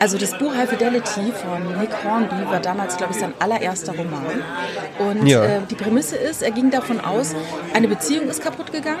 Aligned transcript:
Also 0.00 0.16
das 0.16 0.36
Buch 0.38 0.54
High 0.54 0.68
Fidelity 0.70 1.32
von 1.32 1.80
Nick 1.80 1.90
Hornby 2.04 2.36
war 2.50 2.60
damals, 2.60 2.96
glaube 2.96 3.12
ich, 3.14 3.18
sein 3.18 3.32
allererster 3.40 3.92
Roman. 3.96 4.42
Und 4.98 5.26
Ja. 5.26 5.44
äh, 5.44 5.60
die 5.68 5.74
Prämisse 5.74 6.16
ist, 6.16 6.42
er 6.42 6.52
ging 6.52 6.70
davon 6.70 7.00
aus, 7.00 7.34
eine 7.74 7.88
Beziehung 7.88 8.28
ist 8.28 8.42
kaputt 8.42 8.70
gegangen 8.72 9.00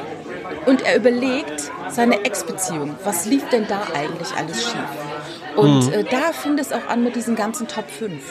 und 0.66 0.82
er 0.84 0.96
überlegt 0.96 1.70
seine 1.88 2.24
Ex-Beziehung. 2.24 2.96
Was 3.04 3.26
lief 3.26 3.48
denn 3.50 3.66
da 3.68 3.82
eigentlich 3.94 4.28
alles 4.36 4.64
schief? 4.64 5.54
Und 5.56 5.86
Mhm. 5.86 5.92
äh, 5.92 6.04
da 6.04 6.32
fing 6.32 6.58
es 6.58 6.72
auch 6.72 6.88
an 6.88 7.04
mit 7.04 7.14
diesen 7.14 7.36
ganzen 7.36 7.68
Top 7.68 7.88
5. 7.90 8.22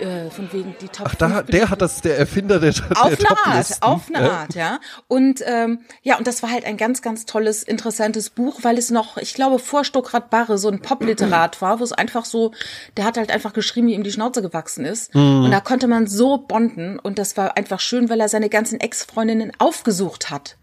Äh, 0.00 0.28
von 0.30 0.52
wegen 0.52 0.74
die 0.80 0.88
Top 0.88 1.06
Ach, 1.08 1.14
da, 1.14 1.28
5 1.28 1.50
der 1.50 1.70
hat 1.70 1.80
das, 1.80 2.00
der 2.00 2.18
Erfinder 2.18 2.58
der, 2.58 2.72
der 2.72 2.90
auf 3.00 3.18
eine 3.18 3.46
Art, 3.46 3.82
auf 3.82 4.02
eine 4.12 4.26
Ja. 4.26 4.32
Art, 4.32 4.54
ja. 4.54 4.80
Und 5.06 5.42
ähm, 5.46 5.80
ja, 6.02 6.18
und 6.18 6.26
das 6.26 6.42
war 6.42 6.50
halt 6.50 6.64
ein 6.64 6.76
ganz, 6.76 7.00
ganz 7.00 7.26
tolles, 7.26 7.62
interessantes 7.62 8.30
Buch, 8.30 8.60
weil 8.62 8.76
es 8.76 8.90
noch, 8.90 9.18
ich 9.18 9.34
glaube, 9.34 9.58
vor 9.58 9.84
Stuckrad 9.84 10.30
Barre 10.30 10.58
so 10.58 10.68
ein 10.68 10.80
Popliterat 10.80 11.60
war, 11.62 11.78
wo 11.78 11.84
es 11.84 11.92
einfach 11.92 12.24
so, 12.24 12.52
der 12.96 13.04
hat 13.04 13.16
halt 13.16 13.30
einfach 13.30 13.52
geschrieben, 13.52 13.86
wie 13.86 13.94
ihm 13.94 14.02
die 14.04 14.12
Schnauze 14.12 14.42
gewachsen 14.42 14.84
ist. 14.84 15.14
Mhm. 15.14 15.44
Und 15.44 15.50
da 15.52 15.60
konnte 15.60 15.86
man 15.86 16.06
so 16.06 16.38
bonden 16.38 16.98
und 16.98 17.18
das 17.18 17.36
war 17.36 17.56
einfach 17.56 17.80
schön, 17.80 18.08
weil 18.08 18.20
er 18.20 18.28
seine 18.28 18.48
ganzen 18.48 18.80
Ex-Freundinnen 18.80 19.52
aufgesucht 19.58 20.30
hat. 20.30 20.56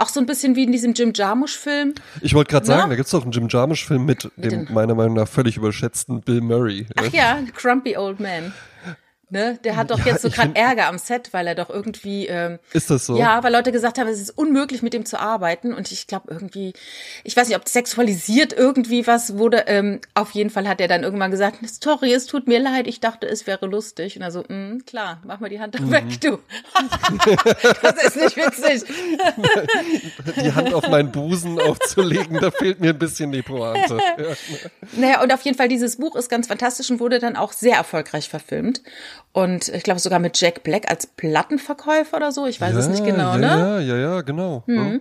Auch 0.00 0.08
so 0.08 0.18
ein 0.18 0.24
bisschen 0.26 0.56
wie 0.56 0.64
in 0.64 0.72
diesem 0.72 0.94
Jim 0.94 1.12
Jarmusch-Film. 1.14 1.94
Ich 2.22 2.32
wollte 2.32 2.50
gerade 2.50 2.64
sagen, 2.64 2.88
da 2.88 2.96
gibt's 2.96 3.10
doch 3.10 3.22
einen 3.22 3.32
Jim 3.32 3.48
Jarmusch-Film 3.48 4.06
mit, 4.06 4.30
dem 4.36 4.64
den- 4.66 4.72
meiner 4.74 4.94
Meinung 4.94 5.14
nach 5.16 5.28
völlig 5.28 5.58
überschätzten 5.58 6.22
Bill 6.22 6.40
Murray. 6.40 6.86
Ach 6.96 7.12
ja, 7.12 7.38
Grumpy 7.54 7.96
Old 7.98 8.18
Man. 8.18 8.52
Ne? 9.30 9.58
Der 9.64 9.76
hat 9.76 9.90
doch 9.90 9.98
Ja, 10.00 10.06
jetzt 10.06 10.22
so 10.22 10.30
gerade 10.30 10.56
Ärger 10.56 10.88
am 10.88 10.98
Set, 10.98 11.28
weil 11.32 11.46
er 11.46 11.54
doch 11.54 11.70
irgendwie 11.70 12.26
ähm, 12.26 12.58
Ist 12.72 12.90
das 12.90 13.06
so? 13.06 13.16
Ja, 13.16 13.42
weil 13.44 13.52
Leute 13.52 13.70
gesagt 13.70 13.98
haben, 13.98 14.08
es 14.08 14.20
ist 14.20 14.30
unmöglich, 14.36 14.82
mit 14.82 14.92
dem 14.92 15.06
zu 15.06 15.20
arbeiten. 15.20 15.72
Und 15.72 15.92
ich 15.92 16.06
glaube 16.08 16.26
irgendwie, 16.32 16.72
ich 17.22 17.36
weiß 17.36 17.46
nicht, 17.48 17.56
ob 17.56 17.68
sexualisiert 17.68 18.52
irgendwie 18.52 19.06
was 19.06 19.36
wurde. 19.38 19.64
Ähm, 19.68 20.00
auf 20.14 20.32
jeden 20.32 20.50
Fall 20.50 20.66
hat 20.66 20.80
er 20.80 20.88
dann 20.88 21.04
irgendwann 21.04 21.30
gesagt, 21.30 21.58
sorry, 21.80 22.12
es 22.12 22.26
tut 22.26 22.48
mir 22.48 22.58
leid, 22.58 22.86
ich 22.88 22.98
dachte, 23.00 23.28
es 23.28 23.46
wäre 23.46 23.66
lustig. 23.66 24.16
Und 24.16 24.22
er 24.22 24.30
so, 24.32 24.40
"Mm, 24.48 24.78
klar, 24.84 25.20
mach 25.24 25.38
mal 25.40 25.48
die 25.48 25.60
Hand 25.60 25.78
Mhm. 25.80 25.90
weg, 25.92 26.20
du. 26.20 26.38
das 27.82 28.02
ist 28.04 28.16
nicht 28.16 28.36
witzig. 28.36 28.82
Die 30.42 30.52
Hand 30.52 30.74
auf 30.74 30.88
meinen 30.88 31.12
Busen 31.12 31.60
aufzulegen, 31.60 32.38
da 32.40 32.50
fehlt 32.50 32.80
mir 32.80 32.90
ein 32.90 32.98
bisschen 32.98 33.30
die 33.32 33.42
Pointe. 33.42 33.98
Ja. 34.18 34.24
Naja, 34.92 35.22
und 35.22 35.32
auf 35.32 35.42
jeden 35.42 35.56
Fall, 35.56 35.68
dieses 35.68 35.96
Buch 35.96 36.16
ist 36.16 36.28
ganz 36.28 36.48
fantastisch 36.48 36.90
und 36.90 36.98
wurde 37.00 37.18
dann 37.20 37.36
auch 37.36 37.52
sehr 37.52 37.76
erfolgreich 37.76 38.28
verfilmt. 38.28 38.82
Und 39.32 39.68
ich 39.68 39.84
glaube 39.84 40.00
sogar 40.00 40.18
mit 40.18 40.40
Jack 40.40 40.64
Black 40.64 40.90
als 40.90 41.06
Plattenverkäufer 41.06 42.16
oder 42.16 42.32
so. 42.32 42.46
Ich 42.46 42.60
weiß 42.60 42.74
es 42.74 42.88
nicht 42.88 43.04
genau, 43.04 43.34
ja, 43.34 43.38
ne? 43.38 43.46
Ja, 43.46 43.80
ja, 43.80 43.96
ja, 43.96 44.20
genau. 44.22 44.64
Ja. 44.66 44.98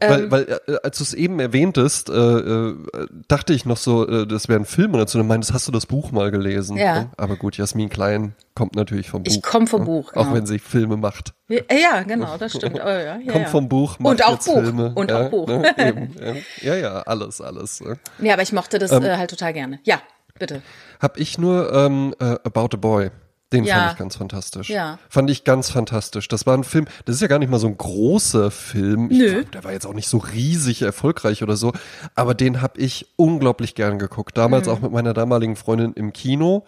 Weil, 0.00 0.30
weil 0.30 0.60
äh, 0.66 0.76
als 0.82 0.98
du 0.98 1.04
es 1.04 1.14
eben 1.14 1.40
erwähntest, 1.40 2.10
äh, 2.10 2.12
äh, 2.12 2.76
dachte 3.28 3.54
ich 3.54 3.64
noch 3.64 3.78
so, 3.78 4.06
äh, 4.06 4.26
das 4.26 4.48
wäre 4.48 4.60
ein 4.60 4.66
Film 4.66 4.92
oder 4.92 5.08
so. 5.08 5.18
Du 5.18 5.24
meintest, 5.24 5.54
hast 5.54 5.66
du 5.66 5.72
das 5.72 5.86
Buch 5.86 6.12
mal 6.12 6.30
gelesen? 6.30 6.76
Ja. 6.76 7.00
Ne? 7.00 7.10
Aber 7.16 7.36
gut, 7.36 7.56
Jasmin 7.56 7.88
Klein 7.88 8.34
kommt 8.54 8.76
natürlich 8.76 9.08
vom 9.08 9.22
Buch. 9.22 9.32
Ich 9.32 9.40
komm 9.40 9.66
vom 9.66 9.80
ne? 9.80 9.86
Buch, 9.86 10.10
Auch 10.10 10.24
genau. 10.24 10.34
wenn 10.34 10.44
sie 10.44 10.58
Filme 10.58 10.98
macht. 10.98 11.32
Ja, 11.48 11.62
ja, 11.70 12.02
genau, 12.02 12.36
das 12.36 12.52
stimmt. 12.52 12.78
Oh, 12.84 12.86
ja, 12.86 13.00
ja, 13.00 13.14
Kommt 13.32 13.44
ja. 13.44 13.48
vom 13.48 13.70
Buch, 13.70 13.98
macht 13.98 14.12
Und 14.12 14.24
auch 14.26 14.38
Buch. 14.38 14.60
Filme. 14.62 14.92
Und 14.94 15.10
ja, 15.10 15.22
auch 15.22 15.30
Buch. 15.30 15.48
Ne? 15.48 15.74
Eben, 15.78 16.14
ja. 16.62 16.74
ja, 16.74 16.80
ja, 16.80 17.00
alles, 17.02 17.40
alles. 17.40 17.82
Ja, 18.18 18.34
aber 18.34 18.42
ich 18.42 18.52
mochte 18.52 18.78
das 18.78 18.92
Ähm. 18.92 19.04
äh, 19.04 19.16
halt 19.16 19.30
total 19.30 19.54
gerne. 19.54 19.80
Ja, 19.84 20.02
bitte. 20.38 20.60
Hab 21.00 21.18
ich 21.18 21.38
nur 21.38 21.72
ähm, 21.72 22.14
äh, 22.20 22.36
About 22.44 22.74
a 22.74 22.76
Boy. 22.76 23.10
Den 23.52 23.64
Ja. 23.64 23.74
fand 23.80 23.92
ich 23.92 23.98
ganz 23.98 24.16
fantastisch. 24.16 24.68
Ja. 24.70 24.98
Fand 25.08 25.28
ich 25.30 25.42
ganz 25.44 25.70
fantastisch. 25.70 26.28
Das 26.28 26.46
war 26.46 26.56
ein 26.56 26.62
Film, 26.64 26.86
das 27.04 27.16
ist 27.16 27.20
ja 27.22 27.26
gar 27.26 27.38
nicht 27.40 27.50
mal 27.50 27.58
so 27.58 27.66
ein 27.66 27.76
großer 27.76 28.50
Film. 28.52 29.10
Ich 29.10 29.18
Nö. 29.18 29.32
glaub, 29.40 29.52
der 29.52 29.64
war 29.64 29.72
jetzt 29.72 29.86
auch 29.86 29.94
nicht 29.94 30.08
so 30.08 30.18
riesig 30.18 30.82
erfolgreich 30.82 31.42
oder 31.42 31.56
so, 31.56 31.72
aber 32.14 32.34
den 32.34 32.62
hab 32.62 32.78
ich 32.78 33.08
unglaublich 33.16 33.74
gern 33.74 33.98
geguckt. 33.98 34.38
Damals 34.38 34.66
Mhm. 34.68 34.72
auch 34.72 34.80
mit 34.80 34.92
meiner 34.92 35.14
damaligen 35.14 35.56
Freundin 35.56 35.92
im 35.94 36.12
Kino. 36.12 36.64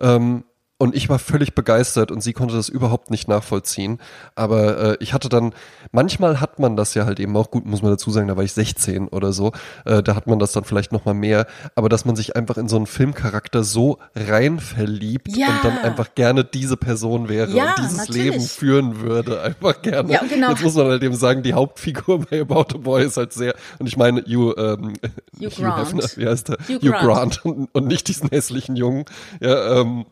Ähm, 0.00 0.42
und 0.76 0.94
ich 0.96 1.08
war 1.08 1.18
völlig 1.20 1.54
begeistert 1.54 2.10
und 2.10 2.20
sie 2.22 2.32
konnte 2.32 2.54
das 2.56 2.68
überhaupt 2.68 3.10
nicht 3.10 3.28
nachvollziehen. 3.28 4.00
Aber 4.34 4.78
äh, 4.78 4.96
ich 5.00 5.12
hatte 5.12 5.28
dann, 5.28 5.54
manchmal 5.92 6.40
hat 6.40 6.58
man 6.58 6.76
das 6.76 6.94
ja 6.94 7.06
halt 7.06 7.20
eben 7.20 7.36
auch, 7.36 7.50
gut, 7.50 7.64
muss 7.64 7.80
man 7.82 7.92
dazu 7.92 8.10
sagen, 8.10 8.26
da 8.26 8.36
war 8.36 8.42
ich 8.42 8.52
16 8.52 9.08
oder 9.08 9.32
so, 9.32 9.52
äh, 9.84 10.02
da 10.02 10.16
hat 10.16 10.26
man 10.26 10.38
das 10.40 10.52
dann 10.52 10.64
vielleicht 10.64 10.90
nochmal 10.90 11.14
mehr, 11.14 11.46
aber 11.76 11.88
dass 11.88 12.04
man 12.04 12.16
sich 12.16 12.34
einfach 12.34 12.56
in 12.56 12.68
so 12.68 12.76
einen 12.76 12.86
Filmcharakter 12.86 13.62
so 13.62 13.98
rein 14.16 14.58
verliebt 14.58 15.28
Ja. 15.36 15.46
und 15.48 15.64
dann 15.64 15.78
einfach 15.78 16.14
gerne 16.16 16.44
diese 16.44 16.76
Person 16.76 17.28
wäre 17.28 17.50
Ja, 17.52 17.70
und 17.70 17.78
dieses 17.78 17.96
natürlich. 17.98 18.24
Leben 18.32 18.40
führen 18.40 19.00
würde, 19.00 19.42
einfach 19.42 19.80
gerne. 19.80 20.12
Ja, 20.12 20.22
genau. 20.28 20.50
Jetzt 20.50 20.62
muss 20.64 20.74
man 20.74 20.88
halt 20.88 21.02
eben 21.04 21.14
sagen, 21.14 21.42
die 21.44 21.54
Hauptfigur 21.54 22.18
bei 22.30 22.40
About 22.40 22.74
a 22.74 22.78
Boy 22.78 23.04
ist 23.04 23.16
halt 23.16 23.32
sehr, 23.32 23.54
und 23.78 23.86
ich 23.86 23.96
meine, 23.96 24.22
Hugh, 24.22 24.54
ähm, 24.58 24.94
Hugh 25.40 25.50
Grant. 25.56 25.86
Hefner, 25.86 26.08
wie 26.16 26.26
heißt 26.26 26.48
der? 26.48 26.56
Hugh 26.68 26.80
Hugh, 26.82 26.90
Grant. 26.90 27.42
Grant, 27.42 27.44
und, 27.44 27.68
und 27.72 27.86
nicht 27.86 28.08
diesen 28.08 28.28
hässlichen 28.30 28.74
Jungen. 28.74 29.04
Ja, 29.40 29.80
ähm, 29.80 30.04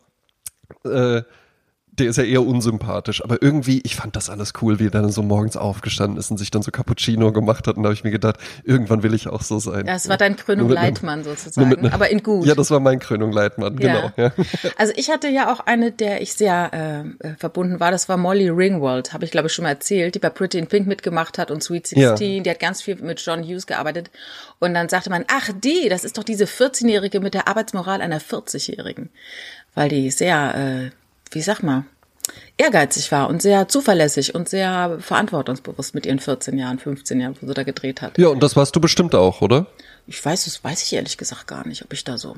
äh, 0.85 1.21
der 1.95 2.07
ist 2.07 2.17
ja 2.17 2.23
eher 2.23 2.41
unsympathisch, 2.41 3.23
aber 3.23 3.43
irgendwie, 3.43 3.79
ich 3.85 3.95
fand 3.95 4.15
das 4.15 4.27
alles 4.31 4.53
cool, 4.63 4.79
wie 4.79 4.87
er 4.87 4.89
dann 4.89 5.11
so 5.11 5.21
morgens 5.21 5.55
aufgestanden 5.55 6.17
ist 6.17 6.31
und 6.31 6.37
sich 6.37 6.49
dann 6.49 6.63
so 6.63 6.71
Cappuccino 6.71 7.31
gemacht 7.31 7.67
hat 7.67 7.77
und 7.77 7.83
da 7.83 7.89
habe 7.89 7.93
ich 7.93 8.03
mir 8.03 8.09
gedacht, 8.09 8.37
irgendwann 8.63 9.03
will 9.03 9.13
ich 9.13 9.27
auch 9.27 9.43
so 9.43 9.59
sein. 9.59 9.85
Das 9.85 10.09
war 10.09 10.17
dein 10.17 10.35
Krönung 10.35 10.65
einem- 10.71 10.73
Leitmann 10.75 11.23
sozusagen, 11.23 11.69
mit 11.69 11.77
einer- 11.77 11.93
aber 11.93 12.09
in 12.09 12.23
gut. 12.23 12.47
Ja, 12.47 12.55
das 12.55 12.71
war 12.71 12.79
mein 12.79 12.97
Krönung 12.97 13.31
Leitmann, 13.31 13.75
genau. 13.75 14.11
Ja. 14.17 14.31
Also 14.79 14.91
ich 14.95 15.11
hatte 15.11 15.27
ja 15.27 15.53
auch 15.53 15.59
eine, 15.59 15.91
der 15.91 16.23
ich 16.23 16.33
sehr 16.33 16.71
äh, 17.21 17.27
äh, 17.27 17.35
verbunden 17.37 17.79
war. 17.79 17.91
Das 17.91 18.09
war 18.09 18.17
Molly 18.17 18.49
Ringwald, 18.49 19.13
habe 19.13 19.25
ich 19.25 19.29
glaube 19.29 19.45
ich 19.45 19.53
schon 19.53 19.61
mal 19.61 19.69
erzählt, 19.69 20.15
die 20.15 20.19
bei 20.19 20.31
Pretty 20.31 20.57
in 20.57 20.65
Pink 20.65 20.87
mitgemacht 20.87 21.37
hat 21.37 21.51
und 21.51 21.61
Sweet 21.61 21.91
Ja. 21.91 22.17
16. 22.17 22.43
Die 22.43 22.49
hat 22.49 22.59
ganz 22.59 22.81
viel 22.81 22.95
mit 22.95 23.23
John 23.23 23.43
Hughes 23.43 23.67
gearbeitet. 23.67 24.09
Und 24.57 24.73
dann 24.73 24.89
sagte 24.89 25.11
man, 25.11 25.25
ach 25.27 25.49
die, 25.63 25.89
das 25.89 26.05
ist 26.05 26.17
doch 26.17 26.23
diese 26.23 26.45
14-Jährige 26.45 27.19
mit 27.19 27.35
der 27.35 27.47
Arbeitsmoral 27.47 28.01
einer 28.01 28.19
40-Jährigen, 28.19 29.09
weil 29.75 29.89
die 29.89 30.11
sehr, 30.11 30.55
äh, 30.55 30.89
wie 31.31 31.41
sag 31.41 31.61
mal, 31.63 31.85
ehrgeizig 32.57 33.11
war 33.11 33.29
und 33.29 33.41
sehr 33.41 33.67
zuverlässig 33.67 34.35
und 34.35 34.47
sehr 34.47 34.97
verantwortungsbewusst 34.99 35.95
mit 35.95 36.05
ihren 36.05 36.19
14 36.19 36.57
Jahren, 36.57 36.79
15 36.79 37.19
Jahren, 37.19 37.35
wo 37.41 37.47
sie 37.47 37.53
da 37.53 37.63
gedreht 37.63 38.01
hat. 38.01 38.17
ja, 38.17 38.27
und 38.27 38.41
das 38.41 38.55
warst 38.55 38.75
du 38.75 38.79
bestimmt 38.79 39.15
auch, 39.15 39.41
oder? 39.41 39.67
Ich 40.07 40.23
weiß, 40.23 40.45
das 40.45 40.63
weiß 40.63 40.83
ich 40.83 40.93
ehrlich 40.93 41.17
gesagt 41.17 41.47
gar 41.47 41.67
nicht, 41.67 41.83
ob 41.83 41.93
ich 41.93 42.03
da 42.03 42.17
so. 42.17 42.35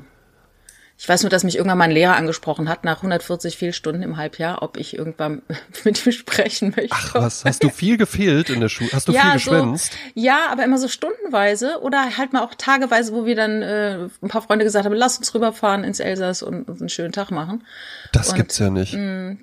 Ich 0.98 1.06
weiß 1.06 1.22
nur, 1.22 1.30
dass 1.30 1.44
mich 1.44 1.56
irgendwann 1.56 1.76
mein 1.76 1.90
Lehrer 1.90 2.16
angesprochen 2.16 2.70
hat, 2.70 2.84
nach 2.84 2.96
140 2.98 3.58
Fehlstunden 3.58 4.02
im 4.02 4.16
Halbjahr, 4.16 4.62
ob 4.62 4.78
ich 4.78 4.96
irgendwann 4.96 5.42
mit 5.84 6.06
ihm 6.06 6.12
sprechen 6.12 6.72
möchte. 6.74 6.90
Ach 6.92 7.14
was, 7.14 7.44
hast 7.44 7.62
du 7.62 7.68
viel 7.68 7.98
gefehlt 7.98 8.48
in 8.48 8.60
der 8.60 8.70
Schule? 8.70 8.90
Hast 8.92 9.08
du 9.08 9.12
viel 9.12 9.32
geschwänzt? 9.32 9.92
So, 9.92 9.98
ja, 10.14 10.46
aber 10.50 10.64
immer 10.64 10.78
so 10.78 10.88
stundenweise 10.88 11.80
oder 11.82 12.16
halt 12.16 12.32
mal 12.32 12.42
auch 12.42 12.54
tageweise, 12.54 13.12
wo 13.12 13.26
wir 13.26 13.36
dann 13.36 13.60
äh, 13.60 14.08
ein 14.22 14.28
paar 14.28 14.40
Freunde 14.42 14.64
gesagt 14.64 14.86
haben, 14.86 14.94
lass 14.94 15.18
uns 15.18 15.34
rüberfahren 15.34 15.84
ins 15.84 16.00
Elsass 16.00 16.42
und 16.42 16.68
uns 16.68 16.80
einen 16.80 16.88
schönen 16.88 17.12
Tag 17.12 17.30
machen. 17.30 17.64
Das 18.12 18.30
und- 18.30 18.36
gibt's 18.36 18.58
ja 18.58 18.70
nicht. 18.70 18.94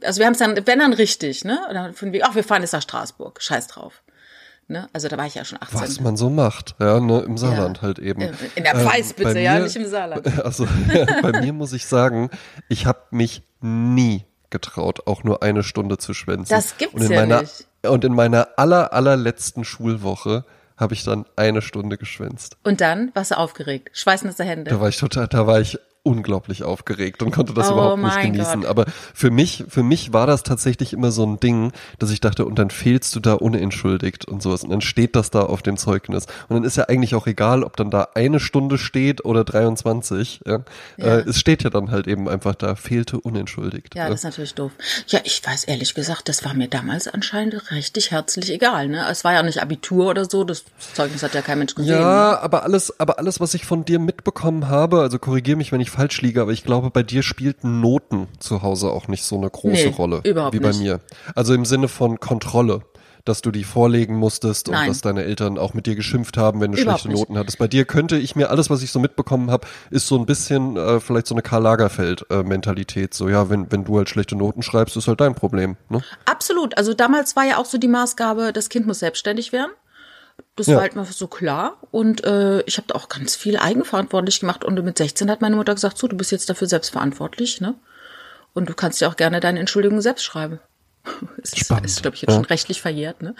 Also 0.03 0.19
wir 0.19 0.25
haben 0.25 0.33
es 0.33 0.39
dann, 0.39 0.59
wenn 0.65 0.79
dann 0.79 0.93
richtig, 0.93 1.45
ne? 1.45 1.59
Und 1.67 1.75
dann 1.75 1.93
von 1.93 2.11
wegen, 2.11 2.23
ach, 2.23 2.33
wir 2.33 2.43
fahren 2.43 2.63
jetzt 2.63 2.73
nach 2.73 2.81
Straßburg, 2.81 3.41
scheiß 3.41 3.67
drauf. 3.67 4.01
Ne? 4.67 4.87
Also 4.93 5.07
da 5.09 5.17
war 5.17 5.25
ich 5.25 5.35
ja 5.35 5.43
schon 5.43 5.59
18. 5.61 5.79
Was 5.81 5.99
man 5.99 6.15
so 6.17 6.29
macht, 6.29 6.75
ja, 6.79 6.99
ne, 6.99 7.19
im 7.21 7.37
Saarland 7.37 7.77
Ja. 7.77 7.83
halt 7.83 7.99
eben. 7.99 8.21
In 8.55 8.63
der 8.63 8.75
Ähm, 8.75 8.81
Pfalz 8.87 9.13
bitte, 9.13 9.33
bei 9.33 9.41
ja, 9.41 9.55
mir- 9.55 9.63
nicht 9.63 9.75
im 9.75 9.85
Saarland. 9.85 10.25
Also 10.45 10.65
bei 11.21 11.41
mir 11.41 11.51
muss 11.53 11.73
ich 11.73 11.85
sagen, 11.85 12.29
ich 12.69 12.85
habe 12.85 12.99
mich 13.11 13.43
nie 13.61 14.23
getraut, 14.49 15.05
auch 15.07 15.23
nur 15.23 15.43
eine 15.43 15.63
Stunde 15.63 15.97
zu 15.97 16.13
schwänzen. 16.13 16.53
Das 16.53 16.77
gibt's 16.77 16.95
und 16.95 17.01
in 17.03 17.11
ja 17.11 17.19
meiner, 17.21 17.41
nicht. 17.41 17.67
Und 17.85 18.05
in 18.05 18.13
meiner 18.13 18.47
aller, 18.55 18.93
allerletzten 18.93 19.63
Schulwoche 19.65 20.45
habe 20.77 20.93
ich 20.93 21.03
dann 21.03 21.25
eine 21.35 21.61
Stunde 21.61 21.97
geschwänzt. 21.97 22.57
Und 22.63 22.79
dann 22.81 23.11
warst 23.13 23.31
du 23.31 23.37
aufgeregt, 23.37 23.89
schweißnasse 23.97 24.43
Hände. 24.43 24.71
Da 24.71 24.79
war 24.79 24.89
ich 24.89 24.97
total, 24.97 25.27
da 25.27 25.45
war 25.45 25.59
ich 25.59 25.77
unglaublich 26.03 26.63
aufgeregt 26.63 27.23
und 27.23 27.31
konnte 27.31 27.53
das 27.53 27.69
Oh 27.69 27.73
überhaupt 27.73 28.01
nicht 28.03 28.21
genießen. 28.21 28.61
Gott. 28.61 28.69
Aber 28.69 28.85
für 29.13 29.31
mich, 29.31 29.63
für 29.69 29.83
mich 29.83 30.11
war 30.11 30.27
das 30.27 30.43
tatsächlich 30.43 30.91
immer 30.93 31.11
so 31.11 31.25
ein 31.25 31.39
Ding, 31.39 31.71
dass 31.97 32.11
ich 32.11 32.19
dachte, 32.19 32.45
und 32.45 32.59
dann 32.59 32.69
fehlst 32.69 33.15
du 33.15 33.19
da 33.21 33.33
unentschuldigt 33.33 34.25
und 34.25 34.41
sowas. 34.43 34.63
Und 34.63 34.69
dann 34.69 34.81
steht 34.81 35.15
das 35.15 35.31
da 35.31 35.43
auf 35.43 35.61
dem 35.61 35.77
Zeugnis. 35.77 36.25
Und 36.49 36.55
dann 36.57 36.63
ist 36.65 36.75
ja 36.75 36.85
eigentlich 36.89 37.15
auch 37.15 37.25
egal, 37.25 37.63
ob 37.63 37.77
dann 37.77 37.89
da 37.89 38.09
eine 38.15 38.39
Stunde 38.41 38.77
steht 38.77 39.23
oder 39.23 39.45
23. 39.45 40.41
Ja. 40.45 40.59
Ja. 40.97 41.05
Äh, 41.05 41.19
es 41.21 41.39
steht 41.39 41.63
ja 41.63 41.69
dann 41.69 41.89
halt 41.91 42.07
eben 42.07 42.27
einfach 42.27 42.55
da, 42.55 42.75
fehlte 42.75 43.19
unentschuldigt. 43.19 43.95
Ja, 43.95 44.09
das 44.09 44.19
ist 44.19 44.23
natürlich 44.25 44.55
doof. 44.55 44.71
Ja, 45.07 45.19
ich 45.23 45.41
weiß 45.45 45.63
ehrlich 45.65 45.93
gesagt, 45.93 46.27
das 46.27 46.43
war 46.43 46.53
mir 46.53 46.67
damals 46.67 47.07
anscheinend 47.07 47.71
richtig 47.71 48.11
herzlich 48.11 48.51
egal. 48.51 48.89
Ne? 48.89 49.05
Es 49.09 49.23
war 49.23 49.31
ja 49.33 49.41
nicht 49.43 49.61
Abitur 49.61 50.07
oder 50.09 50.25
so, 50.29 50.43
das 50.43 50.65
Zeugnis 50.93 51.23
hat 51.23 51.33
ja 51.33 51.41
kein 51.41 51.59
Mensch 51.59 51.75
gesehen. 51.75 51.93
Ja, 51.93 52.31
Ne? 52.33 52.39
aber 52.41 52.63
alles, 52.63 52.99
aber 52.99 53.19
alles, 53.19 53.39
was 53.39 53.53
ich 53.53 53.65
von 53.65 53.85
dir 53.85 53.99
mitbekommen 53.99 54.67
habe, 54.67 54.99
also 54.99 55.17
korrigier 55.17 55.55
mich, 55.55 55.71
wenn 55.71 55.79
ich 55.79 55.92
falsch 55.93 56.21
liege, 56.21 56.41
aber 56.41 56.51
ich 56.51 56.63
glaube, 56.63 56.89
bei 56.91 57.03
dir 57.03 57.23
spielten 57.23 57.79
Noten 57.81 58.27
zu 58.39 58.61
Hause 58.61 58.91
auch 58.91 59.07
nicht 59.07 59.23
so 59.23 59.37
eine 59.37 59.49
große 59.49 59.87
Nee, 59.87 59.95
Rolle 59.97 60.21
überhaupt 60.23 60.53
wie 60.53 60.59
bei 60.59 60.69
nicht. 60.69 60.81
mir. 60.81 60.99
Also 61.35 61.53
im 61.53 61.65
Sinne 61.65 61.87
von 61.87 62.19
Kontrolle, 62.19 62.81
dass 63.25 63.41
du 63.41 63.51
die 63.51 63.63
vorlegen 63.63 64.15
musstest 64.17 64.67
und 64.67 64.73
Nein. 64.75 64.89
dass 64.89 64.99
deine 64.99 65.23
Eltern 65.23 65.57
auch 65.57 65.73
mit 65.73 65.85
dir 65.85 65.95
geschimpft 65.95 66.35
haben, 66.35 66.59
wenn 66.59 66.73
du 66.73 66.77
Überhaupt 66.81 67.01
schlechte 67.03 67.17
nicht. 67.17 67.29
Noten 67.29 67.39
hattest. 67.39 67.57
Bei 67.57 67.69
dir 67.69 67.85
könnte 67.85 68.17
ich 68.17 68.35
mir 68.35 68.49
alles, 68.49 68.69
was 68.69 68.83
ich 68.83 68.91
so 68.91 68.99
mitbekommen 68.99 69.49
habe, 69.49 69.65
ist 69.91 70.07
so 70.07 70.17
ein 70.17 70.25
bisschen 70.25 70.75
äh, 70.75 70.99
vielleicht 70.99 71.27
so 71.27 71.33
eine 71.35 71.41
Karl 71.41 71.61
Lagerfeld-Mentalität. 71.63 73.13
so 73.13 73.29
ja, 73.29 73.49
wenn 73.49 73.71
wenn 73.71 73.85
du 73.85 73.97
halt 73.97 74.09
schlechte 74.09 74.35
Noten 74.35 74.61
schreibst, 74.61 74.97
ist 74.97 75.07
halt 75.07 75.21
dein 75.21 75.35
Problem. 75.35 75.77
Ne? 75.89 76.03
Absolut. 76.25 76.77
Also 76.77 76.93
damals 76.93 77.35
war 77.35 77.45
ja 77.45 77.57
auch 77.57 77.65
so 77.65 77.77
die 77.77 77.87
Maßgabe, 77.87 78.51
das 78.53 78.69
Kind 78.69 78.87
muss 78.87 78.99
selbstständig 78.99 79.51
werden. 79.53 79.71
Das 80.55 80.67
Ja. 80.67 80.75
war 80.75 80.81
halt 80.83 80.95
mal 80.95 81.05
so 81.05 81.27
klar. 81.27 81.77
Und 81.91 82.23
äh, 82.23 82.61
ich 82.63 82.77
habe 82.77 82.87
da 82.87 82.95
auch 82.95 83.09
ganz 83.09 83.35
viel 83.35 83.57
eigenverantwortlich 83.57 84.39
gemacht. 84.39 84.63
Und 84.63 84.81
mit 84.83 84.97
16 84.97 85.29
hat 85.31 85.41
meine 85.41 85.55
Mutter 85.55 85.73
gesagt, 85.73 85.97
so, 85.97 86.07
du 86.07 86.15
bist 86.15 86.31
jetzt 86.31 86.49
dafür 86.49 86.67
selbst 86.67 86.89
verantwortlich, 86.91 87.59
ne? 87.61 87.73
Und 88.53 88.69
du 88.69 88.73
kannst 88.75 89.01
ja 89.01 89.07
auch 89.09 89.15
gerne 89.15 89.39
deine 89.39 89.59
Entschuldigung 89.59 89.99
selbst 90.01 90.23
schreiben. 90.23 90.59
Ist, 91.41 91.59
Spannend, 91.59 91.85
ist 91.87 92.01
glaube 92.01 92.15
ich, 92.15 92.21
jetzt 92.21 92.29
ja. 92.29 92.35
schon 92.35 92.45
rechtlich 92.45 92.81
verjährt, 92.81 93.21
ne? 93.23 93.35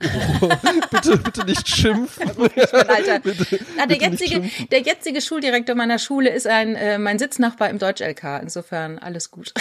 bitte, 0.90 1.16
bitte 1.18 1.44
nicht 1.44 1.68
schimpfen. 1.68 2.30
Alter. 2.88 3.20
Bitte- 3.20 3.58
Ja, 3.78 3.86
der, 3.86 3.96
jetzige, 3.98 4.50
der 4.70 4.80
jetzige 4.82 5.20
Schuldirektor 5.20 5.74
meiner 5.74 5.98
Schule 5.98 6.30
ist 6.30 6.46
ein 6.46 6.74
äh, 6.76 6.98
mein 6.98 7.18
Sitznachbar 7.18 7.70
im 7.70 7.78
Deutsch-LK. 7.78 8.40
Insofern 8.42 8.98
alles 8.98 9.30
gut. 9.30 9.54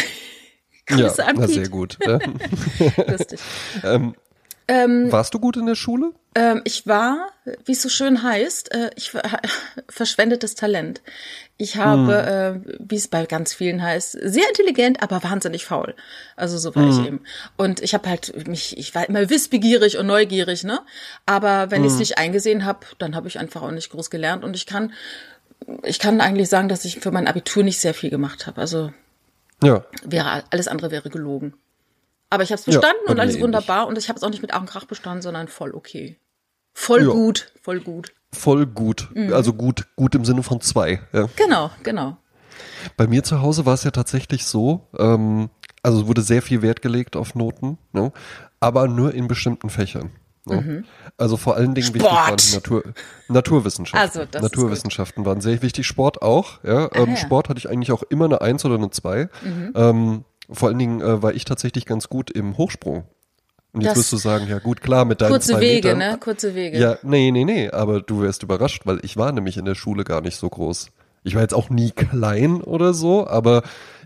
Ja, 0.90 0.98
Grüße 0.98 1.26
an 1.26 1.36
na, 1.38 1.46
Piet. 1.46 1.56
sehr 1.56 1.70
gut. 1.70 1.98
Ja. 2.06 2.20
Lustig. 3.08 3.40
Warst 5.12 5.34
du 5.34 5.40
gut 5.40 5.58
in 5.58 5.66
der 5.66 5.76
Schule? 5.76 6.12
Ähm, 6.36 6.62
ich 6.64 6.86
war, 6.86 7.30
wie 7.66 7.72
es 7.72 7.82
so 7.82 7.90
schön 7.90 8.22
heißt, 8.22 8.72
äh, 8.72 8.92
ich 8.96 9.16
war 9.16 9.24
verschwendetes 9.90 10.54
Talent. 10.54 11.02
Ich 11.58 11.78
habe, 11.78 12.64
äh, 12.66 12.76
wie 12.80 12.96
es 12.96 13.08
bei 13.08 13.26
ganz 13.26 13.54
vielen 13.54 13.82
heißt, 13.82 14.12
sehr 14.22 14.48
intelligent, 14.48 15.02
aber 15.02 15.24
wahnsinnig 15.24 15.66
faul. 15.66 15.96
Also 16.36 16.58
so 16.58 16.76
war 16.76 16.88
ich 16.88 17.06
eben. 17.06 17.22
Und 17.58 17.82
ich 17.82 17.94
habe 17.94 18.08
halt 18.08 18.48
mich, 18.48 18.78
ich 18.78 18.94
war 18.94 19.10
immer 19.10 19.30
wissbegierig 19.30 19.98
und 19.98 20.06
neugierig, 20.06 20.64
ne? 20.64 20.80
Aber 21.26 21.72
wenn 21.72 21.84
ich 21.84 21.94
es 21.94 22.00
nicht 22.00 22.18
eingesehen 22.20 22.64
habe, 22.64 22.86
dann 23.00 23.16
habe 23.16 23.28
ich 23.28 23.40
einfach 23.40 23.64
auch 23.64 23.72
nicht 23.72 23.90
groß 23.90 24.10
gelernt. 24.10 24.44
Und 24.44 24.56
ich 24.56 24.68
kann, 24.68 24.94
ich 25.84 26.00
kann 26.00 26.22
eigentlich 26.22 26.48
sagen, 26.48 26.70
dass 26.70 26.86
ich 26.86 27.00
für 27.00 27.12
mein 27.12 27.28
Abitur 27.28 27.64
nicht 27.64 27.82
sehr 27.82 27.96
viel 27.96 28.12
gemacht 28.12 28.46
habe. 28.48 28.62
Also 28.62 28.94
Ja. 29.64 29.84
wäre 30.04 30.44
alles 30.52 30.68
andere 30.68 30.92
wäre 30.92 31.10
gelogen. 31.10 31.56
Aber 32.30 32.44
ich 32.44 32.52
habe 32.52 32.60
es 32.60 32.66
Ja, 32.66 32.74
bestanden 32.74 33.02
bei 33.08 33.12
und 33.14 33.20
alles 33.20 33.34
ähnlich. 33.36 33.44
wunderbar 33.44 33.88
und 33.88 33.98
ich 33.98 34.08
habe 34.10 34.18
es 34.18 34.24
auch 34.24 34.30
nicht 34.30 34.42
mit 34.42 34.54
Ach 34.54 34.60
und 34.60 34.70
Krach 34.70 34.86
bestanden, 34.86 35.22
sondern 35.22 35.48
voll 35.48 35.74
okay. 35.74 36.18
Voll 36.74 37.04
Ja. 37.04 37.10
gut, 37.12 37.52
voll 37.62 37.80
gut. 37.80 38.14
Voll 38.32 38.66
gut. 38.68 39.10
Mhm. 39.14 39.34
Also 39.34 39.54
gut, 39.54 39.88
gut 39.96 40.14
im 40.16 40.24
Sinne 40.26 40.44
von 40.44 40.62
zwei. 40.62 41.02
Ja. 41.14 41.28
Genau, 41.36 41.72
genau. 41.84 42.18
Bei 42.98 43.08
mir 43.08 43.24
zu 43.24 43.42
Hause 43.42 43.66
war 43.66 43.74
es 43.74 43.84
ja 43.84 43.92
tatsächlich 43.92 44.46
so, 44.46 44.88
ähm, 44.98 45.50
also 45.82 46.02
es 46.02 46.08
wurde 46.08 46.22
sehr 46.22 46.42
viel 46.42 46.62
Wert 46.62 46.82
gelegt 46.82 47.16
auf 47.16 47.34
Noten, 47.34 47.78
ne? 47.94 48.12
aber 48.60 48.88
nur 48.88 49.14
in 49.14 49.28
bestimmten 49.28 49.70
Fächern. 49.70 50.12
Ne? 50.46 50.84
Also 51.18 51.38
vor 51.38 51.56
allen 51.56 51.76
Dingen 51.76 51.88
wichtig 51.94 52.02
Sport. 52.10 52.28
waren 52.28 52.38
die 52.38 52.54
Natur, 52.56 52.84
Naturwissenschaften. 53.28 54.22
Also, 54.22 54.40
Naturwissenschaften 54.42 55.26
waren 55.26 55.42
sehr 55.42 55.62
wichtig, 55.62 55.86
Sport 55.86 56.22
auch. 56.22 56.64
Ja? 56.64 56.86
Ähm, 56.86 56.90
ja. 56.94 57.06
Mhm. 57.08 57.16
Sport 57.18 57.50
hatte 57.50 57.60
ich 57.60 57.70
eigentlich 57.70 57.92
auch 57.92 58.04
immer 58.04 58.26
eine 58.26 58.42
Eins 58.42 58.66
oder 58.66 58.76
eine 58.76 58.90
Zwei. 58.90 59.30
Ähm, 59.76 60.26
vor 60.52 60.70
allen 60.70 60.80
Dingen 60.80 61.02
äh, 61.02 61.22
war 61.22 61.34
ich 61.34 61.46
tatsächlich 61.46 61.86
ganz 61.86 62.10
gut 62.10 62.30
im 62.32 62.58
Hochsprung. 62.58 63.04
Und 63.72 63.82
jetzt 63.82 63.92
Das- 63.92 63.98
wirst 64.00 64.14
du 64.14 64.18
sagen, 64.18 64.48
ja 64.48 64.60
gut, 64.60 64.82
klar, 64.82 65.06
mit 65.06 65.22
deinen 65.22 65.30
Kurze 65.32 65.52
zwei 65.54 65.60
Wege, 65.62 65.90
Metern, 65.96 65.98
ne? 66.14 66.18
Kurze 66.20 66.56
Wege. 66.56 66.80
ja, 66.80 66.98
nee, 67.04 67.30
nee, 67.32 67.46
nee, 67.46 67.70
aber 67.70 68.02
du 68.02 68.22
wärst 68.22 68.42
überrascht, 68.44 68.82
weil 68.86 69.00
ich 69.04 69.16
war 69.18 69.32
nämlich 69.32 69.58
in 69.58 69.66
der 69.66 69.76
Schule 69.76 70.04
gar 70.04 70.22
nicht 70.22 70.38
so 70.38 70.50
groß. 70.50 70.90
Ich 71.24 71.36
war 71.36 71.42
jetzt 71.44 71.54
auch 71.54 71.70
nie 71.70 71.92
klein 71.92 72.62
oder 72.62 72.94
so, 72.94 73.28
aber 73.28 73.62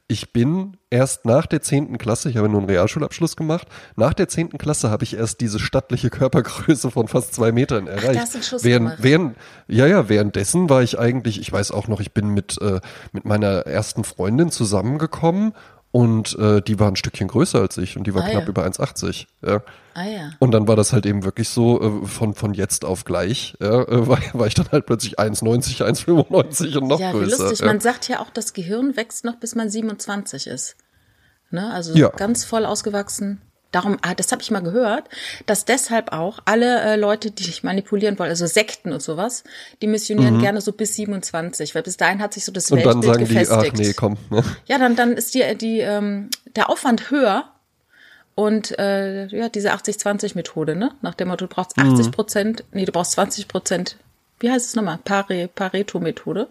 ich 0.09 0.33
bin 0.33 0.75
erst 0.89 1.23
nach 1.25 1.45
der 1.45 1.61
zehnten 1.61 1.97
Klasse, 1.97 2.29
ich 2.29 2.35
habe 2.35 2.49
nur 2.49 2.59
einen 2.59 2.69
Realschulabschluss 2.69 3.37
gemacht, 3.37 3.69
nach 3.95 4.13
der 4.13 4.27
zehnten 4.27 4.57
Klasse 4.57 4.89
habe 4.89 5.05
ich 5.05 5.15
erst 5.15 5.39
diese 5.39 5.59
stattliche 5.59 6.09
Körpergröße 6.09 6.91
von 6.91 7.07
fast 7.07 7.33
zwei 7.33 7.53
Metern 7.53 7.87
erreicht. 7.87 8.15
da 8.15 8.19
hast 8.19 8.33
du 8.33 8.37
einen 8.39 8.43
Schuss 8.43 8.63
während, 8.65 8.85
gemacht. 8.87 8.97
während, 9.03 9.37
ja, 9.69 9.87
ja, 9.87 10.09
währenddessen 10.09 10.69
war 10.69 10.83
ich 10.83 10.99
eigentlich, 10.99 11.39
ich 11.39 11.51
weiß 11.53 11.71
auch 11.71 11.87
noch, 11.87 12.01
ich 12.01 12.11
bin 12.13 12.27
mit, 12.27 12.61
äh, 12.61 12.81
mit 13.13 13.23
meiner 13.23 13.59
ersten 13.65 14.03
Freundin 14.03 14.51
zusammengekommen 14.51 15.53
und 15.93 16.37
äh, 16.39 16.59
die 16.61 16.79
war 16.79 16.89
ein 16.89 16.95
Stückchen 16.97 17.27
größer 17.29 17.61
als 17.61 17.77
ich 17.77 17.95
und 17.97 18.05
die 18.07 18.13
war 18.15 18.23
Ah, 18.23 18.29
knapp 18.29 18.43
ja. 18.43 18.49
über 18.49 18.65
1,80. 18.65 19.27
Ja. 19.45 19.61
Ah 19.93 20.03
ja. 20.05 20.31
Und 20.39 20.51
dann 20.51 20.67
war 20.67 20.75
das 20.75 20.91
halt 20.91 21.05
eben 21.05 21.23
wirklich 21.23 21.49
so, 21.49 22.01
äh, 22.03 22.05
von, 22.07 22.33
von 22.33 22.55
jetzt 22.55 22.83
auf 22.83 23.05
gleich, 23.05 23.55
ja, 23.61 23.83
äh, 23.83 24.07
war, 24.07 24.17
war 24.33 24.47
ich 24.47 24.55
dann 24.55 24.67
halt 24.71 24.87
plötzlich 24.87 25.19
1,90, 25.19 25.83
1,95 25.85 26.77
und 26.79 26.87
noch 26.87 26.99
Ja, 26.99 27.13
wie 27.13 27.19
größer. 27.19 27.43
lustig. 27.43 27.59
ja. 27.59 27.65
Man 27.67 27.79
sagt 27.79 28.09
ja 28.09 28.19
auch, 28.21 28.31
das 28.31 28.53
Gehirn 28.53 28.97
wächst 28.97 29.23
noch, 29.23 29.35
bis 29.35 29.53
man 29.55 29.69
27 29.69 30.47
ist. 30.47 30.75
Ne? 31.51 31.71
Also 31.71 31.93
ganz 32.17 32.43
voll 32.43 32.65
ausgewachsen. 32.65 33.39
Darum, 33.73 33.97
ah, 34.03 34.13
das 34.15 34.31
habe 34.31 34.41
ich 34.41 34.49
mal 34.51 34.61
gehört, 34.61 35.09
dass 35.47 35.65
deshalb 35.65 36.13
auch 36.13 36.39
alle 36.45 36.79
äh, 36.81 36.95
Leute, 36.95 37.31
die 37.31 37.43
dich 37.43 37.63
manipulieren 37.63 38.17
wollen, 38.17 38.29
also 38.29 38.45
Sekten 38.45 38.93
und 38.93 39.01
sowas, 39.01 39.43
die 39.81 39.87
missionieren 39.87 40.39
gerne 40.39 40.61
so 40.61 40.71
bis 40.71 40.95
27, 40.95 41.75
weil 41.75 41.83
bis 41.83 41.97
dahin 41.97 42.21
hat 42.21 42.33
sich 42.33 42.45
so 42.45 42.51
das 42.53 42.69
Mhm. 42.71 42.77
und 42.77 42.85
dann 42.85 43.03
Weltbild 43.03 43.13
sagen 43.13 43.25
die, 43.25 43.33
gefestigt. 43.33 43.73
ach 43.73 43.79
nee, 43.79 43.93
komm. 43.93 44.17
Ne? 44.29 44.43
Ja, 44.67 44.77
dann, 44.77 44.95
dann 44.95 45.13
ist 45.13 45.33
die, 45.35 45.43
die, 45.57 45.79
ähm, 45.81 46.29
der 46.55 46.69
Aufwand 46.69 47.11
höher. 47.11 47.49
Und 48.35 48.79
äh, 48.79 49.27
ja, 49.27 49.47
diese 49.49 49.73
80-20-Methode, 49.73 50.75
ne? 50.75 50.91
Nach 51.03 51.13
dem 51.13 51.27
Motto, 51.27 51.45
du 51.45 51.53
brauchst 51.53 51.77
Mhm. 51.77 51.91
80 51.93 52.11
Prozent, 52.11 52.63
nee, 52.71 52.85
du 52.85 52.91
brauchst 52.91 53.11
20 53.11 53.47
Prozent. 53.47 53.95
Wie 54.39 54.49
heißt 54.49 54.65
es 54.69 54.75
nochmal? 54.75 54.97
Pare, 55.03 55.47
Pareto-Methode. 55.53 56.47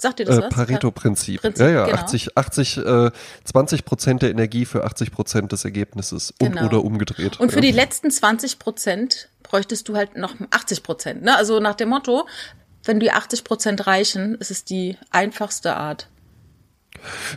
Sagt 0.00 0.20
ihr 0.20 0.26
das 0.26 0.38
Äh, 0.38 0.42
was? 0.42 0.48
Pareto-Prinzip. 0.50 1.40
Prinzip, 1.40 1.60
Ja, 1.66 1.70
ja, 1.70 1.84
genau. 1.86 1.98
80, 1.98 2.36
80, 2.36 2.76
äh, 2.78 3.10
20 3.44 3.84
Prozent 3.84 4.22
der 4.22 4.30
Energie 4.30 4.64
für 4.64 4.84
80 4.84 5.10
Prozent 5.10 5.50
des 5.52 5.64
Ergebnisses 5.64 6.32
und 6.40 6.52
Genau. 6.52 6.66
oder 6.66 6.84
umgedreht. 6.84 7.40
Und 7.40 7.50
für 7.50 7.60
die 7.60 7.72
letzten 7.72 8.10
20 8.10 8.58
Prozent 8.58 9.28
bräuchtest 9.42 9.88
du 9.88 9.96
halt 9.96 10.16
noch 10.16 10.34
80 10.50 10.82
Prozent. 10.82 11.22
Ne? 11.22 11.36
Also 11.36 11.58
nach 11.58 11.74
dem 11.74 11.88
Motto, 11.88 12.26
wenn 12.84 13.00
die 13.00 13.10
80 13.10 13.42
Prozent 13.42 13.86
reichen, 13.88 14.36
ist 14.36 14.50
es 14.52 14.64
die 14.64 14.96
einfachste 15.10 15.76
Art. 15.76 16.08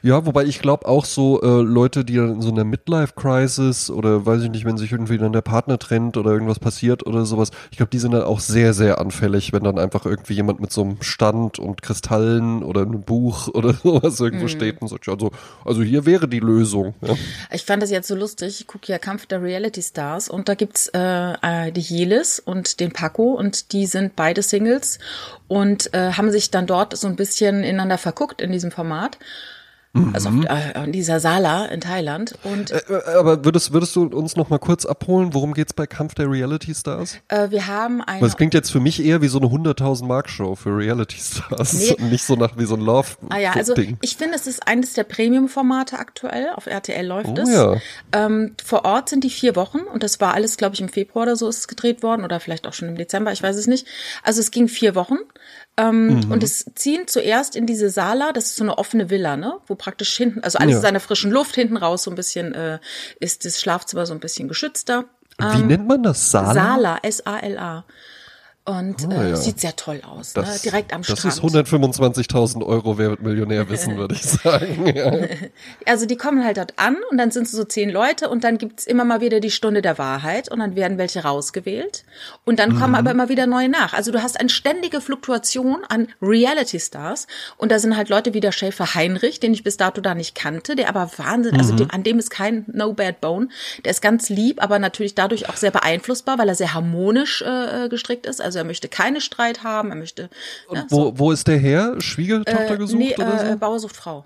Ja, 0.03 0.25
wobei 0.25 0.45
ich 0.45 0.59
glaube 0.59 0.87
auch 0.87 1.05
so 1.05 1.41
äh, 1.41 1.61
Leute, 1.61 2.03
die 2.03 2.15
dann 2.15 2.35
in 2.35 2.41
so 2.41 2.51
einer 2.51 2.63
Midlife-Crisis 2.63 3.89
oder 3.89 4.25
weiß 4.25 4.43
ich 4.43 4.49
nicht, 4.49 4.65
wenn 4.65 4.77
sich 4.77 4.91
irgendwie 4.91 5.17
dann 5.17 5.33
der 5.33 5.41
Partner 5.41 5.77
trennt 5.77 6.17
oder 6.17 6.31
irgendwas 6.31 6.59
passiert 6.59 7.05
oder 7.05 7.25
sowas, 7.25 7.51
ich 7.69 7.77
glaube, 7.77 7.91
die 7.91 7.99
sind 7.99 8.11
dann 8.11 8.23
auch 8.23 8.39
sehr, 8.39 8.73
sehr 8.73 8.99
anfällig, 8.99 9.53
wenn 9.53 9.63
dann 9.63 9.77
einfach 9.77 10.05
irgendwie 10.05 10.33
jemand 10.33 10.59
mit 10.59 10.71
so 10.71 10.81
einem 10.81 11.01
Stand 11.01 11.59
und 11.59 11.81
Kristallen 11.81 12.63
oder 12.63 12.81
einem 12.81 13.01
Buch 13.01 13.47
oder 13.53 13.73
sowas 13.73 14.19
irgendwo 14.19 14.47
steht 14.47 14.81
und 14.81 14.87
sagt, 14.87 15.07
ja, 15.07 15.13
also, 15.13 15.31
also 15.65 15.83
hier 15.83 16.05
wäre 16.05 16.27
die 16.27 16.39
Lösung. 16.39 16.95
Ja. 17.01 17.15
Ich 17.51 17.63
fand 17.63 17.83
das 17.83 17.91
jetzt 17.91 18.07
so 18.07 18.15
lustig. 18.15 18.61
Ich 18.61 18.67
gucke 18.67 18.91
ja 18.91 18.97
Kampf 18.97 19.25
der 19.25 19.41
Reality 19.41 19.81
Stars 19.81 20.29
und 20.29 20.49
da 20.49 20.55
gibt's 20.55 20.87
äh, 20.93 21.33
äh, 21.41 21.71
die 21.71 21.81
Jelis 21.81 22.39
und 22.39 22.79
den 22.79 22.91
Paco 22.91 23.33
und 23.33 23.73
die 23.73 23.85
sind 23.85 24.15
beide 24.15 24.41
Singles 24.41 24.99
und 25.47 25.93
äh, 25.93 26.13
haben 26.13 26.31
sich 26.31 26.49
dann 26.49 26.65
dort 26.65 26.95
so 26.97 27.07
ein 27.07 27.15
bisschen 27.15 27.63
ineinander 27.63 27.97
verguckt 27.97 28.41
in 28.41 28.51
diesem 28.51 28.71
Format. 28.71 29.17
Also 30.13 30.29
auf, 30.29 30.45
äh, 30.45 30.83
in 30.85 30.93
dieser 30.93 31.19
Sala 31.19 31.65
in 31.65 31.81
Thailand. 31.81 32.35
Und 32.43 32.71
Äh, 32.71 32.81
Aber 33.19 33.43
würdest, 33.43 33.73
würdest 33.73 33.93
du 33.95 34.03
uns 34.07 34.37
noch 34.37 34.49
mal 34.49 34.57
kurz 34.59 34.85
abholen, 34.85 35.33
worum 35.33 35.53
geht's 35.53 35.73
bei 35.73 35.85
Kampf 35.85 36.15
der 36.15 36.31
Reality 36.31 36.73
Stars? 36.73 37.17
äh, 37.27 37.49
wir 37.51 37.67
haben 37.67 38.01
eine. 38.01 38.25
Es 38.25 38.37
klingt 38.37 38.53
jetzt 38.53 38.71
für 38.71 38.79
mich 38.79 39.03
eher 39.03 39.21
wie 39.21 39.27
so 39.27 39.37
eine 39.39 39.47
100.000 39.47 40.05
Mark 40.05 40.29
Show 40.29 40.55
für 40.55 40.77
Reality 40.77 41.17
Stars 41.19 41.73
Nee. 41.73 41.97
nicht 42.09 42.23
so 42.23 42.35
nach 42.35 42.57
wie 42.57 42.65
so 42.65 42.75
ein 42.75 42.81
Love 42.81 43.09
Ah 43.29 43.37
ja, 43.39 43.51
also 43.51 43.73
Ding. 43.73 43.97
ich 44.01 44.15
finde, 44.15 44.35
es 44.35 44.47
ist 44.47 44.65
eines 44.65 44.93
der 44.93 45.03
Premium-Formate 45.03 45.99
aktuell. 45.99 46.49
Auf 46.55 46.67
RTL 46.67 47.05
läuft 47.05 47.29
Oh 47.37 47.41
es. 47.41 47.49
ja. 47.53 47.75
Ähm, 48.13 48.55
vor 48.63 48.85
Ort 48.85 49.09
sind 49.09 49.25
die 49.25 49.29
vier 49.29 49.57
Wochen 49.57 49.79
und 49.79 50.03
das 50.03 50.21
war 50.21 50.33
alles, 50.33 50.55
glaube 50.55 50.75
ich, 50.75 50.81
im 50.81 50.89
Februar 50.89 51.23
oder 51.23 51.35
so 51.35 51.49
ist 51.49 51.57
es 51.59 51.67
gedreht 51.67 52.01
worden 52.01 52.23
oder 52.23 52.39
vielleicht 52.39 52.65
auch 52.65 52.73
schon 52.73 52.87
im 52.87 52.95
Dezember, 52.95 53.33
ich 53.33 53.43
weiß 53.43 53.57
es 53.57 53.67
nicht. 53.67 53.85
Also 54.23 54.39
es 54.39 54.51
ging 54.51 54.69
vier 54.69 54.95
Wochen. 54.95 55.17
Ähm, 55.77 56.07
Mhm. 56.25 56.31
Und 56.31 56.43
es 56.43 56.65
ziehen 56.75 57.07
zuerst 57.07 57.55
in 57.55 57.65
diese 57.65 57.89
Sala, 57.89 58.33
das 58.33 58.47
ist 58.47 58.55
so 58.57 58.63
eine 58.63 58.77
offene 58.77 59.09
Villa, 59.09 59.37
ne? 59.37 59.53
Wo 59.67 59.75
praktisch 59.75 60.15
hinten, 60.17 60.41
also 60.43 60.57
alles 60.59 60.71
Ja. 60.73 60.77
in 60.77 60.81
seiner 60.81 60.99
frischen 60.99 61.31
Luft, 61.31 61.55
hinten 61.55 61.77
raus 61.77 62.03
so 62.03 62.11
ein 62.11 62.15
bisschen 62.15 62.53
äh, 62.53 62.79
ist 63.19 63.45
das 63.45 63.59
Schlafzimmer 63.61 64.05
so 64.05 64.13
ein 64.13 64.19
bisschen 64.19 64.47
geschützter. 64.47 65.05
Wie 65.39 65.63
nennt 65.63 65.87
man 65.87 66.03
das? 66.03 66.29
Sala? 66.29 66.53
Sala, 66.53 66.97
S-A-L-A. 67.01 67.85
Und 68.63 69.07
Ah, 69.09 69.23
äh, 69.23 69.29
ja. 69.31 69.35
sieht 69.35 69.59
sehr 69.59 69.75
toll 69.75 70.01
aus, 70.07 70.35
ne? 70.35 70.43
Das, 70.43 70.61
direkt 70.61 70.93
am 70.93 71.01
das 71.01 71.17
Strand. 71.17 71.33
ist 71.33 71.41
125.000 71.43 72.63
Euro, 72.63 72.99
wer 72.99 73.09
wird 73.09 73.21
Millionär 73.23 73.67
wissen, 73.69 73.97
würde 73.97 74.13
ich 74.15 74.21
sagen. 74.23 74.85
Ja. 74.95 75.11
Also 75.85 76.05
die 76.05 76.15
kommen 76.15 76.43
halt 76.43 76.57
dort 76.57 76.73
an 76.77 76.97
und 77.09 77.17
dann 77.17 77.31
sind 77.31 77.43
es 77.43 77.51
so 77.53 77.63
zehn 77.63 77.89
Leute 77.89 78.29
und 78.29 78.43
dann 78.43 78.57
gibt's 78.59 78.85
immer 78.85 79.03
mal 79.03 79.19
wieder 79.21 79.39
die 79.39 79.49
Stunde 79.51 79.81
der 79.81 79.97
Wahrheit 79.97 80.51
und 80.51 80.59
dann 80.59 80.75
werden 80.75 80.97
welche 80.99 81.23
rausgewählt 81.23 82.03
und 82.45 82.59
dann 82.59 82.77
kommen 82.77 82.93
aber 82.93 83.09
immer 83.11 83.29
wieder 83.29 83.47
neue 83.47 83.69
nach. 83.69 83.93
Also 83.93 84.11
du 84.11 84.21
hast 84.21 84.39
eine 84.39 84.49
ständige 84.49 85.01
Fluktuation 85.01 85.77
an 85.89 86.07
Reality-Stars 86.21 87.27
und 87.57 87.71
da 87.71 87.79
sind 87.79 87.95
halt 87.97 88.09
Leute 88.09 88.33
wie 88.33 88.41
der 88.41 88.51
Schäfer 88.51 88.93
Heinrich, 88.93 89.39
den 89.39 89.53
ich 89.53 89.63
bis 89.63 89.77
dato 89.77 90.01
da 90.01 90.13
nicht 90.13 90.35
kannte, 90.35 90.75
der 90.75 90.89
aber 90.89 91.09
Wahnsinn, 91.17 91.57
also 91.57 91.73
dem, 91.75 91.89
an 91.91 92.03
dem 92.03 92.19
ist 92.19 92.29
kein 92.29 92.65
No 92.71 92.93
Bad 92.93 93.21
Bone, 93.21 93.47
der 93.85 93.91
ist 93.91 94.01
ganz 94.01 94.29
lieb, 94.29 94.61
aber 94.61 94.77
natürlich 94.79 95.15
dadurch 95.15 95.49
auch 95.49 95.55
sehr 95.55 95.71
beeinflussbar, 95.71 96.37
weil 96.37 96.49
er 96.49 96.55
sehr 96.55 96.73
harmonisch 96.73 97.41
äh, 97.41 97.87
gestrickt 97.89 98.25
ist. 98.25 98.41
Also 98.41 98.50
er 98.59 98.65
möchte 98.65 98.87
keine 98.87 99.21
Streit 99.21 99.63
haben, 99.63 99.89
er 99.89 99.95
möchte 99.95 100.29
ne, 100.71 100.85
Wo, 100.89 101.17
wo 101.17 101.31
ist 101.31 101.47
der 101.47 101.57
her? 101.57 101.95
Schwiegertochter 101.99 102.73
äh, 102.73 102.77
gesucht 102.77 102.99
nee, 102.99 103.15
oder 103.15 103.43
äh, 103.43 103.51
so? 103.51 103.57
Bauer 103.57 103.79
sucht 103.79 103.95
Frau. 103.95 104.25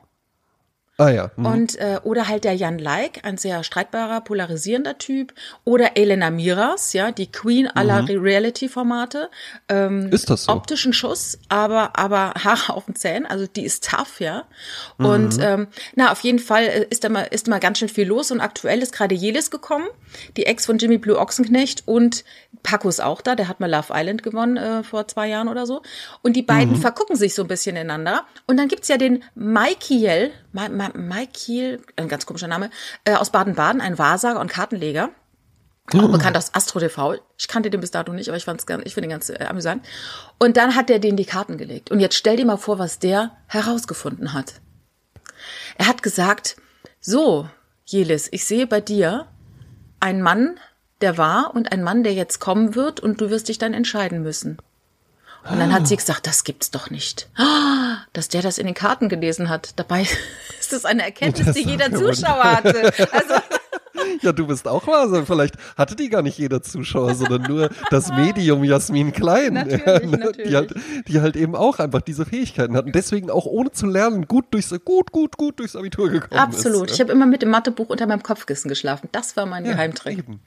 Ah 0.98 1.10
ja. 1.10 1.32
Mhm. 1.36 1.46
Und, 1.46 1.76
äh, 1.76 2.00
oder 2.04 2.30
halt 2.30 2.46
der 2.46 2.54
Jan 2.54 2.80
Like, 2.80 3.20
ein 3.24 3.38
sehr 3.38 3.64
streitbarer, 3.64 4.22
polarisierender 4.22 4.98
Typ. 4.98 5.34
Oder 5.66 5.98
Elena 5.98 6.30
Miras, 6.30 6.94
ja, 6.94 7.12
die 7.12 7.30
Queen 7.30 7.68
aller 7.68 8.08
Reality-Formate. 8.08 9.30
Ähm, 9.68 10.10
Ist 10.12 10.30
das 10.30 10.46
so? 10.46 10.54
Optischen 10.54 10.94
Schuss, 10.94 11.38
aber, 11.50 11.98
aber 11.98 12.34
Haare 12.44 12.74
auf 12.74 12.86
den 12.86 12.96
Zähnen. 12.96 13.26
Also 13.26 13.46
die 13.46 13.66
ist 13.66 13.90
tough, 13.90 14.22
ja. 14.22 14.46
Und 14.98 15.38
ähm, 15.42 15.68
na, 15.96 16.14
auf 16.14 16.22
jeden 16.22 16.40
Fall 16.40 16.64
äh, 16.64 16.86
ist 16.90 17.04
da 17.04 17.10
mal, 17.10 17.24
ist 17.24 17.50
mal 17.50 17.60
ganz 17.60 17.80
schön 17.80 17.90
viel 17.90 18.08
los. 18.08 18.32
Und 18.32 18.40
aktuell 18.40 18.82
ist 18.82 18.94
gerade 18.94 19.16
Jelis 19.16 19.52
gekommen, 19.52 19.88
die 20.38 20.46
Ex 20.46 20.66
von 20.66 20.78
Jimmy 20.78 20.98
Blue 20.98 21.20
Ochsenknecht. 21.20 21.84
Und 21.86 22.24
Paco 22.64 22.88
ist 22.88 23.02
auch 23.02 23.22
da, 23.22 23.36
der 23.36 23.50
hat 23.50 23.60
mal 23.60 23.70
Love 23.70 23.94
Island 23.94 24.24
gewonnen 24.24 24.56
äh, 24.56 24.84
vor 24.84 25.10
zwei 25.10 25.28
Jahren 25.28 25.50
oder 25.50 25.66
so. 25.66 25.82
Und 26.22 26.38
die 26.38 26.42
beiden 26.42 26.76
vergucken 26.78 27.18
sich 27.18 27.36
so 27.36 27.42
ein 27.42 27.50
bisschen 27.50 27.76
ineinander. 27.76 28.26
Und 28.48 28.58
dann 28.58 28.70
gibt's 28.70 28.88
ja 28.88 28.98
den 28.98 29.24
Maikiel, 29.36 30.32
Maikiel, 30.56 31.82
ein 31.96 32.08
ganz 32.08 32.26
komischer 32.26 32.48
Name, 32.48 32.70
äh, 33.04 33.16
aus 33.16 33.30
Baden-Baden, 33.30 33.82
ein 33.82 34.00
Wahrsager 34.00 34.40
und 34.40 34.48
Kartenleger. 34.48 35.10
Auch 35.94 36.12
bekannt 36.12 36.36
aus 36.36 36.56
Astro 36.56 36.80
TV. 36.80 37.18
Ich 37.38 37.48
kannte 37.48 37.70
den 37.70 37.80
bis 37.80 37.92
dato 37.92 38.12
nicht, 38.12 38.28
aber 38.28 38.38
ich 38.38 38.46
fand's 38.46 38.66
ganz, 38.66 38.84
ich 38.86 38.96
finde 38.96 39.08
ihn 39.08 39.12
ganz 39.12 39.30
äh, 39.30 39.46
amüsant. 39.48 39.86
Und 40.40 40.58
dann 40.58 40.76
hat 40.76 40.90
er 40.90 40.98
denen 40.98 41.18
die 41.18 41.26
Karten 41.26 41.58
gelegt. 41.58 41.92
Und 41.92 42.00
jetzt 42.00 42.16
stell 42.16 42.38
dir 42.38 42.46
mal 42.46 42.58
vor, 42.58 42.80
was 42.80 42.98
der 42.98 43.38
herausgefunden 43.48 44.34
hat. 44.34 44.62
Er 45.78 45.88
hat 45.88 46.02
gesagt, 46.02 46.56
so, 47.00 47.48
Jelis, 47.86 48.30
ich 48.32 48.46
sehe 48.46 48.66
bei 48.66 48.82
dir 48.82 49.28
einen 50.00 50.24
Mann, 50.24 50.60
der 51.02 51.20
war 51.20 51.54
und 51.54 51.72
ein 51.72 51.84
Mann, 51.84 52.04
der 52.04 52.14
jetzt 52.14 52.40
kommen 52.40 52.74
wird 52.74 53.00
und 53.00 53.22
du 53.22 53.30
wirst 53.30 53.48
dich 53.48 53.60
dann 53.60 53.76
entscheiden 53.76 54.24
müssen. 54.24 54.58
Und 55.50 55.60
dann 55.60 55.74
hat 55.74 55.88
sie 55.88 55.96
gesagt, 55.96 56.28
das 56.28 56.44
gibt's 56.44 56.72
doch 56.72 56.90
nicht. 56.90 57.30
Ah, 57.38 57.98
Dass 58.14 58.30
der 58.30 58.42
das 58.42 58.58
in 58.58 58.66
den 58.66 58.76
Karten 58.76 59.10
gelesen 59.10 59.50
hat. 59.50 59.74
Dabei 59.78 60.02
ist 60.60 60.74
es 60.74 60.86
eine 60.86 61.04
Erkenntnis, 61.04 61.46
Das 61.48 61.56
die 61.56 61.64
jeder 61.64 61.92
Zuschauer 61.94 62.44
hatte. 62.44 62.92
Also, 63.12 63.34
Ja, 64.22 64.34
du 64.34 64.46
bist 64.48 64.68
auch 64.68 64.86
Wahnsinn. 64.88 65.26
Vielleicht 65.26 65.56
hatte 65.78 65.96
die 65.96 66.10
gar 66.10 66.22
nicht 66.22 66.38
jeder 66.38 66.62
Zuschauer, 66.62 67.16
sondern 67.16 67.44
nur 67.44 67.70
das 67.90 68.12
Medium 68.12 68.64
Jasmin 68.64 69.12
Klein. 69.14 69.54
Natürlich, 69.54 70.12
ne? 70.12 70.18
natürlich. 70.18 70.50
Die, 70.50 70.56
halt, 70.56 70.74
die 71.08 71.22
halt 71.22 71.36
eben 71.36 71.56
auch 71.56 71.80
einfach 71.80 72.02
diese 72.02 72.26
Fähigkeiten 72.26 72.76
hatten. 72.76 72.92
Deswegen 72.92 73.30
auch 73.30 73.46
ohne 73.46 73.72
zu 73.72 73.88
lernen 73.88 74.28
gut 74.28 74.46
durchs, 74.52 74.70
gut, 74.84 75.12
gut, 75.12 75.38
gut 75.38 75.60
durchs 75.60 75.76
Abitur 75.76 76.10
gekommen 76.10 76.40
absolut. 76.40 76.90
ist. 76.90 76.96
Ich 76.96 77.02
habe 77.02 77.12
immer 77.12 77.26
mit 77.26 77.42
dem 77.42 77.50
Mathebuch 77.50 77.90
unter 77.90 78.06
meinem 78.06 78.22
Kopfkissen 78.24 78.70
geschlafen. 78.70 79.10
Das 79.12 79.38
war 79.38 79.46
mein 79.46 79.66
Ja, 79.66 79.72
Geheimtrick. 79.74 80.20
eben. 80.20 80.40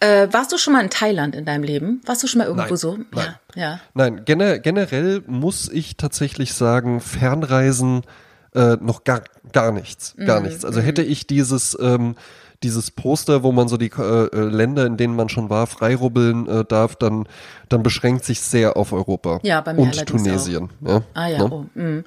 Äh, 0.00 0.28
warst 0.30 0.52
du 0.52 0.58
schon 0.58 0.72
mal 0.72 0.82
in 0.82 0.90
Thailand 0.90 1.34
in 1.34 1.44
deinem 1.44 1.62
Leben? 1.62 2.00
Warst 2.04 2.22
du 2.22 2.26
schon 2.26 2.38
mal 2.38 2.44
irgendwo 2.46 2.68
Nein, 2.68 2.76
so? 2.76 2.96
nein. 3.12 3.34
Ja, 3.54 3.62
ja. 3.62 3.80
Nein, 3.94 4.24
gener 4.24 4.58
generell 4.58 5.22
muss 5.26 5.70
ich 5.70 5.96
tatsächlich 5.96 6.54
sagen, 6.54 7.00
Fernreisen 7.00 8.02
äh, 8.54 8.76
noch 8.80 9.04
gar, 9.04 9.22
gar 9.52 9.72
nichts. 9.72 10.14
Gar 10.24 10.40
Mhm, 10.40 10.46
nichts. 10.46 10.64
Also 10.64 10.80
hätte 10.80 11.02
ich 11.02 11.26
dieses, 11.26 11.76
ähm, 11.80 12.16
dieses 12.62 12.90
Poster, 12.90 13.42
wo 13.42 13.52
man 13.52 13.68
so 13.68 13.76
die 13.76 13.90
äh, 13.90 14.26
äh, 14.26 14.40
Länder, 14.40 14.86
in 14.86 14.96
denen 14.96 15.14
man 15.14 15.28
schon 15.28 15.50
war, 15.50 15.66
freirubbeln 15.66 16.48
äh, 16.48 16.64
darf, 16.64 16.96
dann, 16.96 17.28
dann 17.68 17.82
beschränkt 17.82 18.24
sich 18.24 18.40
sehr 18.40 18.76
auf 18.76 18.92
Europa. 18.92 19.40
Ja, 19.42 19.60
bei 19.60 19.74
mir 19.74 19.82
Und 19.82 20.06
Tunesien. 20.06 20.70
Ja, 20.80 21.02
Ah 21.14 21.28
ja, 21.28 21.38
ne? 21.38 21.50
oh, 21.50 21.78
mm. 21.78 22.04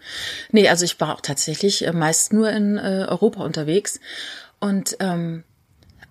Nee, 0.51 0.67
also 0.69 0.85
ich 0.85 0.99
war 0.99 1.15
auch 1.15 1.21
tatsächlich 1.21 1.85
äh, 1.85 1.93
meist 1.93 2.33
nur 2.33 2.49
in 2.51 2.77
äh, 2.77 3.05
Europa 3.07 3.43
unterwegs. 3.43 3.99
Und 4.59 4.97
ähm, 4.99 5.43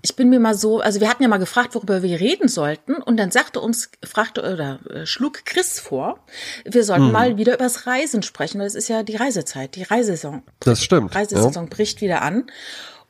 ich 0.00 0.14
bin 0.16 0.28
mir 0.30 0.38
mal 0.40 0.54
so, 0.54 0.80
also 0.80 1.00
wir 1.00 1.08
hatten 1.08 1.22
ja 1.22 1.28
mal 1.28 1.38
gefragt, 1.38 1.74
worüber 1.74 2.02
wir 2.02 2.20
reden 2.20 2.48
sollten. 2.48 2.94
Und 2.94 3.16
dann 3.16 3.30
sagte 3.30 3.60
uns, 3.60 3.90
fragte 4.04 4.40
oder 4.42 4.78
äh, 4.90 5.06
schlug 5.06 5.44
Chris 5.44 5.80
vor, 5.80 6.20
wir 6.64 6.84
sollten 6.84 7.06
Mhm. 7.06 7.12
mal 7.12 7.36
wieder 7.36 7.54
übers 7.54 7.86
Reisen 7.86 8.22
sprechen, 8.22 8.60
weil 8.60 8.66
es 8.66 8.74
ist 8.76 8.88
ja 8.88 9.02
die 9.02 9.16
Reisezeit, 9.16 9.74
die 9.74 9.82
Reisesaison. 9.82 10.42
Das 10.60 10.82
stimmt. 10.84 11.12
Ja. 11.14 11.20
Reisesaison 11.20 11.68
bricht 11.68 12.00
wieder 12.00 12.22
an. 12.22 12.46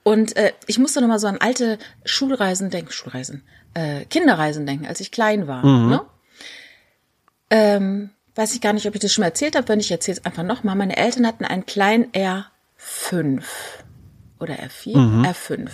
Und 0.03 0.37
äh, 0.37 0.53
ich 0.67 0.79
musste 0.79 1.01
noch 1.03 1.09
mal 1.09 1.19
so 1.19 1.27
an 1.27 1.37
alte 1.39 1.79
Schulreisen 2.07 2.71
denken, 2.71 2.91
Schulreisen, 2.93 3.43
äh, 3.75 4.07
Kinderreisen 4.07 4.65
denken, 4.65 4.87
als 4.87 5.01
ich 5.01 5.11
klein 5.11 5.47
war. 5.47 5.63
Ne? 5.65 6.01
Ähm, 7.51 8.11
weiß 8.35 8.55
ich 8.55 8.61
gar 8.61 8.73
nicht, 8.73 8.87
ob 8.87 8.95
ich 8.95 9.01
das 9.01 9.13
schon 9.13 9.23
mal 9.23 9.29
erzählt 9.29 9.57
habe. 9.57 9.69
Wenn 9.69 9.81
ich 9.81 9.91
erzähle 9.91 10.19
es 10.19 10.25
einfach 10.25 10.43
noch 10.43 10.65
mal. 10.65 10.75
Meine 10.75 10.97
Eltern 10.97 11.27
hatten 11.27 11.45
einen 11.45 11.67
kleinen 11.67 12.07
R5 12.13 13.43
oder 14.41 14.55
R4, 14.55 15.27
R5, 15.27 15.69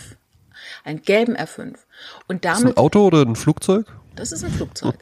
einen 0.85 1.03
gelben 1.03 1.37
R5. 1.37 1.75
Und 2.29 2.45
Ist 2.45 2.50
ein 2.50 2.62
damit 2.62 2.76
Auto 2.76 3.07
oder 3.07 3.23
ein 3.23 3.37
Flugzeug? 3.37 3.87
das 4.17 4.33
ist 4.33 4.45
ein 4.45 4.53
Flugzeug. 4.53 4.95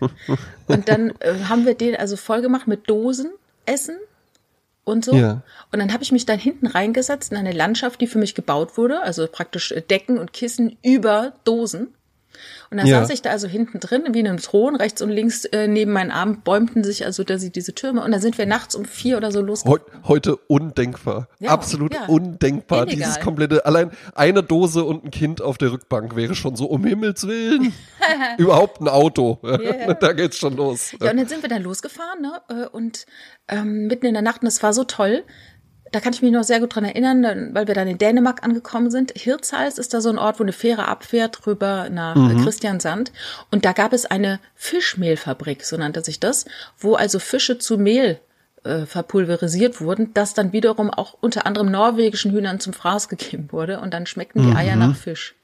Und 0.66 0.88
dann 0.88 1.12
äh, 1.20 1.34
haben 1.48 1.66
wir 1.66 1.74
den 1.74 1.96
also 1.96 2.16
voll 2.16 2.40
gemacht 2.40 2.66
mit 2.66 2.88
Dosen, 2.88 3.30
Essen 3.66 3.98
und 4.84 5.04
so. 5.04 5.14
Ja. 5.14 5.42
Und 5.70 5.78
dann 5.78 5.92
habe 5.92 6.02
ich 6.02 6.12
mich 6.12 6.26
dann 6.26 6.38
hinten 6.38 6.66
reingesetzt 6.66 7.32
in 7.32 7.38
eine 7.38 7.52
Landschaft, 7.52 8.00
die 8.00 8.06
für 8.06 8.18
mich 8.18 8.34
gebaut 8.34 8.76
wurde, 8.76 9.02
also 9.02 9.26
praktisch 9.30 9.72
äh, 9.72 9.80
Decken 9.82 10.18
und 10.18 10.32
Kissen 10.32 10.76
über 10.82 11.34
Dosen. 11.44 11.94
Und 12.70 12.78
dann 12.78 12.86
Ja. 12.86 13.00
saß 13.00 13.10
ich 13.10 13.22
da 13.22 13.30
also 13.30 13.46
hinten 13.48 13.80
drin, 13.80 14.04
wie 14.12 14.20
in 14.20 14.26
einem 14.28 14.38
Thron, 14.38 14.76
rechts 14.76 15.02
und 15.02 15.10
links 15.10 15.44
äh, 15.46 15.68
neben 15.68 15.92
meinen 15.92 16.10
Armen 16.10 16.40
bäumten 16.42 16.84
sich 16.84 17.04
also 17.04 17.24
da 17.24 17.38
sie 17.38 17.50
diese 17.50 17.74
Türme. 17.74 18.02
Und 18.02 18.12
dann 18.12 18.20
sind 18.20 18.38
wir 18.38 18.46
nachts 18.46 18.74
um 18.74 18.84
vier 18.84 19.16
oder 19.16 19.30
so 19.32 19.40
los. 19.40 19.64
Heu 19.64 19.78
heute 20.08 20.36
undenkbar. 20.36 21.28
Ja, 21.38 21.50
Absolut 21.50 21.94
ja. 21.94 22.06
undenkbar. 22.06 22.86
Illegal. 22.86 22.96
Dieses 22.96 23.20
komplette, 23.20 23.66
allein 23.66 23.90
eine 24.14 24.42
Dose 24.42 24.84
und 24.84 25.04
ein 25.04 25.10
Kind 25.10 25.42
auf 25.42 25.58
der 25.58 25.72
Rückbank 25.72 26.16
wäre 26.16 26.34
schon 26.34 26.56
so 26.56 26.66
um 26.66 26.84
Himmels 26.84 27.26
Willen. 27.26 27.72
Überhaupt 28.38 28.80
ein 28.80 28.88
Auto. 28.88 29.38
Ja. 29.42 29.92
Da 30.02 30.12
geht's 30.12 30.36
schon 30.38 30.56
los. 30.56 30.92
Ja, 31.00 31.10
und 31.10 31.16
dann 31.18 31.28
sind 31.28 31.42
wir 31.42 31.48
dann 31.48 31.62
losgefahren, 31.62 32.22
ne? 32.22 32.40
äh, 32.48 32.66
Und 32.66 33.06
ähm, 33.48 33.86
mitten 33.86 34.06
in 34.06 34.14
der 34.14 34.22
Nacht, 34.22 34.42
und 34.42 34.48
es 34.48 34.62
war 34.62 34.72
so 34.72 34.84
toll. 34.84 35.22
Da 35.92 36.00
kann 36.00 36.14
ich 36.14 36.22
mich 36.22 36.32
noch 36.32 36.42
sehr 36.42 36.58
gut 36.58 36.74
dran 36.74 36.84
erinnern, 36.84 37.50
weil 37.52 37.68
wir 37.68 37.74
dann 37.74 37.86
in 37.86 37.98
Dänemark 37.98 38.42
angekommen 38.42 38.90
sind. 38.90 39.12
Hirtshals 39.14 39.78
ist 39.78 39.92
da 39.92 40.00
so 40.00 40.08
ein 40.08 40.18
Ort, 40.18 40.40
wo 40.40 40.42
eine 40.42 40.52
Fähre 40.52 40.88
abfährt 40.88 41.46
rüber 41.46 41.90
nach 41.90 42.16
äh, 42.16 42.34
Christiansand. 42.42 43.12
Und 43.50 43.66
da 43.66 43.72
gab 43.72 43.92
es 43.92 44.06
eine 44.06 44.40
Fischmehlfabrik, 44.54 45.64
so 45.64 45.76
nannte 45.76 46.02
sich 46.02 46.18
das, 46.18 46.46
wo 46.78 46.94
also 46.94 47.18
Fische 47.18 47.58
zu 47.58 47.76
Mehl 47.76 48.18
äh, 48.64 48.86
verpulverisiert 48.86 49.80
wurden, 49.82 50.14
das 50.14 50.32
dann 50.32 50.52
wiederum 50.52 50.88
auch 50.88 51.14
unter 51.20 51.46
anderem 51.46 51.70
norwegischen 51.70 52.32
Hühnern 52.32 52.58
zum 52.58 52.72
Fraß 52.72 53.08
gegeben 53.08 53.48
wurde. 53.52 53.80
Und 53.80 53.92
dann 53.92 54.06
schmeckten 54.06 54.50
die 54.50 54.56
Eier 54.56 54.76
nach 54.76 54.96
Fisch. 54.96 55.34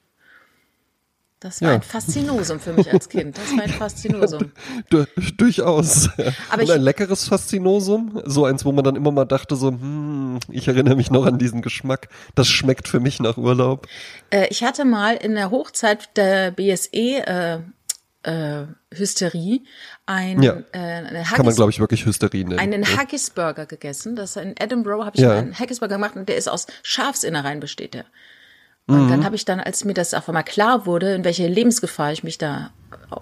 Das 1.40 1.62
war 1.62 1.68
Ja. 1.68 1.74
ein 1.76 1.82
Faszinosum 1.82 2.58
für 2.58 2.72
mich 2.72 2.92
als 2.92 3.08
Kind. 3.08 3.38
Das 3.38 3.56
war 3.56 3.62
ein 3.62 3.70
Faszinosum. 3.70 4.50
Du, 4.90 5.04
durchaus. 5.36 6.08
Aber 6.50 6.62
und 6.62 6.70
ein 6.70 6.80
leckeres 6.82 7.28
Faszinosum. 7.28 8.20
So 8.24 8.44
eins, 8.44 8.64
wo 8.64 8.72
man 8.72 8.84
dann 8.84 8.96
immer 8.96 9.12
mal 9.12 9.24
dachte 9.24 9.54
so, 9.54 9.68
hm, 9.68 10.40
ich 10.50 10.66
erinnere 10.66 10.96
mich 10.96 11.10
noch 11.10 11.24
an 11.26 11.38
diesen 11.38 11.62
Geschmack. 11.62 12.08
Das 12.34 12.48
schmeckt 12.48 12.88
für 12.88 12.98
mich 13.00 13.20
nach 13.20 13.36
Urlaub. 13.36 13.86
Äh, 14.30 14.48
ich 14.50 14.64
hatte 14.64 14.84
mal 14.84 15.14
in 15.14 15.34
der 15.36 15.50
Hochzeit 15.50 16.16
der 16.16 16.50
BSE 16.50 16.88
äh, 16.92 17.58
äh, 18.24 18.66
Hysterie 18.92 19.60
ein, 20.06 20.42
Ja. 20.42 20.54
äh, 20.72 20.78
eine 20.78 21.06
Kann 21.06 21.14
man, 21.14 21.24
Haggis, 21.46 21.56
glaube 21.56 21.70
ich, 21.70 21.78
wirklich 21.78 22.04
Hysterie 22.04 22.44
nennen. 22.44 22.58
einen 22.58 22.82
Ja. 22.82 22.96
Haggisburger 22.98 23.66
gegessen. 23.66 24.16
Das 24.16 24.34
in 24.36 24.54
Edinburgh 24.58 25.04
habe 25.04 25.14
ich 25.16 25.22
Ja. 25.22 25.28
mal 25.28 25.36
einen 25.38 25.58
Haggisburger 25.58 25.94
gemacht 25.96 26.16
und 26.16 26.28
der 26.28 26.36
ist 26.36 26.48
aus 26.48 26.66
Schafsinnereien 26.82 27.60
besteht 27.60 27.94
der. 27.94 28.06
Und 28.88 29.04
Mhm. 29.04 29.08
dann 29.10 29.24
habe 29.24 29.36
ich 29.36 29.44
dann, 29.44 29.60
als 29.60 29.84
mir 29.84 29.94
das 29.94 30.14
auf 30.14 30.28
einmal 30.28 30.44
klar 30.44 30.86
wurde, 30.86 31.14
in 31.14 31.22
welche 31.24 31.46
Lebensgefahr 31.46 32.10
ich 32.12 32.24
mich 32.24 32.38
da 32.38 32.70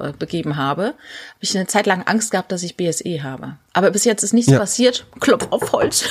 äh, 0.00 0.12
begeben 0.12 0.56
habe, 0.56 0.84
habe 0.86 0.94
ich 1.40 1.56
eine 1.56 1.66
Zeit 1.66 1.86
lang 1.86 2.02
Angst 2.04 2.30
gehabt, 2.30 2.50
dass 2.52 2.62
ich 2.62 2.76
BSE 2.76 3.22
habe. 3.22 3.56
Aber 3.72 3.90
bis 3.90 4.04
jetzt 4.04 4.22
ist 4.22 4.32
nichts 4.32 4.50
Ja. 4.50 4.58
passiert. 4.58 5.06
Klopf 5.20 5.48
auf 5.50 5.72
Holz. 5.72 6.04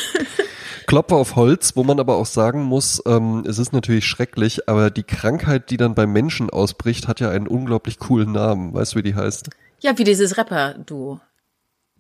Klopfer 0.88 1.16
auf 1.16 1.36
Holz, 1.36 1.72
wo 1.76 1.84
man 1.84 2.00
aber 2.00 2.16
auch 2.18 2.28
sagen 2.28 2.62
muss, 2.64 3.02
ähm, 3.08 3.44
es 3.48 3.58
ist 3.58 3.74
natürlich 3.74 4.06
schrecklich, 4.06 4.70
aber 4.70 4.92
die 4.92 5.02
Krankheit, 5.04 5.72
die 5.72 5.78
dann 5.78 5.96
beim 5.96 6.12
Menschen 6.12 6.52
ausbricht, 6.52 7.08
hat 7.08 7.20
ja 7.20 7.32
einen 7.32 7.48
unglaublich 7.48 7.98
coolen 7.98 8.34
Namen. 8.34 8.72
Weißt 8.74 8.94
du, 8.94 9.00
wie 9.00 9.04
die 9.04 9.16
heißt? 9.16 9.50
ja, 9.80 9.98
wie 9.98 10.04
dieses 10.04 10.38
Rapper-Duo. 10.38 11.20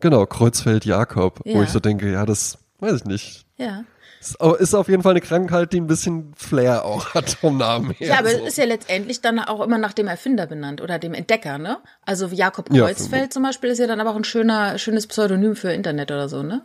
Genau, 0.01 0.25
Kreuzfeld-Jakob. 0.25 1.39
Wo 1.45 1.49
Ja. 1.49 1.63
ich 1.63 1.69
so 1.69 1.79
denke, 1.79 2.11
ja, 2.11 2.25
das 2.25 2.57
weiß 2.79 2.93
ich 2.97 3.05
nicht. 3.05 3.45
Ja. 3.57 3.83
Ist, 4.25 4.41
au- 4.41 4.55
ist 4.55 4.73
auf 4.73 4.87
jeden 4.89 5.03
Fall 5.03 5.11
eine 5.11 5.21
Krankheit, 5.21 5.71
die 5.73 5.79
ein 5.79 5.87
bisschen 5.87 6.33
Flair 6.35 6.83
auch 6.83 7.09
hat 7.13 7.29
vom 7.29 7.57
Namen 7.57 7.91
her. 7.91 8.07
Ja, 8.07 8.19
aber 8.19 8.29
es 8.33 8.41
ist 8.41 8.57
ja 8.57 8.65
letztendlich 8.65 9.21
dann 9.21 9.39
auch 9.39 9.61
immer 9.61 9.77
nach 9.77 9.93
dem 9.93 10.07
Erfinder 10.07 10.47
benannt 10.47 10.81
oder 10.81 10.97
dem 10.99 11.13
Entdecker, 11.13 11.57
ne? 11.57 11.77
Also 12.05 12.27
Jakob 12.27 12.73
Ja, 12.73 12.85
Kreuzfeld 12.85 13.31
zum 13.33 13.43
Beispiel 13.43 13.69
ist 13.69 13.77
ja 13.79 13.87
dann 13.87 14.01
aber 14.01 14.09
auch 14.11 14.15
ein 14.15 14.23
schöner, 14.23 14.77
schönes 14.79 15.05
Pseudonym 15.07 15.55
für 15.55 15.71
Internet 15.71 16.11
oder 16.11 16.27
so, 16.27 16.41
ne? 16.43 16.63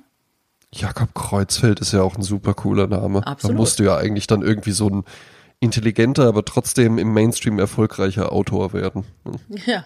Jakob 0.72 1.14
Kreuzfeld 1.14 1.80
ist 1.80 1.92
ja 1.92 2.00
auch 2.02 2.16
ein 2.16 2.22
super 2.22 2.54
cooler 2.54 2.86
Name. 2.86 3.26
Absolut. 3.26 3.54
Da 3.56 3.60
musst 3.60 3.78
du 3.78 3.82
ja 3.84 3.96
eigentlich 3.96 4.26
dann 4.26 4.42
irgendwie 4.42 4.70
so 4.72 4.88
ein 4.88 5.04
intelligenter, 5.58 6.26
aber 6.26 6.44
trotzdem 6.44 6.96
im 6.96 7.12
Mainstream 7.12 7.58
erfolgreicher 7.58 8.32
Autor 8.32 8.72
werden. 8.72 9.04
Ja. 9.66 9.84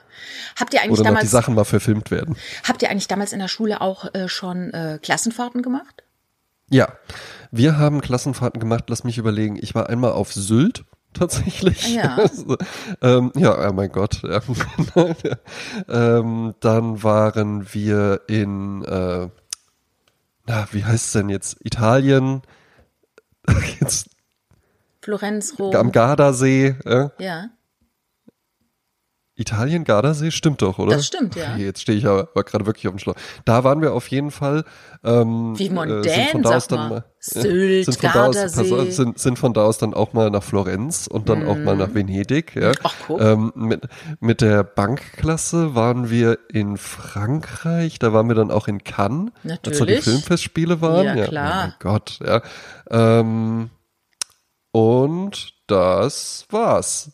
Habt 0.61 0.73
ihr 0.75 0.81
eigentlich 0.83 0.93
Oder 0.93 1.11
noch 1.11 1.11
die 1.11 1.15
damals, 1.27 1.31
Sachen 1.33 1.55
mal 1.57 1.65
verfilmt 1.65 2.13
werden. 2.13 2.37
habt 2.63 2.83
ihr 2.83 2.91
eigentlich 2.91 3.09
damals 3.09 3.33
in 3.33 3.41
der 3.41 3.49
Schule 3.49 3.81
auch 3.81 4.15
äh, 4.15 4.29
schon 4.29 4.73
äh, 4.73 5.01
Klassenfahrten 5.03 5.63
gemacht? 5.63 6.04
Ja, 6.75 6.89
wir 7.53 7.79
haben 7.79 8.01
Klassenfahrten 8.01 8.59
gemacht, 8.59 8.87
lass 8.89 9.05
mich 9.05 9.17
überlegen. 9.17 9.57
Ich 9.61 9.77
war 9.77 9.89
einmal 9.89 10.11
auf 10.11 10.33
Sylt 10.33 10.85
tatsächlich. 11.13 11.95
Ja. 11.95 12.17
Also, 12.19 12.57
ähm, 13.01 13.31
ja, 13.37 13.71
oh 13.71 13.73
mein 13.73 13.93
Gott. 13.93 14.23
Ja. 14.25 14.41
ähm, 15.89 16.55
dann 16.59 17.03
waren 17.05 17.73
wir 17.73 18.23
in, 18.27 18.83
äh, 18.83 19.29
na, 20.47 20.69
wie 20.73 20.85
heißt 20.85 21.07
es 21.07 21.13
denn 21.13 21.29
jetzt? 21.29 21.65
Italien, 21.65 22.43
Jetzt 23.81 24.11
Florenz, 25.01 25.55
Rom. 25.57 25.77
am 25.77 25.93
Gardasee, 25.93 26.75
äh, 26.85 27.09
ja. 27.21 27.51
Italien, 29.37 29.83
Gardasee, 29.83 30.31
stimmt 30.31 30.63
doch, 30.63 30.79
oder? 30.79 30.95
Das 30.95 31.07
stimmt, 31.07 31.35
ja. 31.35 31.55
Okay, 31.55 31.65
jetzt 31.65 31.81
stehe 31.83 31.99
ich 31.99 32.07
aber, 32.07 32.29
aber 32.33 32.45
gerade 32.45 32.67
wirklich 32.67 32.87
auf 32.87 32.95
dem 32.95 33.01
Schlauch. 33.01 33.17
Da 33.45 33.65
waren 33.65 33.83
wir 33.83 33.93
auf 33.93 34.07
jeden 34.09 34.31
Fall. 34.31 34.63
Ähm, 35.03 35.59
Wie 35.59 35.71
mondän, 35.71 36.05
sind 36.05 36.31
von 36.31 36.43
da 36.43 36.57
aus 36.57 36.69
dann 36.69 36.89
mal. 36.89 36.99
äh, 36.99 37.03
Sylt, 37.41 37.85
sind 37.87 37.97
von 38.01 38.11
da 38.13 38.27
aus, 38.27 38.37
Gardasee. 38.37 38.63
pass 38.71 38.73
auf, 38.73 38.93
sind, 38.93 39.19
sind 39.19 39.39
von 39.39 39.53
da 39.53 39.65
aus 39.65 39.79
dann 39.79 39.93
auch 39.93 40.13
mal 40.13 40.31
nach 40.31 40.45
Florenz 40.45 41.09
und 41.09 41.29
dann 41.29 41.45
auch 41.49 41.57
mal 41.57 41.77
nach 41.77 41.95
Venedig. 41.95 42.55
Ja. 42.55 42.71
Ach, 42.85 42.95
guck. 43.09 43.21
ähm, 43.21 43.53
mit, 43.57 43.89
mit 44.21 44.41
der 44.41 44.63
Bankklasse 44.63 45.75
waren 45.75 46.11
wir 46.11 46.39
in 46.53 46.77
Frankreich, 46.77 47.99
da 47.99 48.13
waren 48.13 48.29
wir 48.29 48.37
dann 48.37 48.53
auch 48.53 48.69
in 48.69 48.85
Cannes, 48.85 49.33
als 49.43 49.43
da 49.43 49.57
die 49.65 49.71
Natürlich. 49.71 50.05
Filmfestspiele 50.05 50.81
waren. 50.81 51.19
Ja, 51.19 51.25
klar. 51.27 51.51
Oh 51.51 51.57
mein 51.57 51.75
Gott, 51.81 52.21
ja. 52.25 52.41
Ähm, 52.89 53.71
und 54.71 55.55
das 55.67 56.47
war's. 56.51 57.11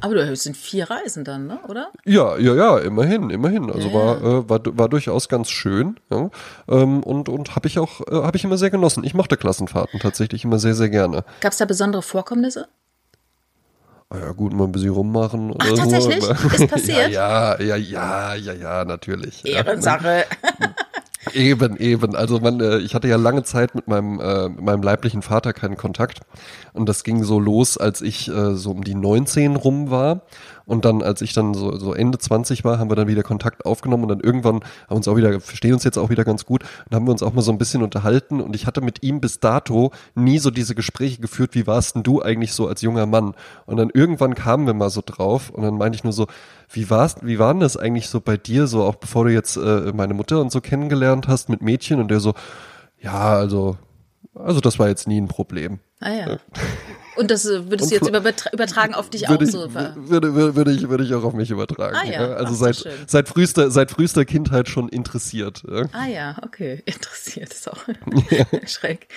Aber 0.00 0.14
du 0.14 0.36
sind 0.36 0.56
vier 0.56 0.90
Reisen 0.90 1.24
dann, 1.24 1.46
ne? 1.46 1.58
Oder? 1.68 1.90
Ja, 2.04 2.36
ja, 2.38 2.54
ja, 2.54 2.78
immerhin, 2.78 3.30
immerhin. 3.30 3.70
Also 3.70 3.88
Ja, 3.88 3.94
war, 3.94 4.16
äh, 4.22 4.48
war 4.48 4.60
war 4.64 4.88
durchaus 4.88 5.28
ganz 5.28 5.50
schön. 5.50 5.98
Ja. 6.10 6.30
Ähm, 6.68 7.02
und 7.02 7.28
und 7.28 7.56
habe 7.56 7.68
ich 7.68 7.78
auch 7.78 8.00
äh, 8.08 8.22
habe 8.22 8.36
ich 8.36 8.44
immer 8.44 8.58
sehr 8.58 8.70
genossen. 8.70 9.04
Ich 9.04 9.14
mochte 9.14 9.36
Klassenfahrten 9.36 10.00
tatsächlich 10.00 10.44
immer 10.44 10.58
sehr 10.58 10.74
sehr 10.74 10.88
gerne. 10.90 11.24
Gab 11.40 11.52
es 11.52 11.58
da 11.58 11.64
besondere 11.64 12.02
Vorkommnisse? 12.02 12.68
Ah 14.12 14.18
ja, 14.18 14.32
gut, 14.32 14.52
mal 14.52 14.64
ein 14.64 14.72
bisschen 14.72 14.90
rummachen. 14.90 15.52
Oder 15.52 15.66
Ach, 15.72 15.76
tatsächlich? 15.78 16.24
So. 16.24 16.32
Ist 16.56 16.68
passiert? 16.68 17.10
Ja, 17.10 17.60
ja, 17.60 17.76
ja, 17.76 18.34
ja, 18.34 18.52
ja, 18.52 18.84
natürlich. 18.84 19.42
Ja. 19.44 19.62
Eben, 21.34 21.76
eben. 21.76 22.16
Also 22.16 22.40
man, 22.40 22.60
äh, 22.60 22.78
ich 22.78 22.94
hatte 22.94 23.06
ja 23.06 23.16
lange 23.16 23.42
Zeit 23.42 23.74
mit 23.74 23.86
meinem, 23.86 24.18
äh, 24.20 24.48
mit 24.48 24.62
meinem 24.62 24.82
leiblichen 24.82 25.20
Vater 25.20 25.52
keinen 25.52 25.76
Kontakt. 25.76 26.20
Und 26.72 26.88
das 26.88 27.04
ging 27.04 27.24
so 27.24 27.38
los, 27.38 27.76
als 27.76 28.00
ich 28.00 28.28
äh, 28.28 28.54
so 28.54 28.70
um 28.70 28.84
die 28.84 28.94
19 28.94 29.56
rum 29.56 29.90
war. 29.90 30.22
Und 30.70 30.84
dann, 30.84 31.02
als 31.02 31.20
ich 31.20 31.32
dann 31.32 31.52
so, 31.52 31.76
so 31.78 31.94
Ende 31.94 32.16
20 32.16 32.62
war, 32.64 32.78
haben 32.78 32.92
wir 32.92 32.94
dann 32.94 33.08
wieder 33.08 33.24
Kontakt 33.24 33.66
aufgenommen 33.66 34.04
und 34.04 34.08
dann 34.10 34.20
irgendwann 34.20 34.60
haben 34.60 34.90
wir 34.90 34.96
uns 34.98 35.08
auch 35.08 35.16
wieder, 35.16 35.40
verstehen 35.40 35.74
uns 35.74 35.82
jetzt 35.82 35.98
auch 35.98 36.10
wieder 36.10 36.22
ganz 36.22 36.46
gut 36.46 36.62
und 36.88 36.94
haben 36.94 37.08
wir 37.08 37.10
uns 37.10 37.24
auch 37.24 37.32
mal 37.32 37.42
so 37.42 37.50
ein 37.50 37.58
bisschen 37.58 37.82
unterhalten 37.82 38.40
und 38.40 38.54
ich 38.54 38.68
hatte 38.68 38.80
mit 38.80 39.02
ihm 39.02 39.20
bis 39.20 39.40
dato 39.40 39.90
nie 40.14 40.38
so 40.38 40.52
diese 40.52 40.76
Gespräche 40.76 41.20
geführt, 41.20 41.56
wie 41.56 41.66
warst 41.66 41.96
denn 41.96 42.04
du 42.04 42.22
eigentlich 42.22 42.52
so 42.52 42.68
als 42.68 42.82
junger 42.82 43.06
Mann? 43.06 43.34
Und 43.66 43.78
dann 43.78 43.90
irgendwann 43.92 44.36
kamen 44.36 44.64
wir 44.64 44.74
mal 44.74 44.90
so 44.90 45.02
drauf 45.04 45.50
und 45.50 45.64
dann 45.64 45.74
meinte 45.74 45.96
ich 45.96 46.04
nur 46.04 46.12
so, 46.12 46.28
wie 46.70 46.88
warst, 46.88 47.26
wie 47.26 47.40
war 47.40 47.52
denn 47.52 47.58
das 47.58 47.76
eigentlich 47.76 48.08
so 48.08 48.20
bei 48.20 48.36
dir, 48.36 48.68
so 48.68 48.84
auch 48.84 48.94
bevor 48.94 49.24
du 49.24 49.32
jetzt 49.32 49.56
äh, 49.56 49.92
meine 49.92 50.14
Mutter 50.14 50.40
und 50.40 50.52
so 50.52 50.60
kennengelernt 50.60 51.26
hast 51.26 51.48
mit 51.48 51.62
Mädchen 51.62 51.98
und 51.98 52.12
der 52.12 52.20
so, 52.20 52.34
ja, 53.00 53.32
also, 53.32 53.76
also 54.36 54.60
das 54.60 54.78
war 54.78 54.86
jetzt 54.86 55.08
nie 55.08 55.20
ein 55.20 55.26
Problem. 55.26 55.80
Ah 55.98 56.12
ja. 56.12 56.38
Und 57.20 57.30
das 57.30 57.44
äh, 57.44 57.70
würdest 57.70 57.90
du 57.90 57.94
jetzt 57.96 58.08
übertragen 58.08 58.94
auf 58.94 59.10
dich 59.10 59.28
würde 59.28 59.44
auch 59.44 59.48
ich, 59.48 59.52
so? 59.52 59.74
würde, 59.74 59.94
würde, 60.34 60.56
würde 60.56 60.72
ich, 60.72 60.88
würde 60.88 61.04
ich 61.04 61.12
auch 61.12 61.22
auf 61.22 61.34
mich 61.34 61.50
übertragen. 61.50 61.94
Ah 61.94 62.06
ja, 62.06 62.32
Also 62.34 62.54
ach, 62.54 62.58
seit, 62.58 62.74
so 62.76 62.82
schön. 62.84 62.92
seit 63.06 63.28
frühester, 63.28 63.70
seit 63.70 63.90
frühester 63.90 64.24
Kindheit 64.24 64.70
schon 64.70 64.88
interessiert. 64.88 65.62
Ja. 65.70 65.84
Ah 65.92 66.06
ja, 66.06 66.36
okay. 66.42 66.82
Interessiert 66.86 67.52
ist 67.52 67.70
auch 67.70 67.76
schräg. 68.66 69.08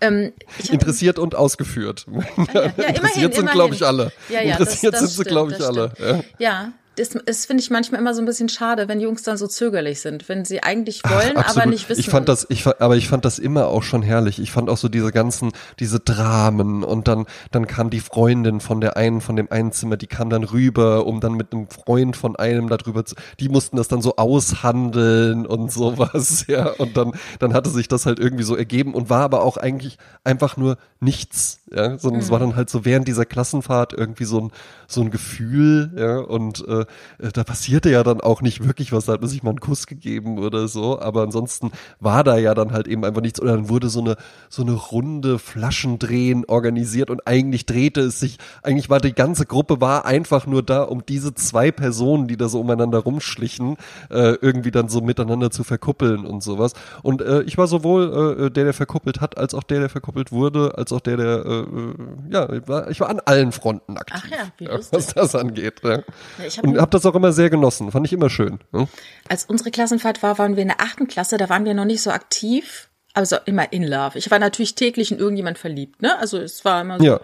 Ähm, 0.00 0.32
Interessiert 0.70 1.18
und 1.18 1.34
ausgeführt. 1.34 2.06
ja, 2.08 2.22
ja, 2.54 2.62
Interessiert 2.64 2.96
immerhin, 2.96 3.32
sind, 3.34 3.50
glaube 3.50 3.74
ich, 3.74 3.84
alle. 3.84 4.12
Ja, 4.30 4.40
ja, 4.40 4.52
Interessiert 4.52 4.94
das, 4.94 5.02
das 5.02 5.14
sind 5.14 5.24
sie, 5.24 5.28
glaube 5.30 5.52
ich, 5.52 5.62
alle. 5.62 6.24
Ja. 6.38 6.72
Das, 6.96 7.10
das 7.24 7.46
finde 7.46 7.62
ich 7.62 7.70
manchmal 7.70 8.00
immer 8.00 8.12
so 8.14 8.20
ein 8.20 8.26
bisschen 8.26 8.50
schade, 8.50 8.86
wenn 8.86 9.00
Jungs 9.00 9.22
dann 9.22 9.38
so 9.38 9.46
zögerlich 9.46 10.00
sind, 10.00 10.28
wenn 10.28 10.44
sie 10.44 10.62
eigentlich 10.62 11.02
wollen, 11.08 11.32
Ach, 11.36 11.56
aber 11.56 11.64
nicht 11.64 11.88
wissen. 11.88 12.00
Ich 12.00 12.10
fand 12.10 12.28
das, 12.28 12.46
ich, 12.50 12.66
aber 12.66 12.96
ich 12.96 13.08
fand 13.08 13.24
das 13.24 13.38
immer 13.38 13.68
auch 13.68 13.82
schon 13.82 14.02
herrlich. 14.02 14.38
Ich 14.38 14.52
fand 14.52 14.68
auch 14.68 14.76
so 14.76 14.90
diese 14.90 15.10
ganzen, 15.10 15.52
diese 15.78 16.00
Dramen 16.00 16.84
und 16.84 17.08
dann, 17.08 17.24
dann 17.50 17.66
kam 17.66 17.88
die 17.88 18.00
Freundin 18.00 18.60
von 18.60 18.82
der 18.82 18.98
einen, 18.98 19.22
von 19.22 19.36
dem 19.36 19.50
einen 19.50 19.72
Zimmer, 19.72 19.96
die 19.96 20.06
kam 20.06 20.28
dann 20.28 20.44
rüber, 20.44 21.06
um 21.06 21.20
dann 21.20 21.32
mit 21.32 21.52
einem 21.52 21.68
Freund 21.68 22.14
von 22.14 22.36
einem 22.36 22.68
darüber 22.68 23.06
zu, 23.06 23.14
die 23.40 23.48
mussten 23.48 23.78
das 23.78 23.88
dann 23.88 24.02
so 24.02 24.16
aushandeln 24.16 25.46
und 25.46 25.72
sowas, 25.72 26.44
ja. 26.48 26.68
Und 26.72 26.96
dann, 26.96 27.12
dann 27.38 27.54
hatte 27.54 27.70
sich 27.70 27.88
das 27.88 28.04
halt 28.04 28.18
irgendwie 28.18 28.44
so 28.44 28.54
ergeben 28.56 28.92
und 28.92 29.08
war 29.08 29.22
aber 29.22 29.42
auch 29.42 29.56
eigentlich 29.56 29.96
einfach 30.24 30.56
nur 30.58 30.76
nichts, 31.00 31.60
ja. 31.74 31.96
Sondern 31.98 32.20
es 32.20 32.30
war 32.30 32.38
Mhm. 32.38 32.42
dann 32.42 32.56
halt 32.56 32.70
so 32.70 32.84
während 32.84 33.06
dieser 33.08 33.24
Klassenfahrt 33.24 33.92
irgendwie 33.92 34.24
so 34.24 34.40
ein, 34.40 34.52
so 34.92 35.02
ein 35.02 35.10
Gefühl, 35.10 35.92
ja. 35.96 36.18
Und 36.18 36.66
äh, 36.66 36.84
da 37.32 37.44
passierte 37.44 37.90
ja 37.90 38.02
dann 38.02 38.20
auch 38.20 38.42
nicht 38.42 38.64
wirklich 38.66 38.92
was, 38.92 39.06
da 39.06 39.14
hat 39.14 39.20
man 39.20 39.30
sich 39.30 39.42
mal 39.42 39.50
einen 39.50 39.60
Kuss 39.60 39.86
gegeben 39.86 40.38
oder 40.38 40.68
so, 40.68 41.00
aber 41.00 41.22
ansonsten 41.22 41.70
war 42.00 42.24
da 42.24 42.36
ja 42.36 42.54
dann 42.54 42.72
halt 42.72 42.88
eben 42.88 43.04
einfach 43.04 43.22
nichts 43.22 43.40
oder 43.40 43.52
dann 43.52 43.68
wurde 43.68 43.88
so 43.88 44.00
eine 44.00 44.16
so 44.48 44.62
eine 44.62 44.72
runde 44.72 45.38
Flaschendrehen 45.38 46.44
organisiert 46.46 47.10
und 47.10 47.26
eigentlich 47.26 47.66
drehte 47.66 48.00
es 48.00 48.20
sich, 48.20 48.38
eigentlich 48.62 48.90
war 48.90 49.00
die 49.00 49.14
ganze 49.14 49.46
Gruppe 49.46 49.80
war 49.80 50.04
einfach 50.04 50.46
nur 50.46 50.62
da, 50.62 50.82
um 50.82 51.04
diese 51.06 51.34
zwei 51.34 51.70
Personen, 51.70 52.28
die 52.28 52.36
da 52.36 52.48
so 52.48 52.60
umeinander 52.60 52.98
rumschlichen, 52.98 53.76
äh, 54.10 54.36
irgendwie 54.40 54.70
dann 54.70 54.88
so 54.88 55.00
miteinander 55.00 55.50
zu 55.50 55.64
verkuppeln 55.64 56.24
und 56.26 56.42
sowas. 56.42 56.72
Und 57.02 57.22
äh, 57.22 57.42
ich 57.42 57.58
war 57.58 57.66
sowohl 57.66 58.46
äh, 58.46 58.50
der, 58.50 58.64
der 58.64 58.74
verkuppelt 58.74 59.20
hat, 59.20 59.38
als 59.38 59.54
auch 59.54 59.62
der, 59.62 59.80
der 59.80 59.88
verkuppelt 59.88 60.32
wurde, 60.32 60.76
als 60.76 60.92
auch 60.92 61.00
der, 61.00 61.16
der 61.16 61.44
äh, 61.44 61.60
äh, 61.60 61.94
ja, 62.30 62.52
ich 62.52 62.68
war, 62.68 62.90
ich 62.90 63.00
war 63.00 63.08
an 63.08 63.20
allen 63.24 63.52
Fronten 63.52 63.96
aktiv, 63.96 64.22
Ach 64.24 64.30
ja, 64.30 64.52
wie 64.58 64.64
ja, 64.64 64.72
lustig. 64.90 65.16
was 65.16 65.32
das 65.32 65.34
angeht. 65.40 65.80
Ja. 65.84 65.98
Ja, 65.98 66.62
Und 66.62 66.78
habe 66.80 66.90
das 66.90 67.06
auch 67.06 67.14
immer 67.14 67.32
sehr 67.32 67.50
genossen, 67.50 67.90
fand 67.92 68.06
ich 68.06 68.12
immer 68.12 68.30
schön. 68.30 68.58
Ne? 68.72 68.88
Als 69.28 69.44
unsere 69.44 69.70
Klassenfahrt 69.70 70.22
war, 70.22 70.38
waren 70.38 70.56
wir 70.56 70.62
in 70.62 70.68
der 70.68 70.80
achten 70.80 71.06
Klasse, 71.06 71.36
da 71.36 71.48
waren 71.48 71.64
wir 71.64 71.74
noch 71.74 71.84
nicht 71.84 72.02
so 72.02 72.10
aktiv, 72.10 72.88
also 73.14 73.36
immer 73.44 73.72
in 73.72 73.82
Love. 73.84 74.18
Ich 74.18 74.30
war 74.30 74.38
natürlich 74.38 74.74
täglich 74.74 75.12
in 75.12 75.18
irgendjemand 75.18 75.58
verliebt, 75.58 76.00
ne? 76.00 76.18
Also 76.18 76.38
es 76.38 76.64
war 76.64 76.80
immer 76.80 76.98
so, 76.98 77.04
Ja. 77.04 77.20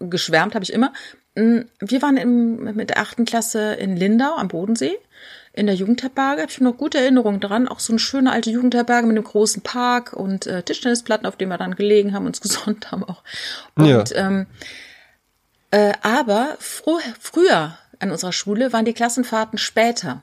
geschwärmt 0.00 0.54
habe 0.54 0.64
ich 0.64 0.72
immer. 0.72 0.92
Mm, 1.34 1.60
Wir 1.80 2.00
waren 2.02 2.16
im, 2.16 2.74
mit 2.74 2.90
der 2.90 2.98
achten 2.98 3.24
Klasse 3.26 3.74
in 3.74 3.96
Lindau 3.96 4.34
am 4.36 4.48
Bodensee 4.48 4.96
in 5.52 5.66
der 5.66 5.74
Jugendherberge. 5.74 6.42
Habe 6.42 6.50
ich 6.50 6.60
noch 6.60 6.76
gute 6.78 6.98
Erinnerungen 6.98 7.40
dran. 7.40 7.68
Auch 7.68 7.80
so 7.80 7.92
eine 7.92 7.98
schöne 7.98 8.32
alte 8.32 8.48
Jugendherberge 8.50 9.06
mit 9.06 9.16
einem 9.16 9.24
großen 9.24 9.62
Park 9.62 10.12
und 10.14 10.46
äh, 10.46 10.62
Tischtennisplatten, 10.62 11.26
auf 11.26 11.36
denen 11.36 11.50
wir 11.50 11.58
dann 11.58 11.74
gelegen 11.74 12.14
haben, 12.14 12.24
uns 12.26 12.40
gesonnt 12.42 12.90
haben 12.90 13.04
auch. 13.04 13.22
Und 13.74 13.86
Ja. 13.86 14.04
ähm, 14.14 14.46
äh, 15.70 15.92
aber 16.02 16.56
fro 16.60 16.98
früher 17.20 17.78
an 17.98 18.10
unserer 18.10 18.32
Schule 18.32 18.72
waren 18.72 18.84
die 18.84 18.92
Klassenfahrten 18.92 19.58
später. 19.58 20.22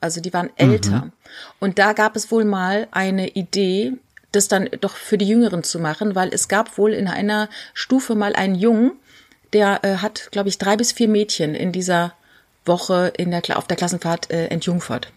Also 0.00 0.20
die 0.20 0.32
waren 0.32 0.50
älter. 0.56 1.12
Und 1.60 1.78
da 1.78 1.92
gab 1.92 2.16
es 2.16 2.32
wohl 2.32 2.44
mal 2.44 2.88
eine 2.90 3.28
Idee, 3.28 3.92
das 4.32 4.48
dann 4.48 4.68
doch 4.80 4.96
für 4.96 5.16
die 5.16 5.28
Jüngeren 5.28 5.62
zu 5.62 5.78
machen, 5.78 6.14
weil 6.14 6.30
es 6.32 6.48
gab 6.48 6.76
wohl 6.76 6.92
in 6.92 7.06
einer 7.06 7.48
Stufe 7.72 8.16
mal 8.16 8.34
einen 8.34 8.56
Jungen, 8.56 8.92
der 9.52 9.84
äh, 9.84 9.96
hat, 9.98 10.30
glaube 10.32 10.48
ich, 10.48 10.58
drei 10.58 10.76
bis 10.76 10.92
vier 10.92 11.08
Mädchen 11.08 11.54
in 11.54 11.70
dieser 11.70 12.14
Woche 12.64 13.12
in 13.16 13.30
der, 13.30 13.42
auf 13.56 13.66
der 13.66 13.76
Klassenfahrt 13.76 14.30
äh, 14.30 14.46
entjungfert. 14.46 15.12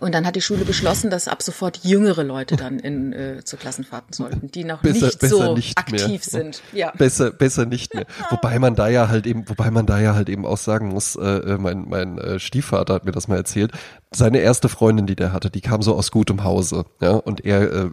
Und 0.00 0.14
dann 0.14 0.26
hat 0.26 0.34
die 0.34 0.40
Schule 0.40 0.64
beschlossen, 0.64 1.10
dass 1.10 1.28
ab 1.28 1.42
sofort 1.42 1.78
jüngere 1.84 2.24
Leute 2.24 2.56
dann 2.56 2.80
in, 2.80 3.12
äh, 3.12 3.44
zu 3.44 3.56
Klassenfahrten 3.56 4.12
sollten, 4.12 4.50
die 4.50 4.64
noch 4.64 4.82
Besser- 4.82 5.06
nicht 5.06 5.18
besser 5.20 5.36
so 5.36 5.54
nicht 5.54 5.90
mehr. 5.92 6.00
aktiv 6.02 6.24
sind. 6.24 6.60
Ja. 6.72 6.90
Besser, 6.98 7.30
besser 7.30 7.66
nicht 7.66 7.94
mehr. 7.94 8.06
Wobei 8.30 8.58
man 8.58 8.74
da 8.74 8.88
ja 8.88 9.08
halt 9.08 9.26
eben, 9.26 9.48
wobei 9.48 9.70
man 9.70 9.86
da 9.86 10.00
ja 10.00 10.14
halt 10.14 10.28
eben 10.28 10.44
auch 10.44 10.56
sagen 10.56 10.88
muss, 10.88 11.14
äh, 11.14 11.20
äh, 11.22 11.58
mein, 11.58 11.88
mein 11.88 12.18
äh, 12.18 12.38
Stiefvater 12.40 12.94
hat 12.94 13.04
mir 13.04 13.12
das 13.12 13.28
mal 13.28 13.36
erzählt. 13.36 13.70
Seine 14.14 14.40
erste 14.40 14.68
Freundin, 14.68 15.06
die 15.06 15.16
der 15.16 15.32
hatte, 15.32 15.48
die 15.50 15.60
kam 15.62 15.80
so 15.80 15.94
aus 15.94 16.10
gutem 16.10 16.44
Hause, 16.44 16.84
ja, 17.00 17.12
und 17.12 17.44
er 17.46 17.62
äh, 17.72 17.90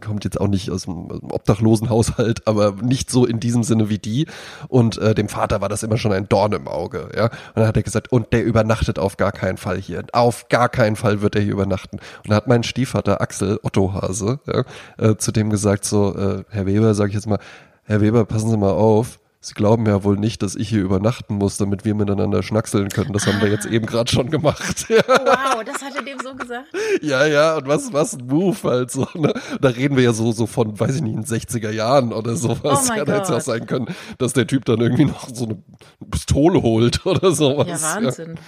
kommt 0.00 0.22
jetzt 0.24 0.40
auch 0.40 0.46
nicht 0.46 0.70
aus 0.70 0.84
dem, 0.84 1.10
aus 1.10 1.18
dem 1.20 1.30
obdachlosen 1.32 1.88
Haushalt, 1.88 2.46
aber 2.46 2.72
nicht 2.82 3.10
so 3.10 3.24
in 3.26 3.40
diesem 3.40 3.64
Sinne 3.64 3.88
wie 3.88 3.98
die. 3.98 4.26
Und 4.68 4.98
äh, 4.98 5.14
dem 5.14 5.28
Vater 5.28 5.60
war 5.60 5.68
das 5.68 5.82
immer 5.82 5.96
schon 5.96 6.12
ein 6.12 6.28
Dorn 6.28 6.52
im 6.52 6.68
Auge, 6.68 7.08
ja. 7.16 7.24
Und 7.24 7.32
dann 7.56 7.66
hat 7.66 7.76
er 7.76 7.82
gesagt, 7.82 8.12
und 8.12 8.32
der 8.32 8.44
übernachtet 8.44 8.98
auf 9.00 9.16
gar 9.16 9.32
keinen 9.32 9.56
Fall 9.56 9.78
hier. 9.78 10.04
Auf 10.12 10.48
gar 10.48 10.68
keinen 10.68 10.94
Fall 10.98 11.22
wird 11.22 11.34
er 11.34 11.40
hier 11.40 11.52
übernachten. 11.52 11.96
Und 11.96 12.30
da 12.30 12.34
hat 12.36 12.46
mein 12.46 12.62
Stiefvater 12.62 13.20
Axel 13.20 13.58
Otto 13.62 13.94
Hase 13.94 14.40
ja, 14.46 14.64
äh, 14.98 15.16
zu 15.16 15.32
dem 15.32 15.48
gesagt 15.50 15.84
so, 15.84 16.14
äh, 16.14 16.44
Herr 16.50 16.66
Weber, 16.66 16.94
sage 16.94 17.08
ich 17.08 17.14
jetzt 17.14 17.26
mal, 17.26 17.38
Herr 17.84 18.00
Weber, 18.02 18.26
passen 18.26 18.50
Sie 18.50 18.56
mal 18.56 18.72
auf. 18.72 19.18
Sie 19.40 19.54
glauben 19.54 19.86
ja 19.86 20.02
wohl 20.02 20.16
nicht, 20.16 20.42
dass 20.42 20.56
ich 20.56 20.68
hier 20.68 20.82
übernachten 20.82 21.36
muss, 21.36 21.56
damit 21.58 21.84
wir 21.84 21.94
miteinander 21.94 22.42
schnackseln 22.42 22.88
können. 22.88 23.12
Das 23.12 23.26
haben 23.28 23.40
wir 23.40 23.48
jetzt 23.48 23.66
eben 23.66 23.86
gerade 23.86 24.10
schon 24.10 24.30
gemacht. 24.30 24.86
Ja, 24.88 24.96
Wow, 25.08 25.64
das 25.64 25.80
hat 25.80 25.94
er 25.94 26.02
dem 26.02 26.18
so 26.18 26.34
gesagt. 26.34 26.66
ja, 27.02 27.24
ja, 27.24 27.56
und 27.56 27.68
was, 27.68 27.92
was 27.92 28.14
ein 28.14 28.26
Move 28.26 28.56
halt 28.64 28.90
so, 28.90 29.06
ne? 29.14 29.32
Da 29.60 29.68
reden 29.68 29.96
wir 29.96 30.02
ja 30.02 30.12
so, 30.12 30.32
so 30.32 30.46
von, 30.46 30.78
weiß 30.78 30.96
ich 30.96 31.02
nicht, 31.02 31.14
in 31.14 31.24
60er 31.24 31.70
Jahren 31.70 32.12
oder 32.12 32.34
sowas. 32.34 32.90
Oh 32.90 32.94
ja, 32.94 33.04
da 33.04 33.12
hätte 33.12 33.22
es 33.22 33.28
ja 33.28 33.36
auch 33.36 33.40
sein 33.40 33.66
können, 33.66 33.86
dass 34.18 34.32
der 34.32 34.48
Typ 34.48 34.64
dann 34.64 34.80
irgendwie 34.80 35.04
noch 35.04 35.28
so 35.32 35.44
eine 35.44 35.62
Pistole 36.10 36.60
holt 36.60 37.06
oder 37.06 37.30
sowas. 37.30 37.68
Ja, 37.68 37.94
Wahnsinn. 37.94 38.38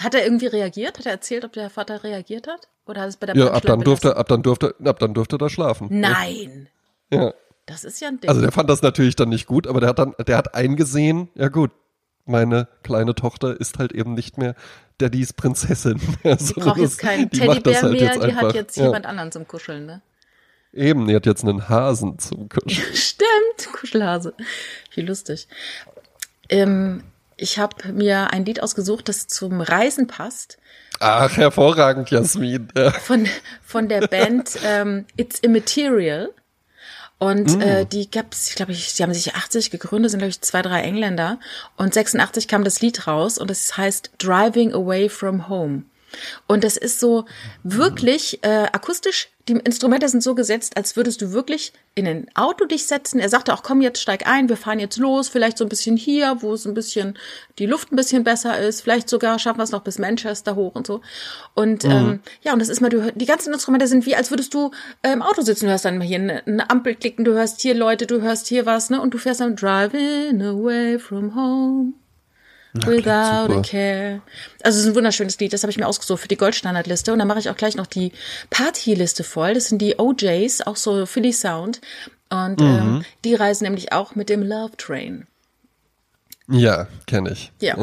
Hat 0.00 0.14
er 0.14 0.24
irgendwie 0.24 0.46
reagiert? 0.46 0.98
Hat 0.98 1.06
er 1.06 1.12
erzählt, 1.12 1.44
ob 1.44 1.52
der 1.52 1.70
Vater 1.70 2.04
reagiert 2.04 2.46
hat? 2.46 2.68
Oder 2.86 3.02
hat 3.02 3.08
es 3.08 3.16
bei 3.16 3.26
der 3.26 3.36
Ja, 3.36 3.50
ab 3.52 3.62
dann 3.64 3.80
durfte, 3.80 4.08
belassen? 4.08 4.20
ab 4.20 4.28
dann 4.28 4.42
durfte, 4.42 4.74
ab 4.84 4.98
dann 4.98 5.14
durfte 5.14 5.38
er 5.40 5.48
schlafen. 5.48 5.88
Nein. 5.90 6.68
Ja. 7.10 7.32
Das 7.66 7.82
ist 7.82 8.00
ja 8.00 8.08
ein 8.08 8.20
Ding. 8.20 8.28
Also 8.28 8.40
der 8.40 8.52
fand 8.52 8.70
das 8.70 8.82
natürlich 8.82 9.16
dann 9.16 9.28
nicht 9.28 9.46
gut, 9.46 9.66
aber 9.66 9.80
der 9.80 9.88
hat 9.88 9.98
dann, 9.98 10.14
der 10.24 10.36
hat 10.36 10.54
eingesehen, 10.54 11.28
ja 11.34 11.48
gut, 11.48 11.72
meine 12.24 12.68
kleine 12.82 13.14
Tochter 13.14 13.58
ist 13.58 13.78
halt 13.78 13.92
eben 13.92 14.14
nicht 14.14 14.38
mehr 14.38 14.54
Daddys 15.00 15.32
Prinzessin. 15.32 16.00
die 16.24 16.52
braucht 16.54 16.78
jetzt 16.78 16.98
keinen 16.98 17.30
Teddybär 17.30 17.82
halt 17.82 17.92
mehr, 17.92 18.00
die 18.00 18.08
hat 18.08 18.22
einfach. 18.22 18.54
jetzt 18.54 18.76
ja. 18.76 18.84
jemand 18.84 19.06
anderen 19.06 19.32
zum 19.32 19.48
Kuscheln, 19.48 19.86
ne? 19.86 20.02
Eben, 20.72 21.08
die 21.08 21.16
hat 21.16 21.26
jetzt 21.26 21.42
einen 21.42 21.68
Hasen 21.68 22.18
zum 22.18 22.48
Kuscheln. 22.50 22.94
Stimmt, 22.94 23.72
Kuschelhase. 23.72 24.34
Wie 24.94 25.02
lustig. 25.02 25.48
Ähm, 26.48 27.02
ich 27.36 27.58
habe 27.58 27.92
mir 27.92 28.32
ein 28.32 28.44
Lied 28.44 28.62
ausgesucht, 28.62 29.08
das 29.08 29.26
zum 29.26 29.60
Reisen 29.60 30.06
passt. 30.06 30.58
Ach, 31.00 31.36
hervorragend, 31.36 32.10
Jasmin. 32.10 32.68
Ja. 32.76 32.90
Von, 32.92 33.28
von 33.62 33.88
der 33.88 34.06
Band 34.06 34.50
ähm, 34.64 35.04
It's 35.16 35.38
Immaterial. 35.40 36.30
Und 37.18 37.56
Mm. 37.56 37.60
äh, 37.62 37.84
die 37.86 38.10
gab's, 38.10 38.50
ich 38.50 38.56
glaube, 38.56 38.72
ich, 38.72 38.94
die 38.94 39.02
haben 39.02 39.14
sich 39.14 39.34
80 39.34 39.70
gegründet, 39.70 40.10
sind 40.10 40.20
glaube 40.20 40.30
ich 40.30 40.40
zwei, 40.42 40.60
drei 40.62 40.82
Engländer. 40.82 41.38
Und 41.76 41.94
86 41.94 42.46
kam 42.48 42.62
das 42.64 42.80
Lied 42.80 43.06
raus 43.06 43.38
und 43.38 43.50
es 43.50 43.76
heißt 43.76 44.10
Driving 44.18 44.74
Away 44.74 45.08
from 45.08 45.48
Home. 45.48 45.82
Und 46.46 46.64
das 46.64 46.76
ist 46.76 47.00
so 47.00 47.24
wirklich 47.62 48.42
äh, 48.42 48.66
akustisch. 48.72 49.28
Die 49.48 49.52
Instrumente 49.52 50.08
sind 50.08 50.22
so 50.22 50.34
gesetzt, 50.34 50.76
als 50.76 50.96
würdest 50.96 51.22
du 51.22 51.32
wirklich 51.32 51.72
in 51.94 52.06
ein 52.06 52.26
Auto 52.34 52.64
dich 52.64 52.86
setzen. 52.86 53.20
Er 53.20 53.28
sagte 53.28 53.54
auch, 53.54 53.62
komm 53.62 53.80
jetzt 53.80 54.00
steig 54.00 54.26
ein, 54.26 54.48
wir 54.48 54.56
fahren 54.56 54.80
jetzt 54.80 54.96
los. 54.96 55.28
Vielleicht 55.28 55.56
so 55.56 55.64
ein 55.64 55.68
bisschen 55.68 55.96
hier, 55.96 56.38
wo 56.40 56.54
es 56.54 56.66
ein 56.66 56.74
bisschen 56.74 57.16
die 57.58 57.66
Luft 57.66 57.92
ein 57.92 57.96
bisschen 57.96 58.24
besser 58.24 58.58
ist. 58.58 58.80
Vielleicht 58.80 59.08
sogar 59.08 59.38
schaffen 59.38 59.58
wir 59.58 59.64
es 59.64 59.70
noch 59.70 59.82
bis 59.82 59.98
Manchester 59.98 60.56
hoch 60.56 60.74
und 60.74 60.86
so. 60.86 61.00
Und 61.54 61.84
ähm, 61.84 62.20
ja, 62.42 62.52
und 62.52 62.58
das 62.58 62.68
ist 62.68 62.80
mal, 62.80 62.88
du 62.88 63.12
die 63.14 63.26
ganzen 63.26 63.52
Instrumente 63.52 63.86
sind 63.86 64.04
wie, 64.04 64.16
als 64.16 64.30
würdest 64.30 64.52
du 64.52 64.72
äh, 65.02 65.12
im 65.12 65.22
Auto 65.22 65.42
sitzen. 65.42 65.66
Du 65.66 65.70
hörst 65.70 65.84
dann 65.84 65.98
mal 65.98 66.06
hier 66.06 66.18
eine, 66.18 66.44
eine 66.46 66.68
Ampel 66.68 66.96
klicken, 66.96 67.24
du 67.24 67.32
hörst 67.32 67.60
hier 67.60 67.74
Leute, 67.74 68.06
du 68.06 68.20
hörst 68.20 68.48
hier 68.48 68.66
was, 68.66 68.90
ne? 68.90 69.00
Und 69.00 69.14
du 69.14 69.18
fährst 69.18 69.40
dann 69.40 69.54
driving 69.54 70.42
away 70.42 70.98
from 70.98 71.36
home. 71.36 71.92
Without 72.84 73.52
a 73.52 73.62
care. 73.62 74.22
Also 74.62 74.78
es 74.78 74.84
ist 74.84 74.90
ein 74.90 74.94
wunderschönes 74.94 75.38
Lied, 75.38 75.52
das 75.52 75.62
habe 75.62 75.70
ich 75.70 75.78
mir 75.78 75.86
ausgesucht 75.86 76.20
für 76.20 76.28
die 76.28 76.36
Goldstandardliste 76.36 77.12
und 77.12 77.18
dann 77.18 77.28
mache 77.28 77.38
ich 77.38 77.50
auch 77.50 77.56
gleich 77.56 77.76
noch 77.76 77.86
die 77.86 78.12
Partyliste 78.50 79.24
voll. 79.24 79.54
Das 79.54 79.66
sind 79.66 79.80
die 79.80 79.98
OJs, 79.98 80.62
auch 80.62 80.76
so 80.76 81.06
Philly 81.06 81.32
Sound 81.32 81.80
und 82.28 82.60
ähm, 82.60 83.04
die 83.24 83.34
reisen 83.34 83.64
nämlich 83.64 83.92
auch 83.92 84.14
mit 84.14 84.28
dem 84.28 84.42
Love 84.42 84.76
Train. 84.76 85.26
Ja, 86.48 86.86
kenne 87.06 87.32
ich. 87.32 87.52
Ja. 87.60 87.76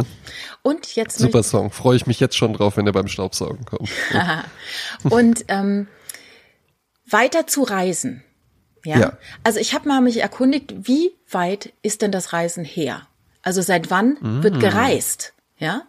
Und 0.61 0.95
jetzt 0.95 1.19
Super 1.19 1.43
Song. 1.43 1.71
Freue 1.71 1.97
ich 1.97 2.07
mich 2.07 2.19
jetzt 2.19 2.37
schon 2.37 2.53
drauf, 2.53 2.77
wenn 2.77 2.85
der 2.85 2.93
beim 2.93 3.07
Staubsaugen 3.07 3.65
kommt. 3.65 3.89
und 5.09 5.45
ähm, 5.49 5.87
weiter 7.05 7.45
zu 7.47 7.63
reisen. 7.63 8.23
Ja. 8.85 8.99
Ja. 8.99 9.17
Also 9.43 9.59
ich 9.59 9.73
habe 9.73 9.87
mal 9.87 10.01
mich 10.01 10.17
erkundigt, 10.17 10.73
wie 10.87 11.11
weit 11.29 11.73
ist 11.81 12.01
denn 12.01 12.11
das 12.11 12.33
Reisen 12.33 12.63
her? 12.63 13.07
Also 13.43 13.61
seit 13.61 13.91
wann 13.91 14.17
wird 14.41 14.59
gereist? 14.59 15.33
Ja. 15.57 15.83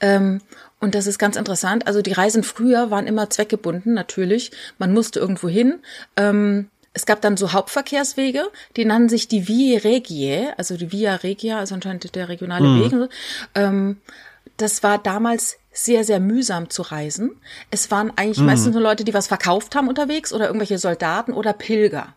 Ähm, 0.00 0.40
und 0.80 0.94
das 0.94 1.06
ist 1.06 1.18
ganz 1.18 1.36
interessant. 1.36 1.86
Also 1.86 2.00
die 2.00 2.12
Reisen 2.12 2.42
früher 2.42 2.90
waren 2.90 3.06
immer 3.06 3.28
zweckgebunden, 3.28 3.92
natürlich. 3.92 4.50
Man 4.78 4.94
musste 4.94 5.20
irgendwo 5.20 5.48
hin. 5.48 5.80
Ähm, 6.16 6.70
es 6.92 7.06
gab 7.06 7.20
dann 7.20 7.36
so 7.36 7.52
Hauptverkehrswege, 7.52 8.44
die 8.76 8.84
nannten 8.84 9.08
sich 9.08 9.28
die 9.28 9.46
Vie 9.46 9.76
Regiae, 9.76 10.52
also 10.56 10.76
die 10.76 10.90
Via 10.90 11.16
Regia, 11.16 11.58
also 11.58 11.74
anscheinend 11.74 12.14
der 12.14 12.28
regionale 12.28 12.64
Weg. 12.80 12.92
und 12.92 13.00
so. 13.00 13.08
Ähm, 13.54 13.98
das 14.56 14.82
war 14.82 14.98
damals 14.98 15.58
sehr, 15.72 16.02
sehr 16.04 16.18
mühsam 16.18 16.68
zu 16.68 16.82
reisen. 16.82 17.36
Es 17.70 17.90
waren 17.90 18.12
eigentlich 18.16 18.38
meistens 18.38 18.72
nur 18.72 18.82
Leute, 18.82 19.04
die 19.04 19.14
was 19.14 19.28
verkauft 19.28 19.76
haben 19.76 19.88
unterwegs 19.88 20.32
oder 20.32 20.46
irgendwelche 20.46 20.78
Soldaten 20.78 21.32
oder 21.32 21.52
Pilger. 21.52 22.14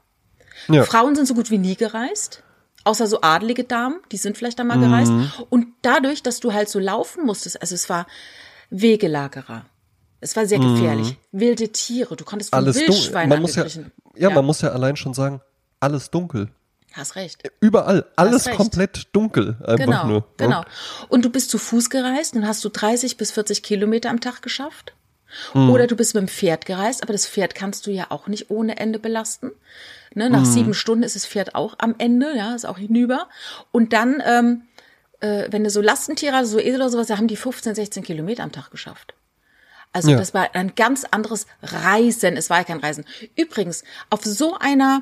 Ja. 0.67 0.83
Frauen 0.83 1.15
sind 1.15 1.27
so 1.27 1.35
gut 1.35 1.51
wie 1.51 1.57
nie 1.57 1.75
gereist. 1.75 2.41
Außer 2.85 3.07
so 3.07 3.21
adelige 3.21 3.63
Damen, 3.63 3.99
die 4.11 4.17
sind 4.17 4.37
vielleicht 4.37 4.59
einmal 4.59 4.79
gereist. 4.79 5.11
Und 5.49 5.67
dadurch, 5.83 6.21
dass 6.21 6.39
du 6.41 6.51
halt 6.53 6.67
so 6.69 6.79
laufen 6.79 7.25
musstest, 7.25 7.61
also 7.61 7.75
es 7.75 7.89
war 7.89 8.07
Wegelagerer. 8.69 9.65
Es 10.19 10.35
war 10.35 10.45
sehr 10.45 10.59
gefährlich. 10.59 11.17
Wilde 11.31 11.69
Tiere, 11.69 12.15
du 12.15 12.23
konntest 12.23 12.49
von 12.51 12.59
Alles 12.59 12.77
dunkel. 12.77 12.93
Wildschweinen 12.95 13.29
Man 13.29 13.41
muss 13.41 13.55
ja, 13.55 13.63
angeglichen. 13.63 13.91
ja, 14.15 14.29
man 14.29 14.45
muss 14.45 14.61
ja 14.61 14.69
allein 14.69 14.95
schon 14.95 15.13
sagen, 15.13 15.41
alles 15.79 16.11
dunkel. 16.11 16.49
Hast 16.93 17.15
recht. 17.15 17.43
Überall, 17.59 18.05
alles 18.15 18.45
recht. 18.47 18.55
komplett 18.57 19.07
dunkel. 19.13 19.57
Einfach 19.65 19.85
Genau, 19.85 20.07
nur. 20.07 20.19
ne? 20.19 20.25
genau. 20.37 20.63
Und 21.09 21.25
du 21.25 21.29
bist 21.29 21.49
zu 21.49 21.57
Fuß 21.57 21.89
gereist 21.89 22.35
und 22.35 22.47
hast 22.47 22.63
du 22.63 22.69
30 22.69 23.17
bis 23.17 23.31
40 23.31 23.63
Kilometer 23.63 24.09
am 24.09 24.21
Tag 24.21 24.41
geschafft. 24.41 24.93
Oder 25.53 25.87
du 25.87 25.95
bist 25.95 26.13
mit 26.15 26.21
dem 26.21 26.27
Pferd 26.27 26.65
gereist, 26.65 27.03
aber 27.03 27.13
das 27.13 27.27
Pferd 27.27 27.55
kannst 27.55 27.87
du 27.87 27.91
ja 27.91 28.07
auch 28.09 28.27
nicht 28.27 28.49
ohne 28.49 28.77
Ende 28.77 28.99
belasten. 28.99 29.51
Ne, 30.15 30.29
nach 30.29 30.45
sieben 30.45 30.73
Stunden 30.75 31.03
ist 31.03 31.15
das 31.15 31.25
Pferd 31.25 31.55
auch 31.55 31.75
am 31.79 31.95
Ende, 31.97 32.35
ja, 32.37 32.53
ist 32.53 32.65
auch 32.65 32.77
hinüber. 32.77 33.29
Und 33.71 33.93
dann, 33.93 34.21
ähm, 34.25 34.61
äh, 35.21 35.47
wenn 35.49 35.63
du 35.63 35.69
so 35.71 35.81
Lastentiere, 35.81 36.35
also 36.35 36.51
so 36.53 36.59
Esel 36.59 36.75
oder 36.81 36.89
sowas, 36.91 37.07
da 37.07 37.17
haben 37.17 37.27
die 37.27 37.35
15, 37.35 37.73
16 37.73 38.03
Kilometer 38.03 38.43
am 38.43 38.51
Tag 38.51 38.69
geschafft. 38.69 39.15
Also 39.91 40.11
Ja. 40.11 40.17
das 40.17 40.33
war 40.33 40.53
ein 40.53 40.73
ganz 40.75 41.03
anderes 41.05 41.47
Reisen. 41.61 42.37
Es 42.37 42.49
war 42.49 42.57
ja 42.59 42.63
kein 42.63 42.79
Reisen. 42.79 43.05
Übrigens, 43.35 43.83
auf 44.09 44.23
so 44.23 44.55
einer, 44.59 45.01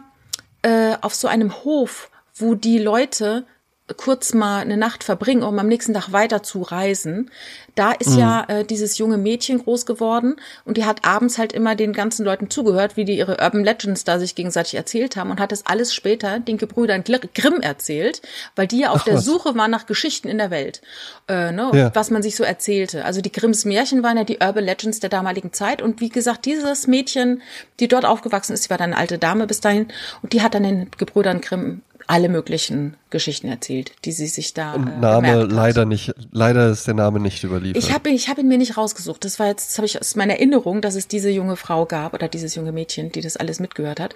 äh, 0.61 0.95
auf 1.01 1.13
so 1.15 1.27
einem 1.27 1.63
Hof, 1.63 2.09
wo 2.35 2.55
die 2.55 2.77
Leute 2.77 3.45
kurz 3.93 4.33
mal 4.33 4.59
eine 4.61 4.77
Nacht 4.77 5.03
verbringen, 5.03 5.43
um 5.43 5.57
am 5.59 5.67
nächsten 5.67 5.93
Tag 5.93 6.11
weiter 6.11 6.43
zu 6.43 6.61
reisen. 6.61 7.29
Da 7.75 7.93
ist 7.93 8.17
ja 8.17 8.43
äh, 8.49 8.65
dieses 8.65 8.97
junge 8.97 9.17
Mädchen 9.17 9.59
groß 9.59 9.85
geworden 9.85 10.35
und 10.65 10.75
die 10.75 10.83
hat 10.83 11.05
abends 11.05 11.37
halt 11.37 11.53
immer 11.53 11.75
den 11.75 11.93
ganzen 11.93 12.25
Leuten 12.25 12.49
zugehört, 12.49 12.97
wie 12.97 13.05
die 13.05 13.17
ihre 13.17 13.37
Urban 13.41 13.63
Legends 13.63 14.03
da 14.03 14.19
sich 14.19 14.35
gegenseitig 14.35 14.75
erzählt 14.75 15.15
haben 15.15 15.31
und 15.31 15.39
hat 15.39 15.53
das 15.53 15.65
alles 15.65 15.93
später 15.93 16.39
den 16.39 16.57
Gebrüdern 16.57 17.03
Grimm 17.05 17.61
erzählt, 17.61 18.21
weil 18.57 18.67
die 18.67 18.79
ja 18.79 18.89
auf 18.89 19.05
der 19.05 19.15
was. 19.15 19.25
Suche 19.25 19.55
waren 19.55 19.71
nach 19.71 19.85
Geschichten 19.85 20.27
in 20.27 20.37
der 20.37 20.51
Welt, 20.51 20.81
äh, 21.29 21.51
ne, 21.53 21.71
Ja. 21.73 21.91
was 21.95 22.11
man 22.11 22.21
sich 22.21 22.35
so 22.35 22.43
erzählte. 22.43 23.05
Also 23.05 23.21
die 23.21 23.31
Grimms 23.31 23.63
Märchen 23.63 24.03
waren 24.03 24.17
ja 24.17 24.25
die 24.25 24.39
Urban 24.41 24.65
Legends 24.65 24.99
der 24.99 25.09
damaligen 25.09 25.53
Zeit 25.53 25.81
und 25.81 26.01
wie 26.01 26.09
gesagt, 26.09 26.45
dieses 26.45 26.87
Mädchen, 26.87 27.41
die 27.79 27.87
dort 27.87 28.03
aufgewachsen 28.03 28.53
ist, 28.53 28.65
die 28.65 28.69
war 28.69 28.77
dann 28.77 28.91
eine 28.91 28.97
alte 28.97 29.17
Dame 29.17 29.47
bis 29.47 29.61
dahin 29.61 29.87
und 30.21 30.33
die 30.33 30.41
hat 30.41 30.55
dann 30.55 30.63
den 30.63 30.91
Gebrüdern 30.97 31.39
Grimm 31.39 31.83
alle 32.11 32.27
möglichen 32.27 32.97
Geschichten 33.09 33.47
erzählt, 33.47 33.93
die 34.03 34.11
sie 34.11 34.27
sich 34.27 34.53
da 34.53 34.73
Und 34.73 34.85
äh, 34.85 34.97
Name 34.97 35.43
leider 35.43 35.85
nicht, 35.85 36.13
leider 36.31 36.69
ist 36.69 36.85
der 36.85 36.93
Name 36.93 37.21
nicht 37.21 37.41
überliefert. 37.41 37.81
Ich 37.81 37.93
habe 37.93 38.09
ich 38.09 38.27
hab 38.27 38.37
ihn 38.37 38.49
mir 38.49 38.57
nicht 38.57 38.75
rausgesucht. 38.75 39.23
Das 39.23 39.39
war 39.39 39.47
jetzt, 39.47 39.69
das 39.69 39.77
habe 39.77 39.85
ich 39.85 39.97
aus 39.97 40.17
meiner 40.17 40.33
Erinnerung, 40.33 40.81
dass 40.81 40.95
es 40.95 41.07
diese 41.07 41.29
junge 41.29 41.55
Frau 41.55 41.85
gab 41.85 42.13
oder 42.13 42.27
dieses 42.27 42.53
junge 42.55 42.73
Mädchen, 42.73 43.13
die 43.13 43.21
das 43.21 43.37
alles 43.37 43.61
mitgehört 43.61 44.01
hat. 44.01 44.13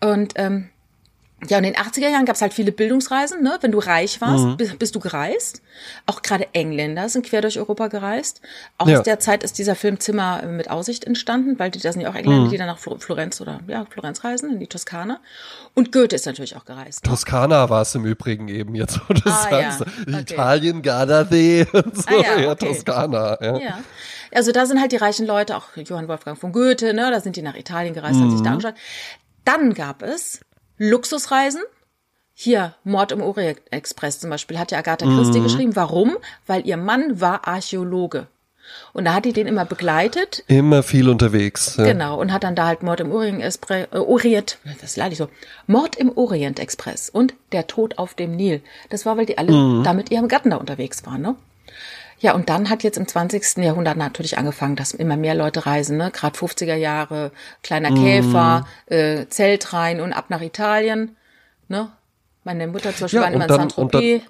Und 0.00 0.34
ähm, 0.36 0.68
ja, 1.48 1.58
in 1.58 1.64
den 1.64 1.74
80er 1.76 2.08
Jahren 2.08 2.24
gab 2.24 2.36
es 2.36 2.42
halt 2.42 2.54
viele 2.54 2.72
Bildungsreisen. 2.72 3.42
Ne? 3.42 3.58
Wenn 3.60 3.72
du 3.72 3.78
reich 3.78 4.20
warst, 4.20 4.44
Mhm. 4.44 4.56
bist, 4.56 4.78
bist 4.78 4.94
du 4.94 5.00
gereist. 5.00 5.62
Auch 6.06 6.22
gerade 6.22 6.46
Engländer 6.54 7.08
sind 7.08 7.26
quer 7.26 7.40
durch 7.40 7.58
Europa 7.58 7.88
gereist. 7.88 8.40
Auch 8.78 8.88
Ja. 8.88 8.98
aus 8.98 9.04
der 9.04 9.18
Zeit 9.20 9.42
ist 9.42 9.58
dieser 9.58 9.74
Film 9.74 10.00
Zimmer 10.00 10.42
mit 10.46 10.70
Aussicht 10.70 11.04
entstanden, 11.04 11.58
weil 11.58 11.70
die, 11.70 11.78
da 11.80 11.92
sind 11.92 12.00
ja 12.02 12.10
auch 12.10 12.14
Engländer, 12.14 12.46
Mhm. 12.46 12.50
die 12.50 12.56
dann 12.58 12.66
nach 12.66 12.78
Flo- 12.78 12.98
Florenz 12.98 13.40
oder 13.40 13.60
ja, 13.68 13.84
Florenz 13.90 14.24
reisen, 14.24 14.52
in 14.52 14.60
die 14.60 14.66
Toskana. 14.66 15.20
Und 15.74 15.92
Goethe 15.92 16.16
ist 16.16 16.26
natürlich 16.26 16.56
auch 16.56 16.64
gereist. 16.64 17.04
Ne? 17.04 17.10
Toskana 17.10 17.68
war 17.70 17.82
es 17.82 17.94
im 17.94 18.04
Übrigen 18.04 18.48
eben 18.48 18.74
jetzt, 18.74 19.00
wo 19.08 19.14
du 19.14 19.20
Ah, 19.28 19.48
ja. 19.50 19.70
sagst. 19.72 19.80
Okay. 20.06 20.20
Italien, 20.20 20.82
Gardasee 20.82 21.66
und 21.72 21.96
so. 21.96 22.08
Ah, 22.08 22.22
ja, 22.22 22.38
ja, 22.40 22.50
okay. 22.52 22.66
Toskana. 22.68 23.38
Ja. 23.42 23.58
Ja. 23.58 23.78
Also 24.32 24.50
da 24.52 24.66
sind 24.66 24.80
halt 24.80 24.90
die 24.92 24.96
reichen 24.96 25.26
Leute, 25.26 25.56
auch 25.56 25.76
Johann 25.76 26.08
Wolfgang 26.08 26.38
von 26.38 26.50
Goethe, 26.52 26.92
ne, 26.94 27.10
da 27.12 27.20
sind 27.20 27.36
die 27.36 27.42
nach 27.42 27.54
Italien 27.56 27.94
gereist, 27.94 28.18
haben 28.18 28.30
sich 28.32 28.42
da 28.42 28.50
angeschaut. 28.50 28.74
Dann 29.44 29.74
gab 29.74 30.02
es 30.02 30.40
Luxusreisen. 30.78 31.62
Hier, 32.36 32.74
Mord 32.82 33.12
im 33.12 33.22
Orient 33.22 33.60
Express 33.70 34.18
zum 34.18 34.30
Beispiel, 34.30 34.58
hat 34.58 34.72
ja 34.72 34.78
Agatha 34.78 35.06
Christie 35.06 35.40
geschrieben. 35.40 35.76
Warum? 35.76 36.16
Weil 36.46 36.66
ihr 36.66 36.76
Mann 36.76 37.20
war 37.20 37.46
Archäologe. 37.46 38.26
Und 38.92 39.04
da 39.04 39.14
hat 39.14 39.24
die 39.24 39.32
den 39.32 39.46
immer 39.46 39.64
begleitet. 39.64 40.42
Immer 40.46 40.82
viel 40.82 41.08
unterwegs. 41.08 41.76
Ja. 41.76 41.84
Genau, 41.84 42.20
und 42.20 42.32
hat 42.32 42.44
dann 42.44 42.56
da 42.56 42.66
halt 42.66 42.82
Mord 42.82 43.00
im 43.00 43.12
Orient 43.12 43.42
Express, 43.42 43.88
äh, 43.92 43.98
Orient, 43.98 44.58
das 44.64 44.90
ist 44.90 44.96
leider 44.96 45.14
so, 45.14 45.28
Mord 45.66 45.96
im 45.96 46.16
Orient 46.16 46.58
Express 46.58 47.10
und 47.10 47.34
der 47.52 47.66
Tod 47.66 47.98
auf 47.98 48.14
dem 48.14 48.34
Nil. 48.34 48.62
Das 48.90 49.06
war, 49.06 49.16
weil 49.16 49.26
die 49.26 49.38
alle 49.38 49.82
da 49.84 49.92
mit 49.92 50.10
ihrem 50.10 50.28
Gatten 50.28 50.50
da 50.50 50.56
unterwegs 50.56 51.04
waren, 51.06 51.20
ne? 51.20 51.36
Ja, 52.18 52.34
und 52.34 52.48
dann 52.48 52.70
hat 52.70 52.82
jetzt 52.82 52.96
im 52.96 53.06
20. 53.06 53.58
Jahrhundert 53.58 53.96
natürlich 53.96 54.38
angefangen, 54.38 54.76
dass 54.76 54.92
immer 54.92 55.16
mehr 55.16 55.34
Leute 55.34 55.66
reisen, 55.66 55.96
ne? 55.96 56.10
Gerade 56.10 56.38
50er 56.38 56.74
Jahre, 56.74 57.32
kleiner 57.62 57.92
Käfer, 57.92 58.66
äh, 58.86 59.26
Zelt 59.28 59.72
rein 59.72 60.00
und 60.00 60.12
ab 60.12 60.26
nach 60.30 60.40
Italien, 60.40 61.16
ne? 61.68 61.90
Meine 62.44 62.66
Mutter 62.66 62.94
zum 62.94 63.04
Beispiel 63.04 63.20
Ja, 63.20 63.24
war 63.24 63.32
immer 63.32 63.44
und 63.44 63.50
in 63.50 63.56
Saint-Tropez. 63.56 64.22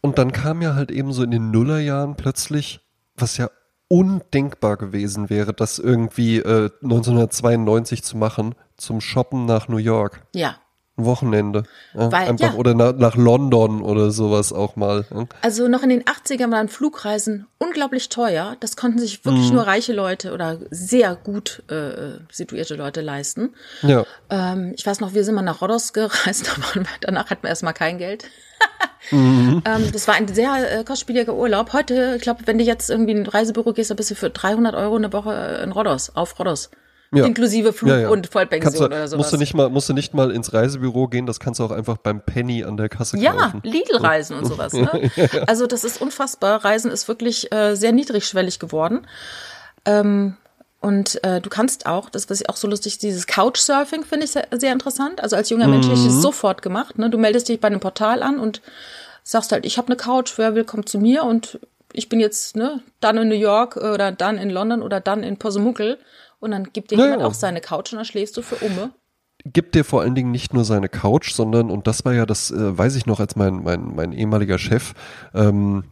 Und 0.00 0.18
dann 0.18 0.32
kam 0.32 0.62
ja 0.62 0.74
halt 0.74 0.90
eben 0.90 1.12
so 1.12 1.22
in 1.22 1.30
den 1.30 1.50
Nullerjahren 1.50 2.16
plötzlich, 2.16 2.80
was 3.16 3.36
ja 3.36 3.50
undenkbar 3.88 4.76
gewesen 4.76 5.30
wäre, 5.30 5.52
das 5.52 5.78
irgendwie 5.78 6.38
äh, 6.38 6.70
1992 6.82 8.02
zu 8.02 8.16
machen, 8.16 8.54
zum 8.76 9.00
Shoppen 9.00 9.46
nach 9.46 9.68
New 9.68 9.76
York. 9.76 10.22
Ja, 10.34 10.56
Ein 10.96 11.04
Wochenende. 11.06 11.64
Ja, 11.92 12.12
Weil- 12.12 12.28
einfach 12.28 12.52
ja. 12.52 12.58
oder 12.58 12.74
nach, 12.74 12.92
nach 12.94 13.16
London 13.16 13.82
oder 13.82 14.12
sowas 14.12 14.52
auch 14.52 14.76
mal. 14.76 15.04
Ja. 15.12 15.24
Also 15.42 15.66
noch 15.66 15.82
in 15.82 15.88
den 15.88 16.04
80ern 16.04 16.52
waren 16.52 16.68
Flugreisen 16.68 17.46
unglaublich 17.58 18.08
teuer. 18.10 18.56
Das 18.60 18.76
konnten 18.76 19.00
sich 19.00 19.24
wirklich 19.24 19.48
Mhm. 19.48 19.56
nur 19.56 19.66
reiche 19.66 19.92
Leute 19.92 20.32
oder 20.32 20.58
sehr 20.70 21.16
gut 21.16 21.64
äh, 21.68 22.18
situierte 22.30 22.76
Leute 22.76 23.00
leisten. 23.00 23.54
ja. 23.82 24.04
Ähm, 24.30 24.72
ich 24.76 24.86
weiß 24.86 25.00
noch, 25.00 25.14
wir 25.14 25.24
sind 25.24 25.34
mal 25.34 25.42
nach 25.42 25.60
Rhodos 25.62 25.92
gereist, 25.92 26.46
wir, 26.74 26.84
danach 27.00 27.28
hatten 27.30 27.42
wir 27.42 27.48
erstmal 27.50 27.74
kein 27.74 27.98
Geld. 27.98 28.26
Mhm. 29.10 29.62
ähm, 29.66 29.90
das 29.92 30.06
war 30.06 30.14
ein 30.14 30.28
sehr 30.28 30.78
äh, 30.80 30.84
kostspieliger 30.84 31.34
Urlaub. 31.34 31.72
Heute, 31.72 32.14
ich 32.16 32.22
glaube, 32.22 32.42
wenn 32.46 32.58
du 32.58 32.64
jetzt 32.64 32.88
irgendwie 32.88 33.12
in 33.12 33.22
ein 33.24 33.26
Reisebüro 33.26 33.72
gehst, 33.72 33.90
dann 33.90 33.96
bist 33.96 34.12
du 34.12 34.14
für 34.14 34.30
300 34.30 34.74
Euro 34.76 34.94
eine 34.96 35.12
Woche 35.12 35.60
in 35.64 35.72
Rhodos, 35.72 36.14
auf 36.14 36.38
Rhodos. 36.38 36.70
Ja. 37.16 37.26
Inklusive 37.26 37.72
Flug 37.72 37.90
Ja, 37.90 37.98
ja. 38.00 38.08
und 38.08 38.26
Vollpension 38.28 38.72
du, 38.74 38.84
oder 38.84 39.08
sowas. 39.08 39.18
musst 39.18 39.32
du 39.32 39.36
nicht 39.36 39.54
mal, 39.54 39.68
musst 39.70 39.88
du 39.88 39.92
nicht 39.92 40.14
mal 40.14 40.30
ins 40.30 40.52
Reisebüro 40.52 41.08
gehen, 41.08 41.26
das 41.26 41.40
kannst 41.40 41.60
du 41.60 41.64
auch 41.64 41.70
einfach 41.70 41.96
beim 41.96 42.20
Penny 42.20 42.64
an 42.64 42.76
der 42.76 42.88
Kasse 42.88 43.18
Ja, 43.18 43.32
kaufen. 43.32 43.60
Lidl-Reisen 43.64 44.36
und 44.36 44.46
sowas. 44.46 44.72
Ne? 44.72 45.10
Also 45.46 45.66
das 45.66 45.84
ist 45.84 46.00
unfassbar. 46.00 46.64
Reisen 46.64 46.90
ist 46.90 47.08
wirklich 47.08 47.52
äh, 47.52 47.74
sehr 47.74 47.92
niedrigschwellig 47.92 48.58
geworden. 48.58 49.06
Ähm, 49.84 50.36
und 50.80 51.22
äh, 51.24 51.40
du 51.40 51.48
kannst 51.48 51.86
auch, 51.86 52.10
das 52.10 52.28
was 52.28 52.40
ich 52.42 52.48
auch 52.50 52.56
so 52.56 52.68
lustig, 52.68 52.98
dieses 52.98 53.26
Couchsurfing 53.26 54.04
finde 54.04 54.26
ich 54.26 54.32
sehr, 54.32 54.46
sehr 54.52 54.72
interessant. 54.72 55.22
Also 55.22 55.34
als 55.36 55.48
junger 55.50 55.66
Mensch 55.66 55.86
hätte 55.86 55.96
ich 55.98 56.04
das 56.04 56.20
sofort 56.20 56.60
gemacht. 56.60 56.98
Ne? 56.98 57.08
Du 57.08 57.16
meldest 57.16 57.48
dich 57.48 57.58
bei 57.60 57.68
einem 57.68 57.80
Portal 57.80 58.22
an 58.22 58.38
und 58.38 58.60
sagst 59.22 59.52
halt, 59.52 59.64
ich 59.64 59.78
habe 59.78 59.88
eine 59.88 59.96
Couch, 59.96 60.34
wer 60.36 60.54
will, 60.54 60.64
kommt 60.64 60.88
zu 60.88 60.98
mir 60.98 61.24
und 61.24 61.58
ich 61.94 62.08
bin 62.08 62.20
jetzt 62.20 62.56
ne, 62.56 62.82
dann 63.00 63.16
in 63.16 63.28
New 63.28 63.34
York 63.34 63.76
oder 63.76 64.12
dann 64.12 64.36
in 64.36 64.50
London 64.50 64.82
oder 64.82 65.00
dann 65.00 65.22
in 65.22 65.38
Posemuckel 65.38 65.98
und 66.40 66.50
dann 66.50 66.64
gibt 66.72 66.90
dir 66.90 66.98
Ja, 66.98 67.04
jemand 67.04 67.22
auch 67.22 67.34
seine 67.34 67.60
Couch 67.60 67.92
und 67.92 67.96
dann 67.98 68.04
schläfst 68.06 68.36
du 68.36 68.42
für 68.42 68.56
Umme. 68.56 68.92
gibt 69.44 69.74
dir 69.74 69.84
vor 69.84 70.00
allen 70.02 70.14
Dingen 70.14 70.30
nicht 70.30 70.54
nur 70.54 70.64
seine 70.64 70.88
Couch, 70.88 71.32
sondern, 71.32 71.70
und 71.70 71.86
das 71.86 72.04
war 72.04 72.14
ja 72.14 72.26
das, 72.26 72.50
äh, 72.50 72.78
weiß 72.78 72.96
ich 72.96 73.06
noch, 73.06 73.20
als 73.20 73.36
mein, 73.36 73.62
mein, 73.62 73.94
mein 73.94 74.12
ehemaliger 74.12 74.58
Chef, 74.58 74.94
ähm, 75.34 75.84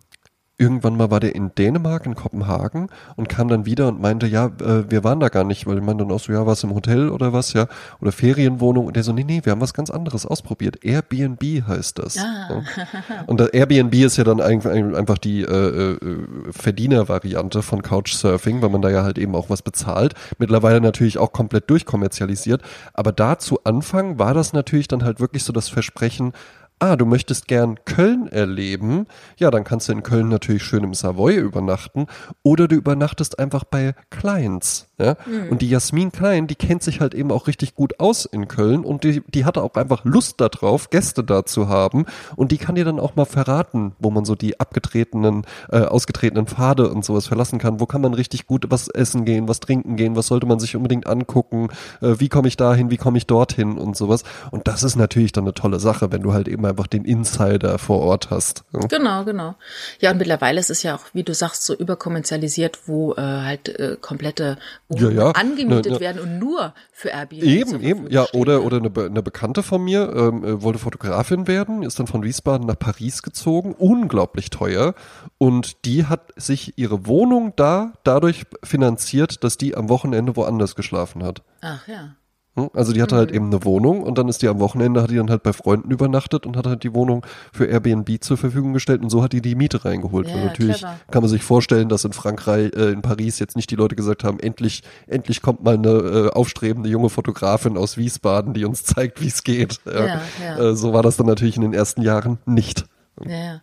irgendwann 0.63 0.97
mal 0.97 1.11
war 1.11 1.19
der 1.19 1.35
in 1.35 1.53
Dänemark, 1.57 2.07
in 2.07 2.15
Kopenhagen 2.15 2.87
und 3.17 3.29
kam 3.29 3.49
dann 3.49 3.67
wieder 3.67 3.89
und 3.89 4.01
meinte, 4.01 4.29
ja, 4.29 4.47
äh, 4.47 4.89
wir 4.89 5.03
waren 5.03 5.19
da 5.19 5.29
gar 5.29 5.43
nicht, 5.43 5.67
weil 5.67 5.81
meinte 5.81 6.05
dann 6.05 6.13
auch 6.13 6.21
so, 6.21 6.33
ja, 6.33 6.47
was 6.47 6.63
im 6.63 6.73
Hotel 6.73 7.09
oder 7.11 7.33
was, 7.33 7.53
ja, 7.53 7.67
oder 8.01 8.13
Ferienwohnung 8.13 8.87
und 8.87 8.95
der 8.95 9.03
so, 9.03 9.13
nee, 9.13 9.25
nee, 9.25 9.41
wir 9.43 9.51
haben 9.51 9.61
was 9.61 9.75
ganz 9.75 9.91
anderes 9.91 10.25
ausprobiert. 10.25 10.85
Airbnb 10.85 11.43
heißt 11.67 11.99
das. 11.99 12.17
Ah. 12.17 12.49
Ja. 12.49 13.25
Und 13.27 13.41
das 13.41 13.49
Airbnb 13.49 13.95
ist 13.95 14.17
ja 14.17 14.25
dann 14.25 14.41
einfach 14.41 15.19
die 15.19 15.43
äh, 15.43 15.93
äh, 15.93 15.99
Verdienervariante 16.51 17.63
von 17.63 17.83
Couchsurfing, 17.83 18.63
weil 18.63 18.71
man 18.71 18.83
da 18.83 18.91
ja 18.91 19.03
halt 19.03 19.19
eben 19.19 19.35
auch 19.35 19.51
was 19.51 19.63
bezahlt. 19.63 20.15
Mittlerweile 20.39 20.81
natürlich 20.81 21.19
auch 21.19 21.33
komplett 21.33 21.69
durchkommerzialisiert. 21.71 22.63
Aber 22.95 23.11
da 23.11 23.39
zu 23.39 23.65
Anfang 23.65 24.21
war 24.21 24.33
das 24.33 24.53
natürlich 24.53 24.87
dann 24.87 25.03
halt 25.03 25.19
wirklich 25.19 25.43
so 25.43 25.53
das 25.53 25.69
Versprechen, 25.69 26.33
ah, 26.83 26.97
du 26.97 27.07
möchtest 27.07 27.47
gern 27.47 27.77
Köln 27.85 28.27
erleben, 28.27 29.07
ja, 29.39 29.53
dann 29.53 29.63
kannst 29.63 29.89
du 29.89 29.93
in 29.93 30.03
Köln 30.03 30.29
natürlich 30.29 30.65
schön 30.65 30.83
im 30.83 30.95
Savoy 30.95 31.37
übernachten 31.37 32.07
oder 32.43 32.67
du 32.67 32.75
übernachtest 32.75 33.39
einfach 33.39 33.63
bei 33.63 33.95
Kleins. 34.11 34.89
Ja? 35.03 35.17
Und 35.51 35.63
die 35.63 35.69
Jasmin 35.69 36.13
Klein, 36.13 36.47
die 36.47 36.55
kennt 36.55 36.83
sich 36.83 37.01
halt 37.01 37.15
eben 37.15 37.33
auch 37.33 37.47
richtig 37.47 37.75
gut 37.75 37.99
aus 37.99 38.25
in 38.25 38.49
Köln 38.49 38.85
und 38.85 39.05
die, 39.05 39.23
die 39.29 39.45
hatte 39.45 39.63
auch 39.63 39.75
einfach 39.75 40.05
Lust 40.05 40.41
darauf, 40.41 40.91
Gäste 40.91 41.25
da 41.25 41.45
zu 41.45 41.69
haben 41.69 42.07
und 42.37 42.53
die 42.53 42.59
kann 42.59 42.75
dir 42.75 42.85
dann 42.85 43.01
auch 43.01 43.17
mal 43.17 43.25
verraten, 43.25 43.93
wo 43.99 44.11
man 44.11 44.25
so 44.25 44.35
die 44.35 44.61
abgetretenen, 44.61 45.45
äh, 45.71 45.81
ausgetretenen 45.81 46.47
Pfade 46.47 46.89
und 46.89 47.05
sowas 47.05 47.27
verlassen 47.27 47.59
kann, 47.59 47.81
wo 47.81 47.87
kann 47.87 48.01
man 48.01 48.15
richtig 48.15 48.47
gut 48.47 48.67
was 48.69 48.89
essen 48.89 49.25
gehen, 49.25 49.49
was 49.49 49.61
trinken 49.61 49.97
gehen, 49.97 50.17
was 50.17 50.27
sollte 50.27 50.47
man 50.47 50.61
sich 50.61 50.77
unbedingt 50.77 51.07
angucken, 51.07 51.69
äh, 52.01 52.15
wie 52.19 52.29
komme 52.29 52.49
ich 52.49 52.57
dahin, 52.57 52.91
wie 52.91 52.97
komme 52.97 53.19
ich 53.19 53.27
dorthin 53.27 53.79
und 53.79 53.97
sowas. 53.97 54.23
Und 54.51 54.69
das 54.69 54.83
ist 54.83 54.97
natürlich 54.97 55.33
dann 55.33 55.45
eine 55.45 55.55
tolle 55.55 55.81
Sache, 55.81 56.13
wenn 56.13 56.23
du 56.23 56.33
halt 56.33 56.49
eben 56.49 56.65
einfach 56.65 56.87
den 56.87 57.05
Insider 57.05 57.79
vor 57.79 58.01
Ort 58.01 58.31
hast. 58.31 58.65
Ja. 58.73 58.81
Genau, 58.87 59.25
genau. 59.25 59.55
Ja, 60.01 60.11
und 60.13 60.19
mittlerweile 60.19 60.61
ist 60.61 60.71
es 60.71 60.83
ja 60.83 60.95
auch, 60.95 61.05
wie 61.13 61.23
du 61.23 61.35
sagst, 61.35 61.65
so 61.65 61.75
überkommerzialisiert, 61.75 62.81
wo 62.87 63.15
äh, 63.15 63.21
halt 63.21 63.69
äh, 63.69 63.97
komplette 64.01 64.59
Ja, 64.95 65.11
ja. 65.11 65.31
angemietet 65.33 65.87
Ne, 65.87 65.93
ne. 65.93 66.01
werden 66.01 66.21
und 66.23 66.39
nur 66.39 66.75
für 66.93 67.09
Airbnb 67.11 67.43
Eben, 67.43 67.81
eben, 67.83 68.11
ja, 68.11 68.27
oder, 68.33 68.63
oder 68.65 68.77
eine, 68.79 68.91
Be- 68.91 69.07
eine 69.07 69.23
Bekannte 69.23 69.63
von 69.63 69.83
mir 69.83 70.13
ähm, 70.15 70.45
äh, 70.45 70.63
wollte 70.63 70.79
Fotografin 70.79 71.47
werden, 71.47 71.83
ist 71.83 71.99
dann 71.99 72.07
von 72.07 72.23
Wiesbaden 72.23 72.67
nach 72.67 72.79
Paris 72.79 73.23
gezogen, 73.23 73.75
unglaublich 73.79 74.51
teuer. 74.51 74.95
Und 75.39 75.85
die 75.85 76.07
hat 76.07 76.33
sich 76.37 76.77
ihre 76.79 77.07
Wohnung 77.07 77.53
da 77.57 77.93
dadurch 78.05 78.45
finanziert, 78.63 79.45
dass 79.45 79.57
die 79.59 79.75
am 79.77 79.89
Wochenende 79.89 80.37
woanders 80.37 80.75
geschlafen 80.75 81.23
hat. 81.25 81.43
Ach 81.61 81.87
ja. 81.89 82.15
Hm? 82.55 82.69
Also 82.75 82.93
die 82.93 83.01
hatte 83.01 83.17
halt 83.17 83.33
eben 83.33 83.47
eine 83.47 83.65
Wohnung 83.65 84.03
und 84.03 84.19
dann 84.19 84.29
ist 84.29 84.43
die 84.43 84.49
am 84.49 84.61
Wochenende, 84.61 85.03
hat 85.03 85.11
die 85.11 85.17
dann 85.17 85.31
halt 85.31 85.43
bei 85.43 85.55
Freunden 85.55 85.91
übernachtet 85.91 86.45
und 86.45 86.57
hat 86.57 86.67
halt 86.67 86.83
die 86.83 86.95
Wohnung 86.95 87.25
für 87.53 87.65
Airbnb 87.65 88.23
zur 88.23 88.37
Verfügung 88.37 88.75
gestellt 88.75 89.03
und 89.03 89.09
so 89.09 89.23
hat 89.23 89.33
die 89.33 89.41
die 89.41 89.55
Miete 89.55 89.85
reingeholt. 89.85 90.29
Ja, 90.29 90.35
Weil 90.35 90.45
natürlich 90.47 90.79
clever. 90.79 91.01
kann 91.11 91.23
man 91.23 91.31
sich 91.31 91.43
vorstellen, 91.43 91.89
dass 91.89 92.05
in 92.05 92.13
Frankreich, 92.13 92.73
äh, 92.75 92.91
in 92.91 93.01
Paris 93.01 93.39
jetzt 93.39 93.57
nicht 93.57 93.71
die 93.71 93.77
Leute 93.77 93.97
gesagt 93.97 94.23
haben, 94.23 94.39
endlich, 94.39 94.83
endlich 95.07 95.41
kommt 95.41 95.63
mal 95.63 95.75
eine 95.75 95.89
äh, 95.89 96.31
aufstrebende 96.31 96.91
junge 96.91 97.09
Fotografin 97.09 97.79
aus 97.79 97.97
Wiesbaden, 97.97 98.53
die 98.53 98.67
uns 98.67 98.85
zeigt, 98.85 99.23
wie 99.23 99.29
es 99.29 99.43
geht. 99.45 99.81
Ja, 99.87 100.21
ja. 100.43 100.59
Äh, 100.59 100.77
so 100.77 100.93
war 100.93 101.03
das 101.03 101.17
dann 101.17 101.27
natürlich 101.27 101.57
in 101.57 101.63
den 101.63 101.73
ersten 101.73 102.03
Jahren 102.03 102.39
nicht. 102.45 102.85
Ja, 103.25 103.37
ja. 103.37 103.63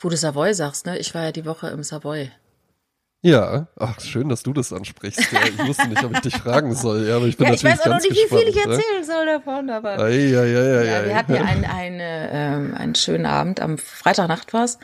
Wo 0.00 0.08
du 0.08 0.16
Savoy 0.16 0.52
sagst, 0.52 0.86
ne? 0.86 0.98
Ich 0.98 1.14
war 1.14 1.22
ja 1.22 1.32
die 1.32 1.46
Woche 1.46 1.68
im 1.68 1.82
Savoy. 1.82 2.30
Ja, 3.26 3.66
ach, 3.76 4.00
schön, 4.00 4.28
dass 4.28 4.44
du 4.44 4.52
das 4.52 4.72
ansprichst. 4.72 5.32
Ja, 5.32 5.40
ich 5.44 5.66
wusste 5.66 5.88
nicht, 5.88 6.04
ob 6.04 6.12
ich 6.12 6.20
dich 6.20 6.36
fragen 6.36 6.74
soll, 6.76 7.08
ja, 7.08 7.16
aber 7.16 7.26
ich 7.26 7.36
bin 7.36 7.48
Ja, 7.48 7.54
ich 7.54 7.62
natürlich 7.64 7.80
weiß 7.80 7.86
auch 7.86 7.96
noch 7.96 8.02
nicht, 8.02 8.12
wie 8.12 8.36
viel 8.36 8.48
ich 8.48 8.54
ne? 8.54 8.60
erzählen 8.72 9.04
soll 9.04 9.26
davon, 9.26 9.68
aber. 9.70 9.98
Ei, 9.98 10.36
ei, 10.38 10.38
ei, 10.38 10.84
Ja, 10.86 11.04
wir 11.06 11.16
hatten 11.16 11.34
ja 11.34 11.42
einen, 11.42 11.64
eine, 11.64 12.30
ähm, 12.30 12.74
einen 12.76 12.94
schönen 12.94 13.26
Abend, 13.26 13.60
am 13.60 13.78
Freitagnacht 13.78 14.52
war's. 14.52 14.78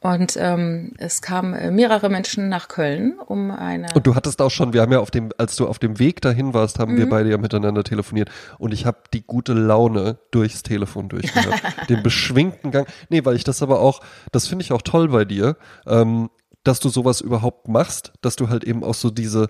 Und 0.00 0.36
ähm, 0.38 0.92
es 0.98 1.22
kamen 1.22 1.54
äh, 1.54 1.70
mehrere 1.70 2.10
Menschen 2.10 2.50
nach 2.50 2.68
Köln, 2.68 3.14
um 3.18 3.50
eine. 3.50 3.88
Und 3.94 4.06
du 4.06 4.14
hattest 4.14 4.42
auch 4.42 4.50
schon, 4.50 4.74
wir 4.74 4.82
haben 4.82 4.92
ja 4.92 5.00
auf 5.00 5.10
dem, 5.10 5.30
als 5.38 5.56
du 5.56 5.66
auf 5.66 5.78
dem 5.78 5.98
Weg 5.98 6.20
dahin 6.20 6.52
warst, 6.52 6.78
haben 6.78 6.92
Mhm. 6.92 6.98
wir 6.98 7.08
beide 7.08 7.30
ja 7.30 7.38
miteinander 7.38 7.82
telefoniert 7.82 8.28
und 8.58 8.72
ich 8.74 8.84
habe 8.84 8.98
die 9.14 9.22
gute 9.26 9.54
Laune 9.54 10.18
durchs 10.32 10.62
Telefon 10.62 11.08
durchgehört. 11.08 11.60
den 11.88 12.02
beschwingten 12.02 12.70
Gang. 12.72 12.86
Nee, 13.08 13.24
weil 13.24 13.36
ich 13.36 13.44
das 13.44 13.62
aber 13.62 13.80
auch, 13.80 14.00
das 14.32 14.46
finde 14.46 14.62
ich 14.64 14.72
auch 14.72 14.82
toll 14.82 15.08
bei 15.08 15.24
dir, 15.24 15.56
ähm, 15.86 16.28
dass 16.66 16.80
du 16.80 16.88
sowas 16.88 17.20
überhaupt 17.20 17.68
machst, 17.68 18.12
dass 18.22 18.36
du 18.36 18.48
halt 18.48 18.64
eben 18.64 18.82
auch 18.84 18.94
so 18.94 19.10
diese, 19.10 19.48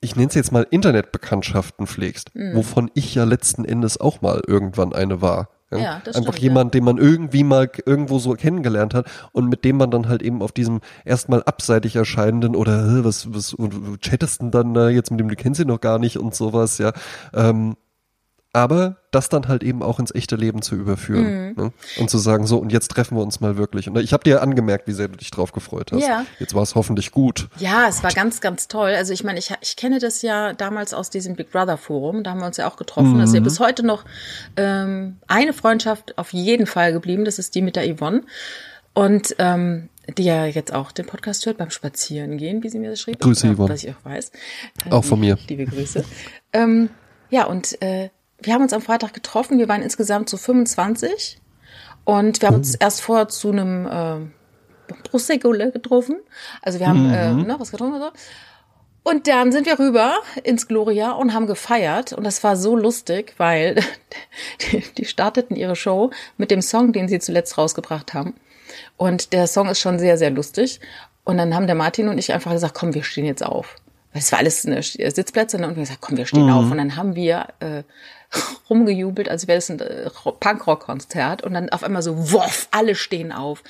ich 0.00 0.16
nenne 0.16 0.28
es 0.28 0.34
jetzt 0.34 0.52
mal 0.52 0.66
Internetbekanntschaften 0.70 1.86
pflegst, 1.86 2.34
Mhm. 2.34 2.54
wovon 2.56 2.90
ich 2.94 3.14
ja 3.14 3.24
letzten 3.24 3.64
Endes 3.64 4.00
auch 4.00 4.22
mal 4.22 4.40
irgendwann 4.46 4.92
eine 4.92 5.20
war. 5.20 5.48
Ja, 5.72 6.00
das 6.04 6.16
Einfach 6.16 6.32
stimmt, 6.32 6.42
jemand, 6.42 6.74
den 6.74 6.82
man 6.82 6.98
irgendwie 6.98 7.44
mal 7.44 7.70
irgendwo 7.86 8.18
so 8.18 8.32
kennengelernt 8.32 8.92
hat 8.92 9.06
und 9.30 9.48
mit 9.48 9.64
dem 9.64 9.76
man 9.76 9.92
dann 9.92 10.08
halt 10.08 10.20
eben 10.20 10.42
auf 10.42 10.50
diesem 10.50 10.80
erstmal 11.04 11.44
abseitig 11.44 11.94
erscheinenden 11.94 12.56
oder 12.56 12.72
"Hä, 12.90 13.00
was, 13.04 13.32
was 13.32 13.54
chattest 14.00 14.40
denn 14.42 14.50
dann 14.50 14.74
da 14.74 14.88
jetzt 14.88 15.12
mit 15.12 15.20
dem, 15.20 15.28
du 15.28 15.36
kennst 15.36 15.60
ihn 15.60 15.68
noch 15.68 15.80
gar 15.80 16.00
nicht 16.00 16.16
und 16.18 16.34
sowas, 16.34 16.78
ja. 16.78 16.92
Ähm, 17.32 17.76
aber 18.52 18.96
das 19.12 19.28
dann 19.28 19.46
halt 19.48 19.62
eben 19.62 19.82
auch 19.82 20.00
ins 20.00 20.12
echte 20.14 20.34
Leben 20.36 20.60
zu 20.62 20.74
überführen 20.74 21.50
Mhm. 21.50 21.54
ne? 21.56 21.72
und 21.98 22.10
zu 22.10 22.18
sagen, 22.18 22.46
so 22.46 22.58
und 22.58 22.72
jetzt 22.72 22.88
treffen 22.90 23.16
wir 23.16 23.22
uns 23.22 23.40
mal 23.40 23.56
wirklich. 23.56 23.88
Und 23.88 23.96
ich 23.98 24.12
habe 24.12 24.24
dir 24.24 24.42
angemerkt, 24.42 24.86
wie 24.88 24.92
sehr 24.92 25.08
du 25.08 25.16
dich 25.16 25.30
drauf 25.30 25.52
gefreut 25.52 25.92
hast. 25.92 26.02
Ja. 26.02 26.24
Jetzt 26.40 26.54
war 26.54 26.62
es 26.62 26.74
hoffentlich 26.74 27.10
gut. 27.12 27.48
Ja, 27.58 27.86
es 27.88 28.02
war 28.02 28.10
ganz, 28.12 28.40
ganz 28.40 28.66
toll. 28.68 28.90
Also 28.96 29.12
ich 29.12 29.22
meine, 29.22 29.38
ich, 29.38 29.52
ich 29.60 29.76
kenne 29.76 29.98
das 30.00 30.22
ja 30.22 30.52
damals 30.52 30.94
aus 30.94 31.10
diesem 31.10 31.36
Big 31.36 31.50
Brother 31.52 31.76
Forum. 31.76 32.24
Da 32.24 32.30
haben 32.32 32.40
wir 32.40 32.46
uns 32.46 32.56
ja 32.56 32.68
auch 32.68 32.76
getroffen. 32.76 33.18
Das 33.18 33.30
ist 33.30 33.34
ja 33.34 33.40
bis 33.40 33.60
heute 33.60 33.84
noch 33.84 34.04
ähm, 34.56 35.16
eine 35.28 35.52
Freundschaft 35.52 36.18
auf 36.18 36.32
jeden 36.32 36.66
Fall 36.66 36.92
geblieben. 36.92 37.24
Das 37.24 37.38
ist 37.38 37.54
die 37.54 37.62
mit 37.62 37.76
der 37.76 37.94
Yvonne. 37.96 38.22
Und 38.94 39.36
ähm, 39.38 39.88
die 40.18 40.24
ja 40.24 40.46
jetzt 40.46 40.72
auch 40.74 40.90
den 40.90 41.06
Podcast 41.06 41.46
hört 41.46 41.58
beim 41.58 41.70
Spazierengehen, 41.70 42.64
wie 42.64 42.68
sie 42.68 42.80
mir 42.80 42.90
das 42.90 43.00
schrieb. 43.00 43.20
Grüße, 43.20 43.54
Yvonne. 43.54 43.72
Was 43.72 43.84
ich 43.84 43.90
auch 43.90 44.04
weiß. 44.04 44.32
Auch 44.90 45.04
von 45.04 45.20
mir. 45.20 45.38
Liebe 45.48 45.66
Grüße. 45.66 46.04
ähm, 46.52 46.90
ja, 47.30 47.44
und 47.44 47.80
äh, 47.80 48.10
wir 48.42 48.54
haben 48.54 48.62
uns 48.62 48.72
am 48.72 48.82
Freitag 48.82 49.14
getroffen. 49.14 49.58
Wir 49.58 49.68
waren 49.68 49.82
insgesamt 49.82 50.28
so 50.28 50.36
25. 50.36 51.40
Und 52.04 52.40
wir 52.40 52.48
haben 52.48 52.56
uns 52.56 52.74
erst 52.74 53.02
vorher 53.02 53.28
zu 53.28 53.50
einem 53.50 53.86
äh, 53.86 54.94
Prosecco 55.08 55.50
getroffen. 55.50 56.16
Also 56.62 56.80
wir 56.80 56.88
haben 56.88 57.10
äh, 57.10 57.32
ne, 57.32 57.56
was 57.58 57.70
getrunken 57.70 57.96
und 57.96 58.02
so. 58.02 58.10
Und 59.02 59.28
dann 59.28 59.50
sind 59.50 59.66
wir 59.66 59.78
rüber 59.78 60.18
ins 60.42 60.68
Gloria 60.68 61.12
und 61.12 61.32
haben 61.32 61.46
gefeiert. 61.46 62.12
Und 62.12 62.24
das 62.24 62.44
war 62.44 62.56
so 62.56 62.76
lustig, 62.76 63.34
weil 63.38 63.82
die, 64.72 64.84
die 64.98 65.04
starteten 65.04 65.56
ihre 65.56 65.76
Show 65.76 66.10
mit 66.36 66.50
dem 66.50 66.62
Song, 66.62 66.92
den 66.92 67.08
sie 67.08 67.18
zuletzt 67.18 67.56
rausgebracht 67.56 68.12
haben. 68.14 68.34
Und 68.96 69.32
der 69.32 69.46
Song 69.46 69.68
ist 69.68 69.80
schon 69.80 69.98
sehr, 69.98 70.18
sehr 70.18 70.30
lustig. 70.30 70.80
Und 71.24 71.38
dann 71.38 71.54
haben 71.54 71.66
der 71.66 71.76
Martin 71.76 72.08
und 72.08 72.18
ich 72.18 72.32
einfach 72.32 72.52
gesagt, 72.52 72.74
komm, 72.74 72.94
wir 72.94 73.02
stehen 73.02 73.24
jetzt 73.24 73.44
auf. 73.44 73.76
Weil 74.12 74.22
es 74.22 74.32
war 74.32 74.38
alles 74.40 74.66
eine 74.66 74.82
Sitzplätze. 74.82 75.56
Ne? 75.58 75.64
Und 75.64 75.70
wir 75.70 75.76
haben 75.76 75.84
gesagt, 75.84 76.00
komm, 76.00 76.16
wir 76.16 76.26
stehen 76.26 76.50
auf. 76.50 76.70
Und 76.70 76.76
dann 76.76 76.96
haben 76.96 77.14
wir 77.14 77.46
äh, 77.60 77.82
rumgejubelt, 78.68 79.28
als 79.28 79.48
wäre 79.48 79.58
es 79.58 79.70
ein 79.70 79.80
äh, 79.80 80.08
Punkrock-Konzert. 80.40 81.42
Und 81.42 81.54
dann 81.54 81.68
auf 81.70 81.82
einmal 81.82 82.02
so, 82.02 82.32
woff, 82.32 82.68
alle 82.70 82.94
stehen 82.94 83.32
auf. 83.32 83.62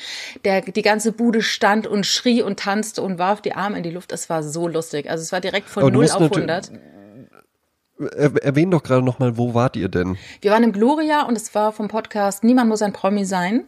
Der, 0.44 0.60
die 0.60 0.82
ganze 0.82 1.12
Bude 1.12 1.42
stand 1.42 1.86
und 1.86 2.04
schrie 2.06 2.42
und 2.42 2.60
tanzte 2.60 3.02
und 3.02 3.18
warf 3.18 3.40
die 3.40 3.54
Arme 3.54 3.76
in 3.78 3.82
die 3.82 3.90
Luft. 3.90 4.12
Es 4.12 4.28
war 4.28 4.42
so 4.42 4.68
lustig. 4.68 5.08
Also 5.10 5.22
es 5.22 5.32
war 5.32 5.40
direkt 5.40 5.68
von 5.68 5.82
Aber 5.82 5.90
du 5.90 5.98
0 5.98 6.02
musst 6.04 6.14
auf 6.14 6.20
natürlich- 6.22 6.50
100. 6.50 6.70
Er, 8.16 8.34
erwähn 8.42 8.70
doch 8.70 8.82
gerade 8.82 9.02
nochmal, 9.04 9.36
wo 9.36 9.52
wart 9.52 9.76
ihr 9.76 9.90
denn? 9.90 10.16
Wir 10.40 10.52
waren 10.52 10.62
im 10.62 10.72
Gloria 10.72 11.24
und 11.24 11.36
es 11.36 11.54
war 11.54 11.70
vom 11.70 11.88
Podcast 11.88 12.42
Niemand 12.44 12.70
muss 12.70 12.80
ein 12.80 12.94
Promi 12.94 13.26
sein. 13.26 13.64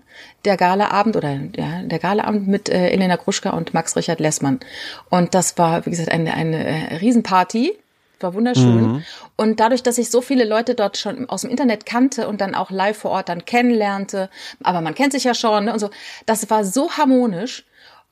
Der 0.47 0.57
Galaabend 0.57 1.17
oder 1.17 1.39
ja, 1.55 1.83
der 1.83 1.99
Galaabend 1.99 2.49
mit 2.49 2.71
äh, 2.71 2.89
Elena 2.89 3.17
Gruschka 3.17 3.51
und 3.51 3.75
Max 3.75 3.95
Richard 3.95 4.21
Lessmann. 4.21 4.61
Und 5.11 5.35
das 5.35 5.59
war, 5.59 5.85
wie 5.85 5.91
gesagt, 5.91 6.11
eine, 6.11 6.33
eine 6.33 6.65
äh, 6.65 6.95
Riesenparty. 6.97 7.79
War 8.23 8.35
wunderschön. 8.35 9.05
Und 9.37 9.61
dadurch, 9.61 9.83
dass 9.83 9.99
ich 9.99 10.11
so 10.11 10.21
viele 10.21 10.45
Leute 10.45 10.75
dort 10.75 10.97
schon 10.97 11.29
aus 11.29 11.43
dem 11.43 11.51
Internet 11.51 11.87
kannte 11.87 12.29
und 12.29 12.41
dann 12.41 12.55
auch 12.55 12.71
live 12.71 12.97
vor 12.97 13.11
Ort 13.11 13.29
dann 13.29 13.45
kennenlernte, 13.45 14.31
aber 14.63 14.81
man 14.81 14.95
kennt 14.95 15.13
sich 15.13 15.25
ja 15.25 15.35
schon 15.35 15.65
ne, 15.65 15.73
und 15.73 15.79
so, 15.79 15.91
das 16.27 16.49
war 16.51 16.65
so 16.65 16.93
harmonisch. 16.93 17.65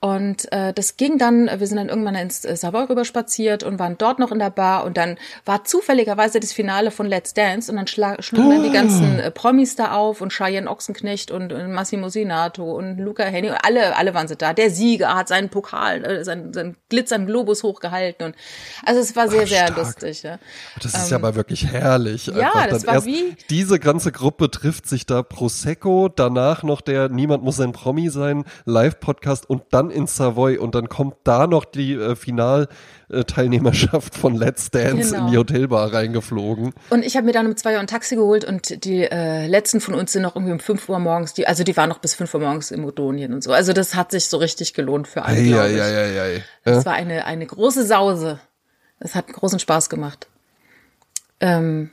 Und 0.02 0.50
äh, 0.50 0.72
das 0.72 0.96
ging 0.96 1.18
dann, 1.18 1.50
wir 1.58 1.66
sind 1.66 1.76
dann 1.76 1.90
irgendwann 1.90 2.14
ins 2.14 2.46
äh, 2.46 2.56
Savoy 2.56 2.84
rüber 2.84 3.04
spaziert 3.04 3.62
und 3.62 3.78
waren 3.78 3.98
dort 3.98 4.18
noch 4.18 4.32
in 4.32 4.38
der 4.38 4.48
Bar 4.48 4.84
und 4.84 4.96
dann 4.96 5.18
war 5.44 5.64
zufälligerweise 5.64 6.40
das 6.40 6.52
Finale 6.54 6.90
von 6.90 7.04
Let's 7.06 7.34
Dance 7.34 7.70
und 7.70 7.76
dann 7.76 7.86
schlugen 7.86 8.50
dann 8.50 8.62
die 8.62 8.70
ganzen 8.70 9.18
äh, 9.18 9.30
Promis 9.30 9.76
da 9.76 9.92
auf 9.92 10.22
und 10.22 10.32
Cheyenne 10.32 10.70
Ochsenknecht 10.70 11.30
und, 11.30 11.52
und 11.52 11.72
Massimo 11.72 12.08
Sinato 12.08 12.64
und 12.78 12.96
Luca 12.96 13.24
Henny 13.24 13.50
und 13.50 13.58
alle, 13.62 13.94
alle 13.94 14.14
waren 14.14 14.26
sie 14.26 14.36
da. 14.36 14.54
Der 14.54 14.70
Sieger 14.70 15.14
hat 15.14 15.28
seinen 15.28 15.50
Pokal, 15.50 16.02
äh, 16.02 16.24
seinen, 16.24 16.54
seinen 16.54 16.76
glitzernden 16.88 17.26
Globus 17.28 17.62
hochgehalten 17.62 18.24
und 18.28 18.34
also 18.86 19.00
es 19.02 19.14
war 19.16 19.28
sehr, 19.28 19.42
Ach, 19.42 19.48
sehr 19.48 19.70
lustig. 19.72 20.22
Ja. 20.22 20.38
Das 20.82 20.94
ist 20.94 21.10
ja 21.10 21.18
aber 21.18 21.34
wirklich 21.34 21.66
herrlich. 21.66 22.28
Ähm, 22.28 22.38
ja, 22.38 22.52
Einfach 22.54 22.68
das 22.70 22.84
dann 22.84 22.94
war 22.96 23.04
wie- 23.04 23.36
Diese 23.50 23.78
ganze 23.78 24.12
Gruppe 24.12 24.50
trifft 24.50 24.88
sich 24.88 25.04
da 25.04 25.22
Prosecco, 25.22 26.08
danach 26.08 26.62
noch 26.62 26.80
der 26.80 27.10
Niemand 27.10 27.44
muss 27.44 27.60
ein 27.60 27.72
Promi 27.72 28.08
sein 28.08 28.44
Live-Podcast 28.64 29.48
und 29.50 29.64
dann 29.70 29.89
in 29.90 30.06
Savoy 30.06 30.58
und 30.58 30.74
dann 30.74 30.88
kommt 30.88 31.16
da 31.24 31.46
noch 31.46 31.64
die 31.64 31.94
äh, 31.94 32.16
Final-Teilnehmerschaft 32.16 34.14
von 34.16 34.34
Let's 34.34 34.70
Dance 34.70 35.12
Genau. 35.12 35.26
in 35.26 35.32
die 35.32 35.38
Hotelbar 35.38 35.92
reingeflogen. 35.92 36.72
Und 36.90 37.04
ich 37.04 37.16
habe 37.16 37.26
mir 37.26 37.32
dann 37.32 37.46
um 37.46 37.56
zwei 37.56 37.74
Uhr 37.74 37.80
ein 37.80 37.86
Taxi 37.86 38.16
geholt 38.16 38.44
und 38.44 38.84
die 38.84 39.02
äh, 39.02 39.46
letzten 39.46 39.80
von 39.80 39.94
uns 39.94 40.12
sind 40.12 40.22
noch 40.22 40.36
irgendwie 40.36 40.52
um 40.52 40.60
fünf 40.60 40.88
Uhr 40.88 40.98
morgens, 40.98 41.34
die, 41.34 41.46
also 41.46 41.64
die 41.64 41.76
waren 41.76 41.88
noch 41.88 41.98
bis 41.98 42.14
fünf 42.14 42.32
Uhr 42.34 42.40
morgens 42.40 42.70
in 42.70 42.80
Modonien 42.80 43.32
und 43.32 43.42
so. 43.42 43.52
Also 43.52 43.72
das 43.72 43.94
hat 43.94 44.10
sich 44.10 44.26
so 44.26 44.36
richtig 44.36 44.74
gelohnt 44.74 45.08
für 45.08 45.24
alle, 45.24 45.42
glaube 45.42 45.70
ich. 45.72 45.80
Eieieiei. 45.80 46.44
Es 46.64 46.86
war 46.86 46.94
eine, 46.94 47.24
eine 47.26 47.46
große 47.46 47.84
Sause. 47.86 48.40
Es 48.98 49.14
hat 49.14 49.28
großen 49.28 49.58
Spaß 49.58 49.88
gemacht. 49.88 50.28
Ähm, 51.40 51.90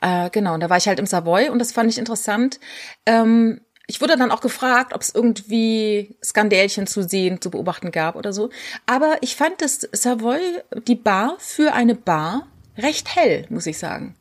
äh, 0.00 0.30
genau, 0.30 0.54
und 0.54 0.60
da 0.60 0.70
war 0.70 0.78
ich 0.78 0.88
halt 0.88 0.98
im 0.98 1.06
Savoy 1.06 1.50
und 1.50 1.58
das 1.58 1.72
fand 1.72 1.90
ich 1.90 1.98
interessant. 1.98 2.58
Ähm, 3.04 3.60
ich 3.90 4.00
wurde 4.00 4.16
dann 4.16 4.30
auch 4.30 4.40
gefragt, 4.40 4.94
ob 4.94 5.02
es 5.02 5.12
irgendwie 5.12 6.14
Skandälchen 6.24 6.86
zu 6.86 7.02
sehen, 7.02 7.40
zu 7.40 7.50
beobachten 7.50 7.90
gab 7.90 8.14
oder 8.14 8.32
so. 8.32 8.48
Aber 8.86 9.16
ich 9.20 9.34
fand 9.34 9.60
das 9.60 9.80
Savoy, 9.92 10.38
die 10.86 10.94
Bar, 10.94 11.34
für 11.38 11.72
eine 11.72 11.96
Bar 11.96 12.46
recht 12.78 13.16
hell, 13.16 13.46
muss 13.50 13.66
ich 13.66 13.78
sagen. 13.78 14.14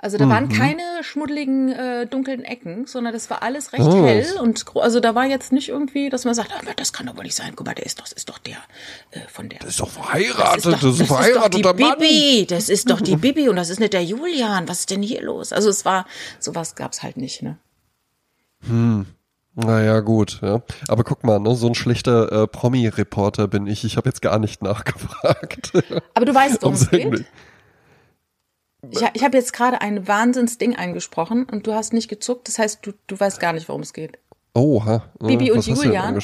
Also 0.00 0.16
da 0.16 0.28
waren 0.28 0.48
keine 0.48 0.82
schmuddeligen, 1.02 1.72
äh, 1.72 2.06
dunklen 2.06 2.44
Ecken, 2.44 2.86
sondern 2.86 3.12
das 3.12 3.28
war 3.30 3.42
alles 3.42 3.72
recht 3.72 3.82
Oh. 3.82 4.06
hell 4.06 4.38
und 4.40 4.64
also 4.76 5.00
da 5.00 5.16
war 5.16 5.26
jetzt 5.26 5.50
nicht 5.50 5.68
irgendwie, 5.70 6.08
dass 6.08 6.24
man 6.24 6.34
sagt, 6.34 6.52
ah, 6.52 6.60
das 6.76 6.92
kann 6.92 7.06
doch 7.06 7.16
wohl 7.16 7.24
nicht 7.24 7.34
sein. 7.34 7.54
Guck 7.56 7.66
mal, 7.66 7.74
der 7.74 7.84
ist 7.84 7.98
doch, 7.98 8.04
das 8.04 8.12
ist 8.12 8.28
doch 8.28 8.38
der 8.38 8.58
äh, 9.10 9.20
von 9.26 9.48
der. 9.48 9.58
Das 9.58 9.70
ist 9.70 9.80
doch 9.80 9.90
verheiratet, 9.90 10.66
das 10.66 10.66
ist, 10.66 10.66
das 10.66 10.82
ist 10.84 10.84
doch 10.84 10.98
die 10.98 11.04
verheirateter 11.06 11.74
Mann. 11.74 11.98
Bibi, 11.98 12.46
das 12.46 12.68
ist 12.68 12.88
doch 12.88 13.00
die 13.00 13.16
Bibi 13.16 13.48
und 13.48 13.56
das 13.56 13.70
ist 13.70 13.80
nicht 13.80 13.92
der 13.92 14.04
Julian. 14.04 14.68
Was 14.68 14.80
ist 14.80 14.90
denn 14.90 15.02
hier 15.02 15.20
los? 15.20 15.52
Also 15.52 15.68
es 15.68 15.84
war, 15.84 16.06
sowas 16.38 16.76
gab's 16.76 17.02
halt 17.02 17.16
nicht, 17.16 17.42
ne? 17.42 17.58
Naja, 19.54 20.00
gut, 20.00 20.38
ja. 20.40 20.62
Aber 20.86 21.02
guck 21.02 21.24
mal, 21.24 21.40
ne, 21.40 21.56
so 21.56 21.66
ein 21.66 21.74
schlechter 21.74 22.44
äh, 22.44 22.46
Promi-Reporter 22.46 23.48
bin 23.48 23.66
ich. 23.66 23.84
Ich 23.84 23.96
habe 23.96 24.08
jetzt 24.08 24.22
gar 24.22 24.38
nicht 24.38 24.62
nachgefragt. 24.62 25.72
Aber 26.14 26.24
du 26.24 26.34
weißt, 26.34 26.62
worum 26.62 26.74
Um 26.74 26.80
es 26.80 26.90
geht. 26.90 27.24
Ich, 28.90 29.02
ich 29.14 29.24
habe 29.24 29.36
jetzt 29.36 29.52
gerade 29.52 29.80
ein 29.80 30.06
Wahnsinnsding 30.06 30.76
eingesprochen 30.76 31.46
und 31.50 31.66
du 31.66 31.74
hast 31.74 31.92
nicht 31.92 32.08
gezuckt. 32.08 32.46
Das 32.46 32.60
heißt, 32.60 32.86
du, 32.86 32.92
du 33.08 33.18
weißt 33.18 33.40
gar 33.40 33.52
nicht, 33.52 33.68
worum 33.68 33.82
es 33.82 33.92
geht. 33.92 34.18
Oha. 34.54 35.02
Bibi 35.18 35.50
und 35.50 35.66
du 35.66 35.74
denn 35.74 35.84
Julian? 35.84 36.20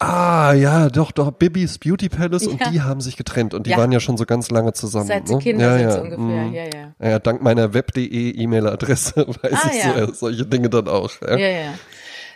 Ah, 0.00 0.52
ja, 0.52 0.88
doch, 0.90 1.10
doch, 1.10 1.32
Bibis 1.32 1.78
Beauty 1.78 2.08
Palace 2.08 2.46
und 2.46 2.60
Ja. 2.60 2.70
die 2.70 2.82
haben 2.82 3.00
sich 3.00 3.16
getrennt 3.16 3.52
und 3.52 3.66
die 3.66 3.70
Ja. 3.70 3.78
waren 3.78 3.90
ja 3.90 3.98
schon 3.98 4.16
so 4.16 4.26
ganz 4.26 4.48
lange 4.48 4.72
zusammen. 4.72 5.06
Seit 5.08 5.26
sie 5.26 5.34
ne? 5.34 5.40
Kinder 5.40 5.80
ja, 5.80 5.90
sind 5.90 6.02
ungefähr. 6.12 6.24
mm. 6.24 6.54
Ja, 6.54 6.64
ja. 7.02 7.08
Ja, 7.10 7.18
dank 7.18 7.42
meiner 7.42 7.74
web.de 7.74 8.30
E-Mail-Adresse 8.30 9.26
weiß 9.42 9.52
Ah, 9.52 9.70
ich 9.72 10.06
so, 10.06 10.12
solche 10.14 10.46
Dinge 10.46 10.70
dann 10.70 10.86
auch. 10.86 11.10
Ja. 11.20 11.36
Ja, 11.36 11.48
ja. 11.48 11.74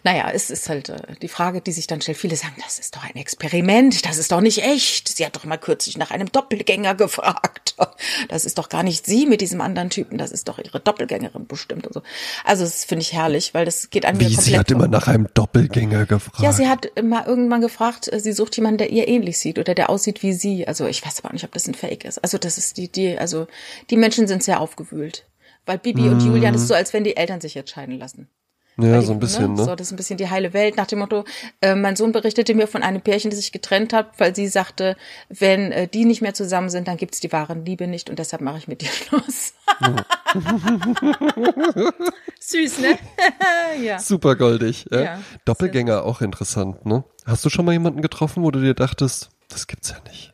Naja, 0.04 0.30
es 0.32 0.50
ist 0.50 0.68
halt 0.68 0.88
äh, 0.88 1.14
die 1.20 1.28
Frage, 1.28 1.60
die 1.60 1.72
sich 1.72 1.86
dann 1.86 2.00
stellt. 2.00 2.18
Viele 2.18 2.36
sagen, 2.36 2.54
das 2.62 2.78
ist 2.78 2.96
doch 2.96 3.04
ein 3.04 3.16
Experiment, 3.16 4.04
das 4.04 4.18
ist 4.18 4.32
doch 4.32 4.40
nicht 4.40 4.62
echt. 4.64 5.08
Sie 5.08 5.24
hat 5.24 5.36
doch 5.36 5.44
mal 5.44 5.58
kürzlich 5.58 5.96
nach 5.96 6.10
einem 6.10 6.30
Doppelgänger 6.30 6.94
gefragt. 6.96 7.76
Das 8.28 8.44
ist 8.44 8.58
doch 8.58 8.68
gar 8.68 8.82
nicht 8.82 9.06
sie 9.06 9.26
mit 9.26 9.40
diesem 9.40 9.60
anderen 9.60 9.90
Typen, 9.90 10.18
das 10.18 10.32
ist 10.32 10.48
doch 10.48 10.58
ihre 10.58 10.80
Doppelgängerin 10.80 11.46
bestimmt 11.46 11.86
und 11.86 11.94
so. 11.94 12.02
Also 12.44 12.64
das 12.64 12.84
finde 12.84 13.02
ich 13.02 13.12
herrlich, 13.12 13.54
weil 13.54 13.64
das 13.64 13.90
geht 13.90 14.04
an 14.04 14.16
mir 14.16 14.28
Wie, 14.28 14.34
komplett 14.34 14.44
sie 14.44 14.58
hat 14.58 14.70
immer 14.70 14.88
nach 14.88 15.06
einem 15.06 15.28
Doppelgänger 15.34 16.06
gefragt. 16.06 16.40
Ja, 16.40 16.52
sie 16.52 16.68
hat 16.68 16.90
mal 17.02 17.24
irgendwann 17.26 17.60
gefragt, 17.60 18.12
äh, 18.12 18.18
sie 18.18 18.32
sucht 18.32 18.56
jemanden, 18.56 18.78
der 18.78 18.90
ihr 18.90 19.06
ähnlich 19.06 19.38
sieht 19.38 19.58
oder 19.58 19.74
der 19.74 19.90
aussieht 19.90 20.22
wie 20.22 20.32
sie. 20.32 20.66
Also 20.66 20.86
ich 20.86 21.04
weiß 21.04 21.20
aber 21.20 21.28
auch 21.28 21.32
nicht, 21.32 21.44
ob 21.44 21.52
das 21.52 21.68
ein 21.68 21.74
Fake 21.74 22.04
ist. 22.04 22.18
Also 22.18 22.38
das 22.38 22.58
ist 22.58 22.76
die, 22.76 22.90
die, 22.90 23.18
also 23.18 23.46
die 23.90 23.96
Menschen 23.96 24.26
sind 24.26 24.42
sehr 24.42 24.60
aufgewühlt. 24.60 25.26
Weil 25.64 25.78
Bibi 25.78 26.08
und 26.08 26.20
Julian 26.20 26.56
ist 26.56 26.66
so, 26.66 26.74
als 26.74 26.92
wenn 26.92 27.04
die 27.04 27.16
Eltern 27.16 27.40
sich 27.40 27.54
jetzt 27.54 27.70
scheiden 27.70 27.96
lassen. 27.96 28.28
Ja, 28.78 28.92
Weil 28.92 29.02
so 29.02 29.12
ein 29.12 29.18
die- 29.20 29.26
bisschen, 29.26 29.54
ne? 29.54 29.64
So, 29.64 29.74
das 29.76 29.88
ist 29.88 29.92
ein 29.92 29.96
bisschen 29.96 30.16
die 30.16 30.30
heile 30.30 30.52
Welt 30.52 30.76
nach 30.76 30.86
dem 30.86 31.00
Motto, 31.00 31.24
äh, 31.60 31.74
mein 31.74 31.94
Sohn 31.96 32.12
berichtete 32.12 32.54
mir 32.54 32.66
von 32.66 32.82
einem 32.82 33.00
Pärchen, 33.02 33.30
das 33.30 33.38
sich 33.40 33.52
getrennt 33.52 33.92
hat, 33.92 34.18
weil 34.18 34.34
sie 34.34 34.48
sagte, 34.48 34.96
wenn 35.28 35.72
äh, 35.72 35.88
die 35.88 36.04
nicht 36.04 36.22
mehr 36.22 36.34
zusammen 36.34 36.70
sind, 36.70 36.88
dann 36.88 36.96
gibt's 36.96 37.20
die 37.20 37.30
wahre 37.32 37.54
Liebe 37.54 37.86
nicht 37.86 38.08
und 38.10 38.18
deshalb 38.18 38.40
mache 38.42 38.58
ich 38.58 38.68
mit 38.68 38.80
dir 38.80 38.88
Schluss. 38.92 39.52
Süß, 42.40 42.78
ne? 42.80 42.98
ja. 43.82 43.98
Super 43.98 44.36
goldig. 44.36 44.86
Ja. 44.90 45.00
Ja, 45.02 45.20
Doppelgänger 45.44 46.04
auch 46.04 46.20
interessant, 46.20 46.84
ne? 46.86 47.04
Hast 47.24 47.44
du 47.44 47.50
schon 47.50 47.64
mal 47.64 47.72
jemanden 47.72 48.02
getroffen, 48.02 48.42
wo 48.42 48.50
du 48.50 48.60
dir 48.60 48.74
dachtest, 48.74 49.30
das 49.48 49.66
gibt's 49.66 49.90
ja 49.90 49.96
nicht? 50.08 50.31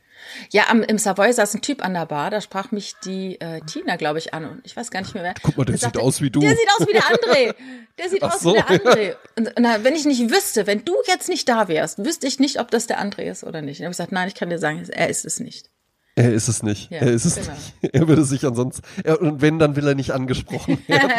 Ja, 0.50 0.64
am, 0.68 0.82
im 0.82 0.98
Savoy 0.98 1.32
saß 1.32 1.54
ein 1.54 1.62
Typ 1.62 1.84
an 1.84 1.94
der 1.94 2.06
Bar, 2.06 2.30
da 2.30 2.40
sprach 2.40 2.70
mich 2.70 2.94
die 3.04 3.40
äh, 3.40 3.60
Tina, 3.60 3.96
glaube 3.96 4.18
ich, 4.18 4.34
an 4.34 4.44
und 4.44 4.60
ich 4.64 4.76
weiß 4.76 4.90
gar 4.90 5.00
nicht 5.00 5.14
mehr 5.14 5.22
wer. 5.22 5.34
Guck 5.42 5.56
mal, 5.56 5.64
der 5.64 5.74
Und 5.74 5.80
sieht 5.80 5.96
aus 5.96 6.20
wie 6.20 6.30
du. 6.30 6.40
Der 6.40 6.50
sieht 6.50 6.68
aus 6.78 6.86
wie 6.86 6.92
der 6.92 7.02
André. 7.02 7.54
Der 7.98 8.08
sieht 8.08 8.22
Ach 8.22 8.34
aus 8.34 8.40
so, 8.40 8.50
wie 8.50 8.54
der 8.54 8.66
André. 8.68 9.16
Und, 9.36 9.48
und 9.48 9.62
na, 9.62 9.84
wenn 9.84 9.94
ich 9.94 10.04
nicht 10.04 10.30
wüsste, 10.30 10.66
wenn 10.66 10.84
du 10.84 10.94
jetzt 11.06 11.28
nicht 11.28 11.48
da 11.48 11.68
wärst, 11.68 12.04
wüsste 12.04 12.26
ich 12.26 12.38
nicht, 12.38 12.60
ob 12.60 12.70
das 12.70 12.86
der 12.86 13.00
André 13.00 13.30
ist 13.30 13.44
oder 13.44 13.62
nicht. 13.62 13.80
Dann 13.80 13.86
habe 13.86 13.92
ich 13.92 13.96
gesagt, 13.96 14.12
nein, 14.12 14.28
ich 14.28 14.34
kann 14.34 14.50
dir 14.50 14.58
sagen, 14.58 14.86
er 14.88 15.08
ist 15.08 15.24
es 15.24 15.40
nicht. 15.40 15.70
Er 16.18 16.32
ist 16.32 16.48
es 16.48 16.62
nicht. 16.62 16.90
Ja, 16.90 16.98
er 16.98 17.12
ist 17.12 17.24
es 17.24 17.36
genau. 17.36 17.48
nicht. 17.52 17.74
Er 17.94 18.08
würde 18.08 18.24
sich 18.24 18.44
ansonsten, 18.44 18.82
er, 19.04 19.20
und 19.20 19.40
wenn, 19.40 19.58
dann 19.58 19.76
will 19.76 19.86
er 19.86 19.94
nicht 19.94 20.10
angesprochen 20.12 20.78
werden. 20.88 21.10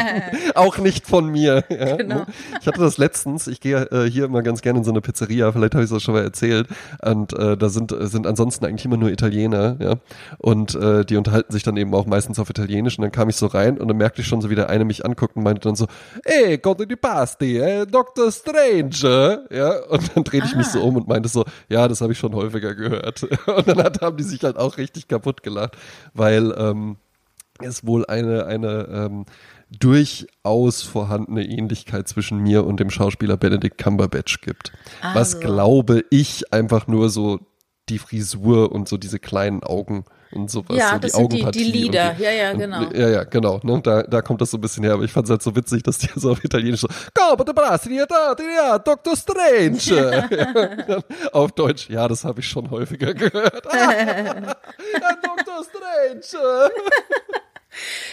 Auch 0.55 0.77
nicht 0.77 1.07
von 1.07 1.27
mir. 1.29 1.63
Ja, 1.69 1.95
Genau. 1.95 2.15
ne? 2.15 2.25
Ich 2.62 2.67
hatte 2.67 2.81
das 2.81 2.97
letztens, 2.97 3.47
ich 3.47 3.62
gehe 3.62 3.83
äh, 3.91 4.09
hier 4.09 4.25
immer 4.25 4.41
ganz 4.43 4.62
gerne 4.62 4.79
in 4.79 4.83
so 4.85 4.91
eine 4.91 5.01
Pizzeria, 5.01 5.51
vielleicht 5.51 5.73
habe 5.73 5.83
ich 5.85 5.89
das 5.89 6.03
schon 6.03 6.13
mal 6.15 6.23
erzählt. 6.23 6.67
Und 7.03 7.33
äh, 7.33 7.55
da 7.57 7.69
sind, 7.69 7.91
äh, 7.93 8.07
sind 8.07 8.27
ansonsten 8.27 8.65
eigentlich 8.65 8.85
immer 8.85 8.97
nur 8.97 9.09
Italiener, 9.09 9.77
ja. 9.79 9.95
Und 10.38 10.75
äh, 10.75 11.05
die 11.05 11.15
unterhalten 11.17 11.51
sich 11.53 11.63
dann 11.63 11.77
eben 11.77 11.93
auch 11.95 12.05
meistens 12.05 12.38
auf 12.39 12.49
Italienisch. 12.49 12.97
Und 12.97 13.03
dann 13.03 13.12
kam 13.12 13.29
ich 13.29 13.35
so 13.38 13.47
rein 13.47 13.77
und 13.77 13.88
dann 13.88 13.97
merkte 13.97 14.21
ich 14.21 14.27
schon 14.27 14.41
so, 14.41 14.49
wie 14.49 14.55
der 14.55 14.69
eine 14.69 14.83
mich 14.85 15.05
anguckt 15.05 15.35
und 15.38 15.43
meinte 15.43 15.62
dann 15.62 15.75
so, 15.75 15.88
ey, 16.25 16.57
Conte 16.57 16.85
di 16.88 16.95
Pasti, 16.97 17.57
eh, 17.57 17.85
Dr. 17.85 18.31
Strange. 18.31 19.39
Ja, 19.51 19.79
und 19.89 20.15
dann 20.15 20.23
drehte 20.25 20.45
ich 20.47 20.55
mich 20.55 20.67
Ah. 20.67 20.71
so 20.71 20.81
um 20.83 20.97
und 20.97 21.07
meinte 21.07 21.29
so, 21.29 21.45
ja, 21.69 21.88
das 21.88 22.01
habe 22.01 22.12
ich 22.13 22.19
schon 22.19 22.33
häufiger 22.35 22.75
gehört. 22.75 23.23
Und 23.47 23.67
dann 23.67 23.81
hat, 23.83 24.01
haben 24.01 24.17
die 24.17 24.23
sich 24.23 24.43
halt 24.43 24.57
auch 24.57 24.77
richtig 24.77 24.88
kaputt 25.08 25.43
gelacht, 25.43 25.78
weil 26.13 26.54
ähm, 26.58 26.97
es 27.62 27.86
wohl 27.86 28.06
eine, 28.06 28.45
eine 28.45 28.88
ähm, 28.91 29.25
durchaus 29.69 30.82
vorhandene 30.82 31.45
Ähnlichkeit 31.45 32.08
zwischen 32.08 32.39
mir 32.39 32.65
und 32.65 32.80
dem 32.80 32.89
Schauspieler 32.89 33.38
Benedict 33.38 33.78
Cumberbatch 33.78 34.41
gibt. 34.41 34.71
Was 35.02 35.36
Also. 35.36 35.39
glaube 35.39 36.04
ich 36.10 36.52
einfach 36.54 36.88
nur 36.88 37.10
so 37.10 37.39
die 37.89 37.99
Frisur 37.99 38.71
und 38.71 38.88
so 38.88 38.97
diese 38.97 39.19
kleinen 39.19 39.63
Augen 39.63 40.06
und 40.31 40.49
sowas. 40.51 40.77
Ja, 40.77 40.91
so 40.93 40.97
das 40.99 41.11
die 41.13 41.17
sind 41.17 41.33
die- 41.33 41.37
die 41.37 41.43
und 41.45 41.73
Lider. 41.73 42.15
Ja, 42.19 42.31
ja, 42.31 42.53
genau. 42.53 42.79
Und, 42.81 42.95
ja, 42.97 43.09
ja, 43.09 43.23
genau. 43.23 43.59
Ne? 43.63 43.81
Da, 43.81 44.03
da 44.03 44.21
kommt 44.21 44.41
das 44.41 44.51
so 44.51 44.57
ein 44.57 44.61
bisschen 44.61 44.83
her. 44.83 44.93
Aber 44.93 45.03
ich 45.03 45.11
fand 45.11 45.25
es 45.25 45.31
halt 45.31 45.41
so 45.41 45.55
witzig, 45.55 45.83
dass 45.83 45.97
die 45.97 46.09
so 46.15 46.31
auf 46.31 46.43
Italienisch 46.43 46.81
so, 46.81 46.87
"Come 47.13 47.43
to 47.45 47.53
Brasili, 47.53 48.03
da, 48.07 48.35
ja, 48.55 48.77
Dr. 48.79 49.15
Strange. 49.15 49.77
ja, 49.79 50.99
auf 51.33 51.51
Deutsch, 51.53 51.89
ja, 51.89 52.07
das 52.07 52.23
habe 52.23 52.39
ich 52.41 52.47
schon 52.47 52.69
häufiger 52.69 53.13
gehört. 53.13 53.65
ja, 53.73 54.33
Dr. 55.21 55.63
Strange. 55.63 56.71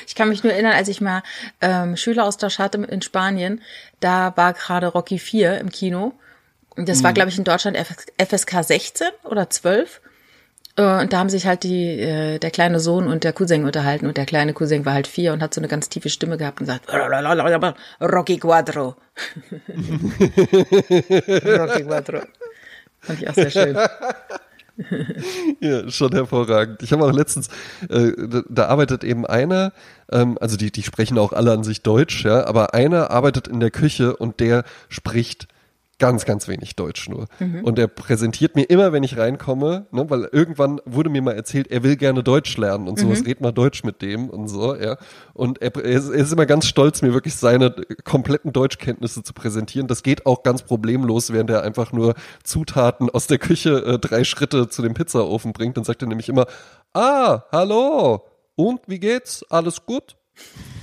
Ich 0.06 0.14
kann 0.14 0.28
mich 0.28 0.44
nur 0.44 0.52
erinnern, 0.52 0.72
als 0.74 0.88
ich 0.88 1.00
mal 1.00 1.22
ähm, 1.60 1.96
Schüleraustausch 1.96 2.58
hatte 2.58 2.78
in 2.78 3.02
Spanien, 3.02 3.62
da 4.00 4.32
war 4.36 4.52
gerade 4.52 4.86
Rocky 4.88 5.18
4 5.18 5.58
im 5.58 5.70
Kino. 5.70 6.12
Und 6.76 6.88
Das 6.90 7.02
war, 7.02 7.14
glaube 7.14 7.30
ich, 7.30 7.38
in 7.38 7.44
Deutschland 7.44 7.76
FSK 7.78 8.62
16 8.62 9.06
oder 9.24 9.48
12. 9.48 10.02
Äh, 10.76 11.00
Und 11.00 11.12
da 11.12 11.18
haben 11.18 11.28
sich 11.30 11.46
halt 11.46 11.62
die, 11.64 12.00
äh, 12.00 12.38
der 12.38 12.50
kleine 12.50 12.80
Sohn 12.80 13.06
und 13.08 13.24
der 13.24 13.32
Cousin 13.32 13.64
unterhalten 13.64 14.06
und 14.06 14.16
der 14.16 14.26
kleine 14.26 14.52
Cousin 14.52 14.84
war 14.84 14.92
halt 14.94 15.06
vier 15.06 15.32
und 15.32 15.42
hat 15.42 15.54
so 15.54 15.60
eine 15.60 15.68
ganz 15.68 15.88
tiefe 15.88 16.10
Stimme 16.10 16.36
gehabt 16.36 16.60
und 16.60 16.66
sagt, 16.66 16.86
Rocky 18.00 18.38
Quadro. 18.38 18.96
Rocky 19.68 21.84
Quadro. 21.84 22.20
Fand 23.00 23.22
ich 23.22 23.28
auch 23.28 23.34
sehr 23.34 23.50
schön. 23.50 23.76
Ja, 25.60 25.88
schon 25.90 26.12
hervorragend. 26.12 26.82
Ich 26.82 26.92
habe 26.92 27.04
auch 27.04 27.12
letztens, 27.12 27.48
äh, 27.88 28.12
da, 28.28 28.42
da 28.46 28.66
arbeitet 28.66 29.04
eben 29.04 29.26
einer, 29.26 29.72
ähm, 30.12 30.36
also 30.38 30.58
die, 30.58 30.70
die 30.70 30.82
sprechen 30.82 31.16
auch 31.18 31.32
alle 31.32 31.52
an 31.52 31.64
sich 31.64 31.82
Deutsch, 31.82 32.26
ja, 32.26 32.46
aber 32.46 32.74
einer 32.74 33.10
arbeitet 33.10 33.48
in 33.48 33.60
der 33.60 33.70
Küche 33.70 34.14
und 34.16 34.38
der 34.38 34.64
spricht 34.90 35.48
ganz, 35.98 36.26
ganz 36.26 36.46
wenig 36.46 36.76
Deutsch 36.76 37.08
nur. 37.08 37.26
Mhm. 37.38 37.64
Und 37.64 37.78
er 37.78 37.88
präsentiert 37.88 38.54
mir 38.54 38.64
immer, 38.64 38.92
wenn 38.92 39.02
ich 39.02 39.16
reinkomme, 39.16 39.86
ne, 39.90 40.10
weil 40.10 40.28
irgendwann 40.30 40.80
wurde 40.84 41.08
mir 41.08 41.22
mal 41.22 41.34
erzählt, 41.34 41.70
er 41.70 41.82
will 41.82 41.96
gerne 41.96 42.22
Deutsch 42.22 42.56
lernen 42.58 42.86
und 42.86 42.98
sowas, 42.98 43.20
Mhm. 43.20 43.26
red 43.26 43.40
mal 43.40 43.52
Deutsch 43.52 43.82
mit 43.82 44.02
dem 44.02 44.28
und 44.28 44.48
so, 44.48 44.74
ja. 44.76 44.98
Und 45.32 45.62
er, 45.62 45.74
er, 45.74 45.84
ist, 45.84 46.08
er 46.10 46.16
ist 46.16 46.32
immer 46.32 46.44
ganz 46.46 46.66
stolz, 46.66 47.00
mir 47.00 47.14
wirklich 47.14 47.36
seine 47.36 47.74
kompletten 48.04 48.52
Deutschkenntnisse 48.52 49.22
zu 49.22 49.32
präsentieren. 49.32 49.86
Das 49.88 50.02
geht 50.02 50.26
auch 50.26 50.42
ganz 50.42 50.62
problemlos, 50.62 51.32
während 51.32 51.48
er 51.50 51.62
einfach 51.62 51.92
nur 51.92 52.14
Zutaten 52.44 53.08
aus 53.08 53.26
der 53.26 53.38
Küche 53.38 53.82
äh, 53.84 53.98
drei 53.98 54.24
Schritte 54.24 54.68
zu 54.68 54.82
dem 54.82 54.92
Pizzaofen 54.94 55.52
bringt. 55.54 55.76
Dann 55.78 55.84
sagt 55.84 56.02
er 56.02 56.08
nämlich 56.08 56.28
immer, 56.28 56.46
ah, 56.92 57.44
hallo, 57.52 58.22
und 58.54 58.80
wie 58.86 58.98
geht's? 58.98 59.44
Alles 59.50 59.86
gut? 59.86 60.16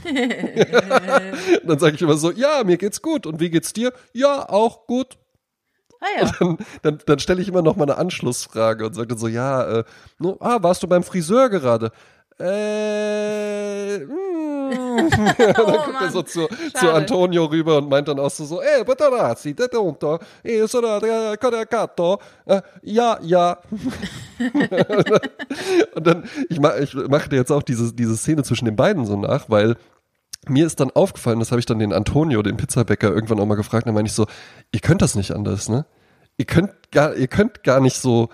dann 1.64 1.80
sage 1.80 1.96
ich 1.96 2.02
immer 2.02 2.18
so, 2.18 2.32
ja, 2.32 2.64
mir 2.64 2.78
geht's 2.78 3.02
gut. 3.02 3.26
Und 3.26 3.40
wie 3.40 3.50
geht's 3.50 3.74
dir? 3.74 3.94
Ja, 4.14 4.50
auch 4.50 4.86
gut. 4.88 5.18
Ah 6.00 6.06
ja. 6.20 6.32
Dann, 6.40 6.58
dann, 6.82 7.00
dann 7.06 7.20
stelle 7.20 7.42
ich 7.42 7.48
immer 7.48 7.62
noch 7.62 7.78
mal 7.78 7.84
eine 7.84 7.98
Anschlussfrage 7.98 8.86
und 8.86 8.94
sage 8.94 9.08
dann 9.08 9.18
so, 9.18 9.28
ja, 9.28 9.80
äh, 9.80 9.84
no, 10.20 10.38
ah, 10.42 10.62
warst 10.62 10.84
du 10.84 10.88
beim 10.88 11.04
Friseur 11.04 11.50
gerade? 11.50 11.92
Äh, 12.40 14.06
mm. 14.80 15.10
dann 15.38 15.54
kommt 15.54 16.02
er 16.02 16.12
so 16.12 16.22
zu, 16.24 16.48
zu 16.48 16.88
Oh. 16.88 16.92
Antonio 16.92 17.46
rüber 17.46 17.78
und 17.78 17.90
meint 17.90 18.08
dann 18.08 18.20
auch 18.20 18.30
so, 18.30 18.46
so 18.46 18.62
eh, 18.62 18.84
Patarazzi, 18.84 19.54
de 19.54 19.68
tonto, 19.68 20.20
eh, 20.44 20.66
sono 20.68 21.00
de 21.00 21.38
Codacatto, 21.38 22.20
äh, 22.46 22.62
ja, 22.82 23.18
ja. 23.22 23.58
und 25.96 26.08
dann, 26.08 26.24
ich, 26.50 26.60
ma, 26.60 26.78
ich 26.78 26.94
mache 26.94 27.30
dir 27.30 27.38
jetzt 27.38 27.52
auch 27.52 27.64
diese, 27.64 27.94
diese 27.94 28.18
Szene 28.18 28.44
zwischen 28.44 28.66
den 28.66 28.76
beiden 28.76 29.06
so 29.06 29.16
nach, 29.18 29.50
weil 29.50 29.76
mir 30.48 30.66
ist 30.66 30.80
dann 30.80 30.92
aufgefallen, 30.92 31.40
das 31.40 31.52
habe 31.52 31.60
ich 31.60 31.66
dann 31.66 31.80
den 31.80 31.94
Antonio, 31.94 32.42
den 32.42 32.58
Pizzabäcker, 32.58 33.10
irgendwann 33.10 33.40
auch 33.40 33.46
mal 33.46 33.56
gefragt, 33.56 33.88
dann 33.88 33.94
meine 33.94 34.08
ich 34.08 34.14
so, 34.14 34.28
ihr 34.72 34.82
könnt 34.82 35.02
das 35.02 35.16
nicht 35.16 35.32
anders, 35.32 35.70
ne? 35.70 35.86
Ihr 36.38 36.46
könnt 36.46 36.72
gar, 36.92 37.16
ihr 37.16 37.28
könnt 37.28 37.64
gar 37.64 37.80
nicht 37.80 37.96
so, 37.96 38.30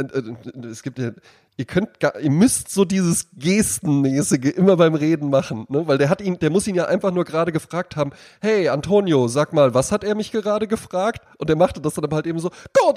äh, 0.00 0.04
äh, 0.04 0.66
es 0.66 0.82
gibt 0.82 0.98
ja, 0.98 1.10
ihr 1.58 1.64
könnt 1.64 1.98
gar, 1.98 2.18
ihr 2.20 2.30
müsst 2.30 2.70
so 2.70 2.84
dieses 2.84 3.28
Gestenmäßige 3.36 4.54
immer 4.56 4.76
beim 4.76 4.94
Reden 4.94 5.28
machen, 5.28 5.66
ne? 5.68 5.86
Weil 5.88 5.98
der 5.98 6.08
hat 6.08 6.20
ihn, 6.20 6.38
der 6.38 6.50
muss 6.50 6.68
ihn 6.68 6.76
ja 6.76 6.84
einfach 6.84 7.10
nur 7.10 7.24
gerade 7.24 7.50
gefragt 7.50 7.96
haben, 7.96 8.12
hey 8.40 8.68
Antonio, 8.68 9.26
sag 9.26 9.52
mal, 9.52 9.74
was 9.74 9.90
hat 9.90 10.04
er 10.04 10.14
mich 10.14 10.30
gerade 10.30 10.68
gefragt? 10.68 11.20
Und 11.36 11.50
er 11.50 11.56
machte 11.56 11.80
das 11.80 11.94
dann 11.94 12.10
halt 12.12 12.26
eben 12.28 12.38
so, 12.38 12.50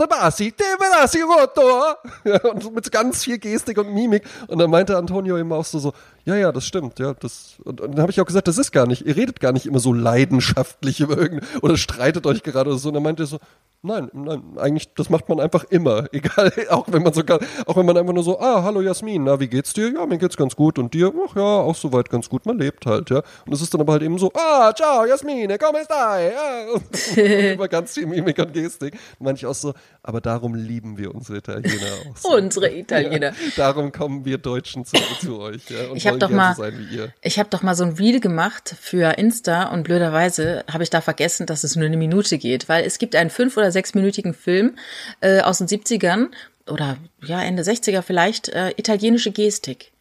Basi, 0.07 0.51
te 0.51 0.63
verasi 0.79 1.21
rotto. 1.21 1.95
Ja, 2.23 2.39
Und 2.51 2.75
mit 2.75 2.91
ganz 2.91 3.23
viel 3.23 3.39
Gestik 3.39 3.79
und 3.79 3.93
Mimik. 3.93 4.23
Und 4.47 4.59
dann 4.59 4.69
meinte 4.69 4.95
Antonio 4.95 5.37
immer 5.37 5.55
auch 5.55 5.65
so, 5.65 5.79
so, 5.79 5.93
ja, 6.25 6.35
ja, 6.35 6.51
das 6.51 6.65
stimmt, 6.65 6.99
ja, 6.99 7.13
das, 7.13 7.55
und, 7.63 7.81
und 7.81 7.91
dann 7.91 8.01
habe 8.01 8.11
ich 8.11 8.21
auch 8.21 8.25
gesagt, 8.25 8.47
das 8.47 8.57
ist 8.57 8.71
gar 8.71 8.87
nicht, 8.87 9.05
ihr 9.05 9.15
redet 9.15 9.39
gar 9.39 9.51
nicht 9.51 9.65
immer 9.65 9.79
so 9.79 9.93
leidenschaftlich 9.93 10.99
über 10.99 11.17
irgendein, 11.17 11.47
oder 11.61 11.77
streitet 11.77 12.25
euch 12.25 12.43
gerade 12.43 12.69
oder 12.69 12.79
so. 12.79 12.89
Und 12.89 12.95
dann 12.95 13.03
meinte 13.03 13.23
er 13.23 13.27
so, 13.27 13.39
nein, 13.83 14.09
nein, 14.13 14.43
eigentlich, 14.57 14.93
das 14.93 15.09
macht 15.09 15.27
man 15.29 15.39
einfach 15.39 15.63
immer, 15.65 16.07
egal, 16.11 16.51
auch 16.69 16.85
wenn 16.87 17.03
man 17.03 17.13
sogar, 17.13 17.39
auch 17.65 17.75
wenn 17.75 17.85
man 17.85 17.97
einfach 17.97 18.13
nur 18.13 18.23
so, 18.23 18.39
ah, 18.39 18.63
hallo 18.63 18.81
Jasmin, 18.81 19.23
na, 19.23 19.39
wie 19.39 19.47
geht's 19.47 19.73
dir? 19.73 19.91
Ja, 19.91 20.05
mir 20.05 20.17
geht's 20.17 20.37
ganz 20.37 20.55
gut 20.55 20.77
und 20.77 20.93
dir? 20.93 21.11
Ach 21.27 21.35
ja, 21.35 21.41
auch 21.41 21.75
soweit 21.75 22.09
ganz 22.09 22.29
gut, 22.29 22.45
man 22.45 22.57
lebt 22.57 22.85
halt, 22.85 23.09
ja. 23.09 23.23
Und 23.45 23.53
es 23.53 23.61
ist 23.61 23.73
dann 23.73 23.81
aber 23.81 23.93
halt 23.93 24.03
eben 24.03 24.17
so, 24.17 24.31
ah, 24.33 24.73
ciao, 24.75 25.05
Jasmine, 25.05 25.57
come 25.57 25.83
stai? 25.83 26.31
Ja, 26.31 26.73
und, 26.73 27.17
immer 27.53 27.67
ganz 27.67 27.93
viel 27.93 28.05
Mimik 28.05 28.37
und 28.39 28.53
Gestik. 28.53 28.93
Und 29.19 29.25
meinte 29.25 29.39
ich 29.39 29.45
auch 29.45 29.55
so, 29.55 29.73
aber 30.03 30.21
darum 30.21 30.55
lieben 30.55 30.97
wir 30.97 31.13
unsere 31.13 31.39
Italiener 31.39 31.87
auch 32.09 32.17
so. 32.17 32.35
Unsere 32.35 32.71
Italiener. 32.75 33.31
Ja, 33.31 33.33
darum 33.55 33.91
kommen 33.91 34.25
wir 34.25 34.37
Deutschen 34.37 34.85
zu, 34.85 34.97
zu 35.19 35.39
euch, 35.39 35.69
ja, 35.69 35.89
und 35.89 35.97
Ich 35.97 36.07
hab 36.11 36.19
wollen 36.19 36.19
doch 36.19 36.29
mal-. 36.29 36.73
Ich 37.21 37.39
habe 37.39 37.49
doch 37.49 37.61
mal 37.61 37.75
so 37.75 37.83
ein 37.83 37.91
Reel 37.91 38.19
gemacht 38.19 38.75
für 38.79 39.17
Insta 39.17 39.65
und 39.65 39.83
blöderweise 39.83 40.63
habe 40.71 40.83
ich 40.83 40.89
da 40.89 41.01
vergessen, 41.01 41.45
dass 41.45 41.63
es 41.63 41.75
nur 41.75 41.85
eine 41.85 41.97
Minute 41.97 42.37
geht, 42.37 42.69
weil 42.69 42.85
es 42.85 42.97
gibt 42.97 43.15
einen 43.15 43.29
fünf- 43.29 43.57
oder 43.57 43.71
sechsminütigen 43.71 44.33
Film 44.33 44.75
äh, 45.21 45.41
aus 45.41 45.59
den 45.59 45.67
70ern 45.67 46.27
oder 46.67 46.97
ja 47.23 47.41
Ende 47.41 47.63
60er 47.63 48.01
vielleicht, 48.01 48.49
äh, 48.49 48.71
italienische 48.77 49.31
Gestik. 49.31 49.91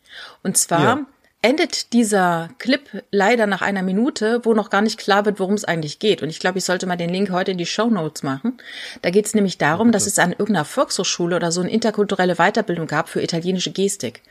Und 0.43 0.57
zwar 0.59 0.83
Ja. 0.83 1.07
Endet 1.43 1.95
dieser 1.95 2.51
Clip 2.59 3.03
leider 3.11 3.47
nach 3.47 3.63
einer 3.63 3.83
Minute, 3.83 4.41
wo 4.45 4.53
noch 4.53 4.69
gar 4.69 4.83
nicht 4.83 4.99
klar 4.99 5.25
wird, 5.25 5.41
worum 5.41 5.55
es 5.55 5.65
eigentlich 5.65 5.99
geht. 5.99 6.23
Und 6.23 6.29
ich 6.29 6.39
glaube, 6.39 6.59
ich 6.59 6.65
sollte 6.65 6.87
mal 6.87 6.97
den 6.97 7.09
Link 7.09 7.31
heute 7.31 7.53
in 7.53 7.59
die 7.59 7.67
Show 7.67 7.89
Notes 7.89 8.23
machen. 8.23 8.59
Da 9.01 9.11
geht 9.11 9.25
es 9.25 9.35
nämlich 9.35 9.57
darum, 9.57 9.91
dass 9.91 10.07
es 10.07 10.19
an 10.19 10.33
irgendeiner 10.33 10.67
Volkshochschule 10.67 11.37
oder 11.37 11.51
so 11.51 11.63
eine 11.63 11.71
interkulturelle 11.71 12.37
Weiterbildung 12.37 12.87
gab 12.87 13.09
für 13.09 13.23
italienische 13.23 13.71
Gestik. 13.71 14.23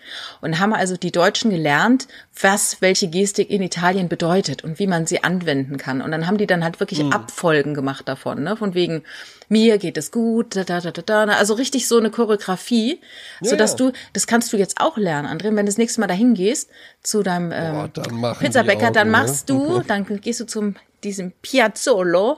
Und 0.41 0.59
haben 0.59 0.73
also 0.73 0.97
die 0.97 1.11
Deutschen 1.11 1.49
gelernt, 1.49 2.07
was 2.39 2.79
welche 2.81 3.07
Gestik 3.07 3.49
in 3.49 3.63
Italien 3.63 4.07
bedeutet 4.07 4.63
und 4.63 4.77
wie 4.77 4.87
man 4.87 5.07
sie 5.07 5.23
anwenden 5.23 5.77
kann. 5.77 6.01
Und 6.01 6.11
dann 6.11 6.27
haben 6.27 6.37
die 6.37 6.47
dann 6.47 6.63
halt 6.63 6.79
wirklich 6.79 7.03
Abfolgen 7.11 7.73
gemacht 7.73 8.07
davon, 8.07 8.43
ne? 8.43 8.55
Von 8.55 8.75
wegen, 8.75 9.03
mir 9.49 9.77
geht 9.79 9.97
es 9.97 10.11
gut, 10.11 10.55
da, 10.55 10.63
da, 10.63 10.79
da, 10.79 10.91
da, 10.91 11.01
da. 11.01 11.33
Also 11.33 11.55
richtig 11.55 11.87
so 11.87 11.97
eine 11.97 12.09
Choreografie, 12.11 13.01
Ja, 13.41 13.49
sodass 13.49 13.71
ja. 13.71 13.77
du, 13.77 13.91
das 14.13 14.25
kannst 14.27 14.53
du 14.53 14.57
jetzt 14.57 14.79
auch 14.79 14.95
lernen, 14.97 15.27
André, 15.27 15.45
wenn 15.45 15.57
du 15.57 15.65
das 15.65 15.77
nächste 15.77 15.99
Mal 16.01 16.07
dahin 16.07 16.33
gehst, 16.35 16.69
zu 17.03 17.23
deinem 17.23 17.51
ähm, 17.53 17.73
Boah, 17.73 17.87
dann 17.89 18.35
Pizzabäcker, 18.39 18.91
dann 18.91 19.07
Augen, 19.07 19.11
ne? 19.11 19.27
machst 19.27 19.49
du, 19.49 19.81
dann 19.87 20.05
gehst 20.21 20.39
du 20.39 20.45
zum 20.45 20.75
diesem 21.03 21.31
Piazzolo. 21.41 22.37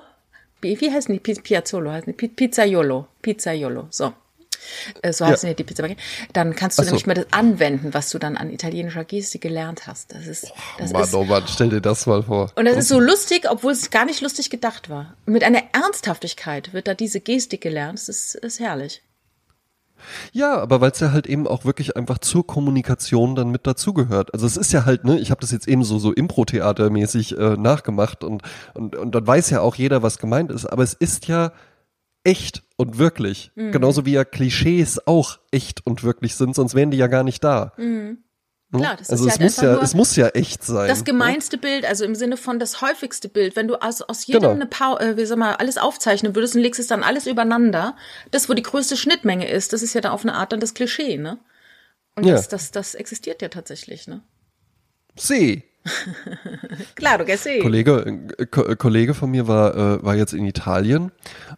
Wie, 0.62 0.80
wie 0.80 0.92
heißen 0.92 1.14
die? 1.14 1.20
Pi- 1.20 1.42
Piazzolo 1.42 1.92
heißen 1.92 2.06
die? 2.06 2.14
Pi- 2.14 2.28
Pizzaiolo. 2.28 3.08
Pizzaiolo. 3.22 3.88
So. 3.90 4.14
Äh, 5.02 5.14
So 5.14 5.26
heißen 5.26 5.48
ja. 5.48 5.54
die 5.54 5.64
Pizzabäcker. 5.64 6.00
Dann 6.34 6.56
kannst 6.56 6.80
du 6.80 6.84
so. 6.84 6.90
nämlich 6.90 7.06
mal 7.06 7.14
das 7.14 7.28
anwenden, 7.32 7.94
was 7.94 8.10
du 8.10 8.20
dann 8.20 8.38
an 8.38 8.50
italienischer 8.50 9.04
Gestik 9.04 9.42
gelernt 9.42 9.88
hast. 9.88 10.14
Das 10.14 10.28
ist, 10.28 10.52
das 10.78 10.92
Mann, 10.92 11.04
ist, 11.04 11.14
oh 11.14 11.24
Mann, 11.24 11.44
stell 11.48 11.70
dir 11.70 11.82
das 11.82 12.06
mal 12.06 12.24
vor. 12.24 12.52
und 12.56 12.66
das 12.66 12.78
ist 12.78 12.88
so 12.88 13.00
lustig, 13.00 13.48
obwohl 13.50 13.72
es 13.72 13.90
gar 13.90 14.06
nicht 14.06 14.22
lustig 14.22 14.50
gedacht 14.50 14.90
war. 14.90 15.16
Und 15.26 15.34
mit 15.34 15.44
einer 15.44 15.64
Ernsthaftigkeit 15.74 16.74
wird 16.74 16.88
da 16.88 16.94
diese 16.94 17.20
Gestik 17.20 17.62
gelernt. 17.62 18.00
Das 18.00 18.10
ist, 18.10 18.36
ist 18.36 18.60
herrlich. 18.60 19.02
Ja, 20.32 20.58
aber 20.58 20.82
weil 20.82 20.92
es 20.92 21.00
ja 21.00 21.12
halt 21.12 21.28
eben 21.28 21.48
auch 21.48 21.66
wirklich 21.66 21.96
einfach 21.96 22.18
zur 22.18 22.46
Kommunikation 22.46 23.36
dann 23.36 23.50
mit 23.50 23.68
dazugehört. 23.68 24.34
Also 24.34 24.46
es 24.46 24.58
ist 24.58 24.74
ja 24.74 24.86
halt, 24.86 25.04
ne, 25.04 25.20
ich 25.20 25.32
habe 25.32 25.42
das 25.42 25.52
jetzt 25.52 25.68
eben 25.68 25.84
so 25.84 26.00
so 26.00 26.12
Impro-Theater-mäßig 26.12 27.38
äh, 27.38 27.58
nachgemacht 27.58 28.24
und, 28.24 28.42
und 28.74 28.96
und 28.96 29.14
dann 29.14 29.28
weiß 29.28 29.50
ja 29.52 29.62
auch 29.62 29.76
jeder, 29.76 30.02
was 30.04 30.18
gemeint 30.18 30.52
ist. 30.52 30.66
Aber 30.66 30.84
es 30.84 30.94
ist 30.94 31.28
ja 31.28 31.52
echt 32.24 32.64
und 32.82 32.98
wirklich, 32.98 33.52
Mhm. 33.56 33.72
genauso 33.72 34.06
wie 34.06 34.12
ja 34.14 34.26
Klischees 34.26 35.06
auch 35.08 35.40
echt 35.52 35.86
und 35.86 36.04
wirklich 36.04 36.36
sind, 36.36 36.56
sonst 36.56 36.76
wären 36.76 36.92
die 36.92 36.98
ja 36.98 37.08
gar 37.08 37.24
nicht 37.24 37.44
da. 37.44 37.72
Klar, 38.74 38.96
das 38.98 39.10
also 39.10 39.28
ist 39.28 39.34
es 39.34 39.38
ja 39.40 39.44
muss 39.46 39.58
ja, 39.58 39.82
es 39.84 39.94
muss 39.94 40.16
ja 40.16 40.28
echt 40.30 40.64
sein. 40.64 40.88
das 40.88 41.00
ne? 41.00 41.04
gemeinste 41.04 41.58
Bild, 41.58 41.84
also 41.86 42.06
im 42.06 42.16
Sinne 42.16 42.38
von 42.38 42.58
das 42.58 42.82
häufigste 42.82 43.28
Bild, 43.28 43.58
wenn 43.58 43.68
du 43.68 43.76
aus, 43.82 44.02
aus 44.02 44.26
jedem 44.26 44.42
Genau. 44.44 44.54
eine 44.54 44.66
Pau 44.66 44.98
äh, 44.98 45.18
wie 45.18 45.26
sag 45.26 45.38
mal, 45.38 45.56
alles 45.56 45.78
aufzeichnen 45.78 46.36
würdest 46.36 46.56
und 46.56 46.62
legst 46.62 46.80
es 46.80 46.88
dann 46.88 47.04
alles 47.04 47.28
übereinander, 47.28 47.98
das, 48.32 48.48
wo 48.48 48.54
die 48.54 48.62
größte 48.62 48.96
Schnittmenge 48.96 49.50
ist, 49.50 49.74
das 49.74 49.82
ist 49.84 49.94
ja 49.94 50.00
dann 50.00 50.14
auf 50.14 50.24
eine 50.24 50.36
Art 50.36 50.54
dann 50.54 50.62
das 50.62 50.74
Klischee, 50.74 51.18
ne? 51.18 51.38
Und 52.16 52.26
Ja. 52.26 52.34
das, 52.36 52.48
das, 52.48 52.72
das 52.72 52.96
existiert 52.96 53.42
ja 53.42 53.50
tatsächlich, 53.50 54.08
ne? 54.08 54.22
See. 55.18 55.64
Klar, 56.96 57.18
du 57.18 57.26
gehst 57.26 57.48
eh. 57.48 57.60
Kollege, 57.60 58.20
äh, 58.38 58.46
Ko 58.46 58.64
äh, 58.64 58.76
Kollege 58.76 59.14
von 59.14 59.32
mir 59.32 59.48
war, 59.48 59.76
äh, 59.76 60.04
war 60.04 60.16
jetzt 60.16 60.34
in 60.34 60.46
Italien 60.46 61.12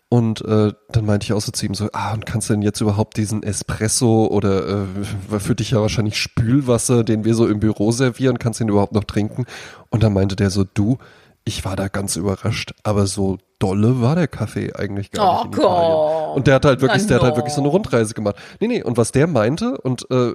und 0.10 0.42
äh, 0.46 0.72
dann 0.90 1.06
meinte 1.06 1.26
ich 1.26 1.34
auch 1.34 1.42
so 1.42 1.52
zu 1.52 1.66
ihm 1.66 1.74
so, 1.74 1.90
ah, 1.94 2.14
und 2.14 2.26
kannst 2.26 2.50
du 2.50 2.54
denn 2.54 2.62
jetzt 2.62 2.80
überhaupt 2.82 3.18
diesen 3.18 3.44
Espresso 3.44 4.28
oder 4.28 4.86
äh, 5.32 5.40
für 5.40 5.56
dich 5.56 5.72
ja 5.72 5.82
wahrscheinlich 5.82 6.18
Spülwasser, 6.18 7.04
den 7.04 7.26
wir 7.26 7.36
so 7.36 7.48
im 7.48 7.60
Büro 7.60 7.92
servieren, 7.92 8.40
kannst 8.40 8.60
du 8.60 8.64
den 8.64 8.70
überhaupt 8.70 8.94
noch 8.94 9.04
trinken? 9.04 9.46
Und 9.90 10.04
dann 10.04 10.14
meinte 10.14 10.36
der 10.36 10.50
so, 10.50 10.64
du, 10.64 11.00
ich 11.44 11.66
war 11.66 11.76
da 11.76 11.90
ganz 11.90 12.16
überrascht, 12.16 12.74
aber 12.84 13.06
so 13.06 13.38
dolle 13.60 14.02
war 14.02 14.16
der 14.16 14.28
Kaffee 14.28 14.74
eigentlich 14.74 15.12
gar 15.12 15.42
Oh 15.42 15.44
nicht 15.46 15.58
in 15.58 15.62
Italien. 15.62 15.92
Gott. 15.92 16.36
Und 16.38 16.48
der 16.48 16.56
hat 16.56 16.66
halt 16.66 16.82
wirklich, 16.82 17.06
der 17.08 17.18
hat 17.18 17.24
halt 17.24 17.36
wirklich 17.36 17.54
so 17.54 17.62
eine 17.62 17.70
Rundreise 17.70 18.14
gemacht. 18.14 18.38
Nee, 18.60 18.68
nee, 18.68 18.84
und 18.84 18.98
was 18.98 19.12
der 19.12 19.28
meinte 19.28 19.78
und 19.82 20.10
äh, 20.10 20.34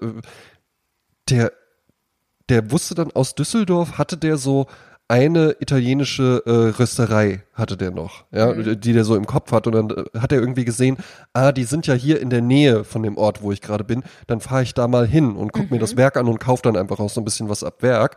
der 1.30 1.53
der 2.49 2.71
wusste 2.71 2.95
dann 2.95 3.11
aus 3.13 3.35
Düsseldorf 3.35 3.99
hatte 3.99 4.17
der 4.17 4.37
so 4.37 4.67
eine 5.09 5.57
italienische 5.59 6.43
äh, 6.45 6.79
Rösterei 6.79 7.43
hatte 7.55 7.79
der 7.79 7.91
noch, 7.91 8.27
ja, 8.31 8.53
die 8.53 8.93
der 8.93 9.05
so 9.05 9.17
im 9.17 9.27
Kopf 9.27 9.53
hat. 9.53 9.67
Und 9.67 9.73
dann 9.73 9.91
äh, 9.91 10.19
hat 10.19 10.33
er 10.33 10.39
irgendwie 10.39 10.67
gesehen, 10.67 10.99
ah, 11.33 11.51
die 11.51 11.65
sind 11.65 11.87
ja 11.87 11.95
hier 11.95 12.21
in 12.21 12.29
der 12.29 12.43
Nähe 12.43 12.85
von 12.85 13.03
dem 13.03 13.17
Ort, 13.17 13.43
wo 13.43 13.51
ich 13.51 13.63
gerade 13.63 13.85
bin, 13.85 14.03
dann 14.27 14.41
fahre 14.41 14.63
ich 14.63 14.75
da 14.75 14.87
mal 14.87 15.07
hin 15.07 15.35
und 15.35 15.55
guck 15.55 15.71
mir 15.71 15.79
das 15.79 15.97
Werk 15.97 16.19
an 16.19 16.29
und 16.29 16.41
kauf 16.41 16.61
dann 16.61 16.77
einfach 16.77 17.01
auch 17.01 17.09
so 17.09 17.23
ein 17.23 17.25
bisschen 17.25 17.49
was 17.49 17.65
ab 17.65 17.83
Werk. 17.83 18.17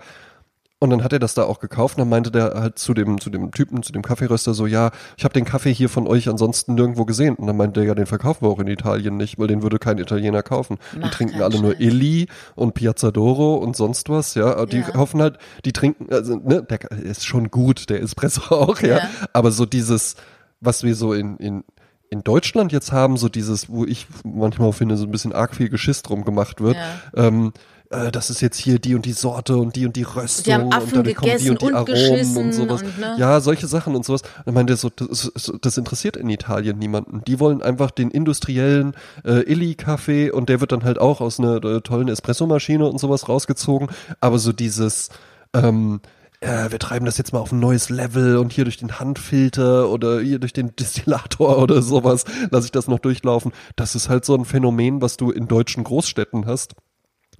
Und 0.84 0.90
dann 0.90 1.04
hat 1.04 1.14
er 1.14 1.20
das 1.20 1.36
da 1.36 1.44
auch 1.44 1.60
gekauft 1.60 1.98
und 1.98 2.02
dann 2.02 2.10
meinte 2.10 2.32
der 2.32 2.56
halt 2.56 2.80
zu 2.80 2.96
dem, 2.96 3.22
zu 3.22 3.30
dem 3.30 3.52
Typen, 3.52 3.84
zu 3.84 3.92
dem 3.94 4.02
Kaffeeröster 4.02 4.56
so, 4.56 4.66
ja, 4.66 4.90
ich 5.16 5.24
habe 5.24 5.34
den 5.36 5.46
Kaffee 5.46 5.72
hier 5.72 5.90
von 5.90 6.08
euch 6.08 6.28
ansonsten 6.28 6.74
nirgendwo 6.74 7.06
gesehen. 7.06 7.36
Und 7.36 7.46
dann 7.46 7.56
meinte 7.56 7.82
der, 7.82 7.88
ja, 7.90 7.94
den 7.94 8.08
verkaufen 8.08 8.44
wir 8.46 8.50
auch 8.50 8.58
in 8.60 8.66
Italien 8.66 9.16
nicht, 9.16 9.38
weil 9.38 9.46
den 9.46 9.62
würde 9.62 9.78
kein 9.78 10.00
Italiener 10.00 10.42
kaufen. 10.42 10.80
Die 10.96 10.98
Macht 10.98 11.14
trinken 11.14 11.34
keinen 11.34 11.44
alle 11.44 11.62
nur 11.62 11.74
Scheiß. 11.74 11.82
Illy 11.82 12.28
und 12.56 12.74
Piazzadoro 12.74 13.58
und 13.58 13.76
sonst 13.76 14.10
was, 14.10 14.34
ja. 14.34 14.66
Die 14.66 14.78
Ja. 14.78 14.90
kaufen 14.90 15.22
halt, 15.22 15.38
die 15.66 15.72
trinken, 15.72 16.12
also, 16.12 16.36
ne, 16.36 16.64
der 16.64 16.90
ist 16.92 17.28
schon 17.28 17.52
gut, 17.52 17.92
der 17.92 18.02
Espresso 18.02 18.42
auch, 18.50 18.80
ja. 18.82 18.98
Ja. 18.98 19.10
Aber 19.34 19.52
so 19.52 19.68
dieses, 19.68 20.16
was 20.62 20.82
wir 20.84 20.96
so 20.96 21.14
in, 21.14 21.38
in, 21.38 21.64
in 22.10 22.24
Deutschland 22.24 22.72
jetzt 22.72 22.92
haben, 22.92 23.18
so 23.18 23.30
dieses, 23.30 23.70
wo 23.70 23.86
ich 23.86 24.08
manchmal 24.26 24.74
finde, 24.74 24.98
so 24.98 25.06
ein 25.06 25.12
bisschen 25.12 25.32
arg 25.32 25.56
viel 25.56 25.70
Geschiss 25.70 26.02
drum 26.02 26.26
gemacht 26.26 26.60
wird, 26.60 26.76
Ja. 26.76 27.28
ähm, 27.28 27.54
äh, 27.92 28.12
das 28.12 28.30
ist 28.30 28.42
jetzt 28.42 28.58
hier 28.58 28.80
die 28.80 28.96
und 28.96 29.06
die 29.06 29.14
Sorte 29.14 29.58
und 29.58 29.76
die 29.76 29.86
und 29.86 29.96
die 29.96 30.04
Röstung 30.04 30.44
Die 30.46 30.54
haben 30.54 30.72
Affen 30.72 30.90
und 30.90 30.98
dadurch 30.98 31.16
kommen 31.16 31.38
die 31.38 31.50
und 31.50 31.62
die 31.62 31.66
und 31.66 31.76
Aromen 31.76 32.38
und 32.38 32.54
sowas. 32.54 32.82
und, 32.82 33.00
ne? 33.00 33.16
Ja, 33.18 33.40
solche 33.42 33.68
Sachen 33.68 33.96
und 33.96 34.06
sowas. 34.06 34.22
Und 34.22 34.48
er 34.48 34.54
meinte 34.54 34.76
so, 34.76 34.90
das, 34.90 35.32
das 35.62 35.78
interessiert 35.78 36.18
in 36.18 36.30
Italien 36.30 36.80
niemanden. 36.80 37.22
Die 37.26 37.40
wollen 37.40 37.62
einfach 37.62 37.92
den 37.92 38.12
industriellen 38.12 38.96
äh, 39.26 39.42
Illy-Kaffee 39.42 40.32
und 40.32 40.50
der 40.50 40.62
wird 40.62 40.72
dann 40.72 40.84
halt 40.84 41.00
auch 41.00 41.22
aus 41.22 41.40
einer 41.40 41.64
äh, 41.64 41.82
tollen 41.82 42.08
Espressomaschine 42.08 42.86
und 42.88 43.00
sowas 43.00 43.30
rausgezogen. 43.30 43.90
Aber 44.20 44.40
so 44.40 44.54
dieses 44.54 45.10
ähm, 45.54 46.02
äh, 46.42 46.72
wir 46.72 46.80
treiben 46.80 47.06
das 47.06 47.18
jetzt 47.18 47.34
mal 47.34 47.40
auf 47.40 47.52
ein 47.52 47.60
neues 47.60 47.90
Level 47.90 48.38
und 48.38 48.52
hier 48.52 48.64
durch 48.64 48.78
den 48.78 49.00
Handfilter 49.00 49.90
oder 49.90 50.20
hier 50.22 50.40
durch 50.40 50.54
den 50.54 50.76
Distillator 50.76 51.60
oder 51.60 51.82
sowas 51.82 52.26
lasse 52.50 52.66
ich 52.66 52.72
das 52.72 52.88
noch 52.88 53.00
durchlaufen. 53.00 53.52
Das 53.76 53.96
ist 53.96 54.10
halt 54.10 54.26
so 54.26 54.36
ein 54.36 54.46
Phänomen, 54.46 55.02
was 55.02 55.18
du 55.18 55.32
in 55.32 55.48
deutschen 55.48 55.84
Großstädten 55.84 56.46
hast. 56.46 56.74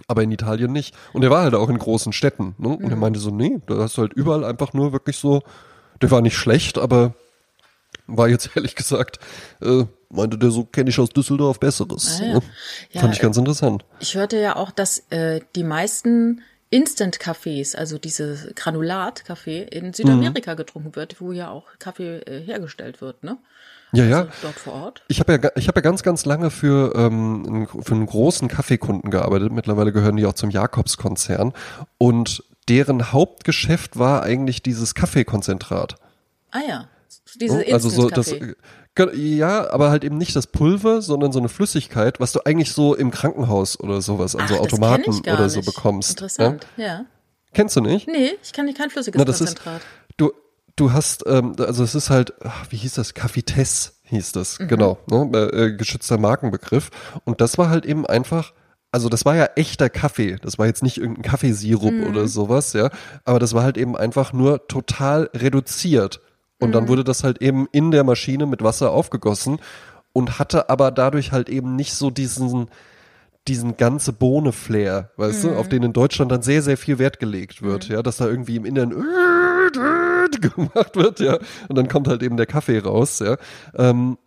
Aber 0.08 0.24
in 0.24 0.32
Italien 0.32 0.72
nicht. 0.72 0.96
Und 1.14 1.24
er 1.24 1.30
war 1.30 1.44
halt 1.44 1.54
auch 1.54 1.70
in 1.70 1.78
großen 1.78 2.14
Städten. 2.14 2.56
Ne? 2.58 2.70
Und 2.70 2.90
er 2.90 2.96
meinte 2.96 3.20
so, 3.20 3.30
nee, 3.30 3.60
da 3.68 3.78
hast 3.78 3.98
du 3.98 4.02
halt 4.02 4.14
überall 4.14 4.44
einfach 4.44 4.74
nur 4.74 4.94
wirklich 4.94 5.18
so, 5.18 5.42
der 6.02 6.12
war 6.12 6.22
nicht 6.22 6.36
schlecht, 6.36 6.78
aber 6.78 7.14
war 8.08 8.30
jetzt 8.30 8.50
ehrlich 8.56 8.76
gesagt, 8.76 9.20
äh, 9.62 9.86
meinte 10.10 10.38
der 10.38 10.52
so, 10.52 10.66
kenne 10.66 10.90
ich 10.90 11.00
aus 11.00 11.10
Düsseldorf 11.10 11.60
Besseres. 11.60 12.20
Ah, 12.20 12.26
ja. 12.26 12.34
ne? 12.34 12.42
Ja, 12.92 13.02
Fand 13.02 13.14
ich 13.14 13.22
ganz 13.22 13.38
interessant. 13.38 13.86
Ich 14.00 14.16
hörte 14.16 14.40
ja 14.40 14.56
auch, 14.56 14.72
dass 14.72 15.00
äh, 15.10 15.42
die 15.56 15.64
meisten 15.64 16.42
Instant-Cafés, 16.70 17.76
also 17.76 17.98
diese 17.98 18.54
Granulat-Kaffee, 18.56 19.64
in 19.64 19.94
Südamerika 19.94 20.54
getrunken 20.54 20.96
wird, 20.96 21.20
wo 21.20 21.34
ja 21.34 21.50
auch 21.50 21.66
Kaffee 21.80 22.20
äh, 22.20 22.42
hergestellt 22.46 23.02
wird, 23.02 23.24
ne? 23.24 23.38
Ja, 23.94 24.06
ja. 24.06 24.20
Also 24.22 24.32
dort 24.42 24.56
vor 24.56 24.74
Ort. 24.74 25.04
Ich 25.08 25.20
habe 25.20 25.34
ja, 25.34 25.50
ich 25.56 25.68
habe 25.68 25.78
ja 25.80 25.82
ganz, 25.82 26.04
ganz 26.04 26.26
lange 26.26 26.50
für, 26.50 26.94
ähm, 26.96 27.44
einen- 27.48 27.68
für 27.68 27.94
einen 27.94 28.06
großen 28.06 28.48
Kaffeekunden 28.48 29.12
gearbeitet. 29.12 29.52
Mittlerweile 29.52 29.92
gehören 29.92 30.16
die 30.18 30.26
auch 30.26 30.34
zum 30.34 30.50
Jakobs-Konzern. 30.50 31.54
Und 31.98 32.44
deren 32.70 33.12
Hauptgeschäft 33.12 33.98
war 34.00 34.24
eigentlich 34.24 34.62
dieses 34.64 34.96
Kaffeekonzentrat. 34.96 35.96
Ah 36.52 36.60
ja, 36.68 36.88
diese 37.40 37.66
also 37.74 37.90
so 37.90 38.10
das, 38.10 38.34
ja, 39.14 39.70
aber 39.72 39.90
halt 39.90 40.04
eben 40.04 40.18
nicht 40.18 40.36
das 40.36 40.48
Pulver, 40.48 41.02
sondern 41.02 41.32
so 41.32 41.40
eine 41.40 41.50
Flüssigkeit, 41.50 42.20
was 42.20 42.32
du 42.34 42.42
eigentlich 42.46 42.72
so 42.74 42.94
im 42.96 43.10
Krankenhaus 43.12 43.80
oder 43.80 44.02
sowas 44.02 44.36
an 44.36 44.44
Ach, 44.46 44.50
so 44.50 44.60
Automaten 44.60 45.20
oder 45.22 45.50
so 45.50 45.60
nicht. 45.60 45.66
bekommst. 45.74 46.10
Ja? 46.10 46.14
Interessant, 46.26 46.68
ja. 46.78 47.06
Kennst 47.54 47.76
du 47.76 47.82
nicht? 47.82 48.08
Nee, 48.08 48.32
ich 48.42 48.54
kann 48.54 48.74
kein 48.74 48.90
flüssiges 48.90 49.18
Na, 49.20 49.26
das 49.26 49.42
ist, 49.42 49.58
Konzentrat. 49.58 49.82
Du, 50.76 50.94
hast, 50.94 51.24
ähm, 51.28 51.56
also 51.60 51.84
es 51.84 51.96
ist 51.96 52.10
halt, 52.10 52.34
ach, 52.44 52.66
wie 52.70 52.78
hieß 52.78 52.94
das? 52.94 53.14
Cafetesse 53.14 53.92
hieß 54.04 54.32
das, 54.34 54.58
genau, 54.58 54.98
ne? 55.10 55.50
äh, 55.54 55.76
geschützter 55.76 56.18
Markenbegriff. 56.18 56.90
Und 57.24 57.42
das 57.42 57.58
war 57.58 57.70
halt 57.70 57.86
eben 57.86 58.06
einfach, 58.06 58.54
also 58.92 59.08
das 59.08 59.26
war 59.26 59.36
ja 59.36 59.50
echter 59.56 59.90
Kaffee. 59.90 60.38
Das 60.42 60.60
war 60.60 60.66
jetzt 60.66 60.84
nicht 60.84 60.98
irgendein 60.98 61.24
Kaffeesirup 61.24 62.08
oder 62.10 62.28
sowas, 62.28 62.74
ja. 62.74 62.90
Aber 63.24 63.40
das 63.40 63.54
war 63.54 63.64
halt 63.64 63.78
eben 63.78 63.96
einfach 63.96 64.34
nur 64.34 64.68
total 64.68 65.30
reduziert. 65.34 66.20
Und 66.60 66.74
dann 66.74 66.88
wurde 66.88 67.04
das 67.04 67.24
halt 67.24 67.42
eben 67.42 67.68
in 67.72 67.90
der 67.90 68.04
Maschine 68.04 68.46
mit 68.46 68.62
Wasser 68.64 68.92
aufgegossen 68.92 69.60
und 70.14 70.38
hatte 70.38 70.70
aber 70.70 70.92
dadurch 70.92 71.32
halt 71.32 71.50
eben 71.50 71.76
nicht 71.76 71.94
so 71.96 72.12
diesen, 72.12 72.68
diesen 73.48 73.78
ganze 73.78 74.14
Bohne-Flair, 74.14 75.12
weißt 75.18 75.46
du, 75.46 75.56
auf 75.56 75.68
den 75.68 75.84
in 75.84 75.94
Deutschland 75.94 76.32
dann 76.32 76.44
sehr, 76.44 76.62
sehr 76.62 76.78
viel 76.78 77.00
Wert 77.00 77.20
gelegt 77.20 77.62
wird, 77.64 77.88
ja, 77.88 78.04
dass 78.04 78.18
da 78.18 78.28
irgendwie 78.28 78.56
im 78.56 78.66
Inneren 78.66 78.92
gemacht 80.56 80.96
wird, 80.96 81.20
ja, 81.20 81.40
und 81.68 81.78
dann 81.78 81.88
kommt 81.88 82.08
halt 82.08 82.22
eben 82.22 82.38
der 82.38 82.46
Kaffee 82.46 82.80
raus, 82.80 83.20
ja. 83.20 83.38
Ähm, 83.76 84.18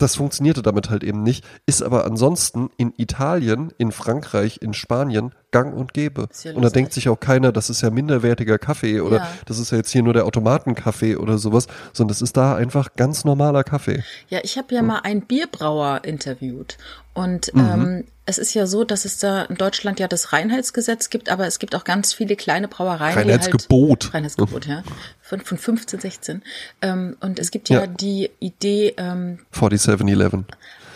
das 0.00 0.16
funktionierte 0.16 0.62
damit 0.62 0.90
halt 0.90 1.04
eben 1.04 1.22
nicht, 1.22 1.44
ist 1.66 1.82
aber 1.82 2.04
ansonsten 2.04 2.70
in 2.76 2.92
Italien, 2.96 3.72
in 3.78 3.92
Frankreich, 3.92 4.58
in 4.62 4.74
Spanien 4.74 5.32
gang 5.52 5.74
und 5.76 5.92
gäbe. 5.94 6.28
Ja 6.42 6.52
und 6.54 6.62
da 6.62 6.70
denkt 6.70 6.92
sich 6.92 7.08
auch 7.08 7.18
keiner, 7.20 7.52
das 7.52 7.70
ist 7.70 7.80
ja 7.82 7.90
minderwertiger 7.90 8.58
Kaffee 8.58 9.00
oder 9.00 9.16
Ja. 9.18 9.28
das 9.46 9.58
ist 9.58 9.70
ja 9.72 9.78
jetzt 9.78 9.90
hier 9.90 10.02
nur 10.02 10.12
der 10.12 10.24
Automatenkaffee 10.26 11.16
oder 11.16 11.38
sowas, 11.38 11.66
sondern 11.92 12.12
das 12.14 12.22
ist 12.22 12.36
da 12.36 12.54
einfach 12.56 12.94
ganz 12.94 13.24
normaler 13.24 13.64
Kaffee. 13.64 14.02
Ja, 14.28 14.40
ich 14.42 14.56
habe 14.58 14.74
ja 14.74 14.82
mal 14.82 15.00
einen 15.00 15.22
Bierbrauer 15.22 16.04
interviewt. 16.04 16.78
Und 17.12 17.52
Mhm. 17.54 17.60
ähm, 17.60 18.04
es 18.26 18.38
ist 18.38 18.54
ja 18.54 18.66
so, 18.68 18.84
dass 18.84 19.04
es 19.04 19.18
da 19.18 19.42
in 19.42 19.56
Deutschland 19.56 19.98
ja 19.98 20.06
das 20.06 20.32
Reinheitsgesetz 20.32 21.10
gibt, 21.10 21.28
aber 21.28 21.46
es 21.48 21.58
gibt 21.58 21.74
auch 21.74 21.82
ganz 21.82 22.12
viele 22.12 22.36
kleine 22.36 22.68
Brauereien. 22.68 23.18
Reinheitsgebot. 23.18 24.04
Halt, 24.04 24.14
Reinheitsgebot, 24.14 24.66
ja. 24.66 24.84
Von, 25.30 25.40
von 25.42 25.58
15, 25.58 26.00
16. 26.00 26.42
Ähm, 26.82 27.16
und 27.20 27.38
es 27.38 27.52
gibt 27.52 27.68
ja, 27.68 27.82
Ja. 27.82 27.86
die 27.86 28.30
Idee, 28.40 28.94
ähm, 28.96 29.38
4711. 29.52 30.44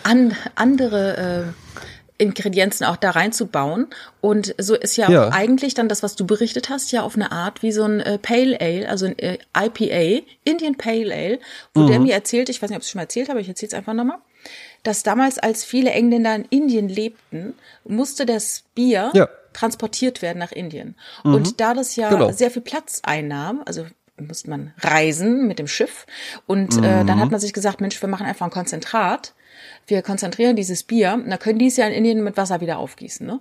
an, 0.03 0.37
andere 0.57 1.55
äh, 2.19 2.23
Ingredienzen 2.23 2.85
auch 2.85 2.97
da 2.97 3.11
reinzubauen. 3.11 3.87
Und 4.21 4.53
so 4.59 4.75
ist 4.75 4.97
ja, 4.97 5.09
Ja. 5.09 5.29
eigentlich 5.29 5.75
dann 5.75 5.89
das, 5.89 6.03
was 6.03 6.17
du 6.17 6.27
berichtet 6.27 6.69
hast, 6.69 6.91
ja 6.91 7.03
auf 7.03 7.15
eine 7.15 7.31
Art 7.31 7.63
wie 7.63 7.71
so 7.71 7.85
ein 7.85 8.01
äh, 8.01 8.19
Pale 8.19 8.61
Ale, 8.61 8.89
also 8.89 9.07
ein 9.07 9.17
äh, 9.21 9.39
IPA, 9.57 10.25
Indian 10.43 10.75
Pale 10.77 11.15
Ale, 11.15 11.39
wo 11.73 11.83
Mhm. 11.83 11.87
der 11.87 12.01
mir 12.01 12.15
erzählt, 12.15 12.49
ich 12.49 12.61
weiß 12.61 12.71
nicht, 12.71 12.77
ob 12.77 12.83
ich 12.83 12.87
es 12.87 12.91
schon 12.91 12.99
mal 12.99 13.05
erzählt 13.05 13.29
habe, 13.29 13.41
ich 13.41 13.49
erzähle 13.49 13.69
es 13.69 13.75
einfach 13.75 13.95
nochmal, 13.95 14.19
dass 14.83 15.05
damals, 15.05 15.39
als 15.39 15.63
viele 15.65 15.91
Engländer 15.93 16.35
in 16.35 16.45
Indien 16.51 16.89
lebten, 16.89 17.55
musste 17.85 18.27
das 18.27 18.65
Bier 18.75 19.11
Ja. 19.15 19.29
transportiert 19.53 20.23
werden 20.23 20.39
nach 20.41 20.51
Indien. 20.53 20.97
Und 21.23 21.61
da 21.61 21.73
das 21.75 21.95
ja 21.95 22.11
Genau. 22.11 22.33
sehr 22.33 22.51
viel 22.51 22.63
Platz 22.63 23.01
einnahm, 23.05 23.63
also 23.65 23.87
musste 24.19 24.49
man 24.51 24.73
reisen 24.81 25.47
mit 25.49 25.59
dem 25.59 25.67
Schiff 25.67 26.07
und 26.47 26.83
äh, 26.83 27.05
dann 27.05 27.21
hat 27.21 27.31
man 27.31 27.41
sich 27.41 27.53
gesagt, 27.53 27.81
Mensch, 27.81 28.01
wir 28.01 28.09
machen 28.09 28.27
einfach 28.27 28.47
ein 28.47 28.53
Konzentrat. 28.53 29.35
Wir 29.87 30.03
konzentrieren 30.03 30.57
dieses 30.57 30.83
Bier 30.83 31.15
und 31.15 31.31
dann 31.31 31.39
können 31.39 31.59
die 31.59 31.67
es 31.69 31.77
ja 31.77 31.87
in 31.87 31.93
Indien 31.93 32.23
mit 32.25 32.37
Wasser 32.37 32.61
wieder 32.61 32.79
aufgießen, 32.79 33.27
ne? 33.27 33.41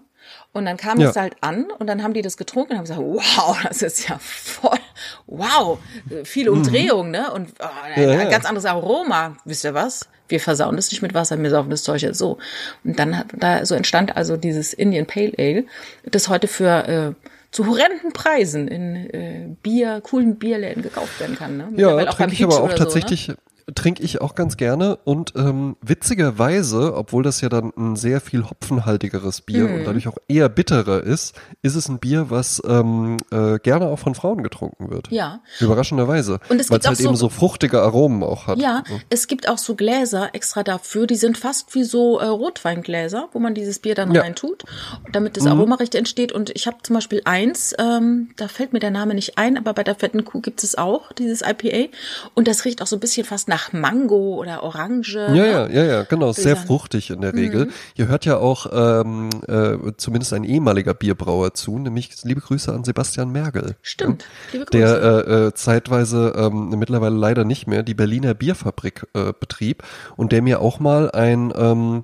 Und 0.53 0.65
dann 0.65 0.77
kam 0.77 0.99
Ja. 1.01 1.09
es 1.09 1.15
halt 1.17 1.35
an 1.41 1.65
und 1.79 1.87
dann 1.87 2.01
haben 2.01 2.13
die 2.13 2.21
das 2.21 2.37
getrunken 2.37 2.71
und 2.73 2.77
haben 2.77 2.85
gesagt, 2.85 3.01
wow, 3.01 3.57
das 3.63 3.81
ist 3.81 4.07
ja 4.07 4.17
voll, 4.19 4.79
wow, 5.27 5.79
viele 6.23 6.51
Umdrehungen, 6.51 7.11
ne? 7.11 7.31
Und 7.31 7.49
oh, 7.59 7.65
ein, 7.83 8.01
Mhm. 8.03 8.09
Ja, 8.09 8.21
ja. 8.23 8.29
ganz 8.29 8.45
anderes 8.45 8.65
Aroma. 8.65 9.35
Wisst 9.45 9.63
ihr 9.65 9.73
was? 9.73 10.07
Wir 10.29 10.39
versauen 10.39 10.75
das 10.77 10.89
nicht 10.91 11.01
mit 11.01 11.13
Wasser, 11.13 11.37
wir 11.41 11.49
saufen 11.49 11.69
das 11.69 11.83
Zeug 11.83 12.01
jetzt 12.01 12.17
so. 12.17 12.37
Und 12.83 12.97
dann 12.97 13.17
hat 13.17 13.27
da 13.37 13.65
so 13.65 13.75
entstand 13.75 14.15
also 14.15 14.37
dieses 14.37 14.73
Indian 14.73 15.05
Pale 15.05 15.33
Ale, 15.37 15.65
das 16.05 16.29
heute 16.29 16.47
für 16.47 16.87
äh, 16.87 17.29
zu 17.53 17.67
horrenden 17.67 18.11
Preisen 18.13 18.67
in 18.67 18.95
äh, 18.95 19.55
Bier, 19.61 20.01
coolen 20.01 20.37
Bierläden 20.37 20.81
gekauft 20.83 21.19
werden 21.19 21.37
kann. 21.37 21.55
Ne? 21.55 21.69
Ja, 21.77 22.03
trinke 22.05 22.33
ich 22.33 22.43
aber 22.43 22.61
auch 22.61 22.63
oder 22.63 22.89
so, 22.89 22.97
ne? 22.97 23.37
Trinke 23.75 24.03
ich 24.03 24.21
auch 24.21 24.35
ganz 24.35 24.57
gerne 24.57 24.97
und 25.03 25.33
ähm, 25.35 25.75
witzigerweise, 25.81 26.95
obwohl 26.95 27.23
das 27.23 27.41
ja 27.41 27.49
dann 27.49 27.71
ein 27.77 27.95
sehr 27.95 28.21
viel 28.21 28.43
hopfenhaltigeres 28.49 29.41
Bier 29.41 29.63
Mhm. 29.67 29.73
und 29.75 29.83
dadurch 29.85 30.07
auch 30.07 30.17
eher 30.27 30.49
bitterer 30.49 31.03
ist, 31.03 31.33
ist 31.61 31.75
es 31.75 31.87
ein 31.89 31.99
Bier, 31.99 32.29
was 32.29 32.61
ähm, 32.67 33.17
äh, 33.31 33.59
gerne 33.59 33.87
auch 33.87 33.99
von 33.99 34.15
Frauen 34.15 34.43
getrunken 34.43 34.89
wird. 34.91 35.09
Ja. 35.11 35.41
Überraschenderweise. 35.59 36.39
Und 36.49 36.59
es 36.61 36.69
gibt 36.69 36.83
es 36.83 36.87
halt 36.87 36.97
auch 36.97 37.01
eben 37.03 37.15
so- 37.15 37.23
so 37.23 37.29
fruchtige 37.29 37.81
Aromen 37.81 38.21
auch 38.23 38.47
hat. 38.47 38.59
Ja, 38.59 38.83
es 39.09 39.27
gibt 39.27 39.47
auch 39.47 39.57
so 39.57 39.75
Gläser 39.75 40.29
extra 40.33 40.63
dafür, 40.63 41.07
die 41.07 41.15
sind 41.15 41.37
fast 41.37 41.73
wie 41.73 41.83
so 41.83 42.19
äh, 42.19 42.25
Rotweingläser, 42.25 43.29
wo 43.31 43.39
man 43.39 43.53
dieses 43.55 43.79
Bier 43.79 43.95
dann 43.95 44.13
Ja. 44.13 44.21
rein 44.21 44.35
tut, 44.35 44.63
damit 45.11 45.37
das 45.37 45.45
Aroma 45.47 45.75
richtig 45.75 45.99
entsteht. 45.99 46.31
Und 46.31 46.51
ich 46.55 46.67
habe 46.67 46.77
zum 46.83 46.95
Beispiel 46.95 47.21
eins, 47.25 47.73
ähm, 47.79 48.29
da 48.37 48.47
fällt 48.47 48.73
mir 48.73 48.79
der 48.79 48.91
Name 48.91 49.13
nicht 49.13 49.37
ein, 49.37 49.57
aber 49.57 49.73
bei 49.73 49.83
der 49.83 49.95
fetten 49.95 50.25
Kuh 50.25 50.41
gibt 50.41 50.63
es 50.63 50.77
auch 50.77 51.11
dieses 51.13 51.41
IPA. 51.41 51.89
Und 52.33 52.47
das 52.47 52.65
riecht 52.65 52.81
auch 52.81 52.87
so 52.87 52.95
ein 52.97 52.99
bisschen 52.99 53.25
fast 53.25 53.47
nach 53.53 53.71
Mango 53.71 54.35
oder 54.39 54.63
Orange. 54.63 55.15
Ja, 55.15 55.29
ne? 55.31 55.51
ja, 55.51 55.67
ja, 55.67 55.83
ja, 55.83 56.03
genau. 56.03 56.31
Sehr 56.31 56.55
fruchtig 56.55 57.11
in 57.11 57.17
Mhm. 57.17 57.21
der 57.21 57.33
Regel. 57.35 57.69
Ihr 57.95 58.07
hört 58.07 58.25
ja 58.25 58.37
auch 58.37 58.65
ähm, 58.73 59.29
äh, 59.47 59.77
zumindest 59.97 60.33
ein 60.33 60.43
ehemaliger 60.43 60.95
Bierbrauer 60.95 61.53
zu, 61.53 61.77
nämlich 61.77 62.23
liebe 62.23 62.41
Grüße 62.41 62.73
an 62.73 62.83
Sebastian 62.83 63.31
Mergel. 63.31 63.75
Stimmt. 63.83 64.25
Liebe 64.51 64.65
Grüße. 64.65 64.77
der 64.77 65.27
äh, 65.27 65.47
äh, 65.47 65.53
zeitweise 65.53 66.33
ähm, 66.35 66.69
mittlerweile 66.79 67.15
leider 67.15 67.43
nicht 67.45 67.67
mehr 67.67 67.83
die 67.83 67.93
Berliner 67.93 68.33
Bierfabrik 68.33 69.05
äh, 69.13 69.33
betrieb 69.39 69.83
und 70.15 70.31
der 70.31 70.41
mir 70.41 70.59
auch 70.59 70.79
mal 70.79 71.11
ein 71.11 71.53
ähm, 71.55 72.01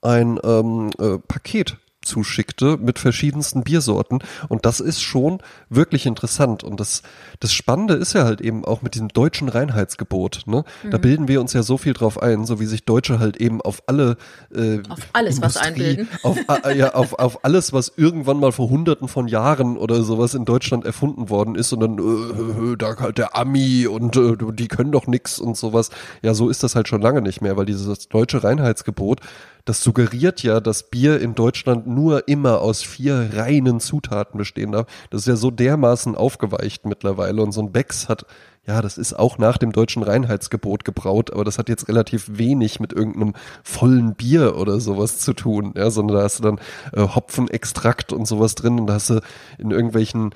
ein 0.00 0.38
ähm, 0.42 0.90
äh, 0.98 1.18
Paket 1.18 1.76
zuschickte 2.08 2.76
mit 2.78 2.98
verschiedensten 2.98 3.62
Biersorten 3.62 4.18
und 4.48 4.66
das 4.66 4.80
ist 4.80 5.00
schon 5.02 5.38
wirklich 5.68 6.06
interessant 6.06 6.64
und 6.64 6.80
das 6.80 7.02
das 7.38 7.52
Spannende 7.52 7.94
ist 7.94 8.14
ja 8.14 8.24
halt 8.24 8.40
eben 8.40 8.64
auch 8.64 8.82
mit 8.82 8.94
diesem 8.94 9.08
deutschen 9.08 9.48
Reinheitsgebot 9.48 10.42
ne 10.46 10.64
da 10.90 10.96
Mhm. 10.98 11.02
bilden 11.02 11.28
wir 11.28 11.40
uns 11.40 11.52
ja 11.52 11.62
so 11.62 11.78
viel 11.78 11.92
drauf 11.92 12.20
ein 12.20 12.44
so 12.46 12.58
wie 12.60 12.66
sich 12.66 12.84
Deutsche 12.84 13.18
halt 13.20 13.36
eben 13.36 13.60
auf 13.60 13.82
alle 13.86 14.16
äh, 14.54 14.78
Auf 14.88 14.98
alles 15.12 15.40
was 15.42 15.56
Industrie, 15.56 15.66
einbilden. 15.66 16.08
auf, 16.22 16.38
äh, 16.64 16.76
ja, 16.78 16.94
auf, 16.94 17.12
auf 17.14 17.44
alles, 17.44 17.72
was 17.72 17.92
irgendwann 17.96 18.40
mal 18.40 18.52
vor 18.52 18.70
hunderten 18.70 19.08
von 19.08 19.28
Jahren 19.28 19.76
oder 19.76 20.02
sowas 20.02 20.34
in 20.34 20.44
Deutschland 20.44 20.84
erfunden 20.86 21.28
worden 21.28 21.54
ist 21.54 21.72
und 21.72 21.80
dann, 21.80 21.98
äh, 21.98 22.72
äh, 22.72 22.76
da 22.76 22.96
halt 22.98 23.18
der 23.18 23.36
Ami 23.36 23.86
und 23.86 24.16
äh, 24.16 24.36
die 24.54 24.68
können 24.68 24.92
doch 24.92 25.06
nix 25.06 25.38
und 25.38 25.56
sowas. 25.56 25.90
Ja, 26.22 26.34
so 26.34 26.48
ist 26.48 26.62
das 26.62 26.74
halt 26.74 26.88
schon 26.88 27.02
lange 27.02 27.20
nicht 27.22 27.40
mehr, 27.42 27.56
weil 27.56 27.66
dieses 27.66 28.08
deutsche 28.08 28.42
Reinheitsgebot, 28.42 29.20
das 29.64 29.82
suggeriert 29.82 30.42
ja, 30.42 30.60
dass 30.60 30.90
Bier 30.90 31.20
in 31.20 31.34
Deutschland 31.34 31.86
nur 31.86 32.28
immer 32.28 32.60
aus 32.60 32.82
vier 32.82 33.30
reinen 33.34 33.80
Zutaten 33.80 34.38
bestehen 34.38 34.72
darf. 34.72 34.86
Das 35.10 35.22
ist 35.22 35.26
ja 35.26 35.36
so 35.36 35.50
dermaßen 35.50 36.14
aufgeweicht 36.14 36.86
mittlerweile 36.86 37.42
und 37.42 37.52
so 37.52 37.60
ein 37.60 37.72
Becks 37.72 38.08
hat 38.08 38.26
ja, 38.68 38.82
das 38.82 38.98
ist 38.98 39.14
auch 39.14 39.38
nach 39.38 39.56
dem 39.56 39.72
deutschen 39.72 40.02
Reinheitsgebot 40.02 40.84
gebraut, 40.84 41.32
aber 41.32 41.42
das 41.42 41.56
hat 41.56 41.70
jetzt 41.70 41.88
relativ 41.88 42.26
wenig 42.36 42.80
mit 42.80 42.92
irgendeinem 42.92 43.32
vollen 43.64 44.14
Bier 44.14 44.58
oder 44.58 44.78
sowas 44.78 45.18
zu 45.20 45.32
tun, 45.32 45.72
ja, 45.74 45.90
sondern 45.90 46.18
da 46.18 46.22
hast 46.24 46.40
du 46.40 46.42
dann 46.42 46.60
äh, 46.92 47.00
Hopfenextrakt 47.00 48.12
und 48.12 48.26
sowas 48.26 48.54
drin 48.56 48.78
und 48.78 48.86
da 48.86 48.94
hast 48.94 49.08
du 49.08 49.20
in 49.56 49.70
irgendwelchen 49.70 50.34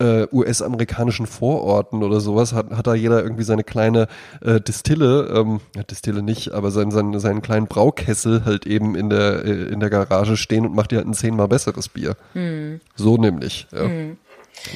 äh, 0.00 0.26
US-amerikanischen 0.32 1.26
Vororten 1.26 2.02
oder 2.02 2.20
sowas 2.20 2.52
hat, 2.52 2.70
hat 2.70 2.86
da 2.86 2.94
jeder 2.94 3.22
irgendwie 3.22 3.44
seine 3.44 3.64
kleine 3.64 4.08
äh, 4.40 4.60
Distille, 4.60 5.30
ähm, 5.34 5.60
ja, 5.76 5.82
Distille 5.82 6.22
nicht, 6.22 6.52
aber 6.52 6.70
seinen, 6.70 6.90
seinen, 6.90 7.18
seinen 7.20 7.42
kleinen 7.42 7.66
Braukessel 7.66 8.44
halt 8.44 8.66
eben 8.66 8.94
in 8.96 9.10
der, 9.10 9.44
äh, 9.44 9.68
in 9.72 9.80
der 9.80 9.90
Garage 9.90 10.36
stehen 10.36 10.66
und 10.66 10.74
macht 10.74 10.90
dir 10.90 10.96
halt 10.96 11.06
ein 11.06 11.14
zehnmal 11.14 11.48
besseres 11.48 11.88
Bier. 11.88 12.16
Hm. 12.32 12.80
So 12.96 13.16
nämlich. 13.16 13.66
Ja. 13.72 13.82
Hm. 13.82 14.16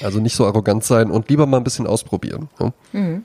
Also 0.03 0.21
nicht 0.21 0.37
so 0.37 0.47
arrogant 0.47 0.85
sein 0.85 1.11
und 1.11 1.29
lieber 1.29 1.47
mal 1.47 1.59
ein 1.59 1.65
bisschen 1.65 1.87
ausprobieren. 1.87 2.49
Ja? 2.59 2.73
Mhm. 2.93 3.25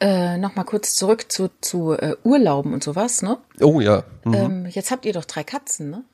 Äh, 0.00 0.38
Nochmal 0.38 0.64
kurz 0.64 0.94
zurück 0.94 1.30
zu, 1.30 1.50
zu 1.60 1.92
äh, 1.92 2.16
Urlauben 2.24 2.72
und 2.72 2.82
sowas, 2.82 3.22
ne? 3.22 3.38
Oh 3.60 3.80
ja. 3.80 4.04
Mhm. 4.24 4.34
Ähm, 4.34 4.66
jetzt 4.66 4.90
habt 4.90 5.04
ihr 5.04 5.12
doch 5.12 5.24
drei 5.24 5.44
Katzen, 5.44 5.90
ne? 5.90 6.04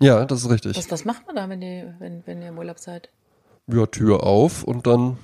Ja, 0.00 0.24
das 0.24 0.42
ist 0.42 0.50
richtig. 0.50 0.76
Was, 0.76 0.90
was 0.90 1.04
macht 1.04 1.26
man 1.26 1.36
da, 1.36 1.48
wenn 1.48 1.60
ihr, 1.60 1.94
wenn, 1.98 2.22
wenn 2.26 2.40
ihr 2.40 2.48
im 2.48 2.58
Urlaub 2.58 2.78
seid? 2.78 3.08
Ja, 3.72 3.86
Tür 3.86 4.24
auf 4.24 4.64
und 4.64 4.86
dann. 4.86 5.16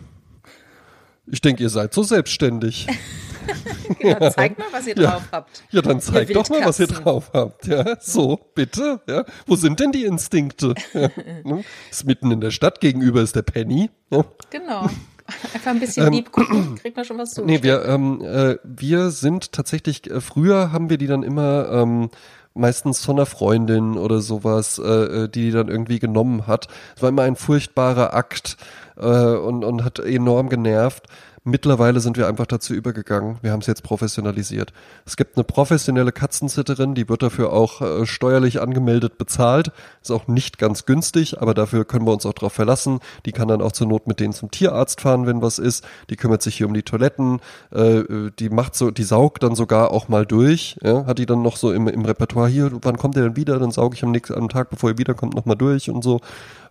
Ich 1.26 1.40
denke, 1.40 1.62
ihr 1.62 1.70
seid 1.70 1.92
so 1.92 2.02
selbstständig. 2.02 2.86
genau, 3.98 4.20
ja. 4.20 4.30
zeigt 4.30 4.58
mal, 4.58 4.68
was 4.70 4.86
ihr 4.86 4.94
drauf 4.94 5.22
habt. 5.32 5.64
Ja, 5.70 5.82
dann 5.82 6.00
zeigt 6.00 6.34
doch 6.34 6.48
mal, 6.48 6.64
was 6.64 6.78
ihr 6.78 6.86
drauf 6.86 7.30
habt. 7.32 7.66
Ja, 7.66 7.96
so, 8.00 8.38
bitte. 8.54 9.00
Ja, 9.08 9.24
wo 9.46 9.56
sind 9.56 9.80
denn 9.80 9.92
die 9.92 10.04
Instinkte? 10.04 10.74
Ja, 10.94 11.10
ne? 11.44 11.64
Ist 11.90 12.06
mitten 12.06 12.30
in 12.30 12.40
der 12.40 12.50
Stadt, 12.50 12.80
gegenüber 12.80 13.20
ist 13.20 13.36
der 13.36 13.42
Penny. 13.42 13.90
Ja. 14.10 14.24
Genau. 14.50 14.88
Einfach 15.54 15.72
ein 15.72 15.80
bisschen 15.80 16.06
ähm, 16.06 16.12
lieb 16.12 16.32
gucken, 16.32 16.76
kriegt 16.80 16.96
man 16.96 17.04
schon 17.04 17.18
was 17.18 17.34
zu. 17.34 17.44
Nee, 17.44 17.62
wir, 17.62 17.84
ähm, 17.84 18.22
äh, 18.22 18.56
wir 18.62 19.10
sind 19.10 19.52
tatsächlich, 19.52 20.08
äh, 20.10 20.20
früher 20.20 20.72
haben 20.72 20.88
wir 20.88 20.98
die 20.98 21.06
dann 21.06 21.22
immer 21.22 21.68
ähm, 21.70 22.10
meistens 22.56 23.04
von 23.04 23.16
einer 23.16 23.26
Freundin 23.26 23.96
oder 23.96 24.20
sowas, 24.20 24.78
äh, 24.78 24.82
äh 25.24 25.28
die 25.28 25.46
die 25.46 25.52
dann 25.52 25.68
irgendwie 25.68 25.98
genommen 25.98 26.46
hat. 26.46 26.68
Es 26.96 27.02
war 27.02 27.08
immer 27.08 27.22
ein 27.22 27.36
furchtbarer 27.36 28.14
Akt 28.14 28.56
äh, 28.96 29.06
und, 29.06 29.64
und 29.64 29.84
hat 29.84 29.98
enorm 30.00 30.48
genervt. 30.48 31.06
Mittlerweile 31.48 32.00
sind 32.00 32.16
wir 32.16 32.26
einfach 32.26 32.46
dazu 32.46 32.74
übergegangen. 32.74 33.38
Wir 33.40 33.52
haben 33.52 33.60
es 33.60 33.68
jetzt 33.68 33.84
professionalisiert. 33.84 34.72
Es 35.04 35.16
gibt 35.16 35.36
eine 35.36 35.44
professionelle 35.44 36.10
Katzensitterin, 36.10 36.96
die 36.96 37.08
wird 37.08 37.22
dafür 37.22 37.52
auch 37.52 37.80
äh, 37.82 38.04
steuerlich 38.04 38.60
angemeldet 38.60 39.16
bezahlt. 39.16 39.70
Ist 40.02 40.10
auch 40.10 40.26
nicht 40.26 40.58
ganz 40.58 40.86
günstig, 40.86 41.40
aber 41.40 41.54
dafür 41.54 41.84
können 41.84 42.04
wir 42.04 42.12
uns 42.12 42.26
auch 42.26 42.32
darauf 42.32 42.52
verlassen. 42.52 42.98
Die 43.26 43.30
kann 43.30 43.46
dann 43.46 43.62
auch 43.62 43.70
zur 43.70 43.86
Not 43.86 44.08
mit 44.08 44.18
denen 44.18 44.32
zum 44.32 44.50
Tierarzt 44.50 45.00
fahren, 45.00 45.28
wenn 45.28 45.40
was 45.40 45.60
ist. 45.60 45.84
Die 46.10 46.16
kümmert 46.16 46.42
sich 46.42 46.56
hier 46.56 46.66
um 46.66 46.74
die 46.74 46.82
Toiletten. 46.82 47.38
Äh, 47.70 48.02
die 48.40 48.48
macht 48.48 48.74
so, 48.74 48.90
die 48.90 49.04
saugt 49.04 49.44
dann 49.44 49.54
sogar 49.54 49.92
auch 49.92 50.08
mal 50.08 50.26
durch. 50.26 50.80
Ja? 50.82 51.06
Hat 51.06 51.20
die 51.20 51.26
dann 51.26 51.42
noch 51.42 51.58
so 51.58 51.70
im, 51.70 51.86
im 51.86 52.04
Repertoire 52.04 52.48
hier, 52.48 52.72
wann 52.82 52.96
kommt 52.96 53.14
der 53.14 53.22
denn 53.22 53.36
wieder? 53.36 53.60
Dann 53.60 53.70
sauge 53.70 53.94
ich 53.94 54.02
am 54.02 54.10
nächsten 54.10 54.34
am 54.34 54.48
Tag, 54.48 54.70
bevor 54.70 54.90
er 54.90 54.98
wiederkommt, 54.98 55.36
nochmal 55.36 55.56
durch 55.56 55.90
und 55.90 56.02
so. 56.02 56.20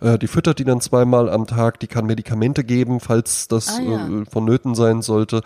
Äh, 0.01 0.17
die 0.17 0.27
füttert 0.27 0.59
die 0.59 0.63
dann 0.63 0.81
zweimal 0.81 1.29
am 1.29 1.47
Tag. 1.47 1.79
Die 1.79 1.87
kann 1.87 2.05
Medikamente 2.05 2.63
geben, 2.63 2.99
falls 2.99 3.47
das 3.47 3.77
ah, 3.77 3.81
ja. 3.81 4.07
äh, 4.07 4.25
vonnöten 4.25 4.75
sein 4.75 5.01
sollte. 5.01 5.41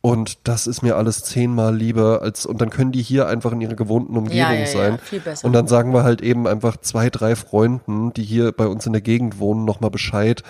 Und 0.00 0.46
das 0.46 0.66
ist 0.68 0.82
mir 0.82 0.96
alles 0.96 1.24
zehnmal 1.24 1.74
lieber 1.76 2.22
als, 2.22 2.46
und 2.46 2.60
dann 2.60 2.70
können 2.70 2.92
die 2.92 3.02
hier 3.02 3.26
einfach 3.26 3.50
in 3.50 3.60
ihrer 3.60 3.74
gewohnten 3.74 4.16
Umgebung 4.16 4.38
ja, 4.38 4.52
ja, 4.52 4.66
sein. 4.66 4.98
Und 5.42 5.52
dann 5.52 5.66
sagen 5.66 5.92
wir 5.92 6.04
halt 6.04 6.20
eben 6.22 6.46
einfach 6.46 6.76
zwei, 6.76 7.10
drei 7.10 7.34
Freunden, 7.34 8.12
die 8.12 8.22
hier 8.22 8.52
bei 8.52 8.68
uns 8.68 8.86
in 8.86 8.92
der 8.92 9.02
Gegend 9.02 9.40
wohnen, 9.40 9.64
nochmal 9.64 9.90
Bescheid, 9.90 10.44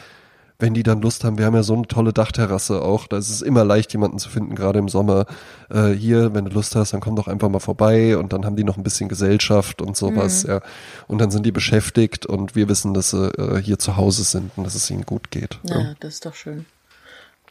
wenn 0.58 0.74
die 0.74 0.82
dann 0.82 1.00
Lust 1.00 1.22
haben. 1.22 1.38
Wir 1.38 1.46
haben 1.46 1.54
ja 1.54 1.62
so 1.62 1.74
eine 1.74 1.86
tolle 1.86 2.12
Dachterrasse 2.12 2.82
auch. 2.82 3.06
Da 3.06 3.16
ist 3.16 3.30
es 3.30 3.42
immer 3.42 3.64
leicht, 3.64 3.92
jemanden 3.92 4.18
zu 4.18 4.28
finden, 4.28 4.56
gerade 4.56 4.80
im 4.80 4.88
Sommer. 4.88 5.26
Äh, 5.70 5.90
hier, 5.90 6.34
wenn 6.34 6.46
du 6.46 6.50
Lust 6.50 6.74
hast, 6.74 6.92
dann 6.92 7.00
komm 7.00 7.14
doch 7.14 7.28
einfach 7.28 7.48
mal 7.48 7.60
vorbei 7.60 8.16
und 8.16 8.32
dann 8.32 8.44
haben 8.44 8.56
die 8.56 8.64
noch 8.64 8.76
ein 8.76 8.82
bisschen 8.82 9.08
Gesellschaft 9.08 9.80
und 9.80 9.96
sowas, 9.96 10.44
mhm. 10.44 10.50
ja. 10.50 10.60
Und 11.06 11.18
dann 11.18 11.30
sind 11.30 11.46
die 11.46 11.52
beschäftigt 11.52 12.26
und 12.26 12.56
wir 12.56 12.68
wissen, 12.68 12.92
dass 12.92 13.10
sie 13.10 13.28
äh, 13.38 13.62
hier 13.62 13.78
zu 13.78 13.96
Hause 13.96 14.24
sind 14.24 14.50
und 14.56 14.64
dass 14.64 14.74
es 14.74 14.90
ihnen 14.90 15.06
gut 15.06 15.30
geht. 15.30 15.60
Ja, 15.62 15.80
ja. 15.80 15.94
das 16.00 16.14
ist 16.14 16.26
doch 16.26 16.34
schön. 16.34 16.66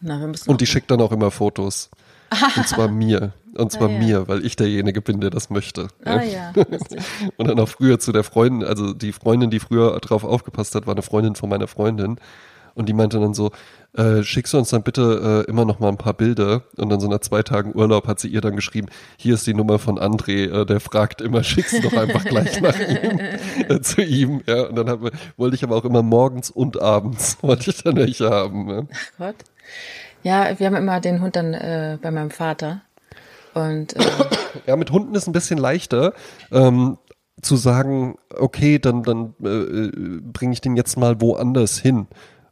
Na, 0.01 0.31
und 0.45 0.61
die 0.61 0.67
schickt 0.67 0.91
dann 0.91 1.01
auch 1.01 1.11
immer 1.11 1.31
Fotos. 1.31 1.89
Und 2.55 2.67
zwar 2.67 2.87
mir. 2.89 3.33
Und 3.55 3.71
zwar 3.71 3.89
ah, 3.89 3.91
ja. 3.93 3.99
mir, 3.99 4.27
weil 4.27 4.45
ich 4.45 4.55
derjenige 4.55 5.01
bin, 5.01 5.21
der 5.21 5.31
das 5.31 5.49
möchte. 5.49 5.87
Ah 6.05 6.21
ja. 6.21 6.53
Und 7.37 7.47
dann 7.47 7.59
auch 7.59 7.69
früher 7.69 7.97
zu 7.99 8.11
der 8.11 8.23
Freundin, 8.23 8.67
also 8.67 8.93
die 8.93 9.11
Freundin, 9.11 9.49
die 9.49 9.59
früher 9.59 9.99
drauf 9.99 10.23
aufgepasst 10.23 10.75
hat, 10.75 10.85
war 10.85 10.93
eine 10.93 11.01
Freundin 11.01 11.33
von 11.33 11.49
meiner 11.49 11.67
Freundin. 11.67 12.19
Und 12.77 12.87
die 12.87 12.93
meinte 12.93 13.19
dann 13.19 13.33
so, 13.33 13.51
äh, 13.93 14.21
schickst 14.21 14.53
du 14.53 14.59
uns 14.59 14.69
dann 14.69 14.83
bitte 14.83 15.45
äh, 15.47 15.49
immer 15.49 15.65
noch 15.65 15.79
mal 15.79 15.89
ein 15.89 15.97
paar 15.97 16.13
Bilder? 16.13 16.61
Und 16.77 16.89
dann 16.89 16.99
so 16.99 17.07
nach 17.07 17.21
zwei 17.21 17.41
Tagen 17.41 17.73
Urlaub 17.73 18.07
hat 18.07 18.19
sie 18.19 18.27
ihr 18.27 18.39
dann 18.39 18.55
geschrieben, 18.55 18.87
hier 19.17 19.33
ist 19.33 19.47
die 19.47 19.55
Nummer 19.55 19.79
von 19.79 19.97
André, 19.97 20.61
äh, 20.61 20.63
der 20.63 20.79
fragt 20.79 21.19
immer, 21.21 21.43
schickst 21.43 21.73
du 21.73 21.89
doch 21.89 21.97
einfach 21.97 22.23
gleich 22.23 22.61
nach 22.61 22.79
ihm, 22.79 23.19
äh, 23.67 23.81
zu 23.81 24.03
ihm. 24.03 24.43
Ja, 24.45 24.67
und 24.67 24.75
dann 24.75 24.89
hab, 24.89 24.99
wollte 25.37 25.55
ich 25.55 25.63
aber 25.63 25.75
auch 25.75 25.85
immer 25.85 26.03
morgens 26.03 26.51
und 26.51 26.79
abends, 26.79 27.39
wollte 27.41 27.71
ich 27.71 27.83
dann 27.83 27.95
welche 27.95 28.29
haben. 28.29 28.69
Ja. 28.69 28.83
Ach 28.91 29.17
Gott. 29.17 29.35
Ja, 30.21 30.59
wir 30.59 30.67
haben 30.67 30.75
immer 30.75 30.99
den 30.99 31.21
Hund 31.21 31.35
dann 31.35 31.55
äh, 31.55 31.97
bei 31.99 32.11
meinem 32.11 32.29
Vater. 32.29 32.81
Und 33.55 33.95
äh, 33.95 34.05
ja, 34.67 34.75
mit 34.75 34.91
Hunden 34.91 35.15
ist 35.15 35.25
ein 35.25 35.33
bisschen 35.33 35.57
leichter. 35.57 36.13
Ähm, 36.51 36.99
zu 37.41 37.55
sagen, 37.55 38.17
okay, 38.35 38.77
dann, 38.77 39.01
dann 39.01 39.33
äh, 39.43 39.47
äh 39.47 40.21
bringe 40.21 40.53
ich 40.53 40.61
den 40.61 40.75
jetzt 40.75 40.95
mal 40.97 41.21
woanders 41.21 41.79
hin 41.79 42.07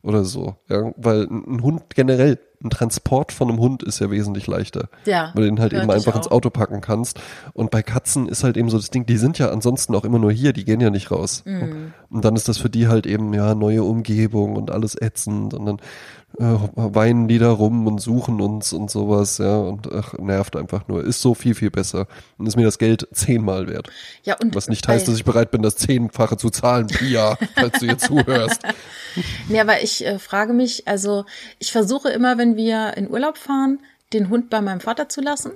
oder 0.06 0.24
so. 0.24 0.56
Ja, 0.70 0.94
weil 0.98 1.24
ein 1.24 1.62
Hund 1.64 1.96
generell, 1.96 2.40
ein 2.64 2.70
Transport 2.70 3.32
von 3.32 3.50
einem 3.50 3.60
Hund 3.60 3.84
ist 3.84 4.00
ja 4.00 4.12
wesentlich 4.12 4.48
leichter. 4.48 4.88
Ja. 5.06 5.32
Weil 5.34 5.44
du 5.44 5.50
den 5.50 5.60
halt 5.60 5.74
eben 5.74 5.90
einfach 5.90 6.16
ins 6.16 6.30
Auto 6.30 6.50
packen 6.50 6.80
kannst. 6.80 7.20
Und 7.54 7.72
bei 7.72 7.82
Katzen 7.82 8.30
ist 8.30 8.44
halt 8.44 8.56
eben 8.56 8.70
so 8.70 8.78
das 8.78 8.92
Ding, 8.92 9.06
die 9.06 9.18
sind 9.18 9.40
ja 9.40 9.50
ansonsten 9.50 9.96
auch 9.96 10.06
immer 10.06 10.20
nur 10.20 10.32
hier, 10.32 10.54
die 10.54 10.64
gehen 10.64 10.80
ja 10.80 10.92
nicht 10.92 11.12
raus. 11.12 11.44
Mhm. 11.46 11.94
Und 12.10 12.24
dann 12.24 12.36
ist 12.36 12.48
das 12.48 12.58
für 12.58 12.70
die 12.70 12.88
halt 12.88 13.08
eben, 13.08 13.34
ja, 13.34 13.56
neue 13.56 13.84
Umgebung 13.84 14.56
und 14.56 14.72
alles 14.72 14.96
ätzend 15.00 15.54
und 15.54 15.66
dann 15.66 15.78
äh, 16.38 16.58
weinen 16.76 17.28
die 17.28 17.40
da 17.40 17.52
rum 17.52 17.88
und 17.88 18.00
suchen 18.00 18.42
uns 18.42 18.74
und 18.74 18.92
sowas, 18.92 19.38
ja, 19.38 19.58
und 19.58 19.92
ach, 19.94 20.14
nervt 20.14 20.56
einfach 20.56 20.88
nur. 20.88 21.04
Ist 21.04 21.22
so 21.22 21.34
viel, 21.34 21.56
viel 21.56 21.72
besser. 21.72 22.08
Und 22.38 22.48
ist 22.48 22.56
mir 22.56 22.66
das 22.66 22.78
Geld 22.78 23.08
zehnmal 23.14 23.68
wert. 23.68 23.90
Ja, 24.24 24.36
und 24.42 24.56
Was 24.56 24.68
nicht 24.68 24.88
heißt, 24.88 25.08
dass 25.08 25.16
ich 25.16 25.24
bereit 25.24 25.52
bin, 25.52 25.62
das 25.62 25.76
Zehnfache 25.78 26.38
zu 26.38 26.50
zahlen, 26.50 26.88
Pia, 26.88 27.38
falls 27.56 27.80
du 27.80 27.86
hier 27.86 27.98
zuhörst. 27.98 28.62
Nee, 29.48 29.60
aber 29.60 29.82
ich 29.82 30.06
äh, 30.06 30.20
frage 30.20 30.54
mich, 30.54 30.88
also 30.88 31.26
ich 31.60 31.72
versuche 31.72 32.10
immer, 32.10 32.38
wenn 32.38 32.56
wir 32.56 32.98
in 32.98 33.10
Urlaub 33.10 33.38
fahren, 33.38 33.80
den 34.14 34.30
Hund 34.30 34.50
bei 34.50 34.62
meinem 34.62 34.82
Vater 34.82 35.10
zu 35.10 35.22
lassen. 35.22 35.52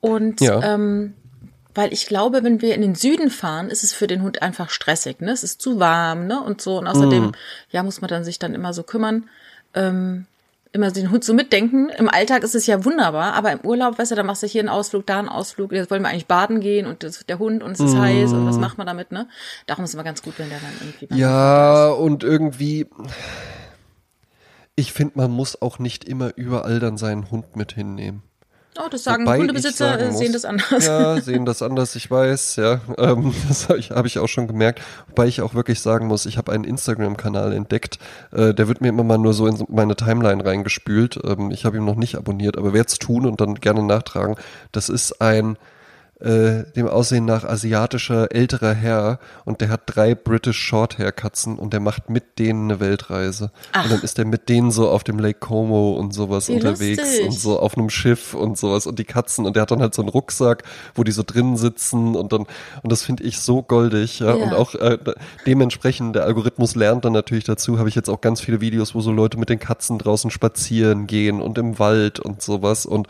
Und 0.00 0.40
ja. 0.40 0.74
ähm, 0.74 1.14
weil 1.74 1.92
ich 1.92 2.06
glaube, 2.06 2.44
wenn 2.44 2.62
wir 2.62 2.74
in 2.74 2.82
den 2.82 2.94
Süden 2.94 3.30
fahren, 3.30 3.68
ist 3.68 3.82
es 3.82 3.92
für 3.92 4.06
den 4.06 4.22
Hund 4.22 4.42
einfach 4.42 4.70
stressig, 4.70 5.20
ne? 5.20 5.32
Es 5.32 5.42
ist 5.42 5.60
zu 5.60 5.80
warm, 5.80 6.26
ne? 6.26 6.40
Und 6.40 6.60
so. 6.60 6.78
Und 6.78 6.86
außerdem, 6.86 7.26
mm. 7.26 7.32
ja, 7.70 7.82
muss 7.82 8.00
man 8.00 8.08
dann 8.08 8.22
sich 8.22 8.38
dann 8.38 8.54
immer 8.54 8.72
so 8.72 8.84
kümmern 8.84 9.28
ähm, 9.74 10.26
immer 10.74 10.90
den 10.90 11.10
Hund 11.10 11.22
so 11.22 11.34
mitdenken. 11.34 11.88
Im 11.88 12.08
Alltag 12.08 12.42
ist 12.42 12.56
es 12.56 12.66
ja 12.66 12.84
wunderbar, 12.84 13.34
aber 13.34 13.52
im 13.52 13.60
Urlaub, 13.60 13.96
weißt 13.96 14.10
du, 14.10 14.16
da 14.16 14.24
machst 14.24 14.42
du 14.42 14.48
hier 14.48 14.60
einen 14.60 14.68
Ausflug, 14.68 15.06
da 15.06 15.20
einen 15.20 15.28
Ausflug, 15.28 15.72
jetzt 15.72 15.90
wollen 15.90 16.02
wir 16.02 16.08
eigentlich 16.08 16.26
baden 16.26 16.60
gehen 16.60 16.86
und 16.86 17.04
das, 17.04 17.24
der 17.26 17.38
Hund 17.38 17.62
und 17.62 17.72
es 17.72 17.80
ist 17.80 17.94
mm. 17.94 18.00
heiß 18.00 18.32
und 18.32 18.46
was 18.46 18.58
macht 18.58 18.76
man 18.76 18.86
damit, 18.86 19.12
ne? 19.12 19.28
Darum 19.66 19.84
ist 19.84 19.90
es 19.90 19.94
immer 19.94 20.02
ganz 20.02 20.20
gut, 20.20 20.34
wenn 20.36 20.48
der 20.48 20.58
dann 20.58 20.72
irgendwie. 20.80 21.20
Ja, 21.20 21.90
und 21.90 22.24
irgendwie, 22.24 22.88
ich 24.74 24.92
finde, 24.92 25.12
man 25.16 25.30
muss 25.30 25.62
auch 25.62 25.78
nicht 25.78 26.08
immer 26.08 26.32
überall 26.34 26.80
dann 26.80 26.96
seinen 26.96 27.30
Hund 27.30 27.54
mit 27.54 27.72
hinnehmen. 27.72 28.22
Oh, 28.76 28.88
das 28.90 29.04
sagen 29.04 29.24
Wobei 29.24 29.38
Hundebesitzer, 29.38 29.90
sagen 29.90 30.08
muss, 30.08 30.18
sehen 30.18 30.32
das 30.32 30.44
anders. 30.44 30.86
Ja, 30.86 31.20
sehen 31.20 31.46
das 31.46 31.62
anders, 31.62 31.94
ich 31.94 32.10
weiß, 32.10 32.56
ja. 32.56 32.80
Ähm, 32.98 33.32
das 33.48 33.68
habe 33.68 33.78
ich, 33.78 33.90
hab 33.92 34.04
ich 34.04 34.18
auch 34.18 34.26
schon 34.26 34.48
gemerkt. 34.48 34.80
Wobei 35.08 35.26
ich 35.26 35.42
auch 35.42 35.54
wirklich 35.54 35.80
sagen 35.80 36.08
muss, 36.08 36.26
ich 36.26 36.38
habe 36.38 36.50
einen 36.50 36.64
Instagram-Kanal 36.64 37.52
entdeckt, 37.52 37.98
äh, 38.32 38.52
der 38.52 38.66
wird 38.66 38.80
mir 38.80 38.88
immer 38.88 39.04
mal 39.04 39.18
nur 39.18 39.32
so 39.32 39.46
in 39.46 39.64
meine 39.68 39.94
Timeline 39.94 40.44
reingespült. 40.44 41.20
Ähm, 41.24 41.52
ich 41.52 41.64
habe 41.64 41.76
ihn 41.76 41.84
noch 41.84 41.96
nicht 41.96 42.16
abonniert, 42.16 42.58
aber 42.58 42.72
werde 42.72 42.88
es 42.88 42.98
tun 42.98 43.26
und 43.26 43.40
dann 43.40 43.54
gerne 43.54 43.82
nachtragen. 43.82 44.36
Das 44.72 44.88
ist 44.88 45.20
ein 45.20 45.56
äh, 46.20 46.64
dem 46.76 46.86
Aussehen 46.86 47.24
nach 47.24 47.44
asiatischer 47.44 48.34
älterer 48.34 48.72
Herr 48.72 49.18
und 49.44 49.60
der 49.60 49.68
hat 49.68 49.82
drei 49.86 50.14
British 50.14 50.58
Shorthair 50.58 51.12
Katzen 51.12 51.58
und 51.58 51.72
der 51.72 51.80
macht 51.80 52.08
mit 52.08 52.38
denen 52.38 52.70
eine 52.70 52.80
Weltreise. 52.80 53.50
Ach. 53.72 53.84
Und 53.84 53.92
dann 53.92 54.00
ist 54.02 54.18
er 54.18 54.24
mit 54.24 54.48
denen 54.48 54.70
so 54.70 54.88
auf 54.88 55.04
dem 55.04 55.18
Lake 55.18 55.40
Como 55.40 55.92
und 55.92 56.14
sowas 56.14 56.48
Wie 56.48 56.54
unterwegs 56.54 57.02
lustig. 57.02 57.26
und 57.26 57.32
so 57.32 57.58
auf 57.58 57.76
einem 57.76 57.90
Schiff 57.90 58.34
und 58.34 58.56
sowas 58.56 58.86
und 58.86 58.98
die 58.98 59.04
Katzen 59.04 59.44
und 59.44 59.56
der 59.56 59.62
hat 59.62 59.70
dann 59.70 59.80
halt 59.80 59.94
so 59.94 60.02
einen 60.02 60.08
Rucksack, 60.08 60.62
wo 60.94 61.04
die 61.04 61.12
so 61.12 61.22
drin 61.26 61.56
sitzen 61.56 62.14
und 62.14 62.32
dann 62.32 62.46
und 62.82 62.92
das 62.92 63.02
finde 63.02 63.24
ich 63.24 63.40
so 63.40 63.62
goldig, 63.62 64.20
ja, 64.20 64.36
ja. 64.36 64.44
und 64.44 64.54
auch 64.54 64.74
äh, 64.74 64.98
dementsprechend 65.46 66.16
der 66.16 66.24
Algorithmus 66.24 66.74
lernt 66.74 67.04
dann 67.04 67.12
natürlich 67.12 67.44
dazu, 67.44 67.78
habe 67.78 67.88
ich 67.88 67.94
jetzt 67.94 68.08
auch 68.08 68.20
ganz 68.20 68.40
viele 68.40 68.60
Videos, 68.60 68.94
wo 68.94 69.00
so 69.00 69.10
Leute 69.12 69.38
mit 69.38 69.48
den 69.48 69.58
Katzen 69.58 69.98
draußen 69.98 70.30
spazieren 70.30 71.06
gehen 71.06 71.40
und 71.40 71.58
im 71.58 71.78
Wald 71.78 72.20
und 72.20 72.40
sowas 72.40 72.86
und 72.86 73.08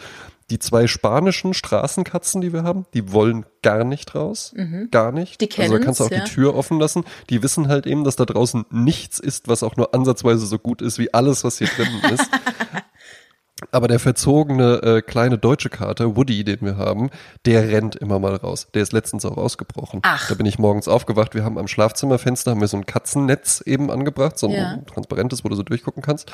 Die 0.50 0.58
zwei 0.58 0.86
spanischen 0.86 1.54
Straßenkatzen, 1.54 2.40
die 2.40 2.52
wir 2.52 2.62
haben, 2.62 2.86
die 2.92 3.12
wollen 3.12 3.46
gar 3.62 3.84
nicht 3.84 4.14
raus. 4.14 4.54
Gar 4.90 5.12
nicht. 5.12 5.40
Mhm. 5.40 5.48
Die 5.48 5.60
also 5.62 5.78
da 5.78 5.84
kannst 5.84 6.00
du 6.00 6.04
auch 6.04 6.10
ja. 6.10 6.22
die 6.22 6.30
Tür 6.30 6.54
offen 6.54 6.78
lassen. 6.78 7.04
Die 7.30 7.42
wissen 7.42 7.68
halt 7.68 7.86
eben, 7.86 8.04
dass 8.04 8.16
da 8.16 8.24
draußen 8.26 8.66
nichts 8.70 9.18
ist, 9.18 9.48
was 9.48 9.62
auch 9.62 9.76
nur 9.76 9.94
ansatzweise 9.94 10.46
so 10.46 10.58
gut 10.58 10.82
ist 10.82 10.98
wie 10.98 11.14
alles, 11.14 11.44
was 11.44 11.58
hier 11.58 11.68
drinnen 11.68 12.02
ist. 12.12 12.28
Aber 13.70 13.88
der 13.88 13.98
verzogene 13.98 14.82
äh, 14.82 15.02
kleine 15.02 15.38
deutsche 15.38 15.70
Kater, 15.70 16.16
Woody, 16.16 16.44
den 16.44 16.60
wir 16.60 16.76
haben, 16.76 17.10
der 17.46 17.68
rennt 17.68 17.96
immer 17.96 18.18
mal 18.18 18.34
raus. 18.34 18.68
Der 18.74 18.82
ist 18.82 18.92
letztens 18.92 19.24
auch 19.24 19.36
ausgebrochen. 19.36 20.00
Ach. 20.02 20.28
Da 20.28 20.34
bin 20.34 20.44
ich 20.44 20.58
morgens 20.58 20.88
aufgewacht. 20.88 21.34
Wir 21.34 21.44
haben 21.44 21.56
am 21.56 21.68
Schlafzimmerfenster 21.68 22.50
haben 22.50 22.60
wir 22.60 22.68
so 22.68 22.76
ein 22.76 22.86
Katzennetz 22.86 23.62
eben 23.64 23.90
angebracht, 23.90 24.38
so 24.38 24.48
ein 24.48 24.52
Ja. 24.52 24.78
transparentes, 24.92 25.44
wo 25.44 25.48
du 25.48 25.54
so 25.56 25.62
durchgucken 25.62 26.02
kannst. 26.02 26.30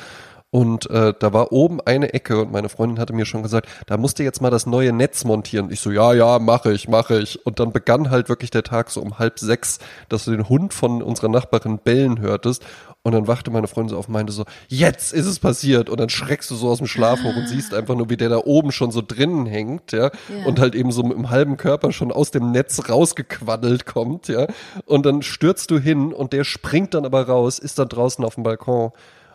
Und 0.51 0.89
äh, 0.89 1.13
da 1.17 1.31
war 1.31 1.53
oben 1.53 1.79
eine 1.79 2.13
Ecke 2.13 2.41
und 2.41 2.51
meine 2.51 2.67
Freundin 2.67 2.99
hatte 2.99 3.13
mir 3.13 3.25
schon 3.25 3.41
gesagt, 3.41 3.69
da 3.87 3.95
musst 3.95 4.19
du 4.19 4.23
jetzt 4.23 4.41
mal 4.41 4.49
das 4.49 4.65
neue 4.65 4.91
Netz 4.91 5.23
montieren. 5.23 5.71
Ich 5.71 5.79
so, 5.79 5.91
ja, 5.91 6.13
ja, 6.13 6.39
mache 6.39 6.73
ich, 6.73 6.89
mache 6.89 7.19
ich. 7.19 7.45
Und 7.45 7.61
dann 7.61 7.71
begann 7.71 8.09
halt 8.09 8.27
wirklich 8.27 8.51
der 8.51 8.63
Tag 8.63 8.91
so 8.91 9.01
um 9.01 9.17
halb 9.17 9.39
sechs, 9.39 9.79
dass 10.09 10.25
du 10.25 10.31
den 10.31 10.49
Hund 10.49 10.73
von 10.73 11.01
unserer 11.01 11.29
Nachbarin 11.29 11.79
bellen 11.79 12.19
hörtest. 12.19 12.65
Und 13.01 13.13
dann 13.13 13.27
wachte 13.27 13.49
meine 13.49 13.67
Freundin 13.67 13.91
so 13.91 13.97
auf 13.97 14.09
und 14.09 14.13
meinte 14.13 14.33
so, 14.33 14.43
jetzt 14.67 15.13
ist 15.13 15.25
es 15.25 15.39
passiert. 15.39 15.89
Und 15.89 16.01
dann 16.01 16.09
schreckst 16.09 16.51
du 16.51 16.55
so 16.55 16.69
aus 16.69 16.79
dem 16.79 16.87
Schlaf 16.87 17.23
hoch 17.23 17.35
und 17.35 17.47
siehst 17.47 17.73
einfach 17.73 17.95
nur, 17.95 18.09
wie 18.09 18.17
der 18.17 18.27
da 18.27 18.39
oben 18.39 18.73
schon 18.73 18.91
so 18.91 19.01
drinnen 19.01 19.45
hängt, 19.45 19.93
ja. 19.93 20.07
Ja. 20.07 20.45
Und 20.45 20.59
halt 20.59 20.75
eben 20.75 20.91
so 20.91 21.01
mit 21.01 21.17
dem 21.17 21.29
halben 21.29 21.55
Körper 21.55 21.93
schon 21.93 22.11
aus 22.11 22.29
dem 22.29 22.51
Netz 22.51 22.89
rausgequaddelt 22.89 23.85
kommt, 23.85 24.27
ja. 24.27 24.47
Und 24.85 25.05
dann 25.05 25.21
stürzt 25.21 25.71
du 25.71 25.79
hin 25.79 26.11
und 26.11 26.33
der 26.33 26.43
springt 26.43 26.93
dann 26.93 27.05
aber 27.05 27.25
raus, 27.25 27.57
ist 27.57 27.79
dann 27.79 27.87
draußen 27.87 28.25
auf 28.25 28.35
dem 28.35 28.43
Balkon. 28.43 28.91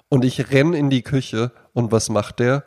Und 0.08 0.24
ich 0.24 0.50
renn 0.52 0.72
in 0.72 0.90
die 0.90 1.02
Küche 1.02 1.50
und 1.72 1.90
was 1.92 2.08
macht 2.08 2.38
der? 2.38 2.64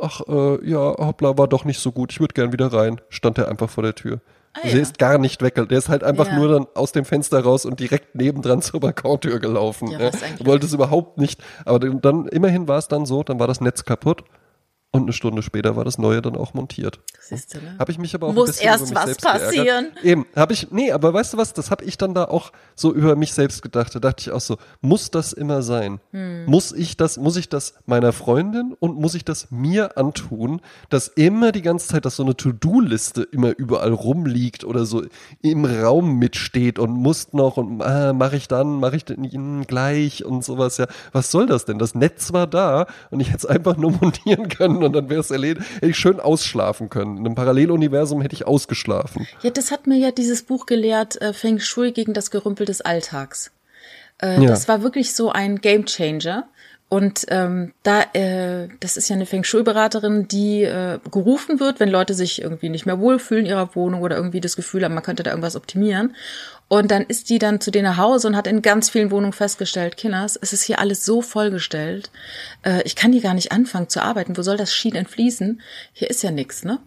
Ach, 0.00 0.20
äh, 0.28 0.68
ja, 0.68 0.78
hoppla, 0.98 1.38
war 1.38 1.48
doch 1.48 1.64
nicht 1.64 1.80
so 1.80 1.92
gut. 1.92 2.12
Ich 2.12 2.20
würde 2.20 2.34
gern 2.34 2.52
wieder 2.52 2.72
rein. 2.72 3.00
Stand 3.08 3.38
er 3.38 3.48
einfach 3.48 3.70
vor 3.70 3.82
der 3.84 3.94
Tür. 3.94 4.20
Ah, 4.52 4.58
Also 4.62 4.68
ja. 4.68 4.72
Der 4.74 4.82
ist 4.82 4.98
gar 4.98 5.18
nicht 5.18 5.40
weg. 5.42 5.54
Der 5.54 5.78
ist 5.78 5.88
halt 5.88 6.04
einfach 6.04 6.26
Ja. 6.28 6.36
nur 6.36 6.48
dann 6.48 6.66
aus 6.74 6.92
dem 6.92 7.04
Fenster 7.04 7.40
raus 7.42 7.64
und 7.64 7.80
direkt 7.80 8.14
nebendran 8.14 8.60
zur 8.62 8.80
Balkontür 8.80 9.38
gelaufen. 9.38 9.88
Ja, 9.88 9.98
Ja. 10.00 10.10
Wollte 10.44 10.66
es 10.66 10.72
überhaupt 10.74 11.18
nicht. 11.18 11.40
Aber 11.64 11.78
dann 11.78 12.26
immerhin 12.28 12.68
war 12.68 12.78
es 12.78 12.88
dann 12.88 13.06
so, 13.06 13.22
dann 13.22 13.38
war 13.38 13.46
das 13.46 13.60
Netz 13.60 13.84
kaputt 13.84 14.24
und 14.94 15.02
eine 15.02 15.12
Stunde 15.12 15.42
später 15.42 15.74
war 15.74 15.84
das 15.84 15.98
neue 15.98 16.22
dann 16.22 16.36
auch 16.36 16.54
montiert. 16.54 17.00
Siehst 17.18 17.52
du, 17.52 17.58
ne? 17.58 17.74
Habe 17.80 17.90
ich 17.90 17.98
mich 17.98 18.14
aber 18.14 18.28
auch 18.28 18.32
Muss 18.32 18.58
erst 18.58 18.90
über 18.90 18.90
mich 18.90 18.94
was 18.94 19.04
selbst 19.06 19.22
geärgert. 19.22 19.42
passieren. 19.42 19.86
Eben, 20.04 20.26
habe 20.36 20.52
ich, 20.52 20.70
nee, 20.70 20.92
aber 20.92 21.12
weißt 21.12 21.32
du 21.32 21.36
was, 21.36 21.52
das 21.52 21.72
habe 21.72 21.84
ich 21.84 21.98
dann 21.98 22.14
da 22.14 22.26
auch 22.26 22.52
so 22.76 22.94
über 22.94 23.16
mich 23.16 23.32
selbst 23.32 23.60
gedacht. 23.60 23.92
Da 23.96 23.98
dachte 23.98 24.20
ich 24.20 24.30
auch 24.30 24.40
so, 24.40 24.56
muss 24.82 25.10
das 25.10 25.32
immer 25.32 25.62
sein? 25.62 25.98
Hm. 26.12 26.44
Muss 26.46 26.70
ich 26.70 26.96
das, 26.96 27.16
muss 27.16 27.36
ich 27.36 27.48
das 27.48 27.74
meiner 27.86 28.12
Freundin 28.12 28.76
und 28.78 28.96
muss 28.96 29.16
ich 29.16 29.24
das 29.24 29.50
mir 29.50 29.98
antun, 29.98 30.60
dass 30.90 31.08
immer 31.08 31.50
die 31.50 31.62
ganze 31.62 31.88
Zeit, 31.88 32.04
dass 32.04 32.14
so 32.14 32.22
eine 32.22 32.36
To-Do-Liste 32.36 33.24
immer 33.24 33.50
überall 33.58 33.92
rumliegt 33.92 34.62
oder 34.62 34.86
so 34.86 35.02
im 35.42 35.64
Raum 35.64 36.20
mitsteht 36.20 36.78
und 36.78 36.92
muss 36.92 37.32
noch 37.32 37.56
und 37.56 37.82
ah, 37.82 38.12
mache 38.12 38.36
ich 38.36 38.46
dann, 38.46 38.78
mache 38.78 38.94
ich 38.94 39.04
denn 39.04 39.66
gleich 39.66 40.24
und 40.24 40.44
sowas, 40.44 40.76
ja. 40.76 40.86
Was 41.10 41.32
soll 41.32 41.46
das 41.46 41.64
denn? 41.64 41.80
Das 41.80 41.96
Netz 41.96 42.32
war 42.32 42.46
da 42.46 42.86
und 43.10 43.18
ich 43.18 43.28
hätte 43.30 43.38
es 43.38 43.46
einfach 43.46 43.76
nur 43.76 43.90
montieren 44.00 44.48
können 44.48 44.83
und 44.84 44.92
dann 44.92 45.08
wäre 45.08 45.20
es 45.20 45.30
erledigt, 45.30 45.66
hätte 45.76 45.86
ich 45.88 45.96
schön 45.96 46.20
ausschlafen 46.20 46.88
können. 46.90 47.16
In 47.18 47.26
einem 47.26 47.34
Paralleluniversum 47.34 48.20
hätte 48.22 48.34
ich 48.34 48.46
ausgeschlafen. 48.46 49.26
Ja, 49.42 49.50
das 49.50 49.70
hat 49.70 49.86
mir 49.86 49.96
ja 49.98 50.10
dieses 50.10 50.42
Buch 50.42 50.66
gelehrt, 50.66 51.20
äh, 51.20 51.32
Feng 51.32 51.58
Shui 51.58 51.92
gegen 51.92 52.12
das 52.14 52.30
Gerümpel 52.30 52.66
des 52.66 52.80
Alltags. 52.80 53.50
Äh, 54.22 54.40
Ja. 54.42 54.48
Das 54.48 54.68
war 54.68 54.82
wirklich 54.82 55.14
so 55.14 55.30
ein 55.30 55.60
Game 55.60 55.86
Changer. 55.86 56.48
Und 56.94 57.26
ähm, 57.30 57.72
da, 57.82 58.02
äh, 58.12 58.68
das 58.78 58.96
ist 58.96 59.08
ja 59.08 59.16
eine 59.16 59.26
Feng 59.26 59.42
Shui-Beraterin, 59.42 60.28
die 60.28 60.62
äh, 60.62 61.00
gerufen 61.10 61.58
wird, 61.58 61.80
wenn 61.80 61.88
Leute 61.88 62.14
sich 62.14 62.40
irgendwie 62.40 62.68
nicht 62.68 62.86
mehr 62.86 63.00
wohlfühlen 63.00 63.46
in 63.46 63.50
ihrer 63.50 63.74
Wohnung 63.74 64.00
oder 64.00 64.14
irgendwie 64.14 64.40
das 64.40 64.54
Gefühl 64.54 64.84
haben, 64.84 64.94
man 64.94 65.02
könnte 65.02 65.24
da 65.24 65.30
irgendwas 65.30 65.56
optimieren. 65.56 66.14
Und 66.68 66.92
dann 66.92 67.02
ist 67.02 67.30
die 67.30 67.40
dann 67.40 67.60
zu 67.60 67.72
denen 67.72 67.86
nach 67.86 67.96
Hause 67.96 68.28
und 68.28 68.36
hat 68.36 68.46
in 68.46 68.62
ganz 68.62 68.90
vielen 68.90 69.10
Wohnungen 69.10 69.32
festgestellt, 69.32 69.96
Kinders, 69.96 70.38
es 70.40 70.52
ist 70.52 70.62
hier 70.62 70.78
alles 70.78 71.04
so 71.04 71.20
vollgestellt, 71.20 72.12
äh, 72.64 72.80
ich 72.84 72.94
kann 72.94 73.10
hier 73.12 73.22
gar 73.22 73.34
nicht 73.34 73.50
anfangen 73.50 73.88
zu 73.88 74.00
arbeiten. 74.00 74.36
Wo 74.36 74.42
soll 74.42 74.56
das 74.56 74.72
Schienen 74.72 74.98
entfließen? 74.98 75.62
Hier 75.94 76.08
ist 76.08 76.22
ja 76.22 76.30
nichts, 76.30 76.62
ne? 76.62 76.78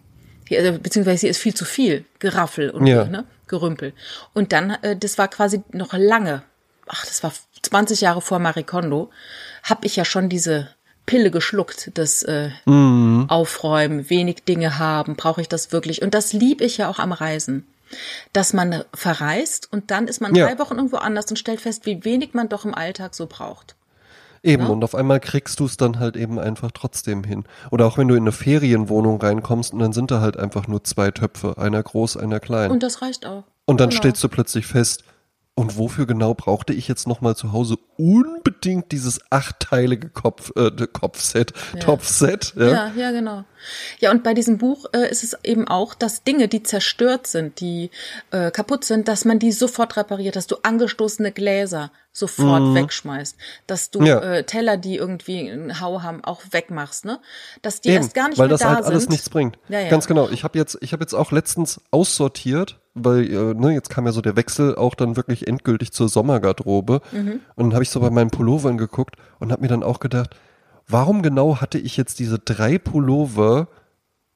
Hier, 0.46 0.60
also, 0.60 0.78
beziehungsweise 0.78 1.20
hier 1.20 1.30
ist 1.30 1.36
viel 1.42 1.52
zu 1.52 1.66
viel 1.66 2.06
Geraffel 2.18 2.70
und 2.70 2.86
Ja. 2.86 3.04
ne, 3.04 3.26
Gerümpel. 3.46 3.92
Und 4.32 4.52
dann, 4.54 4.70
äh, 4.80 4.96
das 4.96 5.18
war 5.18 5.28
quasi 5.28 5.60
noch 5.70 5.92
lange, 5.92 6.44
ach, 6.86 7.04
das 7.04 7.22
war 7.22 7.34
20 7.60 8.00
Jahre 8.00 8.22
vor 8.22 8.38
Marie 8.38 8.62
Kondo, 8.62 9.10
habe 9.70 9.86
ich 9.86 9.96
ja 9.96 10.04
schon 10.04 10.28
diese 10.28 10.68
Pille 11.06 11.30
geschluckt, 11.30 11.90
das 11.94 12.22
äh, 12.22 12.50
Aufräumen, 13.28 14.10
wenig 14.10 14.44
Dinge 14.44 14.78
haben, 14.78 15.16
brauche 15.16 15.40
ich 15.40 15.48
das 15.48 15.72
wirklich? 15.72 16.02
Und 16.02 16.14
das 16.14 16.32
liebe 16.32 16.64
ich 16.64 16.76
ja 16.78 16.88
auch 16.88 16.98
am 16.98 17.12
Reisen. 17.12 17.66
Dass 18.34 18.52
man 18.52 18.84
verreist 18.92 19.72
und 19.72 19.90
dann 19.90 20.08
ist 20.08 20.20
man 20.20 20.34
Ja. 20.34 20.46
drei 20.46 20.58
Wochen 20.58 20.74
irgendwo 20.76 20.98
anders 20.98 21.24
und 21.30 21.38
stellt 21.38 21.62
fest, 21.62 21.86
wie 21.86 22.04
wenig 22.04 22.34
man 22.34 22.50
doch 22.50 22.66
im 22.66 22.74
Alltag 22.74 23.14
so 23.14 23.26
braucht. 23.26 23.76
Eben, 24.42 24.64
Ja. 24.64 24.68
und 24.68 24.84
auf 24.84 24.94
einmal 24.94 25.20
kriegst 25.20 25.58
du 25.58 25.64
es 25.64 25.78
dann 25.78 25.98
halt 25.98 26.14
eben 26.14 26.38
einfach 26.38 26.70
trotzdem 26.72 27.24
hin. 27.24 27.44
Oder 27.70 27.86
auch 27.86 27.96
wenn 27.96 28.06
du 28.06 28.14
in 28.14 28.24
eine 28.24 28.32
Ferienwohnung 28.32 29.18
reinkommst 29.20 29.72
und 29.72 29.78
dann 29.78 29.94
sind 29.94 30.10
da 30.10 30.20
halt 30.20 30.36
einfach 30.36 30.68
nur 30.68 30.84
zwei 30.84 31.10
Töpfe, 31.10 31.56
einer 31.56 31.82
groß, 31.82 32.18
einer 32.18 32.40
klein. 32.40 32.70
Und 32.70 32.82
das 32.82 33.00
reicht 33.00 33.24
auch. 33.24 33.44
Und 33.64 33.80
dann 33.80 33.88
Genau. 33.88 34.00
stellst 34.00 34.22
du 34.22 34.28
plötzlich 34.28 34.66
fest, 34.66 35.02
und 35.58 35.76
wofür 35.76 36.06
genau 36.06 36.34
brauchte 36.34 36.72
ich 36.72 36.86
jetzt 36.86 37.08
nochmal 37.08 37.34
zu 37.34 37.52
Hause 37.52 37.78
unbedingt 37.96 38.92
dieses 38.92 39.20
achtteilige 39.28 40.08
Kopf, 40.08 40.52
äh, 40.54 40.70
Kopfset, 40.86 41.52
Topfset? 41.80 42.54
Ja. 42.56 42.68
Ja, 42.68 42.92
ja, 42.96 43.10
genau. 43.10 43.42
Ja, 43.98 44.12
und 44.12 44.22
bei 44.22 44.34
diesem 44.34 44.58
Buch 44.58 44.86
äh, 44.92 45.10
ist 45.10 45.24
es 45.24 45.36
eben 45.42 45.66
auch, 45.66 45.94
dass 45.94 46.22
Dinge, 46.22 46.46
die 46.46 46.62
zerstört 46.62 47.26
sind, 47.26 47.58
die 47.58 47.90
äh, 48.30 48.52
kaputt 48.52 48.84
sind, 48.84 49.08
dass 49.08 49.24
man 49.24 49.40
die 49.40 49.50
sofort 49.50 49.96
repariert, 49.96 50.36
dass 50.36 50.46
du 50.46 50.58
angestoßene 50.62 51.32
Gläser 51.32 51.90
sofort 52.18 52.74
wegschmeißt, 52.74 53.36
dass 53.66 53.90
du 53.90 54.00
Mhm. 54.00 54.06
Ja. 54.06 54.20
äh, 54.20 54.44
Teller, 54.44 54.76
die 54.76 54.96
irgendwie 54.96 55.50
einen 55.50 55.80
Hau 55.80 56.02
haben, 56.02 56.22
auch 56.24 56.42
wegmachst, 56.50 57.04
ne? 57.04 57.20
Dass 57.62 57.80
die 57.80 57.88
Eben, 57.90 57.98
erst 58.02 58.14
gar 58.14 58.28
nicht 58.28 58.38
weil 58.38 58.48
mehr 58.48 58.54
das 58.54 58.60
da 58.60 58.74
halt 58.74 58.84
alles 58.84 59.02
sind. 59.04 59.12
nichts 59.12 59.30
bringt. 59.30 59.58
Ja, 59.68 59.80
ja. 59.80 59.88
Ganz 59.90 60.06
genau. 60.06 60.28
Ich 60.30 60.44
habe 60.44 60.58
jetzt, 60.58 60.78
ich 60.80 60.92
habe 60.92 61.02
jetzt 61.02 61.14
auch 61.14 61.32
letztens 61.32 61.80
aussortiert, 61.90 62.80
weil 62.94 63.24
äh, 63.32 63.54
ne, 63.54 63.72
jetzt 63.72 63.90
kam 63.90 64.06
ja 64.06 64.12
so 64.12 64.20
der 64.20 64.36
Wechsel 64.36 64.74
auch 64.74 64.94
dann 64.94 65.16
wirklich 65.16 65.46
endgültig 65.46 65.92
zur 65.92 66.08
Sommergarderobe. 66.08 67.00
Mhm. 67.12 67.40
Und 67.54 67.64
dann 67.66 67.74
habe 67.74 67.82
ich 67.84 67.90
so 67.90 68.00
bei 68.00 68.10
meinen 68.10 68.30
Pullovern 68.30 68.76
geguckt 68.78 69.16
und 69.38 69.52
habe 69.52 69.62
mir 69.62 69.68
dann 69.68 69.82
auch 69.82 70.00
gedacht, 70.00 70.34
warum 70.86 71.22
genau 71.22 71.60
hatte 71.60 71.78
ich 71.78 71.96
jetzt 71.96 72.18
diese 72.18 72.38
drei 72.38 72.78
Pullover, 72.78 73.68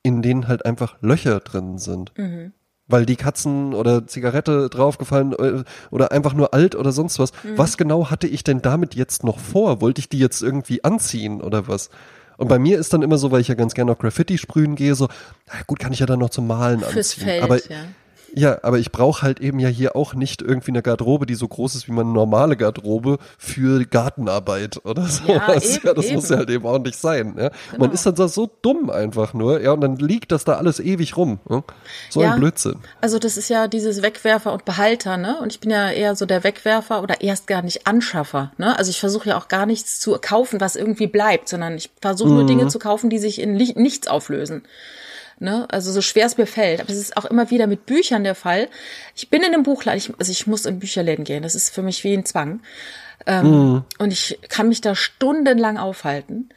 in 0.03 0.23
denen 0.23 0.49
halt 0.49 0.65
einfach 0.67 0.97
Löcher 1.01 1.41
drin 1.41 1.79
sind? 1.79 2.13
Mhm. 2.19 2.53
Weil 2.93 3.07
die 3.07 3.17
Katzen 3.17 3.75
oder 3.75 4.07
Zigarette 4.07 4.69
draufgefallen 4.69 5.33
äh, 5.33 5.65
oder 5.91 6.13
einfach 6.13 6.35
nur 6.35 6.55
alt 6.55 6.77
oder 6.77 6.93
sonst 6.93 7.19
was. 7.19 7.33
Mhm. 7.43 7.57
Was 7.59 7.77
genau 7.77 8.11
hatte 8.11 8.27
ich 8.27 8.45
denn 8.45 8.63
damit 8.63 8.95
jetzt 8.95 9.25
noch 9.25 9.39
vor? 9.39 9.81
Wollte 9.81 10.01
ich 10.01 10.09
die 10.09 10.19
jetzt 10.19 10.43
irgendwie 10.43 10.85
anziehen 10.85 11.41
oder 11.41 11.67
was? 11.67 11.91
Und 12.37 12.49
bei 12.49 12.59
mir 12.59 12.79
ist 12.79 12.93
dann 12.93 13.03
immer 13.03 13.19
so, 13.19 13.31
weil 13.31 13.41
ich 13.41 13.49
ja 13.49 13.55
ganz 13.55 13.75
gerne 13.75 13.93
auf 13.93 13.99
Graffiti 13.99 14.39
sprühen 14.39 14.75
gehe, 14.75 14.95
so, 14.95 15.09
na 15.47 15.61
gut, 15.67 15.79
kann 15.79 15.93
ich 15.93 16.01
ja 16.01 16.07
dann 16.07 16.19
noch 16.19 16.31
zum 16.31 16.47
Malen 16.47 16.81
Fürs 16.81 17.13
anziehen. 17.13 17.25
Feld, 17.25 17.43
aber 17.43 17.57
ja. 17.59 17.85
Ja, 18.35 18.59
aber 18.63 18.79
ich 18.79 18.93
brauche 18.93 19.23
halt 19.23 19.41
eben 19.41 19.59
ja 19.59 19.69
hier 19.69 19.95
auch 19.97 20.15
nicht 20.15 20.41
irgendwie 20.43 20.71
eine 20.71 20.83
Garderobe, 20.83 21.27
die 21.27 21.35
so 21.35 21.47
groß 21.49 21.75
ist 21.75 21.89
wie 21.89 21.93
meine 21.93 22.11
normale 22.11 22.57
Garderobe 22.57 23.19
für 23.39 23.85
Gartenarbeit 23.85 24.85
oder 24.85 25.05
sowas. 25.07 25.77
eben, 25.77 25.81
Ja, 25.87 25.95
das 25.95 26.07
eben. 26.07 26.15
muss 26.15 26.29
ja 26.29 26.37
halt 26.39 26.51
eben 26.51 26.67
auch 26.67 26.79
nicht 26.79 26.97
sein. 26.99 27.35
Ja? 27.37 27.51
Man 27.73 27.81
Genau. 27.81 27.93
ist 27.93 28.07
dann 28.07 28.17
so, 28.17 28.27
so 28.27 28.51
dumm 28.63 28.91
einfach 28.91 29.35
nur, 29.35 29.61
ja, 29.61 29.73
und 29.73 29.81
dann 29.81 29.97
liegt 29.97 30.33
das 30.33 30.45
da 30.45 30.55
alles 30.55 30.81
ewig 30.81 31.17
rum. 31.17 31.41
Ja? 31.51 31.63
So 32.11 32.23
Ja. 32.23 32.33
ein 32.33 32.39
Blödsinn. 32.41 32.77
Also 33.01 33.19
das 33.19 33.37
ist 33.37 33.49
ja 33.49 33.69
dieses 33.69 34.03
Wegwerfer 34.03 34.53
und 34.53 34.65
Behalter, 34.65 35.17
ne? 35.17 35.39
Und 35.41 35.53
ich 35.53 35.61
bin 35.61 35.71
ja 35.71 35.91
eher 35.91 36.17
so 36.17 36.27
der 36.27 36.45
Wegwerfer 36.45 37.03
oder 37.03 37.21
erst 37.21 37.47
gar 37.47 37.63
nicht 37.63 37.87
Anschaffer, 37.87 38.53
ne? 38.59 38.79
Also 38.79 38.91
ich 38.91 39.01
versuche 39.01 39.29
ja 39.31 39.37
auch 39.39 39.49
gar 39.49 39.67
nichts 39.67 40.01
zu 40.01 40.17
kaufen, 40.21 40.61
was 40.61 40.77
irgendwie 40.77 41.07
bleibt, 41.07 41.49
sondern 41.49 41.75
ich 41.77 41.91
versuche 42.01 42.31
nur 42.31 42.45
Dinge 42.45 42.69
zu 42.69 42.79
kaufen, 42.79 43.11
die 43.11 43.19
sich 43.19 43.41
in 43.41 43.55
nichts 43.55 44.09
auflösen. 44.09 44.63
Ne? 45.39 45.67
Also 45.71 45.93
so 45.93 46.01
schwer 46.01 46.27
es 46.27 46.37
mir 46.37 46.47
fällt. 46.47 46.81
Aber 46.81 46.91
es 46.91 46.99
ist 46.99 47.17
auch 47.17 47.25
immer 47.25 47.51
wieder 47.51 47.67
mit 47.67 47.87
Büchern 47.87 48.25
der 48.25 48.35
Fall. 48.35 48.69
Ich 49.15 49.31
bin 49.31 49.43
in 49.43 49.53
einem 49.53 49.63
Buchladen, 49.63 49.99
ich, 49.99 50.13
also 50.19 50.31
ich 50.31 50.47
muss 50.47 50.67
in 50.67 50.79
Bücherläden 50.79 51.25
gehen. 51.25 51.43
Das 51.43 51.55
ist 51.55 51.75
für 51.75 51.83
mich 51.83 52.05
wie 52.05 52.15
ein 52.15 52.25
Zwang. 52.25 52.61
Ähm, 53.27 53.85
Und 53.99 54.13
ich 54.13 54.39
kann 54.49 54.69
mich 54.69 54.81
da 54.81 54.95
stundenlang 54.95 55.79
aufhalten. 55.79 56.51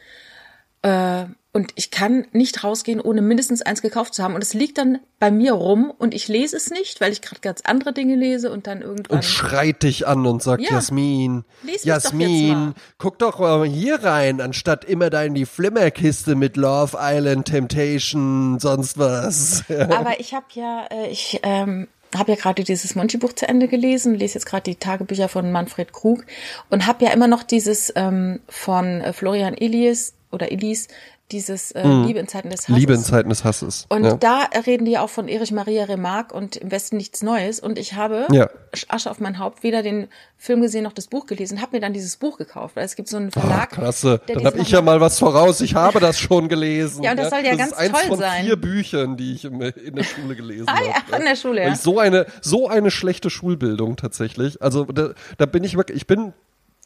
Äh, 0.82 1.26
und 1.56 1.72
ich 1.76 1.90
kann 1.90 2.28
nicht 2.34 2.66
rausgehen, 2.66 3.00
ohne 3.00 3.22
mindestens 3.22 3.62
eins 3.62 3.82
gekauft 3.82 4.14
zu 4.14 4.22
haben. 4.22 4.36
Und 4.36 4.44
es 4.44 4.54
liegt 4.54 4.78
dann 4.78 5.00
bei 5.20 5.32
mir 5.32 5.54
rum 5.54 5.90
und 5.98 6.14
ich 6.14 6.28
lese 6.28 6.58
es 6.58 6.70
nicht, 6.70 7.00
weil 7.00 7.14
ich 7.14 7.22
gerade 7.22 7.40
ganz 7.40 7.62
andere 7.64 7.94
Dinge 7.94 8.18
lese 8.18 8.52
und 8.52 8.68
dann 8.68 8.82
irgendwann. 8.82 9.20
Und 9.20 9.24
schreit 9.24 9.84
dich 9.84 10.06
an 10.06 10.26
und 10.28 10.44
sagt, 10.44 10.64
Ja. 10.64 10.72
Jasmin, 10.72 11.46
doch 11.64 11.86
Jasmin, 11.86 12.50
mal. 12.50 12.74
guck 12.98 13.20
doch 13.20 13.40
mal 13.40 13.66
hier 13.66 14.04
rein, 14.04 14.42
anstatt 14.42 14.84
immer 14.84 15.10
da 15.10 15.24
in 15.24 15.34
die 15.34 15.46
Flimmerkiste 15.46 16.36
mit 16.36 16.58
Love 16.58 16.98
Island, 17.00 17.48
Temptation, 17.48 18.60
sonst 18.60 18.98
was. 18.98 19.64
Aber 19.70 20.20
ich 20.20 20.34
habe 20.34 20.48
ja, 20.56 20.88
äh, 20.92 21.10
ich 21.10 21.40
ähm, 21.44 21.88
habe 22.14 22.34
ja 22.34 22.38
gerade 22.38 22.66
dieses 22.66 22.96
Monty-Buch 22.96 23.32
zu 23.32 23.48
Ende 23.48 23.70
gelesen, 23.70 24.14
lese 24.16 24.34
jetzt 24.34 24.46
gerade 24.46 24.64
die 24.64 24.76
Tagebücher 24.76 25.30
von 25.30 25.54
Manfred 25.54 25.94
Krug 25.94 26.26
und 26.70 26.86
habe 26.86 27.06
ja 27.06 27.12
immer 27.12 27.30
noch 27.30 27.44
dieses 27.44 27.94
ähm, 27.96 28.42
von 28.50 29.00
äh, 29.00 29.14
Florian 29.14 29.54
Elias 29.54 30.16
oder 30.32 30.52
Elise 30.52 30.90
dieses 31.32 31.72
äh, 31.72 31.88
Liebe 31.88 32.20
in 32.20 32.28
Zeiten 32.28 32.52
des 32.52 32.60
Hasses. 32.62 32.70
Mhm. 32.70 32.76
Liebe 32.76 32.94
in 32.94 33.00
Zeiten 33.00 33.30
des 33.30 33.44
Hasses. 33.44 33.86
Und 33.90 34.04
ja. 34.04 34.14
da 34.16 34.42
reden 34.68 34.86
die 34.86 34.92
ja 34.92 35.02
auch 35.02 35.10
von 35.10 35.28
Erich 35.28 35.52
Maria 35.52 35.86
Remarque 35.86 36.32
und 36.36 36.56
im 36.56 36.70
Westen 36.70 36.98
nichts 36.98 37.24
Neues. 37.24 37.60
Und 37.60 37.80
ich 37.80 37.96
habe 37.96 38.28
Ja. 38.32 38.48
Asche 38.90 39.10
auf 39.10 39.20
mein 39.20 39.40
Haupt 39.40 39.64
weder 39.64 39.82
den 39.82 40.08
Film 40.38 40.62
gesehen 40.62 40.84
noch 40.84 40.94
das 40.94 41.08
Buch 41.08 41.26
gelesen, 41.26 41.62
habe 41.62 41.78
mir 41.78 41.80
dann 41.80 41.94
dieses 41.94 42.18
Buch 42.18 42.38
gekauft, 42.38 42.76
weil 42.76 42.86
es 42.86 42.96
gibt 42.96 43.08
so 43.10 43.18
einen 43.18 43.30
Ah, 43.36 43.40
Verlag. 43.40 43.72
klasse, 43.72 44.22
der 44.28 44.36
dann 44.36 44.46
habe 44.46 44.60
ich 44.60 44.70
ja 44.70 44.82
mal 44.84 45.02
was 45.02 45.18
voraus. 45.18 45.62
Ich 45.62 45.74
habe 45.74 46.00
das 46.00 46.20
schon 46.20 46.48
gelesen. 46.48 47.02
Ja, 47.02 47.12
und 47.12 47.18
das 47.18 47.32
soll 47.32 47.40
ja 47.44 47.56
ganz 47.56 47.72
ist 47.72 47.78
eins 47.78 47.92
toll 47.94 48.08
von 48.10 48.20
sein. 48.20 48.46
vier 48.46 48.56
Büchern, 48.58 49.18
die 49.18 49.34
ich 49.34 49.46
im, 49.46 49.60
in 49.62 49.96
der 49.96 50.04
Schule 50.04 50.36
gelesen 50.36 50.66
Ah, 50.70 50.76
habe. 50.76 50.86
ja, 50.86 50.94
an 51.18 51.24
der 51.24 51.36
Schule, 51.36 51.64
ja. 51.64 51.76
so 51.76 51.98
eine 52.00 52.28
so 52.42 52.68
eine 52.68 52.92
schlechte 52.92 53.32
Schulbildung 53.32 53.96
tatsächlich. 53.96 54.62
Also 54.62 54.86
da, 54.86 55.10
da 55.40 55.46
bin 55.48 55.64
ich 55.64 55.76
wirklich, 55.76 55.98
ich 55.98 56.06
bin, 56.08 56.34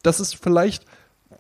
das 0.02 0.22
ist 0.22 0.38
vielleicht 0.42 0.86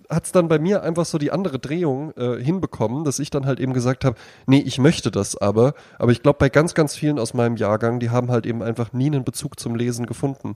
hat 0.09 0.25
es 0.25 0.31
dann 0.31 0.47
bei 0.47 0.57
mir 0.59 0.81
einfach 0.83 1.05
so 1.05 1.17
die 1.17 1.31
andere 1.31 1.59
Drehung 1.59 2.13
äh, 2.17 2.41
hinbekommen, 2.43 3.03
dass 3.03 3.19
ich 3.19 3.29
dann 3.29 3.45
halt 3.45 3.59
eben 3.59 3.73
gesagt 3.73 4.03
habe, 4.05 4.15
nee, 4.47 4.59
ich 4.59 4.79
möchte 4.79 5.11
das 5.11 5.37
aber. 5.37 5.73
Aber 5.99 6.11
ich 6.11 6.23
glaube, 6.23 6.37
bei 6.39 6.49
ganz, 6.49 6.73
ganz 6.73 6.95
vielen 6.95 7.19
aus 7.19 7.33
meinem 7.33 7.57
Jahrgang, 7.57 7.99
die 7.99 8.09
haben 8.09 8.31
halt 8.31 8.45
eben 8.45 8.63
einfach 8.63 8.91
nie 8.91 9.07
einen 9.07 9.23
Bezug 9.23 9.59
zum 9.59 9.75
Lesen 9.75 10.05
gefunden. 10.07 10.55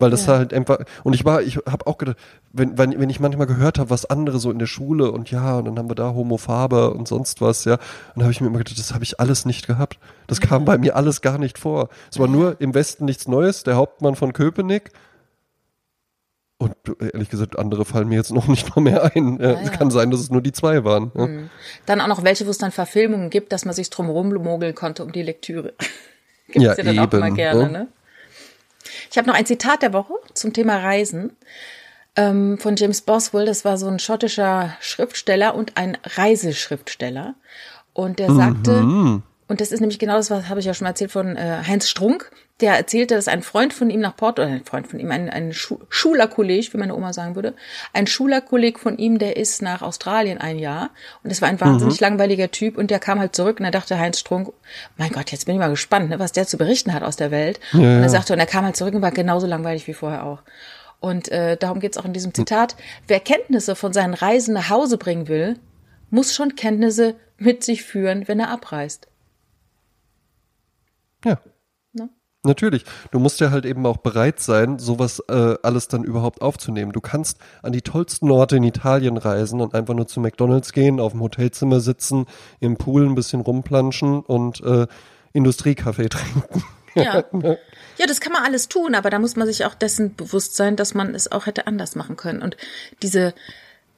Weil 0.00 0.10
das 0.10 0.26
Ja. 0.26 0.38
halt 0.38 0.52
einfach, 0.52 0.78
und 1.04 1.12
ich 1.14 1.24
war, 1.24 1.40
ich 1.42 1.56
habe 1.56 1.86
auch 1.86 1.98
gedacht, 1.98 2.16
wenn, 2.52 2.76
wenn, 2.76 2.98
wenn 2.98 3.10
ich 3.10 3.20
manchmal 3.20 3.46
gehört 3.46 3.78
habe, 3.78 3.90
was 3.90 4.06
andere 4.06 4.40
so 4.40 4.50
in 4.50 4.58
der 4.58 4.66
Schule 4.66 5.12
und 5.12 5.30
ja, 5.30 5.56
und 5.58 5.66
dann 5.66 5.78
haben 5.78 5.88
wir 5.88 5.94
da 5.94 6.12
Homophabe 6.14 6.92
und 6.92 7.06
sonst 7.06 7.40
was, 7.40 7.64
ja, 7.64 7.76
dann 8.14 8.24
habe 8.24 8.32
ich 8.32 8.40
mir 8.40 8.48
immer 8.48 8.58
gedacht, 8.58 8.78
das 8.78 8.92
habe 8.92 9.04
ich 9.04 9.20
alles 9.20 9.44
nicht 9.44 9.68
gehabt. 9.68 9.98
Das 10.26 10.40
kam 10.40 10.64
bei 10.64 10.78
mir 10.78 10.96
alles 10.96 11.20
gar 11.20 11.38
nicht 11.38 11.58
vor. 11.58 11.90
Es 12.10 12.18
war 12.18 12.26
nur 12.26 12.60
im 12.60 12.74
Westen 12.74 13.04
nichts 13.04 13.28
Neues, 13.28 13.62
der 13.62 13.76
Hauptmann 13.76 14.16
von 14.16 14.32
Köpenick. 14.32 14.90
Und 16.64 17.02
ehrlich 17.12 17.28
gesagt, 17.30 17.58
andere 17.58 17.84
fallen 17.84 18.08
mir 18.08 18.16
jetzt 18.16 18.32
noch 18.32 18.46
nicht 18.48 18.74
mal 18.74 18.82
mehr 18.82 19.02
ein. 19.14 19.40
Äh, 19.40 19.46
Ah, 19.46 19.60
Es 19.62 19.70
ja. 19.70 19.76
kann 19.76 19.90
sein, 19.90 20.10
dass 20.10 20.20
es 20.20 20.30
nur 20.30 20.40
die 20.42 20.52
zwei 20.52 20.84
waren. 20.84 21.12
Ja. 21.14 21.28
Dann 21.86 22.00
auch 22.00 22.06
noch 22.08 22.24
welche, 22.24 22.46
wo 22.46 22.50
es 22.50 22.58
dann 22.58 22.72
Verfilmungen 22.72 23.30
gibt, 23.30 23.52
dass 23.52 23.64
man 23.64 23.74
sich 23.74 23.90
drum 23.90 24.08
rummogeln 24.10 24.74
konnte 24.74 25.04
um 25.04 25.12
die 25.12 25.22
Lektüre. 25.22 25.74
Gibt's 26.48 26.62
Ja, 26.62 26.74
ja, 26.76 26.82
dann 26.82 26.98
auch 26.98 27.04
eben, 27.04 27.18
mal 27.20 27.32
gerne, 27.32 27.62
ne? 27.66 27.70
ne? 27.70 27.88
Ich 29.10 29.16
habe 29.18 29.26
noch 29.28 29.34
ein 29.34 29.46
Zitat 29.46 29.82
der 29.82 29.92
Woche 29.92 30.12
zum 30.34 30.52
Thema 30.52 30.76
Reisen 30.78 31.32
ähm, 32.16 32.58
von 32.58 32.76
James 32.76 33.00
Boswell. 33.00 33.46
Das 33.46 33.64
war 33.64 33.78
so 33.78 33.86
ein 33.88 33.98
schottischer 33.98 34.76
Schriftsteller 34.80 35.54
und 35.54 35.76
ein 35.76 35.96
Reiseschriftsteller. 36.04 37.34
Und 37.92 38.18
der 38.18 38.32
sagte, 38.32 38.82
Mhm. 38.82 39.22
und 39.48 39.60
das 39.60 39.72
ist 39.72 39.80
nämlich 39.80 39.98
genau 39.98 40.16
das, 40.16 40.30
was 40.30 40.48
habe 40.48 40.60
ich 40.60 40.66
ja 40.66 40.74
schon 40.74 40.84
mal 40.84 40.90
erzählt 40.90 41.12
von 41.12 41.36
äh, 41.36 41.62
Heinz 41.66 41.88
Strunk, 41.88 42.30
der 42.64 42.78
erzählte, 42.78 43.14
dass 43.14 43.28
ein 43.28 43.42
Freund 43.42 43.74
von 43.74 43.90
ihm 43.90 44.00
nach 44.00 44.16
Porto, 44.16 44.40
oder 44.40 44.50
ein 44.50 44.64
Freund 44.64 44.88
von 44.88 44.98
ihm, 44.98 45.10
ein, 45.10 45.28
ein 45.28 45.52
Schu 45.52 45.80
Schulerkolleg, 45.90 46.72
wie 46.72 46.78
meine 46.78 46.96
Oma 46.96 47.12
sagen 47.12 47.34
würde, 47.34 47.52
ein 47.92 48.06
Schulerkolleg 48.06 48.78
von 48.78 48.96
ihm, 48.96 49.18
der 49.18 49.36
ist 49.36 49.60
nach 49.60 49.82
Australien 49.82 50.38
ein 50.38 50.58
Jahr 50.58 50.88
und 51.22 51.30
das 51.30 51.42
war 51.42 51.50
ein 51.50 51.60
wahnsinnig 51.60 52.00
langweiliger 52.00 52.50
Typ 52.50 52.78
und 52.78 52.90
der 52.90 53.00
kam 53.00 53.18
halt 53.18 53.36
zurück 53.36 53.60
und 53.60 53.66
er 53.66 53.70
dachte 53.70 53.98
Heinz 53.98 54.18
Strunk, 54.18 54.50
mein 54.96 55.12
Gott, 55.12 55.30
jetzt 55.30 55.44
bin 55.44 55.56
ich 55.56 55.58
mal 55.58 55.68
gespannt, 55.68 56.08
ne, 56.08 56.18
was 56.18 56.32
der 56.32 56.46
zu 56.46 56.56
berichten 56.56 56.94
hat 56.94 57.02
aus 57.02 57.16
der 57.16 57.30
Welt. 57.30 57.60
und 57.80 58.02
er 58.02 58.08
sagte, 58.08 58.32
und 58.32 58.38
er 58.38 58.46
kam 58.46 58.64
halt 58.64 58.76
zurück 58.76 58.94
und 58.94 59.02
war 59.02 59.10
genauso 59.10 59.46
langweilig 59.46 59.86
wie 59.86 59.92
vorher 59.92 60.24
auch. 60.24 60.40
Und 61.00 61.28
äh, 61.28 61.58
darum 61.58 61.80
geht's 61.80 61.98
auch 61.98 62.06
in 62.06 62.14
diesem 62.14 62.32
Zitat. 62.32 62.76
Wer 63.06 63.20
Kenntnisse 63.20 63.76
von 63.76 63.92
seinen 63.92 64.14
Reisen 64.14 64.54
nach 64.54 64.70
Hause 64.70 64.96
bringen 64.96 65.28
will, 65.28 65.58
muss 66.08 66.34
schon 66.34 66.56
Kenntnisse 66.56 67.14
mit 67.36 67.62
sich 67.62 67.82
führen, 67.82 68.26
wenn 68.26 68.40
er 68.40 68.48
abreist. 68.48 69.06
Ja. 71.26 71.38
Ne? 72.44 72.50
Natürlich. 72.50 72.84
Du 73.10 73.18
musst 73.18 73.40
ja 73.40 73.50
halt 73.50 73.64
eben 73.64 73.84
auch 73.86 73.98
bereit 73.98 74.40
sein, 74.40 74.78
sowas 74.78 75.22
äh, 75.28 75.56
alles 75.62 75.88
dann 75.88 76.04
überhaupt 76.04 76.42
aufzunehmen. 76.42 76.92
Du 76.92 77.00
kannst 77.00 77.38
an 77.62 77.72
die 77.72 77.82
tollsten 77.82 78.30
Orte 78.30 78.56
in 78.56 78.64
Italien 78.64 79.16
reisen 79.16 79.60
und 79.60 79.74
einfach 79.74 79.94
nur 79.94 80.06
zu 80.06 80.20
McDonalds 80.20 80.72
gehen, 80.72 81.00
auf 81.00 81.12
dem 81.12 81.20
Hotelzimmer 81.20 81.80
sitzen, 81.80 82.26
im 82.60 82.76
Pool 82.76 83.06
ein 83.06 83.14
bisschen 83.14 83.40
rumplanschen 83.40 84.20
und 84.20 84.60
äh, 84.62 84.86
Industriekaffee 85.32 86.08
trinken. 86.10 86.62
Ja. 86.94 87.24
ja, 87.98 88.06
das 88.06 88.20
kann 88.20 88.32
man 88.32 88.44
alles 88.44 88.68
tun, 88.68 88.94
aber 88.94 89.10
da 89.10 89.18
muss 89.18 89.36
man 89.36 89.46
sich 89.46 89.64
auch 89.64 89.74
dessen 89.74 90.14
bewusst 90.14 90.56
sein, 90.56 90.76
dass 90.76 90.94
man 90.94 91.14
es 91.14 91.30
auch 91.32 91.46
hätte 91.46 91.66
anders 91.66 91.96
machen 91.96 92.16
können. 92.16 92.40
Und 92.40 92.56
diese, 93.02 93.34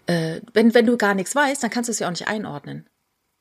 äh, 0.06 0.40
wenn, 0.54 0.72
wenn 0.74 0.86
du 0.86 0.96
gar 0.96 1.14
nichts 1.14 1.34
weißt, 1.34 1.62
dann 1.62 1.70
kannst 1.70 1.88
du 1.88 1.92
es 1.92 1.98
ja 1.98 2.06
auch 2.06 2.12
nicht 2.12 2.28
einordnen, 2.28 2.86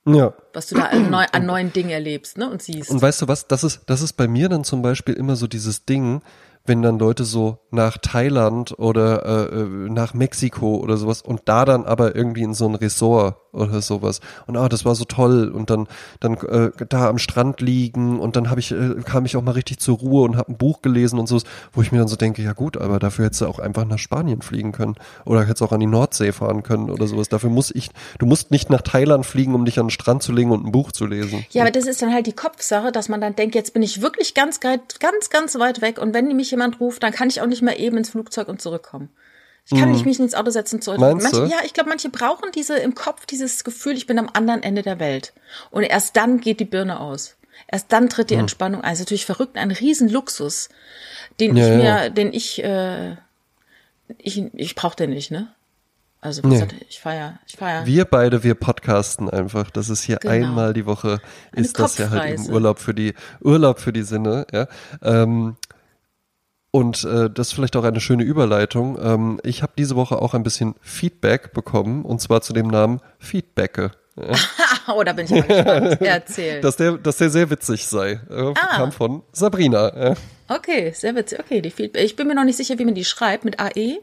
Ja. 0.07 0.33
was 0.53 0.67
du 0.67 0.75
da 0.75 0.83
an, 0.83 1.09
neu, 1.09 1.25
an 1.31 1.45
neuen 1.45 1.73
Dingen 1.73 1.89
erlebst 1.89 2.37
ne, 2.37 2.49
und 2.49 2.61
siehst. 2.61 2.91
Und 2.91 3.01
weißt 3.01 3.23
du 3.23 3.27
was, 3.27 3.47
das 3.47 3.63
ist, 3.63 3.81
das 3.87 4.01
ist 4.01 4.13
bei 4.13 4.27
mir 4.27 4.49
dann 4.49 4.63
zum 4.63 4.81
Beispiel 4.81 5.15
immer 5.15 5.35
so 5.35 5.47
dieses 5.47 5.85
Ding, 5.85 6.21
wenn 6.65 6.81
dann 6.81 6.99
Leute 6.99 7.25
so 7.25 7.59
nach 7.71 7.97
Thailand 7.97 8.77
oder 8.77 9.25
äh, 9.25 9.61
äh, 9.61 9.89
nach 9.89 10.13
Mexiko 10.13 10.77
oder 10.77 10.97
sowas 10.97 11.21
und 11.21 11.41
da 11.45 11.65
dann 11.65 11.85
aber 11.85 12.15
irgendwie 12.15 12.43
in 12.43 12.53
so 12.53 12.67
ein 12.67 12.75
Resort 12.75 13.37
oder 13.55 13.81
sowas 13.81 14.21
und 14.47 14.57
ah, 14.57 14.69
das 14.69 14.85
war 14.85 14.95
so 14.95 15.05
toll 15.05 15.49
und 15.49 15.69
dann 15.69 15.87
dann 16.19 16.35
äh, 16.35 16.71
da 16.89 17.09
am 17.09 17.17
Strand 17.17 17.61
liegen 17.61 18.19
und 18.19 18.35
dann 18.35 18.49
habe 18.49 18.59
ich 18.59 18.71
äh, 18.71 18.95
kam 19.03 19.25
ich 19.25 19.35
auch 19.37 19.41
mal 19.41 19.51
richtig 19.51 19.79
zur 19.79 19.97
Ruhe 19.97 20.23
und 20.23 20.37
habe 20.37 20.51
ein 20.51 20.57
Buch 20.57 20.81
gelesen 20.81 21.19
und 21.19 21.27
so, 21.27 21.41
wo 21.73 21.81
ich 21.81 21.91
mir 21.91 21.99
dann 21.99 22.07
so 22.07 22.15
denke, 22.15 22.41
ja 22.41 22.53
gut, 22.53 22.77
aber 22.77 22.99
dafür 22.99 23.25
hättest 23.25 23.41
du 23.41 23.47
auch 23.47 23.59
einfach 23.59 23.85
nach 23.85 23.97
Spanien 23.97 24.41
fliegen 24.41 24.71
können 24.71 24.95
oder 25.25 25.41
hättest 25.41 25.61
auch 25.61 25.71
an 25.71 25.79
die 25.79 25.85
Nordsee 25.85 26.31
fahren 26.31 26.63
können 26.63 26.89
oder 26.89 27.07
sowas. 27.07 27.29
Dafür 27.29 27.49
muss 27.49 27.71
ich, 27.73 27.89
du 28.19 28.25
musst 28.25 28.51
nicht 28.51 28.69
nach 28.69 28.81
Thailand 28.81 29.25
fliegen, 29.25 29.55
um 29.55 29.65
dich 29.65 29.79
an 29.79 29.87
den 29.87 29.91
Strand 29.91 30.23
zu 30.23 30.31
legen 30.31 30.51
und 30.51 30.65
ein 30.65 30.71
Buch 30.71 30.91
zu 30.91 31.05
lesen. 31.05 31.45
Ja, 31.51 31.63
aber 31.63 31.71
das 31.71 31.87
ist 31.87 32.01
dann 32.01 32.13
halt 32.13 32.27
die 32.27 32.33
Kopfsache, 32.33 32.91
dass 32.91 33.09
man 33.09 33.21
dann 33.21 33.35
denkt, 33.35 33.55
jetzt 33.55 33.73
bin 33.73 33.83
ich 33.83 34.01
wirklich 34.01 34.33
ganz, 34.33 34.59
ganz, 34.59 34.99
ganz, 34.99 35.29
ganz 35.29 35.57
weit 35.59 35.81
weg 35.81 35.99
und 35.99 36.13
wenn 36.13 36.35
mich 36.35 36.51
jemand 36.51 36.79
ruft, 36.79 37.03
dann 37.03 37.13
kann 37.13 37.29
ich 37.29 37.41
auch 37.41 37.47
nicht 37.47 37.61
mehr 37.61 37.79
eben 37.79 37.97
ins 37.97 38.09
Flugzeug 38.09 38.47
und 38.47 38.61
zurückkommen. 38.61 39.09
Ich 39.71 39.79
kann 39.79 39.91
nicht 39.91 40.05
mich 40.05 40.19
ins 40.19 40.35
Auto 40.35 40.51
setzen 40.51 40.81
zurück. 40.81 40.99
Meinst 40.99 41.23
manche, 41.23 41.41
du? 41.41 41.51
Ja, 41.51 41.57
ich 41.65 41.73
glaube, 41.73 41.89
manche 41.89 42.09
brauchen 42.09 42.51
diese 42.53 42.77
im 42.77 42.93
Kopf 42.93 43.25
dieses 43.25 43.63
Gefühl, 43.63 43.93
ich 43.93 44.05
bin 44.05 44.19
am 44.19 44.29
anderen 44.31 44.61
Ende 44.61 44.83
der 44.83 44.99
Welt. 44.99 45.33
Und 45.71 45.83
erst 45.83 46.15
dann 46.15 46.39
geht 46.39 46.59
die 46.59 46.65
Birne 46.65 46.99
aus. 46.99 47.35
Erst 47.67 47.91
dann 47.91 48.09
tritt 48.09 48.29
die 48.29 48.35
Entspannung 48.35 48.81
ein. 48.81 48.91
Das 48.91 48.99
ist 48.99 49.05
natürlich 49.05 49.25
verrückt, 49.25 49.57
ein 49.57 49.71
Riesenluxus, 49.71 50.69
den 51.39 51.55
Ja, 51.55 51.65
ich 51.65 51.77
mir, 51.77 51.83
ja. 51.83 52.09
den 52.09 52.31
ich, 52.33 52.63
äh, 52.63 53.15
ich, 54.19 54.43
ich 54.53 54.75
brauche 54.75 54.95
den 54.95 55.09
nicht, 55.09 55.31
ne? 55.31 55.47
Also, 56.21 56.41
Nee. 56.43 56.55
gesagt, 56.55 56.75
ich 56.89 56.99
feier, 56.99 57.39
ich 57.47 57.55
feier. 57.55 57.85
Wir 57.85 58.05
beide, 58.05 58.43
wir 58.43 58.55
podcasten 58.55 59.29
einfach. 59.29 59.69
Das 59.69 59.89
ist 59.89 60.01
hier 60.03 60.17
Genau. 60.17 60.33
einmal 60.33 60.73
die 60.73 60.85
Woche, 60.87 61.19
Eine 61.55 61.65
ist 61.65 61.77
das 61.77 61.97
ja 61.99 62.09
halt 62.09 62.33
eben. 62.39 62.49
Urlaub 62.51 62.79
für 62.79 62.95
die, 62.95 63.13
Urlaub 63.41 63.79
für 63.79 63.93
die 63.93 64.01
Sinne, 64.01 64.45
ja. 64.51 64.67
Ähm, 65.03 65.55
und 66.75 67.03
äh, 67.05 67.29
das 67.29 67.47
ist 67.47 67.53
vielleicht 67.53 67.75
auch 67.77 67.83
eine 67.85 68.01
schöne 68.01 68.23
Überleitung. 68.23 68.97
Ähm, 69.01 69.39
ich 69.43 69.61
habe 69.63 69.71
diese 69.77 69.95
Woche 69.95 70.21
auch 70.21 70.33
ein 70.33 70.43
bisschen 70.43 70.75
Feedback 70.81 71.53
bekommen 71.53 72.03
und 72.03 72.19
zwar 72.21 72.41
zu 72.41 72.51
dem 72.51 72.67
Namen 72.67 72.99
Feedbacke. 73.19 73.91
oh, 74.87 75.03
da 75.03 75.13
bin 75.13 75.25
ich 75.25 75.31
mal 75.31 75.41
gespannt. 75.43 75.97
Erzähl. 76.01 76.61
Dass 76.61 76.75
der, 76.77 76.93
dass 76.97 77.17
der 77.17 77.29
sehr 77.29 77.49
witzig 77.49 77.85
sei. 77.87 78.19
Äh, 78.29 78.53
Ah. 78.55 78.75
Kam 78.77 78.91
von 78.91 79.21
Sabrina. 79.31 80.09
Ja. 80.09 80.13
Okay, 80.47 80.91
sehr 80.93 81.15
witzig. 81.15 81.39
Okay, 81.39 81.61
die 81.61 81.71
Feedback. 81.71 82.03
Ich 82.03 82.15
bin 82.15 82.27
mir 82.27 82.35
noch 82.35 82.43
nicht 82.45 82.57
sicher, 82.57 82.77
wie 82.79 82.85
man 82.85 82.95
die 82.95 83.05
schreibt. 83.05 83.43
Mit 83.45 83.59
AE? 83.59 83.99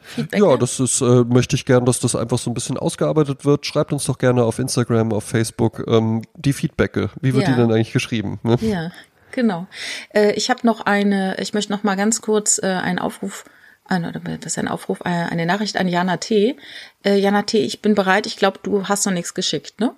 Feedback. 0.00 0.40
Ja, 0.40 0.56
das 0.56 0.80
ist, 0.80 1.02
äh, 1.02 1.24
möchte 1.24 1.56
ich 1.56 1.66
gern, 1.66 1.84
dass 1.84 2.00
das 2.00 2.14
einfach 2.16 2.38
so 2.38 2.50
ein 2.50 2.54
bisschen 2.54 2.78
ausgearbeitet 2.78 3.44
wird. 3.44 3.66
Schreibt 3.66 3.92
uns 3.92 4.06
doch 4.06 4.16
gerne 4.16 4.42
auf 4.44 4.58
Instagram, 4.58 5.12
auf 5.12 5.24
Facebook 5.24 5.84
ähm, 5.86 6.22
die 6.34 6.54
Feedbacke. 6.54 7.10
Wie 7.20 7.34
wird 7.34 7.44
Ja. 7.44 7.50
die 7.54 7.60
denn 7.60 7.70
eigentlich 7.72 7.92
geschrieben? 7.92 8.40
Ne? 8.42 8.56
Ja, 8.62 8.90
genau. 9.32 9.66
Äh, 10.14 10.32
ich 10.32 10.50
habe 10.50 10.66
noch 10.66 10.80
eine, 10.80 11.36
ich 11.40 11.54
möchte 11.54 11.72
noch 11.72 11.82
mal 11.82 11.96
ganz 11.96 12.20
kurz 12.20 12.58
äh, 12.62 12.66
einen 12.66 12.98
Aufruf, 12.98 13.44
äh, 13.88 14.00
was 14.02 14.46
ist 14.46 14.58
ein 14.58 14.68
Aufruf, 14.68 15.00
äh, 15.00 15.08
eine 15.08 15.46
Nachricht 15.46 15.76
an 15.76 15.88
Jana 15.88 16.16
T. 16.18 16.56
Äh, 17.04 17.16
Jana 17.16 17.42
T, 17.42 17.58
ich 17.58 17.82
bin 17.82 17.94
bereit. 17.94 18.26
Ich 18.26 18.36
glaube, 18.36 18.60
du 18.62 18.88
hast 18.88 19.06
noch 19.06 19.12
nichts 19.12 19.34
geschickt, 19.34 19.80
ne? 19.80 19.94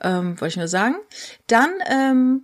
Ähm, 0.00 0.40
Wollte 0.40 0.52
ich 0.52 0.56
nur 0.56 0.68
sagen. 0.68 0.96
Dann 1.46 1.70
ähm, 1.90 2.42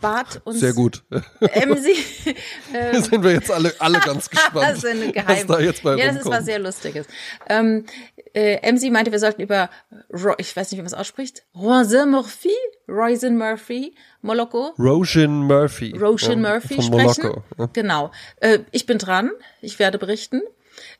bat 0.00 0.40
uns 0.44 0.60
Sehr 0.60 0.72
gut. 0.72 1.02
Emsi. 1.40 1.94
sind 2.92 3.22
wir 3.22 3.32
jetzt 3.32 3.50
alle, 3.50 3.72
alle 3.78 4.00
ganz 4.00 4.28
gespannt, 4.30 4.66
Das 4.68 4.78
ist 4.78 4.86
eine 4.86 5.14
was 5.26 5.46
da 5.46 5.60
jetzt 5.60 5.82
bei 5.82 5.96
Ja, 5.96 6.08
das 6.08 6.16
ist 6.16 6.26
was 6.26 6.44
sehr 6.44 6.58
Lustiges. 6.58 7.06
Ähm, 7.48 7.86
äh, 8.34 8.90
meinte, 8.90 9.12
wir 9.12 9.18
sollten 9.18 9.42
über, 9.42 9.70
Ro 10.12 10.34
ich 10.38 10.54
weiß 10.54 10.70
nicht, 10.70 10.78
wie 10.78 10.82
man 10.82 10.86
es 10.86 10.94
ausspricht, 10.94 11.44
Roisin 11.54 12.10
Murphy, 12.10 12.54
Roisin 12.88 13.36
Murphy, 13.38 13.94
Moloko, 14.22 14.74
Roshan 14.78 15.46
Murphy. 15.46 15.94
Ja, 15.96 16.36
Murphy 16.36 16.74
von 16.74 16.84
sprechen. 16.84 17.22
Moloko. 17.22 17.42
Ja. 17.58 17.66
Genau. 17.72 18.10
Äh, 18.40 18.60
ich 18.72 18.86
bin 18.86 18.98
dran. 18.98 19.30
Ich 19.60 19.78
werde 19.78 19.98
berichten. 19.98 20.42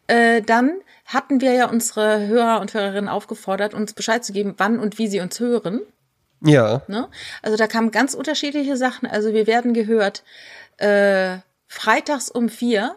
Äh, 0.07 0.43
dann 0.43 0.73
hatten 1.07 1.41
wir 1.41 1.53
ja 1.53 1.69
unsere 1.69 2.27
Hörer 2.27 2.61
und 2.61 2.75
Hörerinnen 2.75 3.09
aufgefordert, 3.09 3.75
uns 3.75 3.93
Bescheid 3.93 4.25
zu 4.25 4.33
geben, 4.33 4.55
wann 4.57 4.79
und 4.79 4.99
wie 4.99 5.09
sie 5.09 5.21
uns 5.21 5.39
hören. 5.41 5.81
Ja, 6.45 6.83
Ne? 6.89 7.09
Also 7.43 7.57
da 7.57 7.67
kamen 7.67 7.91
ganz 7.91 8.15
unterschiedliche 8.15 8.77
Sachen. 8.77 9.09
Also 9.09 9.33
wir 9.33 9.47
werden 9.47 9.75
gehört 9.75 10.23
äh, 10.79 11.39
freitags 11.67 12.31
um 12.31 12.49
vier, 12.49 12.97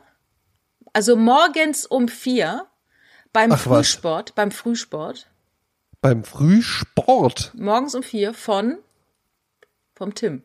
also 0.94 1.16
morgens 1.16 1.86
um 1.86 2.08
vier 2.08 2.68
beim 3.34 3.52
Ach, 3.52 3.66
was. 3.68 3.88
Frühsport, 3.88 4.36
beim 4.36 4.52
Frühsport, 4.52 5.28
beim 6.02 6.24
Frühsport. 6.24 7.52
morgens 7.56 7.96
um 7.96 8.04
vier 8.04 8.34
von 8.34 8.78
vom 9.96 10.14
Tim. 10.14 10.44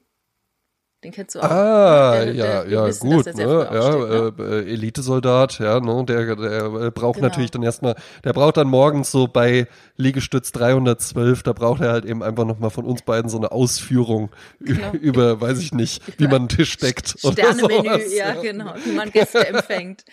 Den 1.05 1.11
kennst 1.11 1.35
du 1.35 1.41
auch. 1.41 1.45
Ah, 1.51 2.13
Der- 2.15 2.25
der- 2.27 2.35
ja, 2.35 2.65
ja, 2.65 2.87
wissen, 2.87 3.11
gut, 3.11 3.27
ne? 3.35 3.43
ja, 3.43 3.97
ne? 3.97 4.33
äh, 4.39 4.43
äh, 4.43 4.73
Elitesoldat, 4.73 5.59
ja, 5.59 5.81
ne? 5.81 6.05
Der, 6.05 6.37
der 6.37 6.65
äh, 6.67 6.91
braucht 6.93 7.17
Genau. 7.17 7.27
natürlich 7.29 7.51
dann 7.51 7.65
erstmal, 7.65 7.97
der 8.23 8.33
braucht 8.33 8.57
dann 8.57 8.69
morgens 8.69 9.11
so 9.11 9.27
bei 9.27 9.67
Liegestütz 9.97 10.53
312, 10.53 11.43
da 11.43 11.53
braucht 11.55 11.81
er 11.81 11.91
halt 11.91 12.05
eben 12.05 12.23
einfach 12.23 12.45
nochmal 12.45 12.71
von 12.71 12.85
uns 12.85 13.03
beiden 13.03 13.29
so 13.29 13.37
eine 13.39 13.51
Ausführung 13.51 14.31
Genau. 14.61 14.93
über, 14.93 15.41
weiß 15.41 15.59
ich 15.59 15.73
nicht, 15.73 16.03
wie 16.21 16.25
man 16.29 16.37
einen 16.43 16.49
Tisch 16.49 16.77
deckt. 16.77 17.17
Sternemenü, 17.19 17.83
sowas, 17.89 18.15
ja, 18.15 18.35
genau, 18.41 18.73
wie 18.85 18.93
man 18.93 19.11
Gäste 19.11 19.45
empfängt. 19.47 20.05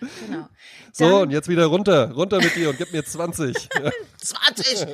Genau. 0.00 0.48
So, 0.92 1.04
Dann- 1.10 1.22
und 1.22 1.30
jetzt 1.30 1.48
wieder 1.48 1.66
runter, 1.66 2.10
runter 2.12 2.38
mit 2.38 2.54
dir 2.56 2.70
und 2.70 2.78
gib 2.78 2.92
mir 2.92 3.04
20. 3.04 3.68
Ja, 3.82 3.90
20, 4.18 4.86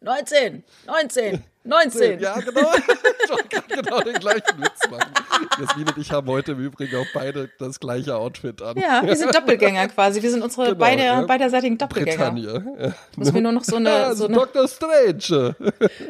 19, 0.00 0.64
19, 0.86 1.42
19. 1.64 2.20
ja 2.20 2.38
genau. 2.40 2.72
Ich 2.74 3.68
genau 3.68 4.00
den 4.00 4.14
gleichen 4.14 4.58
Witz 4.62 4.90
machen. 4.90 5.12
Jasmin 5.60 5.88
und 5.88 5.98
ich 5.98 6.10
haben 6.12 6.26
heute 6.28 6.52
im 6.52 6.58
Übrigen 6.60 6.96
auch 6.96 7.06
beide 7.14 7.48
das 7.58 7.80
gleiche 7.80 8.16
Outfit 8.16 8.60
an. 8.62 8.76
Ja, 8.76 9.02
wir 9.04 9.16
sind 9.16 9.34
Doppelgänger 9.34 9.88
quasi. 9.88 10.22
Wir 10.22 10.30
sind 10.30 10.42
unsere 10.42 10.66
Genau, 10.66 10.78
beide, 10.78 11.04
ja. 11.04 11.22
beiderseitigen 11.22 11.78
Doppelgänger. 11.78 12.30
Bretagne. 12.32 12.76
Ja. 12.80 12.94
Müssen 13.16 13.34
wir 13.34 13.40
nur 13.40 13.52
noch 13.52 13.64
so 13.64 13.76
eine, 13.76 13.88
Ja, 13.88 14.10
so 14.10 14.22
so 14.22 14.24
eine, 14.26 14.34
Dr. 14.34 14.68
Strange. 14.68 15.56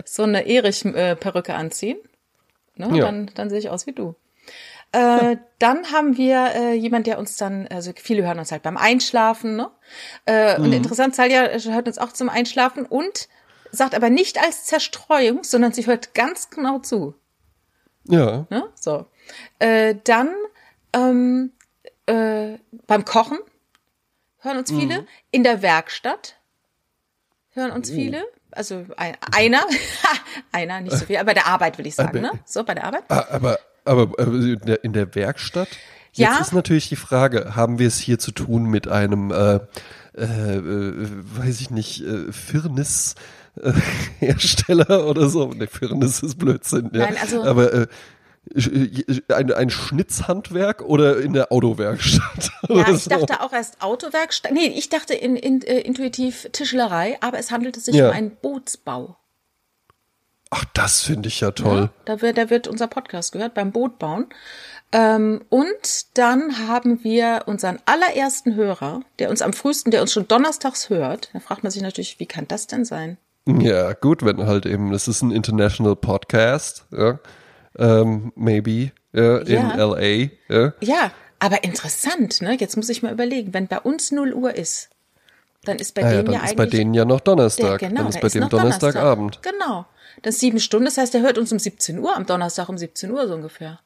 so 0.04 0.22
eine 0.22 0.46
Erich-Perücke 0.46 1.54
anziehen. 1.54 1.98
Ne? 2.76 2.88
Ja. 2.98 3.04
Dann, 3.06 3.30
dann 3.34 3.50
sehe 3.50 3.58
ich 3.58 3.68
aus 3.70 3.86
wie 3.86 3.92
du. 3.92 4.14
Äh, 4.92 5.36
dann 5.58 5.90
haben 5.90 6.16
wir 6.18 6.54
äh, 6.54 6.74
jemand, 6.74 7.06
der 7.06 7.18
uns 7.18 7.36
dann, 7.36 7.66
also 7.68 7.92
viele 7.96 8.24
hören 8.24 8.38
uns 8.38 8.52
halt 8.52 8.62
beim 8.62 8.76
Einschlafen, 8.76 9.56
ne? 9.56 9.70
Äh, 10.26 10.58
Mhm. 10.58 10.64
Und 10.64 10.72
interessant, 10.72 11.14
Salja 11.14 11.48
hört 11.48 11.86
uns 11.86 11.98
auch 11.98 12.12
zum 12.12 12.28
Einschlafen 12.28 12.84
und 12.84 13.28
sagt 13.70 13.94
aber 13.94 14.10
nicht 14.10 14.38
als 14.42 14.66
Zerstreuung, 14.66 15.44
sondern 15.44 15.72
sie 15.72 15.86
hört 15.86 16.14
ganz 16.14 16.50
genau 16.50 16.78
zu. 16.78 17.14
Ja. 18.04 18.46
Ne? 18.50 18.68
So. 18.74 19.06
Äh, 19.58 19.94
dann 20.04 20.28
ähm, 20.92 21.52
äh, 22.06 22.58
beim 22.86 23.04
Kochen 23.04 23.38
hören 24.40 24.58
uns 24.58 24.70
viele. 24.70 25.06
In 25.30 25.42
der 25.42 25.62
Werkstatt 25.62 26.36
hören 27.50 27.70
uns 27.70 27.90
viele. 27.90 28.24
Also 28.50 28.84
ein, 28.96 29.16
einer, 29.34 29.62
einer, 30.52 30.80
nicht 30.82 30.96
so 30.96 31.06
viel, 31.06 31.16
aber 31.16 31.26
bei 31.26 31.34
der 31.34 31.46
Arbeit 31.46 31.78
will 31.78 31.86
ich 31.86 31.94
sagen, 31.94 32.20
ne? 32.20 32.32
So, 32.44 32.62
bei 32.64 32.74
der 32.74 32.84
Arbeit. 32.84 33.04
Ah, 33.08 33.26
Aber, 33.30 33.58
aber 33.84 34.18
äh, 34.18 34.52
in 34.52 34.60
der, 34.60 34.84
in 34.84 34.92
der 34.92 35.14
Werkstatt? 35.14 35.68
Ja. 36.14 36.32
Jetzt 36.32 36.40
ist 36.48 36.52
natürlich 36.52 36.88
die 36.88 36.96
Frage, 36.96 37.56
haben 37.56 37.78
wir 37.78 37.86
es 37.88 37.98
hier 37.98 38.18
zu 38.18 38.32
tun 38.32 38.64
mit 38.64 38.86
einem, 38.86 39.30
äh, 39.30 39.60
äh, 40.14 40.22
äh, 40.56 41.06
weiß 41.36 41.60
ich 41.62 41.70
nicht, 41.70 42.02
äh, 42.04 42.30
Firnis 42.32 43.14
äh, 43.60 43.72
Hersteller 44.18 45.06
oder 45.08 45.28
so? 45.28 45.46
Ne, 45.52 45.66
Firnis 45.66 46.22
ist 46.22 46.38
Blödsinn, 46.38 46.90
ja. 46.92 47.06
Nein, 47.06 47.16
also- 47.20 47.42
Aber 47.44 47.72
äh, 47.72 47.86
ein, 49.28 49.52
ein 49.52 49.70
Schnitzhandwerk 49.70 50.82
oder 50.82 51.18
in 51.20 51.32
der 51.32 51.52
Autowerkstatt? 51.52 52.50
Ja, 52.68 52.88
ich 52.90 53.04
so? 53.04 53.10
dachte 53.10 53.40
auch 53.40 53.52
erst 53.52 53.82
Autowerkstatt. 53.82 54.52
Nee, 54.52 54.66
ich 54.66 54.88
dachte 54.88 55.14
in, 55.14 55.36
in, 55.36 55.62
äh, 55.62 55.80
intuitiv 55.80 56.48
Tischlerei, 56.52 57.18
aber 57.20 57.38
es 57.38 57.50
handelte 57.50 57.80
sich 57.80 57.94
Ja. 57.94 58.08
um 58.08 58.14
einen 58.14 58.30
Bootsbau. 58.40 59.16
Ach, 60.54 60.66
das 60.74 61.00
finde 61.00 61.28
ich 61.28 61.40
ja 61.40 61.50
toll. 61.50 61.88
Da 62.04 62.20
wird, 62.20 62.36
da 62.36 62.50
wird 62.50 62.68
unser 62.68 62.86
Podcast 62.86 63.32
gehört 63.32 63.54
beim 63.54 63.72
Bootbauen. 63.72 64.26
Ähm, 64.92 65.40
und 65.48 66.18
dann 66.18 66.68
haben 66.68 67.02
wir 67.02 67.44
unseren 67.46 67.78
allerersten 67.86 68.54
Hörer, 68.54 69.00
der 69.18 69.30
uns 69.30 69.40
am 69.40 69.54
frühesten, 69.54 69.90
der 69.90 70.02
uns 70.02 70.12
schon 70.12 70.28
donnerstags 70.28 70.90
hört. 70.90 71.30
Da 71.32 71.40
fragt 71.40 71.62
man 71.62 71.70
sich 71.72 71.80
natürlich, 71.80 72.20
wie 72.20 72.26
kann 72.26 72.46
das 72.48 72.66
denn 72.66 72.84
sein? 72.84 73.16
Ja, 73.46 73.94
gut, 73.94 74.26
wenn 74.26 74.46
halt 74.46 74.66
eben, 74.66 74.92
das 74.92 75.08
ist 75.08 75.22
ein 75.22 75.30
International 75.30 75.96
Podcast, 75.96 76.84
ja, 76.92 77.18
ähm, 77.78 78.32
maybe, 78.36 78.92
ja, 79.14 79.38
in 79.38 79.70
Ja. 79.70 79.74
LA, 79.74 80.28
ja. 80.50 80.72
Ja, 80.82 81.12
aber 81.38 81.64
interessant, 81.64 82.42
ne? 82.42 82.58
Jetzt 82.60 82.76
muss 82.76 82.90
ich 82.90 83.02
mal 83.02 83.10
überlegen, 83.12 83.54
wenn 83.54 83.68
bei 83.68 83.80
uns 83.80 84.12
0 84.12 84.34
Uhr 84.34 84.54
ist, 84.54 84.90
dann 85.64 85.78
ist 85.78 85.94
bei 85.94 86.02
Ah, 86.04 86.12
ja, 86.12 86.22
dem 86.22 86.32
ja 86.32 86.38
ist 86.38 86.42
eigentlich 86.44 86.56
bei 86.56 86.66
denen 86.66 86.94
ja 86.94 87.04
noch 87.04 87.20
Donnerstag, 87.20 87.78
der, 87.80 87.88
genau, 87.88 88.02
dann 88.02 88.10
ist 88.10 88.20
bei 88.20 88.28
dem 88.28 88.42
noch 88.42 88.48
Donnerstagabend. 88.48 89.40
Donnerstag. 89.42 89.52
Genau. 89.52 89.86
Das 90.22 90.34
ist 90.34 90.40
sieben 90.40 90.60
Stunden, 90.60 90.84
das 90.86 90.98
heißt, 90.98 91.14
der 91.14 91.22
hört 91.22 91.38
uns 91.38 91.52
um 91.52 91.58
17 91.58 91.98
Uhr, 91.98 92.14
am 92.14 92.26
Donnerstag 92.26 92.68
um 92.68 92.76
17 92.76 93.10
Uhr 93.10 93.26
so 93.26 93.34
ungefähr. 93.34 93.80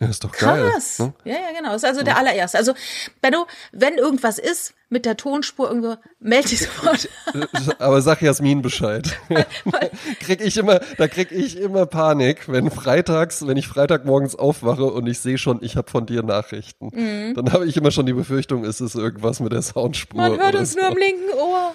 Ja, 0.00 0.08
ist 0.08 0.24
doch 0.24 0.32
geil. 0.32 0.70
Krass. 0.70 0.98
Ne? 0.98 1.12
Ja, 1.24 1.34
ja, 1.34 1.52
genau. 1.56 1.72
Das 1.72 1.82
ist 1.82 1.88
also 1.88 2.02
der 2.02 2.16
allererste. 2.16 2.56
Also, 2.56 2.72
Benno, 3.20 3.46
wenn 3.72 3.94
irgendwas 3.98 4.38
ist 4.38 4.72
mit 4.90 5.06
der 5.06 5.16
Tonspur 5.16 5.68
irgendwo, 5.68 5.94
melde 6.18 6.48
dich 6.48 6.60
sofort. 6.60 7.08
Aber 7.78 8.02
sag 8.02 8.20
Jasmin 8.20 8.60
Bescheid. 8.60 9.16
krieg 10.20 10.40
ich 10.40 10.56
immer, 10.56 10.80
da 10.98 11.06
krieg 11.06 11.30
ich 11.30 11.56
immer 11.56 11.86
Panik, 11.86 12.48
wenn 12.48 12.70
freitags, 12.70 13.46
wenn 13.46 13.56
ich 13.56 13.68
Freitagmorgens 13.68 14.34
aufwache 14.34 14.84
und 14.84 15.06
ich 15.06 15.20
sehe 15.20 15.38
schon, 15.38 15.62
ich 15.62 15.76
habe 15.76 15.88
von 15.88 16.06
dir 16.06 16.24
Nachrichten. 16.24 16.90
Mhm. 16.92 17.34
Dann 17.34 17.52
habe 17.52 17.66
ich 17.66 17.76
immer 17.76 17.92
schon 17.92 18.04
die 18.04 18.12
Befürchtung, 18.12 18.64
es 18.64 18.80
ist 18.80 18.96
irgendwas 18.96 19.38
mit 19.38 19.52
der 19.52 19.62
Soundspur. 19.62 20.20
Man 20.20 20.40
hört 20.40 20.56
uns 20.56 20.72
so. 20.72 20.80
nur 20.80 20.88
am 20.88 20.96
linken 20.96 21.32
Ohr. 21.38 21.74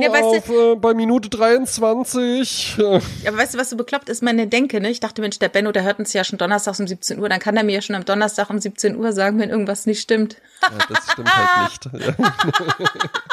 Ja, 0.00 0.12
weißt 0.12 0.24
Auf, 0.24 0.50
äh, 0.50 0.74
bei 0.76 0.92
Minute 0.92 1.30
23. 1.30 2.74
du, 2.76 3.00
aber 3.26 3.38
weißt 3.38 3.54
du, 3.54 3.58
was 3.58 3.70
so 3.70 3.76
bekloppt 3.76 4.10
ist? 4.10 4.22
Meine 4.22 4.46
Denke, 4.46 4.82
ne? 4.82 4.90
Ich 4.90 5.00
dachte, 5.00 5.22
Mensch, 5.22 5.38
der 5.38 5.48
Benno, 5.48 5.72
der 5.72 5.82
hört 5.82 5.98
uns 5.98 6.12
ja 6.12 6.24
schon 6.24 6.38
donnerstags 6.38 6.78
um 6.78 6.86
17 6.86 7.18
Uhr, 7.18 7.30
dann 7.30 7.40
kann 7.40 7.56
er 7.56 7.64
mir 7.64 7.72
ja 7.72 7.80
schon 7.80 7.96
am 7.96 8.04
Donnerstag 8.04 8.50
um 8.50 8.58
17 8.58 8.96
Uhr 8.96 9.12
sagen, 9.12 9.38
wenn 9.38 9.48
irgendwas 9.48 9.86
nicht 9.86 10.02
stimmt. 10.02 10.36
Ja, 10.62 10.78
das 10.88 11.12
stimmt 11.12 11.34
halt 11.34 11.94
nicht. 11.94 12.14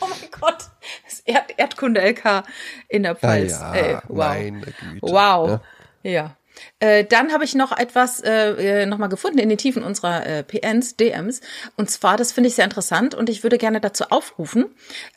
Oh 0.00 0.06
mein 0.08 0.30
Gott. 0.30 0.70
Das 1.04 1.20
Erd 1.20 1.58
Erdkunde-LK 1.58 2.44
in 2.88 3.02
der 3.02 3.16
Pfalz. 3.16 3.60
Ah 3.60 3.76
ja, 3.76 3.82
Ey, 3.82 3.98
wow. 4.08 4.60
Wow. 5.00 5.60
Ja. 6.02 6.10
Ja. 6.10 6.36
Äh, 6.78 7.04
dann 7.04 7.32
habe 7.32 7.44
ich 7.44 7.54
noch 7.54 7.76
etwas 7.76 8.20
äh, 8.20 8.82
äh, 8.82 8.86
nochmal 8.86 9.08
gefunden 9.08 9.38
in 9.38 9.48
den 9.48 9.58
Tiefen 9.58 9.82
unserer 9.82 10.26
äh, 10.26 10.42
PNs, 10.44 10.96
DMs. 10.96 11.40
Und 11.76 11.90
zwar, 11.90 12.16
das 12.16 12.32
finde 12.32 12.48
ich 12.48 12.54
sehr 12.54 12.64
interessant 12.64 13.14
und 13.14 13.28
ich 13.28 13.42
würde 13.42 13.58
gerne 13.58 13.80
dazu 13.80 14.04
aufrufen, 14.10 14.66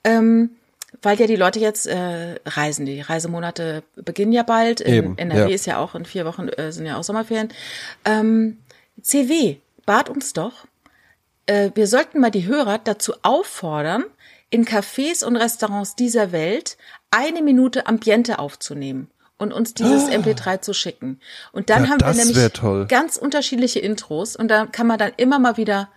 ähm, 0.03 0.51
weil 1.01 1.19
ja 1.19 1.27
die 1.27 1.35
Leute 1.35 1.59
jetzt 1.59 1.85
äh, 1.85 2.39
reisen. 2.45 2.85
Die 2.85 3.01
Reisemonate 3.01 3.83
beginnen 3.95 4.31
ja 4.31 4.43
bald. 4.43 4.81
In 4.81 4.93
Eben, 4.93 5.17
NRW 5.17 5.49
ja. 5.49 5.55
ist 5.55 5.67
ja 5.67 5.77
auch 5.77 5.93
in 5.93 6.05
vier 6.05 6.25
Wochen, 6.25 6.47
äh, 6.47 6.71
sind 6.71 6.85
ja 6.85 6.97
auch 6.97 7.03
Sommerferien. 7.03 7.49
Ähm, 8.05 8.57
CW, 9.01 9.57
bat 9.85 10.09
uns 10.09 10.33
doch, 10.33 10.65
äh, 11.47 11.71
wir 11.75 11.87
sollten 11.87 12.19
mal 12.19 12.31
die 12.31 12.45
Hörer 12.45 12.79
dazu 12.83 13.13
auffordern, 13.23 14.05
in 14.49 14.65
Cafés 14.65 15.25
und 15.25 15.35
Restaurants 15.35 15.95
dieser 15.95 16.31
Welt 16.31 16.77
eine 17.11 17.41
Minute 17.41 17.87
Ambiente 17.87 18.39
aufzunehmen 18.39 19.09
und 19.37 19.53
uns 19.53 19.73
dieses 19.73 20.09
MP3 20.09 20.61
zu 20.61 20.73
schicken. 20.73 21.19
Und 21.51 21.69
dann 21.69 21.83
Ja, 21.83 21.89
haben 21.89 22.01
wir 22.01 22.13
nämlich 22.13 22.87
ganz 22.87 23.17
unterschiedliche 23.17 23.79
Intros 23.79 24.35
und 24.35 24.47
da 24.47 24.65
kann 24.65 24.87
man 24.87 24.97
dann 24.97 25.11
immer 25.17 25.39
mal 25.39 25.57
wieder 25.57 25.89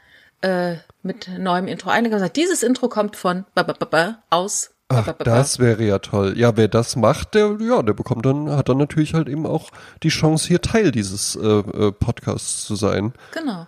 äh, 0.43 0.77
mit 1.03 1.29
neuem 1.39 1.69
Intro 1.69 1.91
einigen. 1.91 2.19
Sagt, 2.19 2.37
dieses 2.37 2.63
Intro 2.63 2.89
kommt 2.89 3.17
von 3.17 3.45
ba, 3.55 3.63
ba, 3.63 3.75
ba, 3.79 3.87
ba, 3.87 4.23
aus. 4.31 4.71
Ach, 4.89 5.07
ba, 5.07 5.13
ba, 5.13 5.25
ba. 5.25 5.25
das 5.25 5.59
wäre 5.59 5.85
ja 5.85 5.99
toll. 6.01 6.35
Ja, 6.37 6.57
wer 6.57 6.69
das 6.69 6.97
macht, 6.97 7.35
der, 7.35 7.57
ja, 7.61 7.83
der 7.83 7.93
bekommt 7.93 8.27
dann, 8.27 8.51
hat 8.51 8.69
dann 8.69 8.79
natürlich 8.79 9.15
halt 9.15 9.29
eben 9.29 9.47
auch 9.47 9.71
die 10.03 10.09
Chance, 10.09 10.49
hier 10.49 10.61
Teil 10.61 10.91
dieses 10.91 11.37
äh, 11.37 11.47
äh, 11.47 11.93
Podcasts 11.93 12.65
zu 12.65 12.75
sein. 12.75 13.15
Genau. 13.33 13.67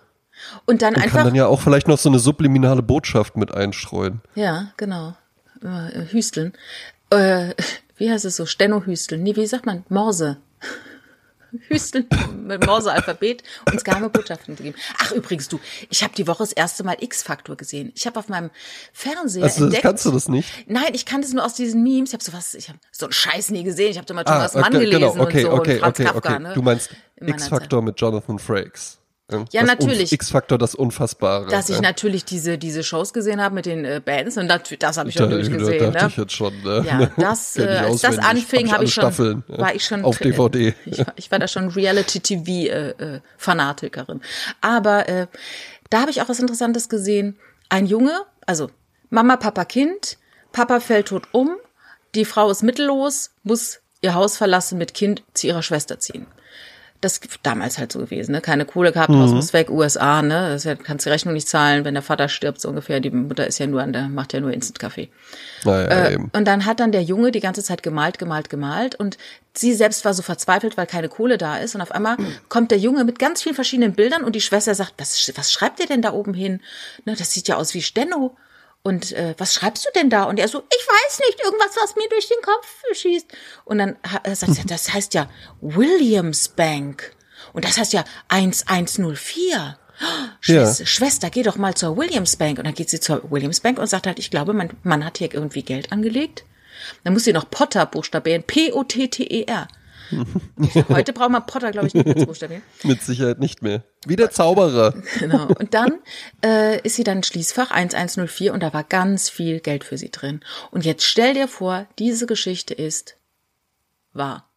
Und 0.65 0.81
dann 0.81 0.95
Und 0.95 1.01
einfach. 1.01 1.17
kann 1.17 1.25
dann 1.27 1.35
ja 1.35 1.47
auch 1.47 1.61
vielleicht 1.61 1.87
noch 1.87 1.97
so 1.97 2.09
eine 2.09 2.19
subliminale 2.19 2.81
Botschaft 2.81 3.35
mit 3.37 3.53
einstreuen. 3.53 4.21
Ja, 4.35 4.71
genau. 4.77 5.15
Äh, 5.61 6.05
Hüsteln. 6.11 6.53
Äh, 7.09 7.53
wie 7.97 8.11
heißt 8.11 8.25
es 8.25 8.35
so? 8.35 8.45
Steno-Hüsteln. 8.45 9.21
Nee, 9.23 9.35
wie 9.35 9.45
sagt 9.45 9.65
man? 9.65 9.83
Morse. 9.89 10.37
Hüsteln 11.69 12.07
mit 12.47 12.65
Morse-Alphabet 12.65 13.43
uns 13.71 13.83
geheime 13.83 14.09
Botschaften 14.09 14.55
gegeben. 14.55 14.75
Ach, 14.97 15.11
übrigens, 15.11 15.47
du, 15.49 15.59
ich 15.91 16.03
habe 16.03 16.11
die 16.15 16.25
Woche 16.25 16.39
das 16.39 16.51
erste 16.51 16.83
Mal 16.83 16.97
X-Faktor 16.99 17.55
gesehen. 17.55 17.91
Ich 17.95 18.07
habe 18.07 18.17
auf 18.17 18.27
meinem 18.27 18.49
Fernseher 18.91 19.43
Also, 19.43 19.55
das 19.59 19.63
entdeckt. 19.65 19.83
kannst 19.83 20.05
du 20.07 20.11
das 20.11 20.27
nicht? 20.29 20.49
Nein, 20.67 20.89
ich 20.93 21.05
kannte 21.05 21.27
es 21.27 21.33
nur 21.33 21.45
aus 21.45 21.53
diesen 21.53 21.83
Memes. 21.83 22.09
Ich 22.09 22.13
habe 22.15 22.23
sowas, 22.23 22.55
ich 22.55 22.69
habe 22.69 22.79
so 22.91 23.05
einen 23.05 23.13
Scheiß 23.13 23.51
nie 23.51 23.63
gesehen. 23.63 23.91
Ich 23.91 23.97
habe 23.97 24.07
da 24.07 24.15
mal 24.15 24.23
Ah, 24.25 24.33
Thomas 24.47 24.53
Mann 24.55 24.75
okay, 24.75 24.85
gelesen 24.85 24.99
genau, 24.99 25.23
okay, 25.23 25.45
und 25.45 25.51
so 25.51 25.51
okay, 25.57 25.73
und 25.73 25.79
Franz 25.81 25.99
okay, 25.99 26.03
Kafka. 26.05 26.29
okay. 26.33 26.43
Ne? 26.43 26.53
Du 26.55 26.61
meinst 26.63 26.89
X-Factor 27.17 27.81
mit 27.83 28.01
Jonathan 28.01 28.39
Frakes. 28.39 28.97
Ja, 29.31 29.61
das 29.61 29.63
natürlich. 29.63 30.11
X-Factor, 30.11 30.57
das 30.57 30.75
Unfassbare. 30.75 31.47
dass 31.47 31.69
ich 31.69 31.77
ja. 31.77 31.81
natürlich 31.81 32.25
diese, 32.25 32.57
diese 32.57 32.83
Shows 32.83 33.13
gesehen 33.13 33.41
habe 33.41 33.55
mit 33.55 33.65
den 33.65 33.85
äh, 33.85 34.01
Bands 34.03 34.35
und 34.37 34.49
das, 34.49 34.61
das 34.77 34.97
habe 34.97 35.07
ich 35.09 35.15
Da, 35.15 35.25
natürlich 35.25 35.49
da 35.49 35.55
gesehen. 35.57 35.93
dachte 35.93 36.05
ne? 36.05 36.11
ich 36.11 36.17
jetzt 36.17 36.33
schon. 36.33 36.61
Ne? 36.61 36.83
Ja, 36.85 37.09
das, 37.17 37.55
äh, 37.57 37.63
als 37.65 38.01
das 38.01 38.17
anfing, 38.19 38.67
Hab 38.67 38.73
habe 38.75 38.83
ich 38.83 38.89
ich 38.89 38.93
schon, 38.93 39.01
Staffeln, 39.03 39.43
war 39.47 39.73
ich 39.73 39.85
schon 39.85 40.03
Auf 40.03 40.17
DVD. 40.19 40.75
Ich, 40.85 40.99
war- 40.99 41.13
ich 41.15 41.31
war 41.31 41.39
da 41.39 41.47
schon 41.47 41.69
Reality-TV-Fanatikerin. 41.69 44.19
Aber 44.61 45.07
äh, 45.09 45.27
da 45.89 46.01
habe 46.01 46.11
ich 46.11 46.21
auch 46.21 46.29
was 46.29 46.39
Interessantes 46.39 46.89
gesehen. 46.89 47.37
Ein 47.69 47.85
Junge, 47.85 48.13
also 48.45 48.69
Mama, 49.09 49.37
Papa, 49.37 49.63
Kind, 49.65 50.17
Papa 50.51 50.79
fällt 50.79 51.07
tot 51.07 51.27
um, 51.31 51.55
die 52.13 52.25
Frau 52.25 52.51
ist 52.51 52.61
mittellos, 52.61 53.31
muss 53.43 53.79
ihr 54.01 54.13
Haus 54.13 54.37
verlassen, 54.37 54.77
mit 54.77 54.93
Kind 54.93 55.23
zu 55.33 55.47
ihrer 55.47 55.63
Schwester 55.63 55.99
ziehen. 55.99 56.27
Das 57.03 57.19
damals 57.43 57.77
halt 57.77 57.91
so 57.91 57.99
gewesen, 57.99 58.31
ne? 58.31 58.41
Keine 58.41 58.65
Kohle 58.65 58.91
gehabt, 58.91 59.13
Haus 59.13 59.31
muss 59.31 59.53
weg, 59.53 59.69
USA, 59.69 60.21
ne? 60.21 60.49
Das 60.49 60.61
ist 60.61 60.65
ja, 60.65 60.75
kannst 60.75 61.05
die 61.05 61.09
Rechnung 61.09 61.33
nicht 61.33 61.47
zahlen, 61.47 61.85
wenn 61.85 61.93
der 61.93 62.03
Vater 62.03 62.29
stirbt, 62.29 62.59
so 62.61 62.69
ungefähr. 62.69 62.99
Die 62.99 63.09
Mutter 63.09 63.45
ist 63.47 63.59
ja 63.59 63.67
nur 63.67 63.81
an 63.81 63.93
der, 63.93 64.09
macht 64.09 64.33
ja 64.33 64.39
nur 64.39 64.51
Instant-Kaffee. 64.51 65.09
Naja, 65.63 65.87
Äh, 65.87 66.13
eben. 66.13 66.29
und 66.33 66.45
dann 66.47 66.65
hat 66.65 66.79
dann 66.79 66.91
der 66.91 67.03
Junge 67.03 67.31
die 67.31 67.39
ganze 67.39 67.63
Zeit 67.63 67.83
gemalt, 67.83 68.17
gemalt, 68.19 68.49
gemalt 68.49 68.95
und 68.95 69.17
sie 69.53 69.73
selbst 69.73 70.03
war 70.05 70.13
so 70.13 70.21
verzweifelt, 70.23 70.77
weil 70.77 70.87
keine 70.87 71.09
Kohle 71.09 71.37
da 71.37 71.57
ist 71.57 71.75
und 71.75 71.81
auf 71.81 71.91
einmal 71.91 72.17
kommt 72.49 72.71
der 72.71 72.79
Junge 72.79 73.03
mit 73.03 73.19
ganz 73.19 73.41
vielen 73.43 73.55
verschiedenen 73.55 73.93
Bildern 73.93 74.23
und 74.23 74.35
die 74.35 74.41
Schwester 74.41 74.73
sagt, 74.75 74.93
was, 74.97 75.31
was 75.35 75.51
schreibt 75.51 75.79
ihr 75.79 75.87
denn 75.87 76.01
da 76.01 76.13
oben 76.13 76.33
hin? 76.33 76.59
Ne, 77.05 77.15
das 77.17 77.31
sieht 77.33 77.47
ja 77.47 77.57
aus 77.57 77.73
wie 77.73 77.81
Steno. 77.81 78.35
Und 78.83 79.13
äh, 79.13 79.33
was 79.37 79.53
schreibst 79.53 79.85
du 79.85 79.89
denn 79.95 80.09
da? 80.09 80.23
Und 80.23 80.39
er 80.39 80.49
so, 80.49 80.59
ich 80.59 80.87
weiß 80.87 81.19
nicht, 81.19 81.39
irgendwas, 81.41 81.75
was 81.81 81.95
mir 81.95 82.09
durch 82.09 82.27
den 82.27 82.41
Kopf 82.41 82.83
schießt. 82.93 83.27
Und 83.63 83.77
dann 83.77 83.95
äh, 84.23 84.35
sagt 84.35 84.57
er, 84.57 84.65
das 84.65 84.93
heißt 84.93 85.13
ja 85.13 85.29
Williamsbank. 85.61 87.15
Und 87.53 87.63
das 87.63 87.77
heißt 87.77 87.93
ja 87.93 88.03
1104. 88.27 89.77
Schwester, 90.41 90.85
Schwester, 90.85 91.29
geh 91.29 91.43
doch 91.43 91.55
mal 91.55 91.75
zur 91.75 91.95
Williamsbank. 91.95 92.57
Und 92.57 92.65
dann 92.65 92.73
geht 92.73 92.89
sie 92.89 92.99
zur 92.99 93.31
Williamsbank 93.31 93.79
und 93.79 93.87
sagt 93.87 94.05
halt, 94.05 94.19
ich 94.19 94.29
glaube, 94.29 94.53
mein 94.53 94.75
Mann 94.83 95.05
hat 95.05 95.17
hier 95.17 95.33
irgendwie 95.33 95.63
Geld 95.63 95.93
angelegt. 95.93 96.43
Dann 97.05 97.13
muss 97.13 97.23
sie 97.23 97.31
noch 97.33 97.49
Potter 97.49 97.85
buchstabieren. 97.85 98.43
P-O-T-T-E-R. 98.43 99.67
Heute 100.89 101.13
braucht 101.13 101.31
man 101.31 101.45
Potter, 101.45 101.71
glaube 101.71 101.87
ich, 101.87 101.93
nicht 101.93 102.05
mehr 102.05 102.15
zu 102.15 102.25
buchstabieren. 102.25 102.63
Mit 102.83 103.01
Sicherheit 103.01 103.39
nicht 103.39 103.61
mehr. 103.61 103.83
Wie 104.05 104.15
der 104.15 104.31
Zauberer. 104.31 104.93
Genau. 105.19 105.47
Und 105.47 105.73
dann 105.73 105.99
äh, 106.43 106.81
ist 106.81 106.95
sie 106.95 107.03
dann 107.03 107.23
Schließfach 107.23 107.71
1104 107.71 108.53
und 108.53 108.61
da 108.61 108.73
war 108.73 108.83
ganz 108.83 109.29
viel 109.29 109.59
Geld 109.59 109.83
für 109.83 109.97
sie 109.97 110.11
drin. 110.11 110.41
Und 110.71 110.85
jetzt 110.85 111.03
stell 111.03 111.33
dir 111.33 111.47
vor, 111.47 111.85
diese 111.99 112.25
Geschichte 112.25 112.73
ist 112.73 113.15
wahr. 114.11 114.49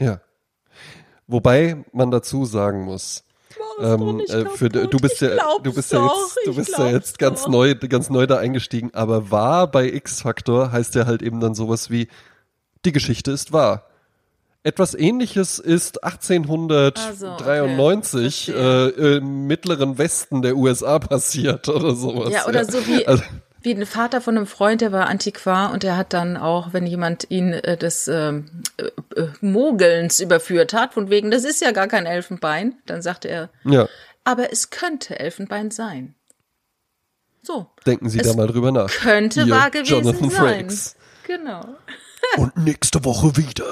Ja. 0.00 0.20
Wobei 1.26 1.84
man 1.92 2.10
dazu 2.10 2.44
sagen 2.44 2.84
muss, 2.84 3.24
ähm, 3.80 4.20
äh, 4.28 4.44
für, 4.46 4.68
du 4.68 4.98
bist 4.98 5.20
ja, 5.20 5.36
du 5.62 5.72
bist 5.72 5.92
ja 5.92 6.04
jetzt, 6.04 6.38
du 6.44 6.54
bist 6.54 6.78
ja 6.78 6.90
jetzt 6.90 7.18
ganz 7.18 7.46
neu, 7.46 7.74
ganz 7.74 8.10
neu 8.10 8.26
da 8.26 8.38
eingestiegen, 8.38 8.90
aber 8.92 9.30
wahr 9.30 9.70
bei 9.70 9.86
X-Factor 9.86 10.72
heißt 10.72 10.94
ja 10.94 11.06
halt 11.06 11.22
eben 11.22 11.40
dann 11.40 11.54
sowas 11.54 11.90
wie, 11.90 12.08
die 12.84 12.92
Geschichte 12.92 13.30
ist 13.30 13.52
wahr. 13.52 13.89
Etwas 14.62 14.94
ähnliches 14.94 15.58
ist 15.58 16.04
1893 16.04 18.52
Also, 18.54 18.60
äh, 18.60 19.16
im 19.16 19.46
mittleren 19.46 19.96
Westen 19.96 20.42
der 20.42 20.54
USA 20.56 20.98
passiert 20.98 21.66
oder 21.70 21.94
sowas. 21.94 22.30
Ja, 22.30 22.46
oder 22.46 22.66
so 22.66 22.86
wie, 22.86 23.06
Also, 23.06 23.22
wie 23.62 23.74
ein 23.74 23.86
Vater 23.86 24.20
von 24.20 24.36
einem 24.36 24.46
Freund, 24.46 24.82
der 24.82 24.92
war 24.92 25.06
Antiquar 25.06 25.72
und 25.72 25.82
der 25.82 25.96
hat 25.96 26.12
dann 26.12 26.36
auch, 26.36 26.74
wenn 26.74 26.86
jemand 26.86 27.30
ihn 27.30 27.54
äh, 27.54 27.78
des 27.78 28.06
ähm, 28.08 28.50
äh, 28.76 28.88
äh, 29.18 29.28
Mogelns 29.40 30.20
überführt 30.20 30.74
hat, 30.74 30.92
von 30.92 31.08
wegen, 31.08 31.30
das 31.30 31.44
ist 31.44 31.62
ja 31.62 31.72
gar 31.72 31.88
kein 31.88 32.04
Elfenbein, 32.04 32.74
dann 32.84 33.00
sagte 33.00 33.28
er, 33.28 33.48
ja, 33.64 33.88
aber 34.24 34.52
es 34.52 34.68
könnte 34.68 35.18
Elfenbein 35.18 35.70
sein. 35.70 36.14
So. 37.42 37.66
denken 37.86 38.10
Sie 38.10 38.20
Es 38.20 38.28
da 38.28 38.34
mal 38.34 38.46
drüber 38.46 38.72
nach. 38.72 38.90
Könnte 38.90 39.48
wahr 39.48 39.70
gewesen 39.70 40.04
Jonathan 40.04 40.28
sein. 40.28 40.54
Frakes. 40.54 40.96
Genau. 41.26 41.64
Und 42.36 42.58
nächste 42.58 43.02
Woche 43.06 43.38
wieder 43.38 43.64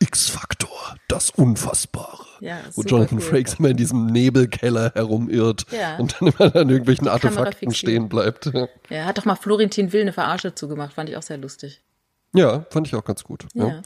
X-Faktor, 0.00 0.96
das 1.08 1.30
Unfassbare. 1.30 2.24
Ja, 2.40 2.58
Wo 2.74 2.82
Jonathan 2.82 3.18
cool. 3.18 3.24
Frakes 3.24 3.54
immer 3.58 3.68
in 3.68 3.76
diesem 3.76 4.06
Nebelkeller 4.06 4.92
herumirrt 4.94 5.66
Ja. 5.70 5.98
und 5.98 6.16
dann 6.20 6.28
immer 6.28 6.56
an 6.56 6.68
irgendwelchen 6.70 7.06
Artefakten 7.06 7.72
stehen 7.74 8.08
bleibt. 8.08 8.50
Ja, 8.88 9.04
hat 9.04 9.18
doch 9.18 9.24
mal 9.26 9.36
Florentin 9.36 9.92
Will 9.92 10.00
eine 10.00 10.12
Verarsche 10.12 10.54
zugemacht, 10.54 10.94
fand 10.94 11.10
ich 11.10 11.16
auch 11.16 11.22
sehr 11.22 11.36
lustig. 11.38 11.82
Ja, 12.32 12.64
fand 12.70 12.86
ich 12.86 12.94
auch 12.94 13.04
ganz 13.04 13.24
gut. 13.24 13.46
Ja. 13.54 13.82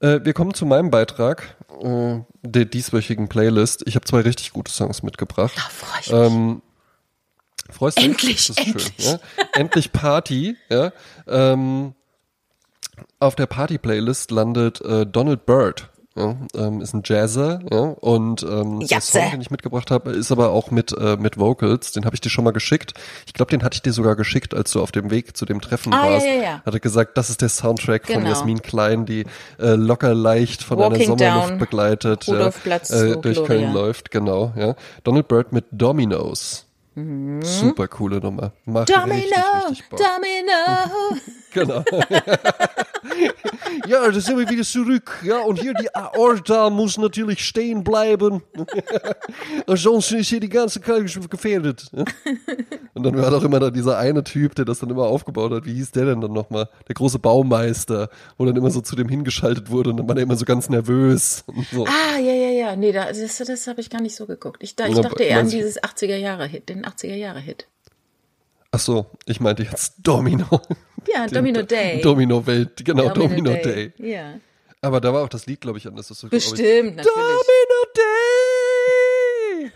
Äh, 0.00 0.24
wir 0.24 0.32
kommen 0.32 0.54
zu 0.54 0.64
meinem 0.66 0.90
Beitrag 0.90 1.56
äh, 1.82 2.18
der 2.42 2.64
dieswöchigen 2.64 3.28
Playlist. 3.28 3.82
Ich 3.86 3.94
habe 3.94 4.04
zwei 4.06 4.20
richtig 4.20 4.52
gute 4.52 4.72
Songs 4.72 5.02
mitgebracht. 5.02 5.52
Da 5.56 5.60
freue 5.62 6.00
ich 6.00 6.10
mich. 6.10 6.32
Ähm, 6.32 6.62
freust 7.70 7.98
du 7.98 8.02
dich? 8.02 8.10
Endlich, 8.10 8.46
Das 8.46 8.56
ist 8.56 8.66
endlich. 8.66 8.94
Schön, 8.98 9.18
ja? 9.36 9.48
Endlich 9.54 9.92
Party. 9.92 10.56
Ja? 10.70 10.92
Ähm, 11.26 11.94
auf 13.20 13.34
der 13.34 13.46
Party-Playlist 13.46 14.30
landet 14.30 14.80
äh, 14.82 15.06
Donald 15.06 15.46
Byrd. 15.46 15.90
Ja? 16.16 16.34
Ähm, 16.56 16.80
ist 16.80 16.94
ein 16.94 17.02
Jazzer. 17.04 17.60
Ja? 17.70 17.78
Und 18.00 18.42
ähm, 18.42 18.80
der. 18.80 19.00
Song, 19.00 19.30
den 19.30 19.40
ich 19.40 19.50
mitgebracht 19.52 19.90
habe, 19.92 20.10
ist 20.10 20.32
aber 20.32 20.50
auch 20.50 20.70
mit, 20.72 20.92
äh, 20.98 21.16
mit 21.16 21.38
Vocals. 21.38 21.92
Den 21.92 22.04
habe 22.04 22.16
ich 22.16 22.20
dir 22.20 22.28
schon 22.30 22.44
mal 22.44 22.50
geschickt. 22.52 22.94
Ich 23.26 23.34
glaube, 23.34 23.50
den 23.50 23.62
hatte 23.62 23.76
ich 23.76 23.82
dir 23.82 23.92
sogar 23.92 24.16
geschickt, 24.16 24.52
als 24.52 24.72
du 24.72 24.82
auf 24.82 24.90
dem 24.90 25.10
Weg 25.12 25.36
zu 25.36 25.46
dem 25.46 25.60
Treffen 25.60 25.92
Ah, 25.92 26.06
ja, 26.06 26.12
warst. 26.12 26.26
ja, 26.26 26.32
ja. 26.32 26.62
Hatte 26.66 26.80
gesagt, 26.80 27.16
das 27.16 27.30
ist 27.30 27.40
der 27.40 27.48
Soundtrack 27.48 28.06
von 28.06 28.16
Genau. 28.16 28.28
Jasmin 28.30 28.62
Klein, 28.62 29.06
die 29.06 29.26
äh, 29.60 29.74
locker 29.74 30.12
leicht 30.14 30.64
von 30.64 30.78
einer 30.78 30.90
Walking 30.90 31.06
Sommerluft 31.06 31.50
down 31.50 31.58
begleitet 31.58 32.26
ja, 32.26 32.48
äh, 32.48 33.16
durch. 33.20 33.44
Köln 33.44 33.72
läuft. 33.72 34.10
Genau, 34.10 34.52
ja. 34.56 34.74
Donald 35.04 35.28
Byrd 35.28 35.52
mit 35.52 35.66
Dominoes. 35.70 36.67
Super 37.42 37.88
coole 37.88 38.18
Nummer. 38.20 38.52
Macht 38.64 38.88
richtig, 38.90 39.04
Mhm. 39.06 39.10
Domino, 39.10 39.66
richtig 39.68 39.88
Bock. 39.88 39.98
Domino. 40.00 41.20
Genau. 41.50 41.82
ja, 43.86 44.10
da 44.10 44.20
sind 44.20 44.38
wir 44.38 44.48
wieder 44.48 44.62
zurück. 44.62 45.18
Ja, 45.24 45.38
und 45.40 45.58
hier 45.58 45.72
die 45.74 45.92
Aorta 45.94 46.68
muss 46.70 46.98
natürlich 46.98 47.44
stehen 47.44 47.82
bleiben. 47.84 48.42
Sonst 49.66 50.12
ist 50.12 50.28
hier 50.28 50.40
die 50.40 50.48
ganze 50.48 50.80
Kalk 50.80 51.08
gefährdet. 51.30 51.90
Und 52.94 53.02
dann 53.02 53.16
war 53.16 53.30
doch 53.30 53.42
immer 53.44 53.60
da 53.60 53.70
dieser 53.70 53.96
eine 53.98 54.22
Typ, 54.24 54.54
der 54.56 54.64
das 54.66 54.80
dann 54.80 54.90
immer 54.90 55.04
aufgebaut 55.04 55.52
hat. 55.52 55.64
Wie 55.64 55.72
hieß 55.74 55.92
der 55.92 56.04
denn 56.06 56.20
dann 56.20 56.32
nochmal? 56.32 56.68
Der 56.86 56.94
große 56.94 57.18
Baumeister, 57.18 58.10
wo 58.36 58.44
dann 58.44 58.56
immer 58.56 58.70
so 58.70 58.80
zu 58.80 58.94
dem 58.96 59.08
hingeschaltet 59.08 59.70
wurde 59.70 59.90
und 59.90 59.96
dann 59.98 60.08
war 60.08 60.16
er 60.16 60.22
immer 60.22 60.36
so 60.36 60.44
ganz 60.44 60.68
nervös. 60.68 61.44
So. 61.72 61.86
Ah, 61.86 62.18
ja, 62.18 62.32
ja, 62.34 62.50
ja. 62.50 62.76
Nee, 62.76 62.92
das, 62.92 63.18
das, 63.20 63.38
das 63.38 63.66
habe 63.66 63.80
ich 63.80 63.88
gar 63.90 64.00
nicht 64.02 64.16
so 64.16 64.26
geguckt. 64.26 64.62
Ich, 64.62 64.76
da- 64.76 64.86
ich 64.86 64.94
dachte 65.00 65.22
eher 65.22 65.40
an 65.40 65.48
dieses 65.48 65.82
80er-Jahre-Hit, 65.82 66.68
den 66.68 66.84
80er-Jahre-Hit. 66.88 67.66
Ach 68.70 68.80
so, 68.80 69.06
ich 69.24 69.40
meinte 69.40 69.62
jetzt 69.62 69.94
Domino. 69.98 70.60
Ja, 71.12 71.26
Domino 71.26 71.62
Day. 71.62 72.00
Domino 72.02 72.46
Welt, 72.46 72.84
genau, 72.84 73.08
Domino, 73.10 73.52
Day. 73.54 73.92
Ja. 73.98 74.34
Aber 74.80 75.00
da 75.00 75.12
war 75.12 75.24
auch 75.24 75.28
das 75.28 75.46
Lied, 75.46 75.60
glaube 75.60 75.78
ich, 75.78 75.86
an. 75.86 75.96
Das 75.96 76.10
ist 76.10 76.20
so, 76.20 76.28
glaub 76.28 76.40
ich, 76.40 76.50
Bestimmt, 76.50 76.96
natürlich. 76.96 77.14
Domino 77.14 77.84
Day! 77.96 78.28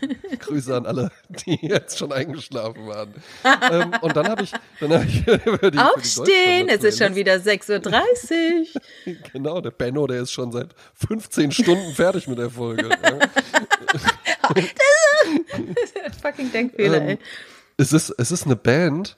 Grüße 0.39 0.75
an 0.75 0.85
alle, 0.85 1.11
die 1.45 1.59
jetzt 1.61 1.97
schon 1.97 2.11
eingeschlafen 2.11 2.87
waren. 2.87 3.13
ähm, 3.71 3.93
und 4.01 4.15
dann 4.15 4.27
habe 4.27 4.43
ich, 4.43 4.51
dann 4.79 4.93
habe 4.93 5.05
ich 5.05 5.23
die, 5.71 5.79
Aufstehen, 5.79 6.69
es 6.69 6.83
ist 6.83 6.99
schon 6.99 7.15
wieder 7.15 7.35
6.30 7.35 8.61
Uhr. 9.05 9.15
Genau, 9.31 9.61
der 9.61 9.71
Benno, 9.71 10.07
der 10.07 10.21
ist 10.21 10.31
schon 10.31 10.51
seit 10.51 10.69
15 10.95 11.51
Stunden 11.51 11.93
fertig 11.93 12.27
mit 12.27 12.37
der 12.37 12.49
Folge. 12.49 12.89
Ja. 14.55 14.63
Fucking 16.21 16.51
Denkfehler, 16.51 17.01
Ähm, 17.01 17.07
ey. 17.09 17.19
es 17.77 17.93
ist, 17.93 18.09
es 18.17 18.31
ist 18.31 18.45
eine 18.45 18.55
Band. 18.55 19.17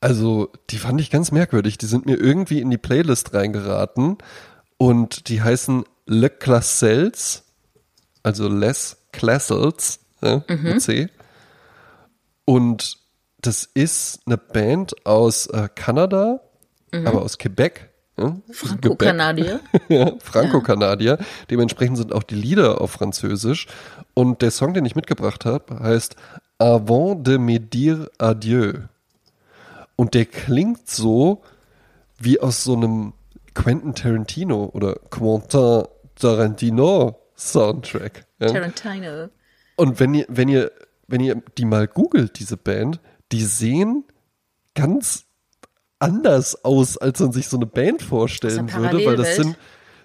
Also, 0.00 0.50
die 0.70 0.78
fand 0.78 1.00
ich 1.00 1.10
ganz 1.10 1.30
merkwürdig. 1.30 1.76
Die 1.78 1.86
sind 1.86 2.06
mir 2.06 2.16
irgendwie 2.16 2.60
in 2.60 2.70
die 2.70 2.78
Playlist 2.78 3.34
reingeraten 3.34 4.16
und 4.78 5.28
die 5.28 5.42
heißen 5.42 5.84
Le 6.06 6.30
Classels, 6.30 7.44
also 8.22 8.48
Les 8.48 8.96
Classels, 9.12 10.00
ja, 10.22 10.42
Mhm. 10.48 10.62
mit 10.62 10.82
C. 10.82 11.08
Und 12.46 12.98
das 13.42 13.64
ist 13.74 14.20
eine 14.26 14.38
Band 14.38 15.06
aus 15.06 15.46
äh, 15.46 15.68
Kanada, 15.74 16.40
aber 16.92 17.22
aus 17.22 17.38
Quebec. 17.38 17.89
Franco-Kanadier. 18.52 19.60
ja, 19.88 20.12
Franco-Kanadier. 20.22 21.18
Dementsprechend 21.50 21.96
sind 21.96 22.12
auch 22.12 22.22
die 22.22 22.34
Lieder 22.34 22.80
auf 22.80 22.92
Französisch. 22.92 23.66
Und 24.14 24.42
der 24.42 24.50
Song, 24.50 24.74
den 24.74 24.84
ich 24.84 24.96
mitgebracht 24.96 25.44
habe, 25.44 25.80
heißt 25.80 26.16
Avant 26.58 27.26
de 27.26 27.38
me 27.38 27.58
dire 27.58 28.10
adieu. 28.18 28.74
Und 29.96 30.14
der 30.14 30.26
klingt 30.26 30.88
so 30.88 31.42
wie 32.18 32.40
aus 32.40 32.64
so 32.64 32.74
einem 32.74 33.12
Quentin 33.54 33.94
Tarantino 33.94 34.70
oder 34.72 34.96
Quentin 35.10 35.84
Tarantino 36.16 37.18
Soundtrack. 37.36 38.26
Ja? 38.38 38.48
Tarantino. 38.48 39.28
Und 39.76 39.98
wenn 39.98 40.14
ihr, 40.14 40.26
wenn 40.28 40.48
ihr, 40.48 40.70
wenn 41.08 41.20
ihr 41.20 41.42
die 41.56 41.64
mal 41.64 41.88
googelt, 41.88 42.38
diese 42.38 42.56
Band, 42.56 43.00
die 43.32 43.44
sehen 43.44 44.04
ganz 44.74 45.24
anders 46.00 46.64
aus, 46.64 46.96
als 46.98 47.20
man 47.20 47.32
sich 47.32 47.48
so 47.48 47.56
eine 47.56 47.66
Band 47.66 48.02
vorstellen 48.02 48.72
würde, 48.72 49.04
weil 49.06 49.16
das 49.16 49.36
sind, 49.36 49.56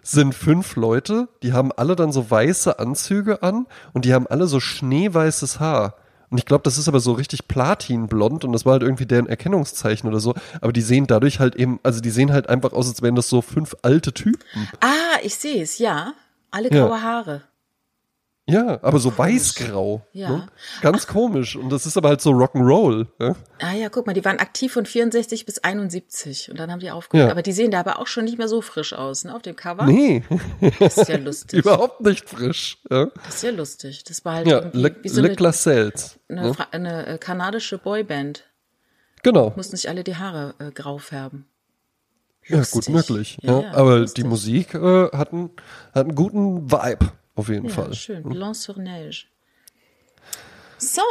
sind 0.03 0.35
fünf 0.35 0.75
Leute, 0.75 1.27
die 1.41 1.53
haben 1.53 1.71
alle 1.71 1.95
dann 1.95 2.11
so 2.11 2.29
weiße 2.29 2.77
Anzüge 2.79 3.41
an 3.41 3.65
und 3.93 4.05
die 4.05 4.13
haben 4.13 4.27
alle 4.27 4.47
so 4.47 4.59
schneeweißes 4.59 5.59
Haar. 5.59 5.95
Und 6.29 6.37
ich 6.39 6.45
glaube, 6.45 6.63
das 6.63 6.77
ist 6.77 6.87
aber 6.87 6.99
so 6.99 7.13
richtig 7.13 7.47
platinblond 7.47 8.43
und 8.45 8.51
das 8.51 8.65
war 8.65 8.73
halt 8.73 8.83
irgendwie 8.83 9.05
deren 9.05 9.27
Erkennungszeichen 9.27 10.09
oder 10.09 10.19
so. 10.19 10.33
Aber 10.59 10.73
die 10.73 10.81
sehen 10.81 11.07
dadurch 11.07 11.39
halt 11.39 11.55
eben, 11.55 11.79
also 11.83 12.01
die 12.01 12.09
sehen 12.09 12.33
halt 12.33 12.49
einfach 12.49 12.73
aus, 12.73 12.89
als 12.89 13.01
wären 13.01 13.15
das 13.15 13.29
so 13.29 13.41
fünf 13.41 13.75
alte 13.83 14.11
Typen. 14.13 14.41
Ah, 14.81 15.19
ich 15.23 15.35
sehe 15.35 15.61
es, 15.63 15.77
ja. 15.77 16.13
Alle 16.51 16.71
Ja. 16.73 16.87
graue 16.87 17.01
Haare. 17.01 17.41
Ja, 18.47 18.77
aber 18.83 18.99
so 18.99 19.17
weißgrau. 19.17 20.05
Ja. 20.13 20.29
Ne? 20.29 20.47
Ganz 20.81 21.07
komisch. 21.07 21.55
Und 21.55 21.71
das 21.71 21.87
ist 21.87 21.97
aber 21.97 22.09
halt 22.09 22.21
so 22.21 22.29
Rock'n'Roll. 22.29 23.07
Ja? 23.19 23.35
Ah 23.59 23.73
ja, 23.73 23.89
guck 23.89 24.05
mal, 24.05 24.13
die 24.13 24.23
waren 24.23 24.37
aktiv 24.37 24.71
von 24.73 24.85
64 24.85 25.47
bis 25.47 25.63
71 25.63 26.51
und 26.51 26.59
dann 26.59 26.71
haben 26.71 26.79
die 26.79 26.91
aufgehört. 26.91 27.27
Ja. 27.27 27.31
Aber 27.31 27.41
die 27.41 27.53
sehen 27.53 27.71
da 27.71 27.79
aber 27.79 27.97
auch 27.97 28.05
schon 28.05 28.25
nicht 28.25 28.37
mehr 28.37 28.47
so 28.47 28.61
frisch 28.61 28.93
aus, 28.93 29.23
ne, 29.23 29.33
auf 29.35 29.41
dem 29.41 29.55
Cover. 29.55 29.87
Nee, 29.87 30.23
Das 30.79 30.95
ist 30.97 31.09
ja 31.09 31.17
lustig. 31.17 31.59
überhaupt 31.65 32.01
nicht 32.01 32.29
frisch. 32.29 32.77
Ja, 32.91 33.07
Das 33.25 33.35
ist 33.37 33.43
ja 33.43 33.49
lustig. 33.49 34.03
Das 34.03 34.23
war 34.25 34.35
halt 34.35 34.47
ja 34.47 34.57
irgendwie 34.59 34.77
Le, 34.79 34.95
wie 35.01 35.09
so 35.09 35.21
Le 35.21 35.29
eine, 35.29 35.37
eine, 36.29 36.51
Ne? 36.51 36.55
Eine 36.71 37.07
äh, 37.07 37.17
kanadische 37.17 37.79
Boyband. 37.79 38.43
Genau. 39.23 39.53
Mussten 39.55 39.75
sich 39.75 39.89
alle 39.89 40.03
die 40.03 40.17
Haare 40.17 40.53
äh, 40.59 40.69
grau 40.71 40.99
färben. 40.99 41.47
Ja, 42.47 42.59
Lustig. 42.59 42.85
gut 42.85 42.89
möglich. 42.93 43.37
Ja, 43.41 43.53
Ja, 43.53 43.61
ja, 43.61 43.73
aber 43.73 43.99
lustig. 44.01 44.23
die 44.23 44.29
Musik 44.29 44.75
äh, 44.75 45.09
hat, 45.11 45.33
einen, 45.33 45.49
hat 45.95 46.05
einen 46.05 46.13
guten 46.13 46.71
Vibe, 46.71 47.11
auf 47.35 47.49
jeden 47.49 47.67
Ja, 47.67 47.73
Fall. 47.73 47.93
schön. 47.93 48.23
Blanc 48.23 48.55
sur 48.55 48.77
Neige. 48.77 49.25
So, 50.77 51.01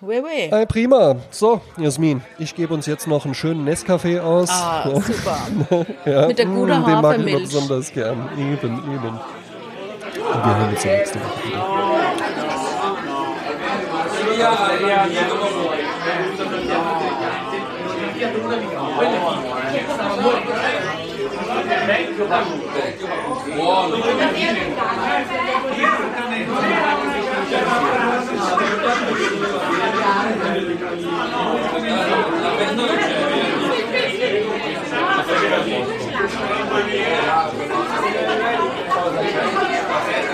oui, 0.00 0.20
oui. 0.24 0.48
Hey, 0.50 0.64
prima. 0.66 1.16
So, 1.30 1.60
Jasmin, 1.76 2.22
ich 2.38 2.54
gebe 2.54 2.72
uns 2.72 2.86
jetzt 2.86 3.06
noch 3.06 3.26
einen 3.26 3.34
schönen 3.34 3.68
Nescafé 3.68 4.20
aus. 4.20 4.48
Ah, 4.50 4.88
super. 4.98 5.86
ja, 6.06 6.26
mit 6.26 6.38
der 6.38 6.46
mm, 6.46 6.54
guten 6.54 6.68
Den 6.70 6.80
mag 6.80 6.86
ich 6.88 6.92
immer 6.98 7.08
Hafermilch. 7.08 7.42
besonders 7.42 7.92
gern. 7.92 8.28
Eben, 8.38 8.78
eben. 8.78 9.08
Und 9.14 10.44
wir 10.44 10.56
hören 10.56 10.70
uns 10.70 10.84
ja 10.84 10.92
nächste 10.96 11.18
Woche 11.20 11.48
wieder. 11.48 12.70
Grazie. 40.00 40.29